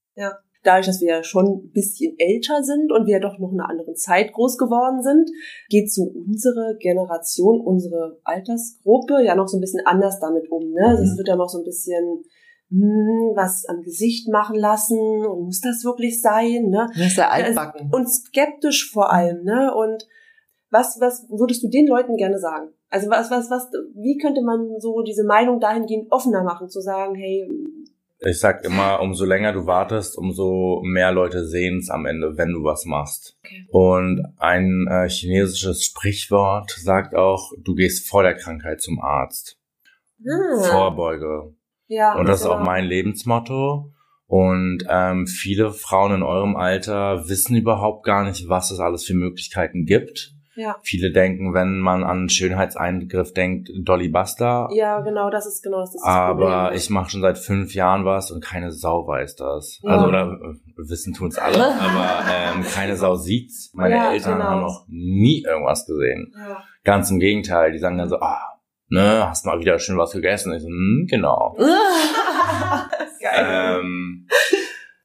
Dadurch, 0.63 0.87
dass 0.87 1.01
wir 1.01 1.07
ja 1.07 1.23
schon 1.23 1.45
ein 1.45 1.71
bisschen 1.71 2.15
älter 2.17 2.63
sind 2.63 2.91
und 2.91 3.05
wir 3.05 3.13
ja 3.13 3.19
doch 3.19 3.39
noch 3.39 3.51
in 3.51 3.59
einer 3.59 3.69
anderen 3.69 3.95
Zeit 3.95 4.33
groß 4.33 4.57
geworden 4.57 5.01
sind, 5.01 5.29
geht 5.69 5.91
so 5.91 6.03
unsere 6.03 6.77
Generation, 6.79 7.61
unsere 7.61 8.19
Altersgruppe 8.23 9.23
ja 9.23 9.35
noch 9.35 9.47
so 9.47 9.57
ein 9.57 9.61
bisschen 9.61 9.85
anders 9.85 10.19
damit 10.19 10.51
um. 10.51 10.71
Ne? 10.71 10.85
Also 10.85 11.03
es 11.03 11.17
wird 11.17 11.27
ja 11.27 11.35
noch 11.35 11.49
so 11.49 11.59
ein 11.59 11.63
bisschen 11.63 12.23
hm, 12.69 13.33
was 13.35 13.65
am 13.67 13.81
Gesicht 13.81 14.29
machen 14.29 14.55
lassen 14.55 15.25
und 15.25 15.45
muss 15.45 15.61
das 15.61 15.83
wirklich 15.83 16.21
sein? 16.21 16.69
Ne? 16.69 16.87
Das 16.95 17.07
ist 17.07 17.17
ja 17.17 17.29
altbacken. 17.29 17.89
Und 17.91 18.07
skeptisch 18.07 18.91
vor 18.91 19.11
allem. 19.11 19.43
Ne? 19.43 19.73
Und 19.73 20.07
was, 20.69 20.99
was 20.99 21.25
würdest 21.29 21.63
du 21.63 21.69
den 21.69 21.87
Leuten 21.87 22.15
gerne 22.15 22.37
sagen? 22.37 22.69
Also 22.89 23.09
was, 23.09 23.31
was, 23.31 23.49
was, 23.49 23.71
wie 23.95 24.17
könnte 24.17 24.41
man 24.41 24.79
so 24.79 25.01
diese 25.01 25.23
Meinung 25.23 25.59
dahingehend 25.59 26.11
offener 26.11 26.43
machen, 26.43 26.69
zu 26.69 26.81
sagen, 26.81 27.15
hey, 27.15 27.47
Ich 28.21 28.39
sag 28.39 28.65
immer, 28.65 28.99
umso 28.99 29.23
länger 29.23 29.53
du 29.53 29.65
wartest, 29.65 30.17
umso 30.17 30.81
mehr 30.83 31.11
Leute 31.11 31.45
sehen 31.45 31.77
es 31.77 31.89
am 31.89 32.05
Ende, 32.05 32.37
wenn 32.37 32.51
du 32.51 32.63
was 32.63 32.83
machst. 32.85 33.37
Okay. 33.45 33.65
Und 33.71 34.25
ein 34.37 34.87
äh, 34.89 35.07
chinesisches 35.07 35.85
Sprichwort 35.85 36.71
sagt 36.71 37.15
auch, 37.15 37.53
du 37.57 37.75
gehst 37.75 38.09
vor 38.09 38.23
der 38.23 38.35
Krankheit 38.35 38.81
zum 38.81 38.99
Arzt. 38.99 39.57
hm, 40.21 40.63
Vorbeuge. 40.63 41.55
ja, 41.87 42.15
Und 42.15 42.27
das 42.27 42.41
ist 42.41 42.47
auch 42.47 42.57
genau. 42.57 42.69
mein 42.69 42.85
Lebensmotto. 42.85 43.93
Und 44.27 44.83
ähm, 44.89 45.25
viele 45.25 45.71
Frauen 45.71 46.15
in 46.15 46.23
eurem 46.23 46.55
Alter 46.55 47.27
wissen 47.29 47.55
überhaupt 47.55 48.05
gar 48.05 48.25
nicht, 48.25 48.49
was 48.49 48.69
es 48.69 48.79
alles 48.79 49.05
für 49.05 49.15
Möglichkeiten 49.15 49.85
gibt. 49.85 50.35
Ja. 50.59 50.75
Viele 50.83 51.11
denken, 51.11 51.53
wenn 51.53 51.79
man 51.79 52.03
an 52.03 52.27
Schönheitseingriff 52.27 53.33
denkt, 53.33 53.69
Dolly 53.73 54.09
Buster. 54.09 54.67
Ja, 54.73 54.99
genau, 54.99 55.29
das 55.29 55.45
ist 55.45 55.63
genau 55.63 55.79
das, 55.79 55.95
ist 55.95 56.01
das 56.01 56.05
Aber 56.05 56.63
Problem. 56.63 56.77
ich 56.77 56.89
mache 56.89 57.09
schon 57.11 57.21
seit 57.21 57.37
fünf 57.37 57.73
Jahren 57.73 58.03
was 58.03 58.29
und 58.29 58.43
keine 58.43 58.71
Sau 58.71 59.07
weiß 59.07 59.37
das. 59.37 59.79
Ja. 59.83 59.91
Also 59.91 60.07
oder 60.07 60.33
äh, 60.33 60.55
wissen 60.89 61.13
tun's 61.13 61.37
alle, 61.37 61.63
aber 61.79 62.23
ähm, 62.29 62.63
keine 62.63 62.97
Sau 62.97 63.15
sieht's. 63.15 63.71
Meine 63.73 63.95
Ja, 63.95 64.11
Eltern 64.11 64.33
genau. 64.39 64.45
haben 64.49 64.61
noch 64.61 64.85
nie 64.89 65.43
irgendwas 65.43 65.85
gesehen. 65.85 66.33
ja. 66.37 66.61
Ganz 66.83 67.09
im 67.11 67.19
Gegenteil, 67.19 67.71
die 67.71 67.77
sagen 67.79 67.97
dann 67.97 68.09
so, 68.09 68.19
ah, 68.19 68.41
ne, 68.89 69.27
hast 69.29 69.45
mal 69.45 69.59
wieder 69.59 69.79
schön 69.79 69.97
was 69.97 70.11
gegessen. 70.11 70.53
Ich 70.53 70.61
so, 70.61 70.67
hm, 70.67 71.07
genau. 71.09 71.55
Geil. 73.21 73.79
Ähm, 73.81 74.27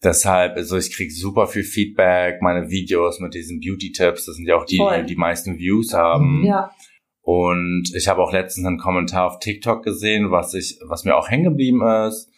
deshalb, 0.05 0.57
also 0.57 0.76
ich 0.76 0.94
krieg 0.94 1.11
super 1.12 1.46
viel 1.46 1.64
Feedback, 1.64 2.42
meine 2.42 2.70
Videos 2.70 3.20
mit 3.20 3.34
diesen 3.34 3.61
Beauty-Tipps, 3.61 4.26
das 4.26 4.36
sind 4.36 4.46
ja 4.46 4.57
auch 4.57 4.64
die, 4.64 4.76
Voll. 4.76 5.00
die 5.00 5.14
die 5.14 5.16
meisten 5.16 5.59
Views 5.59 5.94
haben. 5.94 6.44
ja. 6.44 6.70
Und 7.26 7.90
ich 7.96 8.07
habe 8.07 8.22
auch 8.22 8.32
letztens 8.32 8.66
einen 8.66 8.78
Kommentar 8.78 9.26
auf 9.26 9.38
TikTok 9.38 9.82
gesehen, 9.82 10.30
was 10.30 10.52
ich, 10.52 10.78
was 10.86 11.05
mir 11.05 11.16
auch 11.16 11.30
hängen 11.30 11.44
geblieben 11.44 11.80
ist, 12.07 12.30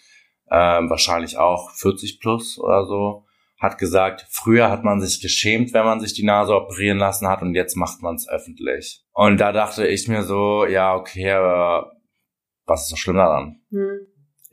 ähm, 0.48 0.88
wahrscheinlich 0.88 1.38
auch 1.38 1.72
40 1.72 2.20
plus 2.20 2.56
oder 2.56 2.86
so, 2.86 3.24
hat 3.58 3.78
gesagt, 3.78 4.26
früher 4.30 4.70
hat 4.70 4.84
man 4.84 5.00
sich 5.00 5.20
geschämt, 5.20 5.72
wenn 5.74 5.84
man 5.84 5.98
sich 5.98 6.14
die 6.14 6.24
Nase 6.24 6.54
operieren 6.54 6.98
lassen 6.98 7.26
hat 7.26 7.42
und 7.42 7.54
jetzt 7.54 7.74
macht 7.74 8.00
man 8.00 8.14
es 8.14 8.28
öffentlich. 8.28 9.04
Und 9.12 9.40
da 9.40 9.50
dachte 9.50 9.88
ich 9.88 10.06
mir 10.06 10.22
so, 10.22 10.66
ja, 10.66 10.94
okay, 10.94 11.32
aber 11.32 11.90
was 12.66 12.82
ist 12.82 12.90
so 12.90 12.96
schlimm 12.96 13.16
daran? 13.16 13.60
Hm. 13.70 14.06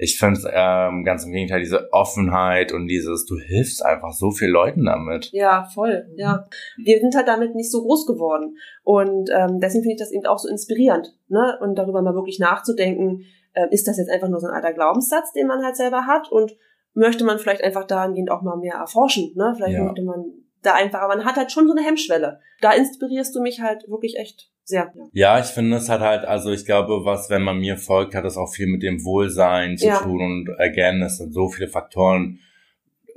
Ich 0.03 0.19
finde 0.19 0.51
ähm, 0.53 1.05
ganz 1.05 1.23
im 1.23 1.31
Gegenteil, 1.31 1.61
diese 1.61 1.87
Offenheit 1.93 2.73
und 2.73 2.87
dieses, 2.87 3.25
du 3.25 3.37
hilfst 3.39 3.85
einfach 3.85 4.11
so 4.11 4.31
vielen 4.31 4.51
Leuten 4.51 4.83
damit. 4.83 5.29
Ja, 5.31 5.63
voll, 5.73 6.05
ja. 6.17 6.45
Wir 6.75 6.99
sind 6.99 7.15
halt 7.15 7.29
damit 7.29 7.55
nicht 7.55 7.71
so 7.71 7.81
groß 7.83 8.05
geworden. 8.05 8.57
Und 8.83 9.29
ähm, 9.33 9.61
deswegen 9.61 9.83
finde 9.83 9.93
ich 9.93 9.99
das 9.99 10.11
eben 10.11 10.25
auch 10.25 10.39
so 10.39 10.49
inspirierend, 10.49 11.15
ne? 11.29 11.57
Und 11.61 11.75
darüber 11.75 12.01
mal 12.01 12.15
wirklich 12.15 12.37
nachzudenken, 12.37 13.23
äh, 13.53 13.67
ist 13.71 13.87
das 13.87 13.97
jetzt 13.97 14.11
einfach 14.11 14.27
nur 14.27 14.41
so 14.41 14.47
ein 14.47 14.53
alter 14.53 14.73
Glaubenssatz, 14.73 15.31
den 15.31 15.47
man 15.47 15.63
halt 15.63 15.77
selber 15.77 16.05
hat? 16.05 16.29
Und 16.29 16.53
möchte 16.93 17.23
man 17.23 17.39
vielleicht 17.39 17.63
einfach 17.63 17.85
dahingehend 17.87 18.29
auch 18.29 18.41
mal 18.41 18.57
mehr 18.57 18.75
erforschen, 18.75 19.31
ne? 19.35 19.53
Vielleicht 19.55 19.77
Ja. 19.77 19.85
möchte 19.85 20.03
man 20.03 20.25
da 20.63 20.73
einfach, 20.73 20.99
aber 20.99 21.15
man 21.15 21.25
hat 21.25 21.37
halt 21.37 21.51
schon 21.51 21.67
so 21.67 21.73
eine 21.73 21.85
Hemmschwelle. 21.85 22.39
Da 22.61 22.73
inspirierst 22.73 23.33
du 23.35 23.41
mich 23.41 23.61
halt 23.61 23.87
wirklich 23.87 24.17
echt 24.17 24.51
sehr. 24.65 24.91
Ja. 25.13 25.39
Ich 25.39 25.47
finde 25.47 25.77
es 25.77 25.89
hat 25.89 26.01
halt, 26.01 26.25
also 26.25 26.51
ich 26.51 26.65
glaube, 26.65 27.05
was, 27.05 27.29
wenn 27.29 27.43
man 27.43 27.59
mir 27.59 27.77
folgt, 27.77 28.15
hat 28.15 28.25
es 28.25 28.37
auch 28.37 28.51
viel 28.53 28.67
mit 28.67 28.83
dem 28.83 29.03
Wohlsein 29.03 29.77
zu 29.77 29.87
Ja. 29.87 29.99
tun 29.99 30.21
und 30.21 30.49
again, 30.59 31.01
es 31.01 31.17
sind 31.17 31.33
so 31.33 31.49
viele 31.49 31.67
Faktoren. 31.67 32.39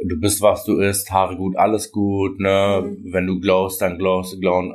Du 0.04 0.20
bist, 0.20 0.42
was 0.42 0.64
du 0.64 0.78
isst, 0.78 1.10
Haare 1.10 1.36
gut, 1.36 1.56
alles 1.56 1.90
gut, 1.90 2.38
ne? 2.38 2.82
Mhm. 2.84 3.12
Wenn 3.14 3.26
du 3.26 3.40
glowst, 3.40 3.80
dann 3.80 3.96
glowst, 3.96 4.38
glown, 4.42 4.74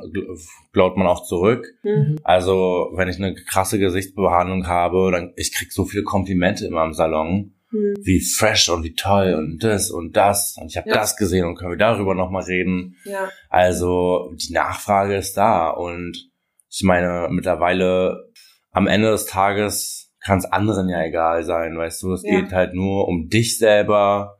glowt 0.72 0.96
man 0.96 1.06
auch 1.06 1.22
zurück. 1.24 1.64
Hm. 1.82 2.18
Also, 2.24 2.90
wenn 2.94 3.08
ich 3.08 3.18
eine 3.18 3.34
krasse 3.34 3.78
Gesichtsbehandlung 3.78 4.66
habe, 4.66 5.12
dann, 5.12 5.32
ich 5.36 5.54
krieg 5.54 5.72
so 5.72 5.84
viele 5.84 6.02
Komplimente 6.02 6.66
immer 6.66 6.84
im 6.84 6.92
Salon. 6.92 7.54
Hm. 7.70 7.94
Wie 8.02 8.20
fresh 8.20 8.68
und 8.68 8.82
wie 8.82 8.94
toll 8.94 9.34
und 9.38 9.62
das 9.62 9.92
und 9.92 10.16
das. 10.16 10.56
Und 10.60 10.66
ich 10.72 10.76
habe 10.76 10.88
Ja. 10.88 10.96
das 10.96 11.16
gesehen 11.16 11.46
und 11.46 11.54
können 11.54 11.70
wir 11.70 11.78
darüber 11.78 12.16
nochmal 12.16 12.42
reden. 12.42 12.96
Ja. 13.04 13.28
Also 13.48 14.32
die 14.34 14.52
Nachfrage 14.52 15.14
ist 15.14 15.36
da 15.36 15.70
und 15.70 16.31
ich 16.72 16.82
meine, 16.84 17.28
mittlerweile 17.30 18.30
am 18.70 18.86
Ende 18.86 19.10
des 19.10 19.26
Tages 19.26 20.12
kann 20.24 20.38
es 20.38 20.44
anderen 20.46 20.88
ja 20.88 21.02
egal 21.04 21.42
sein, 21.44 21.76
weißt 21.76 22.02
du, 22.02 22.12
es 22.12 22.22
Ja. 22.24 22.40
geht 22.40 22.52
halt 22.52 22.74
nur 22.74 23.08
um 23.08 23.28
dich 23.28 23.58
selber 23.58 24.38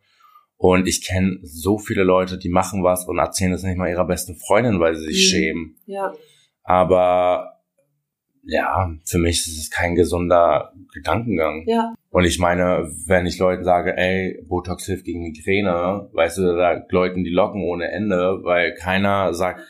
und 0.57 0.87
ich 0.87 1.05
kenne 1.07 1.39
so 1.43 1.79
viele 1.79 2.05
Leute, 2.05 2.39
die 2.39 2.49
machen 2.49 2.85
was 2.85 3.07
und 3.07 3.19
erzählen 3.19 3.53
es 3.53 3.65
nicht 3.65 3.77
mal 3.77 3.91
ihrer 3.91 4.07
besten 4.07 4.37
Freundin, 4.37 4.79
weil 4.81 4.95
sie 4.95 5.07
sich 5.07 5.17
Mhm. 5.17 5.37
schämen. 5.37 5.77
Ja. 5.87 6.13
Aber 6.63 7.59
ja, 8.45 8.91
für 9.05 9.19
mich 9.19 9.47
ist 9.47 9.59
es 9.59 9.71
kein 9.71 9.95
gesunder 9.95 10.73
Gedankengang. 10.95 11.65
Ja. 11.67 11.95
Und 12.11 12.25
ich 12.25 12.39
meine, 12.39 12.91
wenn 13.07 13.27
ich 13.27 13.39
Leuten 13.39 13.65
sage, 13.65 13.97
ey, 13.97 14.41
Botox 14.49 14.87
hilft 14.87 15.05
gegen 15.05 15.23
Migräne, 15.23 16.09
weißt 16.13 16.39
du, 16.39 16.57
da 16.57 16.83
läuten 16.91 17.25
die 17.25 17.31
Locken 17.31 17.63
ohne 17.63 17.91
Ende, 17.91 18.41
weil 18.43 18.75
keiner 18.75 19.33
sagt, 19.35 19.61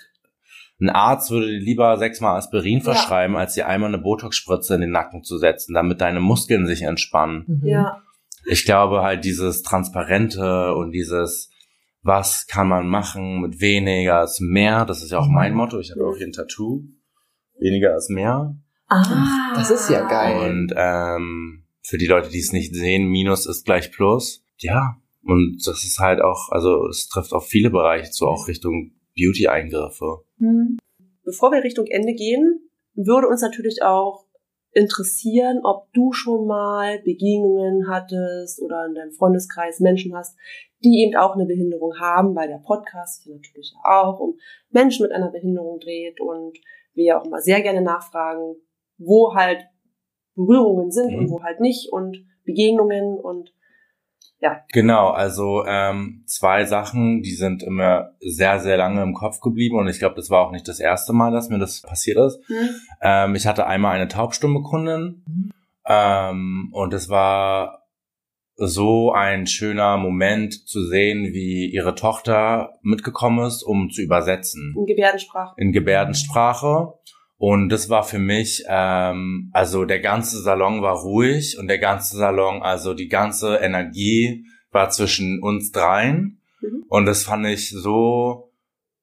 ein 0.83 0.91
Arzt 0.91 1.31
würde 1.31 1.47
dir 1.47 1.61
lieber 1.61 1.97
sechsmal 1.97 2.37
Aspirin 2.37 2.79
Ja. 2.79 2.85
verschreiben, 2.85 3.37
als 3.37 3.55
dir 3.55 3.69
einmal 3.69 3.89
eine 3.89 4.03
Botox-Spritze 4.03 4.75
in 4.75 4.81
den 4.81 4.91
Nacken 4.91 5.23
zu 5.23 5.39
setzen, 5.39 5.75
damit 5.75 6.01
deine 6.01 6.21
Muskeln 6.21 6.67
sich 6.67 6.83
entspannen. 6.83 7.45
Mhm. 7.47 7.67
Ja. 7.69 8.03
Ich 8.47 8.65
glaube 8.65 9.03
halt 9.03 9.25
dieses 9.25 9.63
Transparente 9.63 10.75
und 10.75 10.91
dieses, 10.91 11.51
was 12.03 12.49
kann 12.49 12.69
man 12.69 12.89
machen 12.89 13.41
mit 13.41 13.61
weniger 13.61 14.25
ist 14.25 14.41
mehr, 14.41 14.85
das 14.85 15.03
ist 15.05 15.13
ja 15.13 15.19
auch 15.19 15.29
mein 15.29 15.55
Motto, 15.55 15.79
ich 15.79 15.93
habe 15.93 16.05
auch 16.05 16.17
hier 16.17 16.27
ein 16.27 16.33
Tattoo, 16.33 16.83
weniger 17.61 17.97
ist 17.97 18.11
mehr. 18.11 18.57
Ah. 18.89 19.53
Das 19.55 19.71
ist 19.71 19.89
ja 19.89 20.07
geil. 20.07 20.51
Und 20.51 20.75
ähm, 20.77 21.65
für 21.83 21.99
die 21.99 22.07
Leute, 22.07 22.29
die 22.29 22.41
es 22.41 22.53
nicht 22.53 22.75
sehen, 22.75 23.09
Minus 23.09 23.47
ist 23.47 23.65
gleich 23.65 23.93
Plus. 23.93 24.45
Ja, 24.59 24.97
und 25.25 25.63
das 25.65 25.85
ist 25.85 26.01
halt 26.01 26.21
auch, 26.21 26.51
also 26.51 26.89
es 26.89 27.09
trifft 27.09 27.33
auf 27.33 27.47
viele 27.47 27.71
Bereiche 27.71 28.11
zu, 28.11 28.27
auch 28.27 28.49
Richtung 28.49 28.93
Beauty-Eingriffe. 29.17 30.25
Hm. 30.43 30.77
Bevor 31.25 31.53
wir 31.53 31.63
Richtung 31.63 31.87
Ende 31.87 32.15
gehen, 32.15 32.69
würde 32.95 33.29
uns 33.29 33.43
natürlich 33.43 33.83
auch 33.83 34.27
interessieren, 34.73 35.61
ob 35.65 35.93
du 35.93 36.13
schon 36.13 36.47
mal 36.47 36.99
Begegnungen 37.05 37.89
hattest 37.89 38.61
oder 38.61 38.87
in 38.87 38.95
deinem 38.95 39.13
Freundeskreis 39.13 39.81
Menschen 39.81 40.15
hast, 40.17 40.37
die 40.83 41.05
eben 41.05 41.17
auch 41.17 41.35
eine 41.35 41.47
Behinderung 41.47 41.95
haben, 42.01 42.35
weil 42.35 42.49
der 42.49 42.59
Podcast 42.59 43.23
sich 43.23 43.33
natürlich 43.33 43.75
auch 43.85 44.19
um 44.19 44.39
Menschen 44.71 45.05
mit 45.05 45.13
einer 45.13 45.31
Behinderung 45.31 45.79
dreht 45.79 46.21
und 46.21 46.59
wir 46.95 47.05
ja 47.05 47.21
auch 47.21 47.25
immer 47.27 47.41
sehr 47.41 47.61
gerne 47.63 47.83
nachfragen, 47.83 48.57
wo 48.99 49.35
halt 49.35 49.65
Berührungen 50.35 50.91
sind 50.91 51.13
Mhm. 51.13 51.19
und 51.19 51.31
wo 51.31 51.43
halt 51.43 51.61
nicht 51.61 51.93
und 51.93 52.25
Begegnungen 52.45 53.19
und 53.21 53.55
Genau, 54.73 55.11
also 55.11 55.65
ähm, 55.67 56.25
zwei 56.27 56.65
Sachen, 56.65 57.23
die 57.23 57.35
sind 57.35 57.63
immer 57.63 58.11
sehr, 58.21 58.59
sehr 58.59 58.77
lange 58.77 59.03
im 59.03 59.15
Kopf 59.15 59.41
geblieben 59.41 59.79
und 59.79 59.89
ich 59.89 59.99
glaube, 59.99 60.17
das 60.17 60.31
war 60.31 60.47
auch 60.47 60.51
nicht 60.51 60.67
das 60.69 60.81
erste 60.81 61.13
Mal, 61.13 61.31
dass 61.33 61.49
mir 61.49 61.59
das 61.59 61.81
passiert 61.83 62.19
ist. 62.19 62.41
hm, 62.49 62.69
Ähm, 63.01 63.35
ich 63.35 63.47
hatte 63.47 63.67
einmal 63.67 63.95
eine 63.95 64.09
Taubstumme-Kundin 64.09 65.23
ähm, 65.87 66.69
und 66.73 66.93
es 66.93 67.09
war 67.09 67.83
so 68.57 69.13
ein 69.13 69.47
schöner 69.47 69.97
Moment 69.97 70.69
zu 70.69 70.85
sehen, 70.87 71.33
wie 71.33 71.71
ihre 71.73 71.95
Tochter 71.95 72.79
mitgekommen 72.83 73.47
ist, 73.47 73.63
um 73.63 73.91
zu 73.91 74.03
übersetzen 74.03 74.75
in 74.77 74.87
Gebärdensprache. 74.87 75.55
in 75.57 75.73
Gebärdensprache. 75.73 76.95
Und 77.43 77.71
das 77.71 77.91
war 77.91 78.05
für 78.05 78.21
mich, 78.21 78.63
ähm, 78.69 79.51
also 79.53 79.85
der 79.85 79.99
ganze 79.99 80.41
Salon 80.41 80.81
war 80.81 80.95
ruhig 80.95 81.59
und 81.59 81.67
der 81.67 81.81
ganze 81.81 82.17
Salon, 82.17 82.63
also 82.63 82.95
die 82.95 83.09
ganze 83.09 83.57
Energie 83.57 84.47
war 84.71 84.91
zwischen 84.91 85.43
uns 85.43 85.73
dreien. 85.73 86.41
Mhm. 86.61 86.85
Und 86.87 87.07
das 87.07 87.25
fand 87.25 87.45
ich 87.47 87.71
so 87.71 88.53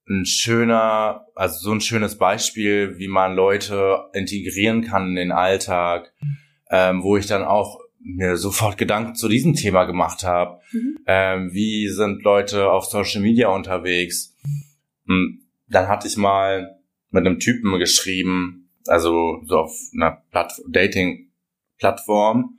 ein 0.07 0.25
schöner, 0.25 1.25
also 1.35 1.59
so 1.59 1.73
ein 1.73 1.81
schönes 1.81 2.17
Beispiel, 2.17 2.97
wie 2.97 3.09
man 3.09 3.35
Leute 3.35 4.05
integrieren 4.13 4.83
kann 4.85 5.09
in 5.09 5.15
den 5.15 5.31
Alltag, 5.33 6.13
ähm, 6.71 7.03
wo 7.03 7.17
ich 7.17 7.27
dann 7.27 7.43
auch 7.43 7.77
mir 7.99 8.37
sofort 8.37 8.77
Gedanken 8.77 9.15
zu 9.15 9.27
diesem 9.27 9.53
Thema 9.53 9.83
gemacht 9.83 10.23
habe. 10.23 10.61
Mhm. 10.71 10.97
Ähm, 11.07 11.49
wie 11.51 11.89
sind 11.89 12.23
Leute 12.23 12.71
auf 12.71 12.85
Social 12.85 13.19
Media 13.21 13.49
unterwegs? 13.49 14.33
Hm, 15.07 15.41
Dann 15.67 15.89
hatte 15.89 16.07
ich 16.07 16.15
mal 16.15 16.78
mit 17.11 17.25
einem 17.25 17.39
Typen 17.39 17.77
geschrieben, 17.79 18.69
also 18.87 19.41
so 19.45 19.59
auf 19.59 19.71
einer 19.93 20.23
Platt 20.31 20.53
Dating-Plattform. 20.67 22.55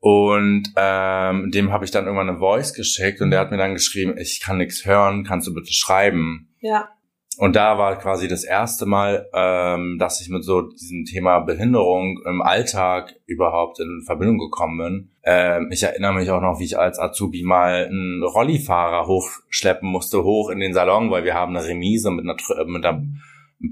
Und 0.00 0.68
ähm, 0.76 1.50
dem 1.50 1.72
habe 1.72 1.86
ich 1.86 1.90
dann 1.90 2.04
irgendwann 2.04 2.28
eine 2.28 2.38
Voice 2.38 2.74
geschickt 2.74 3.22
und 3.22 3.30
der 3.30 3.40
hat 3.40 3.50
mir 3.50 3.56
dann 3.56 3.72
geschrieben, 3.72 4.18
ich 4.18 4.40
kann 4.42 4.58
nichts 4.58 4.84
hören, 4.84 5.24
kannst 5.24 5.46
du 5.48 5.54
bitte 5.54 5.72
schreiben? 5.72 6.54
Ja. 6.60 6.90
Und 7.38 7.56
da 7.56 7.78
war 7.78 7.98
quasi 7.98 8.28
das 8.28 8.44
erste 8.44 8.86
Mal, 8.86 9.28
ähm, 9.34 9.96
dass 9.98 10.20
ich 10.20 10.28
mit 10.28 10.44
so 10.44 10.62
diesem 10.62 11.04
Thema 11.04 11.40
Behinderung 11.40 12.20
im 12.26 12.42
Alltag 12.42 13.14
überhaupt 13.26 13.80
in 13.80 14.02
Verbindung 14.04 14.38
gekommen 14.38 14.78
bin. 14.78 15.10
Ähm, 15.24 15.68
ich 15.72 15.82
erinnere 15.82 16.14
mich 16.14 16.30
auch 16.30 16.40
noch, 16.40 16.60
wie 16.60 16.64
ich 16.64 16.78
als 16.78 16.98
Azubi 16.98 17.42
mal 17.42 17.86
einen 17.86 18.22
Rollifahrer 18.22 19.06
hochschleppen 19.06 19.88
musste, 19.88 20.22
hoch 20.22 20.50
in 20.50 20.60
den 20.60 20.74
Salon, 20.74 21.10
weil 21.10 21.24
wir 21.24 21.34
haben 21.34 21.56
eine 21.56 21.66
Remise 21.66 22.10
mit 22.10 22.24
einer, 22.24 22.36
mit 22.66 22.84
einer 22.84 23.02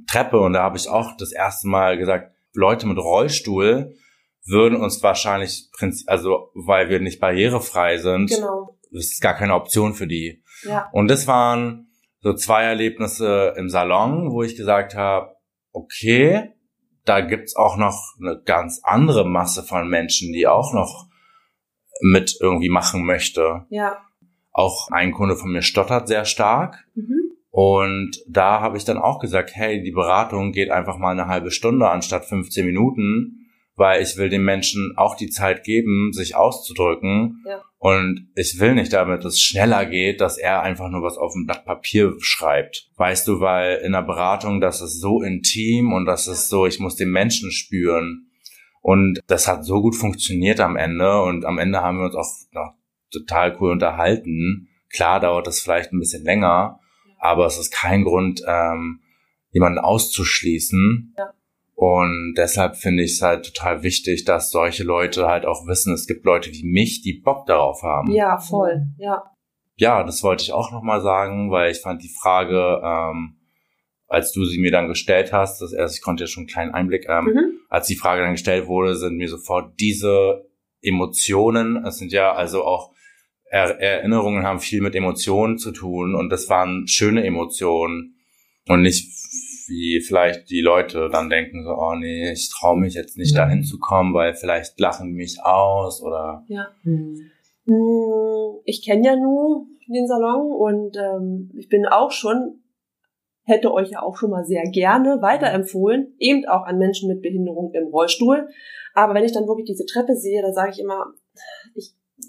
Treppe 0.07 0.39
und 0.41 0.55
da 0.55 0.63
habe 0.63 0.77
ich 0.77 0.89
auch 0.89 1.17
das 1.17 1.33
erste 1.33 1.69
Mal 1.69 1.99
gesagt, 1.99 2.35
Leute 2.55 2.87
mit 2.87 2.99
Rollstuhl 2.99 3.95
würden 4.45 4.81
uns 4.81 5.03
wahrscheinlich, 5.03 5.71
also 6.07 6.51
weil 6.55 6.89
wir 6.89 7.01
nicht 7.01 7.21
barrierefrei 7.21 7.99
sind, 7.99 8.31
Genau. 8.31 8.77
das 8.91 9.05
ist 9.07 9.21
gar 9.23 9.35
keine 9.35 9.55
Option 9.55 9.95
für 9.95 10.07
die. 10.07 10.43
Ja. 10.65 10.89
Und 10.93 11.09
das 11.09 11.27
waren 11.27 11.89
so 12.21 12.35
zwei 12.35 12.65
Erlebnisse 12.65 13.55
im 13.57 13.69
Salon, 13.69 14.31
wo 14.33 14.43
ich 14.43 14.57
gesagt 14.57 14.95
habe, 14.95 15.35
okay, 15.73 16.53
da 17.05 17.21
gibt's 17.21 17.57
auch 17.57 17.77
noch 17.77 18.15
eine 18.21 18.41
ganz 18.45 18.81
andere 18.85 19.25
Masse 19.27 19.63
von 19.63 19.89
Menschen, 19.89 20.33
die 20.33 20.47
auch 20.47 20.73
noch 20.73 21.09
mit 22.01 22.37
irgendwie 22.41 22.69
machen 22.69 23.05
möchte. 23.05 23.67
Ja. 23.71 23.99
Auch 24.53 24.89
ein 24.91 25.13
Kunde 25.13 25.37
von 25.37 25.51
mir 25.51 25.63
stottert 25.63 26.09
sehr 26.09 26.25
stark. 26.25 26.85
Mhm. 26.95 27.22
Und 27.53 28.17
da 28.27 28.63
habe 28.63 28.79
ich 28.79 28.87
dann 28.87 28.97
auch 28.97 29.21
gesagt, 29.21 29.51
hey, 29.55 29.83
die 29.83 29.93
Beratung 29.93 30.53
geht 30.53 30.71
einfach 30.71 30.97
mal 30.97 31.11
eine 31.11 31.27
halbe 31.27 31.51
Stunde 31.51 31.91
anstatt 31.91 32.25
15 32.25 32.65
Minuten, 32.65 33.51
weil 33.77 34.03
ich 34.03 34.17
will 34.17 34.31
den 34.31 34.43
Menschen 34.43 34.95
auch 34.97 35.17
die 35.17 35.29
Zeit 35.29 35.63
geben, 35.63 36.15
sich 36.15 36.35
auszudrücken. 36.35 37.45
Ja. 37.47 37.61
Und 37.77 38.31
ich 38.37 38.59
will 38.59 38.75
nicht 38.75 38.95
damit, 38.95 39.23
dass 39.23 39.35
es 39.35 39.43
schneller 39.43 39.85
geht, 39.85 40.23
dass 40.23 40.39
er 40.39 40.63
einfach 40.63 40.89
nur 40.89 41.03
was 41.03 41.19
auf 41.19 41.35
ein 41.35 41.45
Blatt 41.45 41.67
Papier 41.67 42.15
schreibt. 42.21 42.89
Weißt 42.97 43.29
du, 43.29 43.41
weil 43.41 43.83
in 43.85 43.93
der 43.93 44.03
Beratung, 44.03 44.63
das 44.63 44.81
ist 44.81 44.99
so 44.99 45.21
intim 45.21 45.93
und 45.93 46.07
das 46.07 46.29
ist 46.29 46.49
so, 46.49 46.65
ich 46.65 46.81
muss 46.81 46.97
den 46.97 47.11
Menschen 47.11 47.53
spüren. 47.53 48.31
Und 48.81 49.21
das 49.27 49.47
hat 49.47 49.67
so 49.67 49.83
gut 49.83 49.95
funktioniert 49.95 50.59
am 50.59 50.77
Ende. 50.77 51.21
Und 51.21 51.45
am 51.45 51.59
Ende 51.59 51.83
haben 51.83 51.99
wir 51.99 52.07
uns 52.07 52.15
auch 52.15 52.31
noch 52.53 52.73
total 53.13 53.59
cool 53.61 53.73
unterhalten. 53.73 54.69
Klar 54.89 55.21
dauert 55.21 55.47
das 55.47 55.61
vielleicht 55.61 55.93
ein 55.93 55.99
bisschen 55.99 56.25
länger, 56.25 56.79
aber 57.23 57.47
es 57.47 57.57
ist 57.57 57.73
kein 57.73 58.03
Grund, 58.05 58.43
ähm, 58.47 59.01
jemanden 59.53 59.79
auszuschließen. 59.79 61.15
Ja. 61.17 61.33
Und 61.75 62.35
deshalb 62.37 62.77
finde 62.77 63.03
ich 63.03 63.13
es 63.13 63.23
halt 63.23 63.47
total 63.47 63.83
wichtig, 63.83 64.25
dass 64.25 64.51
solche 64.51 64.83
Leute 64.85 65.27
halt 65.29 65.47
auch 65.47 65.67
wissen, 65.67 65.95
es 65.95 66.07
gibt 66.07 66.25
Leute 66.25 66.51
wie 66.53 66.65
mich, 66.65 67.03
die 67.03 67.15
Bock 67.15 67.47
darauf 67.47 67.83
haben. 67.83 68.13
Ja, 68.13 68.39
voll. 68.39 68.87
Ja. 68.99 69.25
Ja, 69.77 70.05
das 70.05 70.23
wollte 70.23 70.43
ich 70.45 70.53
auch 70.53 70.71
nochmal 70.71 71.01
sagen, 71.01 71.51
weil 71.51 71.71
ich 71.71 71.81
fand 71.81 72.03
die 72.03 72.15
Frage, 72.21 72.81
ähm, 72.85 73.37
als 74.07 74.33
du 74.33 74.45
sie 74.45 74.61
mir 74.61 74.71
dann 74.71 74.89
gestellt 74.89 75.33
hast, 75.33 75.61
das 75.63 75.73
erst, 75.73 75.97
ich 75.97 76.03
konnte 76.03 76.25
ja 76.25 76.29
schon 76.29 76.43
einen 76.43 76.49
kleinen 76.49 76.75
Einblick, 76.75 77.07
ähm, 77.09 77.25
Mhm. 77.25 77.59
als 77.69 77.87
die 77.87 77.97
Frage 77.97 78.23
dann 78.23 78.33
gestellt 78.33 78.67
wurde, 78.67 78.95
sind 78.95 79.17
mir 79.17 79.29
sofort 79.29 79.79
diese 79.81 80.45
Emotionen, 80.83 81.85
es 81.87 81.97
sind 81.99 82.13
ja 82.13 82.33
also 82.33 82.65
auch 82.65 82.92
er 83.53 83.79
Erinnerungen 83.79 84.45
haben 84.45 84.61
viel 84.61 84.81
mit 84.81 84.95
Emotionen 84.95 85.59
zu 85.59 85.73
tun 85.73 86.15
und 86.15 86.31
das 86.31 86.49
waren 86.49 86.89
schöne 86.89 87.23
Emotionen 87.23 88.17
und 88.67 88.81
nicht 88.81 89.13
wie 89.69 90.01
vielleicht 90.01 90.49
die 90.49 90.63
Leute 90.63 91.11
dann 91.13 91.29
denken 91.29 91.63
so, 91.63 91.73
oh 91.73 91.95
nee, 91.95 92.33
ich 92.33 92.51
traue 92.51 92.81
mich 92.81 92.95
jetzt 92.95 93.19
nicht 93.19 93.37
dahin 93.37 93.63
zu 93.63 93.79
kommen, 93.79 94.15
weil 94.15 94.33
vielleicht 94.33 94.81
lachen 94.81 95.09
die 95.09 95.15
mich 95.15 95.45
aus 95.45 96.03
oder 96.03 96.45
Ja. 96.49 96.69
Hm. 96.83 97.31
Ich 98.65 98.85
kenne 98.85 99.07
ja 99.07 99.17
nur 99.17 99.67
den 99.87 100.07
Salon 100.07 100.51
und 100.51 100.97
ähm, 100.97 101.51
ich 101.55 101.69
bin 101.69 101.85
auch 101.85 102.11
schon, 102.11 102.63
hätte 103.45 103.73
euch 103.73 103.91
ja 103.91 104.01
auch 104.01 104.17
schon 104.17 104.31
mal 104.31 104.45
sehr 104.45 104.65
gerne 104.65 105.19
weiterempfohlen, 105.21 106.15
eben 106.19 106.47
auch 106.47 106.65
an 106.65 106.79
Menschen 106.79 107.09
mit 107.09 107.21
Behinderung 107.21 107.71
im 107.75 107.89
Rollstuhl. 107.89 108.49
Aber 108.95 109.15
wenn 109.15 109.25
ich 109.25 109.33
dann 109.33 109.47
wirklich 109.47 109.67
diese 109.67 109.85
Treppe 109.85 110.17
sehe, 110.17 110.41
dann 110.43 110.55
sage 110.55 110.71
ich 110.73 110.81
immer, 110.81 111.13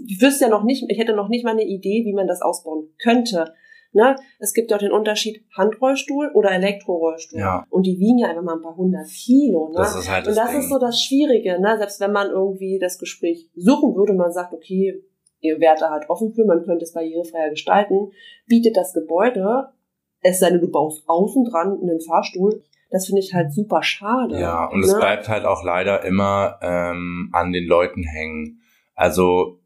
ich, 0.05 0.21
wüsste 0.21 0.45
ja 0.45 0.49
noch 0.49 0.63
nicht, 0.63 0.85
ich 0.87 0.97
hätte 0.97 1.13
noch 1.13 1.29
nicht 1.29 1.43
mal 1.43 1.51
eine 1.51 1.65
Idee, 1.65 2.03
wie 2.05 2.13
man 2.13 2.27
das 2.27 2.41
ausbauen 2.41 2.89
könnte. 3.01 3.53
Ne? 3.91 4.15
Es 4.39 4.53
gibt 4.53 4.71
ja 4.71 4.77
auch 4.77 4.81
den 4.81 4.91
Unterschied 4.91 5.45
Handrollstuhl 5.55 6.31
oder 6.33 6.51
Elektrorollstuhl. 6.51 7.39
Ja. 7.39 7.65
Und 7.69 7.85
die 7.85 7.99
wiegen 7.99 8.17
ja 8.17 8.29
einfach 8.29 8.41
mal 8.41 8.55
ein 8.55 8.61
paar 8.61 8.75
hundert 8.75 9.07
Kilo. 9.07 9.69
Ne? 9.69 9.75
das 9.77 9.95
ist 9.95 10.09
halt 10.09 10.27
Und 10.27 10.35
das 10.35 10.43
das 10.43 10.51
Ding. 10.51 10.59
ist 10.61 10.69
so 10.69 10.79
das 10.79 11.01
Schwierige, 11.01 11.61
ne? 11.61 11.77
Selbst 11.77 11.99
wenn 11.99 12.11
man 12.11 12.29
irgendwie 12.29 12.79
das 12.79 12.97
Gespräch 12.97 13.49
suchen 13.55 13.95
würde, 13.95 14.13
man 14.13 14.31
sagt, 14.31 14.53
okay, 14.53 15.03
ihr 15.41 15.59
wärt 15.59 15.81
da 15.81 15.91
halt 15.91 16.09
offen 16.09 16.33
für, 16.33 16.45
man 16.45 16.63
könnte 16.63 16.83
es 16.85 16.93
barrierefreier 16.93 17.51
gestalten, 17.51 18.11
bietet 18.47 18.77
das 18.77 18.93
Gebäude, 18.93 19.69
es 20.21 20.39
sei 20.39 20.49
denn, 20.49 20.61
du 20.61 20.71
baust 20.71 21.03
außen 21.07 21.43
dran 21.45 21.79
einen 21.81 21.99
Fahrstuhl, 22.01 22.63
das 22.89 23.07
finde 23.07 23.21
ich 23.21 23.33
halt 23.33 23.51
super 23.51 23.83
schade. 23.83 24.39
Ja, 24.39 24.65
und 24.65 24.83
es 24.83 24.93
ne? 24.93 24.99
bleibt 24.99 25.27
halt 25.27 25.45
auch 25.45 25.63
leider 25.63 26.03
immer 26.05 26.59
ähm, 26.61 27.29
an 27.33 27.51
den 27.51 27.65
Leuten 27.65 28.03
hängen. 28.03 28.61
Also 28.95 29.59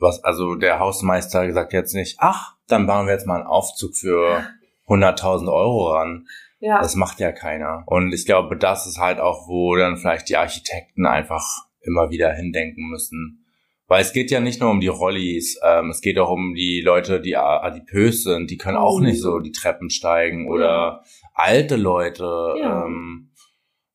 was, 0.00 0.22
also 0.24 0.54
der 0.54 0.78
Hausmeister 0.80 1.52
sagt 1.52 1.72
jetzt 1.72 1.94
nicht, 1.94 2.16
ach, 2.18 2.54
dann 2.68 2.86
bauen 2.86 3.06
wir 3.06 3.12
jetzt 3.12 3.26
mal 3.26 3.36
einen 3.40 3.46
Aufzug 3.46 3.94
für 3.96 4.44
100.000 4.88 5.52
Euro 5.52 5.92
ran. 5.92 6.26
Ja, 6.58 6.80
Das 6.80 6.94
macht 6.94 7.20
ja 7.20 7.32
keiner. 7.32 7.84
Und 7.86 8.12
ich 8.12 8.26
glaube, 8.26 8.56
das 8.56 8.86
ist 8.86 8.98
halt 8.98 9.18
auch, 9.20 9.48
wo 9.48 9.76
dann 9.76 9.96
vielleicht 9.96 10.28
die 10.28 10.36
Architekten 10.36 11.06
einfach 11.06 11.44
immer 11.80 12.10
wieder 12.10 12.32
hindenken 12.32 12.88
müssen. 12.90 13.46
Weil 13.86 14.02
es 14.02 14.12
geht 14.12 14.30
ja 14.30 14.40
nicht 14.40 14.60
nur 14.60 14.70
um 14.70 14.78
die 14.80 14.86
Rollis, 14.88 15.58
ähm, 15.64 15.90
es 15.90 16.00
geht 16.00 16.18
auch 16.18 16.30
um 16.30 16.54
die 16.54 16.80
Leute, 16.84 17.20
die 17.20 17.36
adipös 17.36 18.22
sind, 18.24 18.50
die 18.50 18.56
können 18.58 18.76
auch 18.76 18.98
Mhm. 19.00 19.06
nicht 19.06 19.20
so 19.20 19.38
die 19.40 19.52
Treppen 19.52 19.90
steigen 19.90 20.48
oder 20.48 21.02
alte 21.34 21.76
Leute, 21.76 22.24
Ja. 22.60 22.84
ähm, 22.84 23.29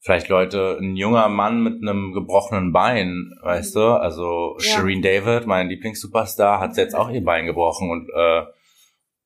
vielleicht 0.06 0.30
Leute, 0.30 0.78
ein 0.80 0.96
junger 0.96 1.30
Mann 1.30 1.62
mit 1.64 1.82
einem 1.82 2.14
gebrochenen 2.14 2.72
Bein, 2.72 3.32
weißt 3.42 3.76
du? 3.76 3.82
Also 4.00 4.54
Mhm. 4.54 4.60
Ja. 4.60 4.66
Shireen 4.66 5.02
David, 5.02 5.48
mein 5.48 5.68
Lieblingssuperstar, 5.68 6.60
hat 6.60 6.78
jetzt 6.78 6.96
auch 6.96 7.10
ihr 7.10 7.24
Bein 7.24 7.48
gebrochen 7.48 7.90
und 7.90 8.08
äh, 8.16 8.44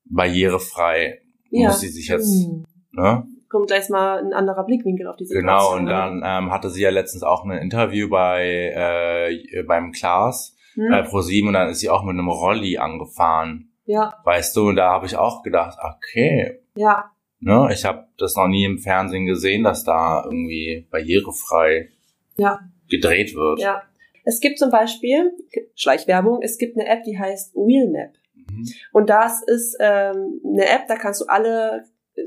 barrierefrei 0.06 1.22
Ja. 1.52 1.68
muss 1.68 1.82
sie 1.82 1.88
sich 1.90 2.08
jetzt, 2.08 2.46
Hm. 2.46 2.66
ne? 2.92 3.26
kommt 3.50 3.68
gleich 3.68 3.90
mal 3.90 4.20
ein 4.20 4.32
anderer 4.34 4.64
Blickwinkel 4.64 5.08
auf 5.08 5.16
die 5.16 5.26
Situation. 5.26 5.48
Genau, 5.48 5.76
und 5.76 5.88
dann 5.88 6.22
ähm, 6.24 6.52
hatte 6.52 6.70
sie 6.70 6.84
ja 6.84 6.92
letztens 6.92 7.24
auch 7.24 7.44
ein 7.46 7.52
Interview 7.52 8.08
bei 8.08 8.72
äh, 8.76 9.64
beim 9.64 9.92
Klaas 9.92 10.56
Hm? 10.76 10.90
bei 10.92 11.02
ProSieben 11.02 11.48
und 11.48 11.54
dann 11.56 11.70
ist 11.70 11.80
sie 11.80 11.90
auch 11.90 12.04
mit 12.04 12.14
einem 12.14 12.30
Rolli 12.30 12.78
angefahren. 12.78 13.72
Ja, 13.86 14.14
Weißt 14.24 14.56
du, 14.56 14.70
und 14.70 14.76
da 14.76 14.92
habe 14.92 15.08
ich 15.08 15.18
auch 15.18 15.42
gedacht, 15.42 15.80
okay, 15.82 16.60
ja, 16.76 17.10
ne, 17.40 17.70
ich 17.72 17.86
habe 17.86 18.08
das 18.18 18.36
noch 18.36 18.48
nie 18.48 18.66
im 18.66 18.80
Fernsehen 18.80 19.26
gesehen, 19.26 19.64
dass 19.64 19.84
da 19.84 20.24
irgendwie 20.26 20.88
barrierefrei 20.92 21.90
Ja. 22.38 22.60
gedreht 22.90 23.36
wird. 23.36 23.60
ja. 23.62 23.84
Es 24.26 24.42
gibt 24.42 24.60
zum 24.60 24.70
Beispiel, 24.70 25.32
Schleichwerbung, 25.76 26.42
es 26.44 26.58
gibt 26.60 26.78
eine 26.78 26.88
App, 26.88 27.04
die 27.04 27.18
heißt 27.18 27.56
Wheelmap. 27.56 28.12
Mhm. 28.36 28.68
Und 28.92 29.10
das 29.10 29.42
ist 29.42 29.76
ähm, 29.80 30.40
eine 30.46 30.66
App, 30.70 30.88
da 30.88 30.96
kannst 30.98 31.22
du 31.22 31.26
alle, 31.26 31.84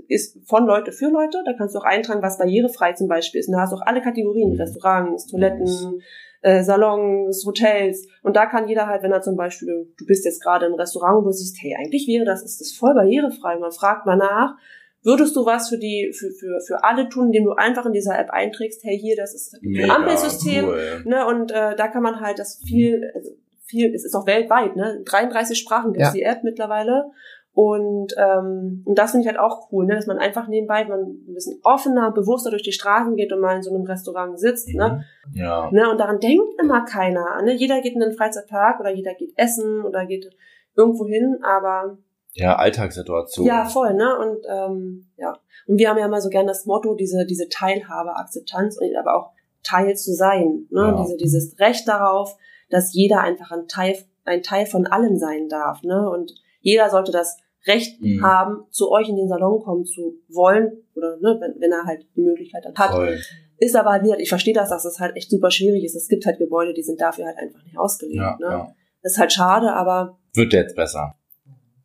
ist 0.08 0.38
von 0.48 0.66
Leute 0.66 0.90
für 0.90 1.10
Leute, 1.10 1.38
da 1.44 1.52
kannst 1.52 1.74
du 1.74 1.78
auch 1.78 1.84
eintragen, 1.84 2.22
was 2.22 2.38
barrierefrei 2.38 2.94
zum 2.94 3.06
Beispiel 3.08 3.38
ist. 3.40 3.48
Und 3.48 3.54
da 3.54 3.60
hast 3.60 3.72
du 3.72 3.76
auch 3.76 3.86
alle 3.86 4.00
Kategorien, 4.00 4.52
Mhm. 4.54 4.60
Restaurants, 4.60 5.26
Toiletten, 5.28 6.02
äh, 6.40 6.64
Salons, 6.64 7.44
Hotels. 7.46 8.08
Und 8.22 8.34
da 8.34 8.46
kann 8.46 8.66
jeder 8.66 8.86
halt, 8.88 9.02
wenn 9.04 9.12
er 9.12 9.20
zum 9.22 9.36
Beispiel, 9.36 9.92
du 9.96 10.06
bist 10.06 10.24
jetzt 10.24 10.42
gerade 10.42 10.66
im 10.66 10.74
Restaurant 10.74 11.18
und 11.18 11.24
du 11.26 11.32
siehst, 11.32 11.58
hey, 11.62 11.76
eigentlich 11.78 12.08
wäre 12.08 12.24
das, 12.24 12.42
ist 12.42 12.60
das 12.60 12.72
voll 12.72 12.94
barrierefrei. 12.94 13.58
Man 13.58 13.70
fragt 13.70 14.06
mal 14.06 14.16
nach, 14.16 14.56
würdest 15.03 15.34
du 15.36 15.44
was 15.44 15.68
für 15.68 15.78
die, 15.78 16.12
für, 16.16 16.30
für, 16.30 16.61
für 16.66 16.84
alle 16.84 17.09
tun, 17.09 17.26
indem 17.26 17.44
du 17.44 17.53
einfach 17.53 17.86
in 17.86 17.92
dieser 17.92 18.18
App 18.18 18.30
einträgst, 18.30 18.82
hey, 18.84 18.98
hier, 18.98 19.16
das 19.16 19.34
ist 19.34 19.55
ein 19.62 19.90
Ampelsystem. 19.90 20.66
cool. 20.66 21.03
Ne, 21.05 21.26
und 21.26 21.50
äh, 21.50 21.74
da 21.76 21.88
kann 21.88 22.03
man 22.03 22.20
halt 22.20 22.38
das 22.38 22.61
viel, 22.66 23.11
also 23.14 23.30
viel, 23.64 23.94
es 23.94 24.05
ist 24.05 24.14
auch 24.14 24.26
weltweit, 24.26 24.76
ne? 24.76 24.96
In 24.98 25.05
33 25.05 25.59
Sprachen 25.59 25.92
gibt's 25.92 26.09
Ja. 26.09 26.12
die 26.14 26.22
App 26.22 26.44
mittlerweile. 26.44 27.11
Und, 27.55 28.14
ähm, 28.16 28.82
und 28.86 28.98
das 28.98 29.11
finde 29.11 29.22
ich 29.24 29.28
halt 29.28 29.38
auch 29.38 29.70
cool, 29.70 29.84
ne? 29.84 29.94
dass 29.94 30.07
man 30.07 30.16
einfach 30.18 30.48
nebenbei, 30.48 30.82
wenn 30.82 30.88
man 30.88 31.00
ein 31.00 31.34
bisschen 31.34 31.61
offener, 31.64 32.11
bewusster 32.11 32.48
durch 32.48 32.62
die 32.62 32.72
Straßen 32.72 33.14
geht 33.14 33.30
und 33.30 33.40
mal 33.40 33.57
in 33.57 33.62
so 33.62 33.74
einem 33.74 33.84
Restaurant 33.84 34.38
sitzt, 34.40 34.68
ne? 34.72 35.05
Ja. 35.34 35.70
ne? 35.70 35.90
Und 35.90 35.98
daran 35.98 36.18
denkt 36.18 36.55
immer 36.59 36.86
keiner. 36.86 37.42
Ne? 37.42 37.53
Jeder 37.53 37.82
geht 37.82 37.92
in 37.92 38.00
den 38.00 38.14
Freizeitpark 38.14 38.80
oder 38.80 38.90
jeder 38.90 39.12
geht 39.12 39.34
essen 39.36 39.84
oder 39.84 40.07
geht 40.07 40.30
irgendwo 40.74 41.07
hin, 41.07 41.40
aber 41.42 41.98
Ja, 42.35 42.57
Alltagssituation. 42.57 43.47
ja, 43.47 43.64
voll, 43.66 43.95
ne? 43.95 44.16
Und 44.18 44.39
ähm, 44.49 45.07
ja. 45.16 45.37
Und 45.66 45.78
wir 45.78 45.89
haben 45.91 45.99
ja 45.99 46.07
immer 46.07 46.20
so 46.20 46.28
gern 46.28 46.47
das 46.47 46.66
Motto, 46.66 46.95
diese, 46.95 47.24
diese 47.26 47.49
Teilhabe, 47.49 48.16
Akzeptanz 48.16 48.78
und 48.78 48.97
aber 48.97 49.14
auch 49.16 49.30
Teil 49.62 49.95
zu 49.97 50.12
sein. 50.14 50.66
Ne? 50.70 50.80
Ja. 50.80 51.03
Diese, 51.03 51.16
dieses 51.16 51.59
Recht 51.61 51.87
darauf, 51.87 52.37
dass 52.70 52.93
jeder 52.95 53.20
einfach 53.20 53.53
ein 53.53 53.68
Teil, 53.68 53.97
ein 54.24 54.43
Teil 54.43 54.66
von 54.66 54.87
allem 54.87 55.18
sein 55.18 55.49
darf. 55.49 55.83
Ne? 55.83 56.09
Und 56.11 56.35
jeder 56.61 56.91
sollte 56.91 57.12
das 57.12 57.37
Recht 57.66 58.01
Mhm. 58.01 58.24
haben, 58.24 58.64
zu 58.70 58.91
euch 58.91 59.09
in 59.09 59.14
den 59.16 59.28
Salon 59.28 59.62
kommen 59.62 59.85
zu 59.85 60.14
wollen, 60.28 60.72
oder 60.97 61.16
ne, 61.18 61.37
wenn, 61.41 61.61
wenn 61.61 61.70
er 61.70 61.85
halt 61.85 62.05
die 62.16 62.22
Möglichkeit 62.22 62.64
dann 62.64 62.74
hat. 62.74 62.91
Voll. 62.91 63.16
Ist 63.59 63.76
aber, 63.76 63.95
wie 64.01 64.05
gesagt, 64.05 64.20
ich 64.20 64.28
verstehe 64.30 64.55
das, 64.55 64.70
dass 64.70 64.85
es 64.85 64.99
halt 64.99 65.14
echt 65.16 65.30
super 65.30 65.53
schwierig 65.53 65.85
ist. 65.85 65.95
Es 65.95 66.09
gibt 66.09 66.26
halt 66.26 66.39
Gebäude, 66.39 66.74
die 66.74 66.83
sind 66.83 67.01
dafür 67.01 67.26
halt 67.26 67.39
einfach 67.39 67.62
nicht 67.62 67.78
ausgelegt. 67.78 68.16
Ja, 68.16 68.37
ne? 68.41 68.47
ja. 68.47 68.74
Das 69.03 69.12
ist 69.12 69.18
halt 69.18 69.33
schade, 69.33 69.72
aber 69.72 70.18
Wird 70.35 70.53
jetzt 70.53 70.74
besser. 70.74 71.14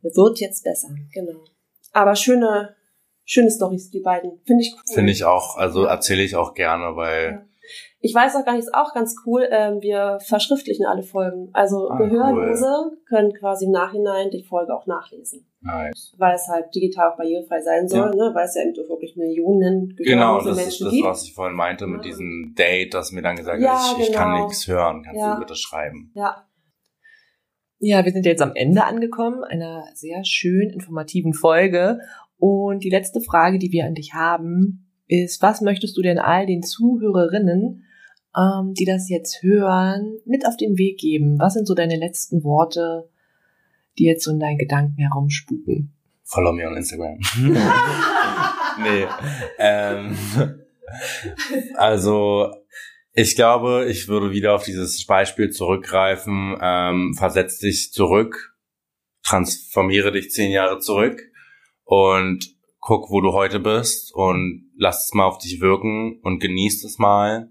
Wird 0.02 0.40
jetzt 0.40 0.64
besser, 0.64 0.88
genau. 1.12 1.40
Aber 1.92 2.14
schöne, 2.16 2.74
schöne 3.24 3.50
Stories, 3.50 3.90
die 3.90 4.00
beiden. 4.00 4.40
Finde 4.46 4.62
ich 4.62 4.74
cool. 4.74 4.94
Finde 4.94 5.12
ich 5.12 5.24
auch, 5.24 5.56
also 5.56 5.84
erzähle 5.84 6.22
ich 6.22 6.36
auch 6.36 6.54
gerne, 6.54 6.96
weil 6.96 7.44
Ich 8.00 8.14
weiß 8.14 8.36
auch 8.36 8.44
gar 8.44 8.52
nicht, 8.52 8.62
ist 8.64 8.74
auch 8.74 8.94
ganz 8.94 9.14
cool, 9.26 9.46
ähm, 9.50 9.82
wir 9.82 10.18
verschriftlichen 10.24 10.86
alle 10.86 11.02
Folgen. 11.02 11.50
Also 11.52 11.90
Ah, 11.90 11.98
Gehörlose 11.98 12.92
können 13.08 13.34
quasi 13.34 13.64
im 13.66 13.72
Nachhinein 13.72 14.30
die 14.30 14.42
Folge 14.44 14.74
auch 14.74 14.86
nachlesen. 14.86 15.44
nice. 15.60 16.14
Weil 16.16 16.36
es 16.36 16.46
halt 16.48 16.72
digital 16.74 17.10
auch 17.12 17.16
barrierefrei 17.16 17.60
sein 17.60 17.88
soll, 17.88 17.98
Ja. 17.98 18.14
ne? 18.28 18.30
weil 18.34 18.44
es 18.46 18.54
ja 18.54 18.62
eben 18.62 18.76
wirklich 18.76 19.16
Millionen 19.16 19.94
Genau, 19.96 20.38
gehörlose 20.38 20.48
das 20.50 20.58
ist 20.58 20.64
Menschen 20.64 20.84
das, 20.84 20.92
gibt. 20.94 21.06
was 21.06 21.22
ich 21.24 21.34
vorhin 21.34 21.56
meinte 21.56 21.86
mit 21.88 22.04
Ja. 22.04 22.10
diesem 22.10 22.54
Date, 22.56 22.94
dass 22.94 23.10
mir 23.12 23.22
dann 23.22 23.36
gesagt 23.36 23.60
Ja, 23.60 23.72
hat, 23.90 23.98
ich, 23.98 24.08
ich 24.08 24.14
kann 24.14 24.32
genau. 24.32 24.44
nichts 24.46 24.66
hören, 24.68 25.02
kannst 25.02 25.20
Ja. 25.20 25.34
du 25.34 25.40
bitte 25.40 25.56
schreiben. 25.56 26.12
Ja, 26.14 26.46
Ja, 27.80 28.04
wir 28.04 28.12
sind 28.12 28.26
jetzt 28.26 28.42
am 28.42 28.52
Ende 28.54 28.84
angekommen, 28.84 29.44
einer 29.44 29.84
sehr 29.94 30.24
schön 30.24 30.70
informativen 30.70 31.32
Folge. 31.32 32.00
Und 32.38 32.82
die 32.82 32.90
letzte 32.90 33.20
Frage, 33.20 33.58
die 33.58 33.70
wir 33.70 33.84
an 33.84 33.94
dich 33.94 34.14
haben, 34.14 34.86
ist, 35.06 35.40
was 35.42 35.60
möchtest 35.60 35.96
du 35.96 36.02
denn 36.02 36.18
all 36.18 36.46
den 36.46 36.62
Zuhörerinnen, 36.62 37.84
ähm, 38.36 38.74
die 38.74 38.84
das 38.84 39.08
jetzt 39.08 39.42
hören, 39.42 40.18
mit 40.24 40.44
auf 40.46 40.56
den 40.56 40.76
Weg 40.76 40.98
geben? 40.98 41.38
Was 41.38 41.54
sind 41.54 41.66
so 41.66 41.74
deine 41.74 41.96
letzten 41.96 42.42
Worte, 42.42 43.08
die 43.98 44.04
jetzt 44.04 44.24
so 44.24 44.32
in 44.32 44.40
deinen 44.40 44.58
Gedanken 44.58 45.00
herumspuken? 45.00 45.92
Follow 46.24 46.52
me 46.52 46.66
on 46.66 46.76
Instagram. 46.76 47.18
nee. 48.82 49.06
Ähm, 49.58 50.16
also, 51.76 52.50
ich 53.18 53.34
glaube, 53.34 53.86
ich 53.90 54.06
würde 54.06 54.30
wieder 54.30 54.54
auf 54.54 54.62
dieses 54.62 55.04
Beispiel 55.04 55.50
zurückgreifen. 55.50 56.56
Ähm, 56.60 57.14
versetz 57.18 57.58
dich 57.58 57.92
zurück, 57.92 58.54
transformiere 59.24 60.12
dich 60.12 60.30
zehn 60.30 60.52
Jahre 60.52 60.78
zurück 60.78 61.20
und 61.82 62.54
guck, 62.78 63.10
wo 63.10 63.20
du 63.20 63.32
heute 63.32 63.58
bist 63.58 64.14
und 64.14 64.70
lass 64.76 65.06
es 65.06 65.14
mal 65.14 65.24
auf 65.24 65.38
dich 65.38 65.60
wirken 65.60 66.20
und 66.22 66.38
genieß 66.38 66.84
es 66.84 67.00
mal. 67.00 67.50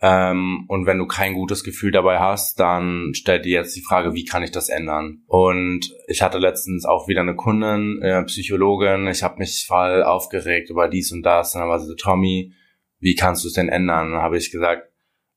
Ähm, 0.00 0.64
und 0.66 0.86
wenn 0.86 0.98
du 0.98 1.06
kein 1.06 1.34
gutes 1.34 1.62
Gefühl 1.62 1.92
dabei 1.92 2.18
hast, 2.18 2.58
dann 2.58 3.12
stell 3.14 3.40
dir 3.40 3.52
jetzt 3.52 3.76
die 3.76 3.82
Frage, 3.82 4.14
wie 4.14 4.24
kann 4.24 4.42
ich 4.42 4.50
das 4.50 4.68
ändern? 4.68 5.22
Und 5.28 5.94
ich 6.08 6.22
hatte 6.22 6.38
letztens 6.38 6.84
auch 6.84 7.06
wieder 7.06 7.20
eine 7.20 7.36
Kundin, 7.36 8.02
äh, 8.02 8.24
Psychologin. 8.24 9.06
Ich 9.06 9.22
habe 9.22 9.38
mich 9.38 9.64
voll 9.64 10.02
aufgeregt 10.02 10.70
über 10.70 10.88
dies 10.88 11.12
und 11.12 11.22
das. 11.22 11.54
Und 11.54 11.60
dann 11.60 11.70
war 11.70 11.78
sie 11.78 11.86
so, 11.86 11.94
Tommy, 11.94 12.52
wie 13.00 13.14
kannst 13.14 13.44
du 13.44 13.48
es 13.48 13.54
denn 13.54 13.68
ändern? 13.68 14.12
Dann 14.12 14.22
habe 14.22 14.36
ich 14.36 14.50
gesagt, 14.50 14.87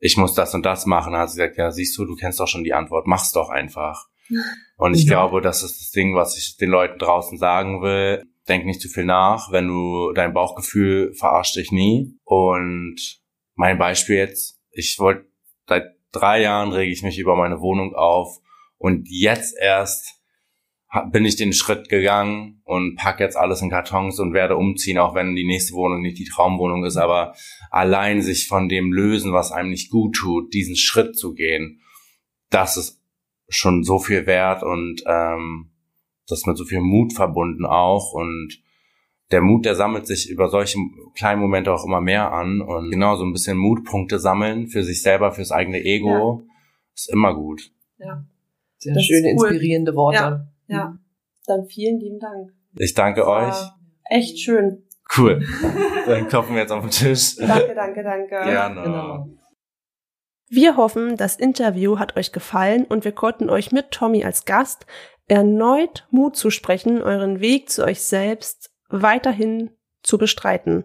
ich 0.02 0.18
muss 0.18 0.34
das 0.34 0.54
und 0.54 0.66
das 0.66 0.86
machen. 0.86 1.14
Dann 1.14 1.22
hat 1.22 1.30
sie 1.30 1.38
gesagt, 1.38 1.58
ja, 1.58 1.72
siehst 1.72 1.98
du, 1.98 2.06
du 2.06 2.16
kennst 2.16 2.40
doch 2.42 2.48
schon 2.48 2.66
die 2.66 2.74
Antwort. 2.74 3.08
Mach's 3.08 3.32
doch 3.32 3.50
einfach. 3.50 4.08
Und 4.78 4.96
ich 4.96 5.04
Ja. 5.04 5.10
glaube, 5.12 5.42
das 5.42 5.62
ist 5.62 5.80
das 5.80 5.92
Ding, 5.92 6.16
was 6.16 6.38
ich 6.38 6.58
den 6.58 6.70
Leuten 6.70 6.98
draußen 6.98 7.38
sagen 7.38 7.82
will. 7.84 8.24
Denk 8.48 8.66
nicht 8.66 8.82
zu 8.82 8.90
viel 8.90 9.06
nach. 9.06 9.52
Wenn 9.52 9.68
du 9.68 10.12
dein 10.14 10.34
Bauchgefühl 10.34 11.14
verarscht 11.14 11.56
dich 11.56 11.72
nie. 11.72 12.18
Und 12.24 13.20
mein 13.56 13.78
Beispiel 13.78 14.16
jetzt, 14.16 14.60
ich 14.72 14.98
wollte 15.00 15.30
seit 15.68 15.84
drei 16.12 16.42
Jahren 16.42 16.72
rege 16.72 16.92
ich 16.92 17.04
mich 17.04 17.20
über 17.20 17.36
meine 17.36 17.62
Wohnung 17.62 17.94
auf 17.94 18.40
und 18.78 19.08
jetzt 19.08 19.56
erst 19.60 20.21
bin 21.12 21.26
ich 21.26 21.38
den 21.38 21.54
Schritt 21.54 21.88
gegangen 21.90 22.62
und 22.66 22.98
pack 22.98 23.20
jetzt 23.20 23.38
alles 23.38 23.62
in 23.62 23.70
Kartons 23.70 24.20
und 24.20 24.34
werde 24.34 24.58
umziehen, 24.58 24.98
auch 24.98 25.16
wenn 25.16 25.36
die 25.36 25.46
nächste 25.46 25.74
Wohnung 25.74 26.02
nicht 26.02 26.18
die 26.18 26.26
Traumwohnung 26.26 26.84
ist, 26.84 26.98
aber 26.98 27.34
allein 27.70 28.22
sich 28.22 28.48
von 28.48 28.68
dem 28.68 28.92
lösen, 28.92 29.32
was 29.32 29.52
einem 29.52 29.70
nicht 29.70 29.90
gut 29.90 30.16
tut, 30.16 30.54
diesen 30.54 30.76
Schritt 30.76 31.18
zu 31.18 31.34
gehen, 31.34 31.82
das 32.50 32.76
ist 32.76 33.02
schon 33.48 33.84
so 33.84 34.00
viel 34.00 34.26
wert 34.26 34.64
und 34.64 35.02
ähm, 35.06 35.72
das 36.28 36.40
ist 36.40 36.48
mit 36.48 36.58
so 36.58 36.66
viel 36.66 36.82
Mut 36.82 37.14
verbunden 37.14 37.66
auch 37.66 38.14
und 38.14 38.62
der 39.32 39.42
Mut, 39.42 39.64
der 39.64 39.76
sammelt 39.76 40.08
sich 40.08 40.30
über 40.30 40.50
solche 40.50 40.78
kleinen 41.16 41.40
Momente 41.42 41.74
auch 41.74 41.86
immer 41.86 42.02
mehr 42.02 42.34
an 42.34 42.62
und 42.62 42.92
genau 42.92 43.16
so 43.16 43.24
ein 43.24 43.32
bisschen 43.32 43.58
Mutpunkte 43.58 44.20
sammeln 44.20 44.68
für 44.68 44.84
sich 44.84 45.02
selber, 45.02 45.32
fürs 45.32 45.52
eigene 45.52 45.82
Ego 45.84 46.44
ist 46.94 47.10
immer 47.10 47.34
gut. 47.34 47.72
ja, 47.98 48.26
Sehr 48.78 48.94
Das 48.94 49.06
schöne, 49.06 49.34
cool. 49.38 49.48
inspirierende 49.48 49.96
Worte. 49.96 50.18
Ja. 50.18 50.48
Ja. 50.72 50.98
Dann 51.46 51.66
vielen 51.66 52.00
lieben 52.00 52.20
Dank. 52.20 52.52
Ich 52.76 52.94
danke 52.94 53.28
euch. 53.28 53.56
Echt 54.10 54.40
schön. 54.40 54.88
Cool. 55.18 55.46
Dann 56.06 56.28
klopfen 56.28 56.56
wir 56.56 56.62
jetzt 56.62 56.72
auf 56.72 56.84
den 56.84 56.92
Tisch. 56.92 57.36
Danke, 57.36 57.74
danke, 57.76 58.04
danke. 58.04 58.30
Gerne. 58.30 58.84
Genau. 58.84 59.28
Wir 60.48 60.78
hoffen, 60.78 61.18
das 61.18 61.38
Interview 61.38 61.98
hat 61.98 62.18
euch 62.18 62.32
gefallen 62.32 62.86
und 62.86 63.06
wir 63.06 63.12
konnten 63.14 63.50
euch 63.50 63.72
mit 63.72 63.92
Tommy 63.92 64.24
als 64.24 64.46
Gast 64.46 64.86
erneut 65.28 66.08
Mut 66.12 66.36
zusprechen, 66.36 67.02
euren 67.02 67.40
Weg 67.40 67.70
zu 67.70 67.86
euch 67.86 68.02
selbst 68.02 68.70
weiterhin 68.90 69.72
zu 70.04 70.18
bestreiten. 70.18 70.84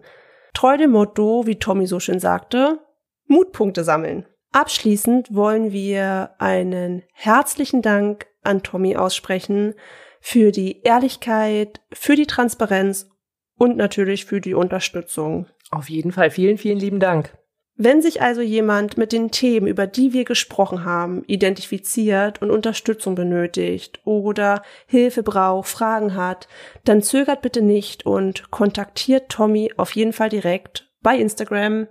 Treu 0.53 0.77
dem 0.77 0.91
Motto, 0.91 1.45
wie 1.45 1.59
Tommy 1.59 1.85
so 1.85 1.99
schön 1.99 2.19
sagte, 2.19 2.79
Mutpunkte 3.25 3.83
sammeln. 3.83 4.25
Abschließend 4.53 5.35
wollen 5.35 5.73
wir 5.73 6.31
einen 6.39 7.03
herzlichen 7.11 7.81
Dank 7.81 8.27
an 8.47 8.63
Tommy 8.63 8.95
aussprechen 8.95 9.75
für 10.19 10.51
die 10.51 10.81
Ehrlichkeit, 10.81 11.81
für 11.91 12.15
die 12.15 12.25
Transparenz 12.25 13.09
und 13.57 13.77
natürlich 13.77 14.25
für 14.25 14.41
die 14.41 14.53
Unterstützung. 14.53 15.47
Auf 15.69 15.89
jeden 15.89 16.11
Fall. 16.11 16.31
Vielen, 16.31 16.57
vielen 16.57 16.79
lieben 16.79 16.99
Dank. 16.99 17.37
Wenn 17.79 18.01
sich 18.01 18.23
also 18.23 18.41
jemand 18.41 18.97
mit 18.97 19.11
den 19.11 19.29
Themen, 19.29 19.67
über 19.67 19.85
die 19.85 20.11
wir 20.11 20.25
gesprochen 20.25 20.83
haben, 20.83 21.23
identifiziert 21.27 22.41
und 22.41 22.49
Unterstützung 22.49 23.13
benötigt 23.13 24.01
oder 24.03 24.63
Hilfe 24.87 25.21
braucht, 25.21 25.69
Fragen 25.69 26.15
hat, 26.15 26.47
dann 26.85 27.03
zögert 27.03 27.43
bitte 27.43 27.61
nicht 27.61 28.03
und 28.03 28.49
kontaktiert 28.49 29.29
Tommy 29.29 29.71
auf 29.77 29.91
jeden 29.91 30.13
Fall 30.13 30.29
direkt 30.29 30.91
bei 31.01 31.17
Instagram 31.17 31.87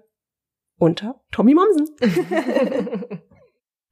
unter 0.76 1.20
Tommy 1.30 1.54
Momsen. 1.54 1.88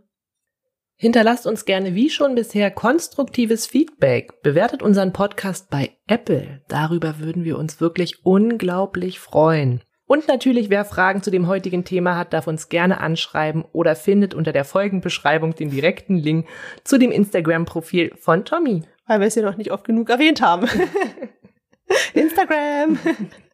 Hinterlasst 0.98 1.46
uns 1.46 1.66
gerne 1.66 1.94
wie 1.94 2.08
schon 2.08 2.34
bisher 2.34 2.70
konstruktives 2.70 3.66
Feedback. 3.66 4.40
Bewertet 4.42 4.82
unseren 4.82 5.12
Podcast 5.12 5.68
bei 5.68 5.90
Apple. 6.06 6.62
Darüber 6.68 7.18
würden 7.18 7.44
wir 7.44 7.58
uns 7.58 7.82
wirklich 7.82 8.24
unglaublich 8.24 9.18
freuen. 9.18 9.82
Und 10.06 10.26
natürlich, 10.26 10.70
wer 10.70 10.86
Fragen 10.86 11.22
zu 11.22 11.30
dem 11.30 11.48
heutigen 11.48 11.84
Thema 11.84 12.16
hat, 12.16 12.32
darf 12.32 12.46
uns 12.46 12.70
gerne 12.70 12.98
anschreiben 13.00 13.62
oder 13.72 13.94
findet 13.94 14.32
unter 14.32 14.52
der 14.52 14.64
Folgenbeschreibung 14.64 15.54
den 15.54 15.68
direkten 15.68 16.16
Link 16.16 16.46
zu 16.82 16.96
dem 16.96 17.10
Instagram-Profil 17.10 18.12
von 18.18 18.46
Tommy. 18.46 18.82
weil 19.06 19.20
wir 19.20 19.26
es 19.26 19.34
ja 19.34 19.42
noch 19.42 19.58
nicht 19.58 19.72
oft 19.72 19.84
genug 19.84 20.08
erwähnt 20.08 20.40
haben. 20.40 20.66
Instagram. 22.14 22.98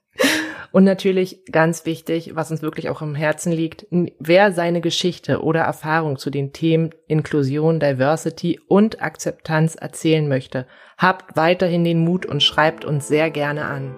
Und 0.72 0.84
natürlich 0.84 1.44
ganz 1.52 1.84
wichtig, 1.84 2.34
was 2.34 2.50
uns 2.50 2.62
wirklich 2.62 2.88
auch 2.88 3.02
im 3.02 3.14
Herzen 3.14 3.52
liegt, 3.52 3.86
wer 4.18 4.52
seine 4.52 4.80
Geschichte 4.80 5.42
oder 5.42 5.60
Erfahrung 5.60 6.16
zu 6.16 6.30
den 6.30 6.54
Themen 6.54 6.90
Inklusion, 7.08 7.78
Diversity 7.78 8.58
und 8.68 9.02
Akzeptanz 9.02 9.74
erzählen 9.74 10.26
möchte, 10.26 10.66
habt 10.96 11.36
weiterhin 11.36 11.84
den 11.84 12.02
Mut 12.02 12.24
und 12.24 12.42
schreibt 12.42 12.86
uns 12.86 13.06
sehr 13.06 13.30
gerne 13.30 13.66
an. 13.66 13.94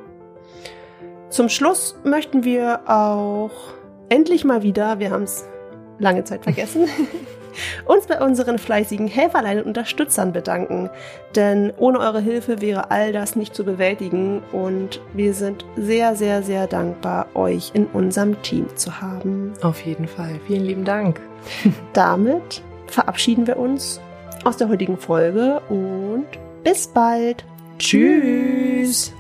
Zum 1.31 1.49
Schluss 1.49 1.97
möchten 2.05 2.45
wir 2.45 2.89
auch 2.89 3.53
endlich 4.09 4.45
mal 4.45 4.63
wieder, 4.63 4.99
wir 4.99 5.11
haben 5.11 5.25
es 5.25 5.49
lange 5.99 6.25
Zeit 6.25 6.43
vergessen, 6.43 6.89
uns 7.85 8.07
bei 8.07 8.21
unseren 8.21 8.59
fleißigen 8.59 9.09
Helferlein 9.09 9.59
und 9.59 9.67
Unterstützern 9.67 10.33
bedanken. 10.33 10.91
Denn 11.35 11.73
ohne 11.77 11.99
eure 12.01 12.21
Hilfe 12.21 12.61
wäre 12.61 12.91
all 12.91 13.13
das 13.13 13.37
nicht 13.37 13.55
zu 13.55 13.65
bewältigen 13.65 14.43
und 14.53 15.01
wir 15.13 15.35
sind 15.35 15.65
sehr, 15.77 16.17
sehr, 16.17 16.43
sehr 16.43 16.67
dankbar, 16.67 17.27
euch 17.35 17.73
in 17.75 17.87
unserem 17.87 18.41
Team 18.43 18.67
zu 18.77 19.01
haben. 19.01 19.53
Auf 19.63 19.81
jeden 19.83 20.07
Fall. 20.07 20.41
Vielen 20.47 20.65
lieben 20.65 20.85
Dank. 20.85 21.21
Damit 21.93 22.63
verabschieden 22.87 23.47
wir 23.47 23.57
uns 23.57 24.01
aus 24.45 24.57
der 24.57 24.69
heutigen 24.69 24.99
Folge 24.99 25.61
und 25.69 26.27
bis 26.63 26.87
bald. 26.87 27.45
Tschüss. 27.79 29.13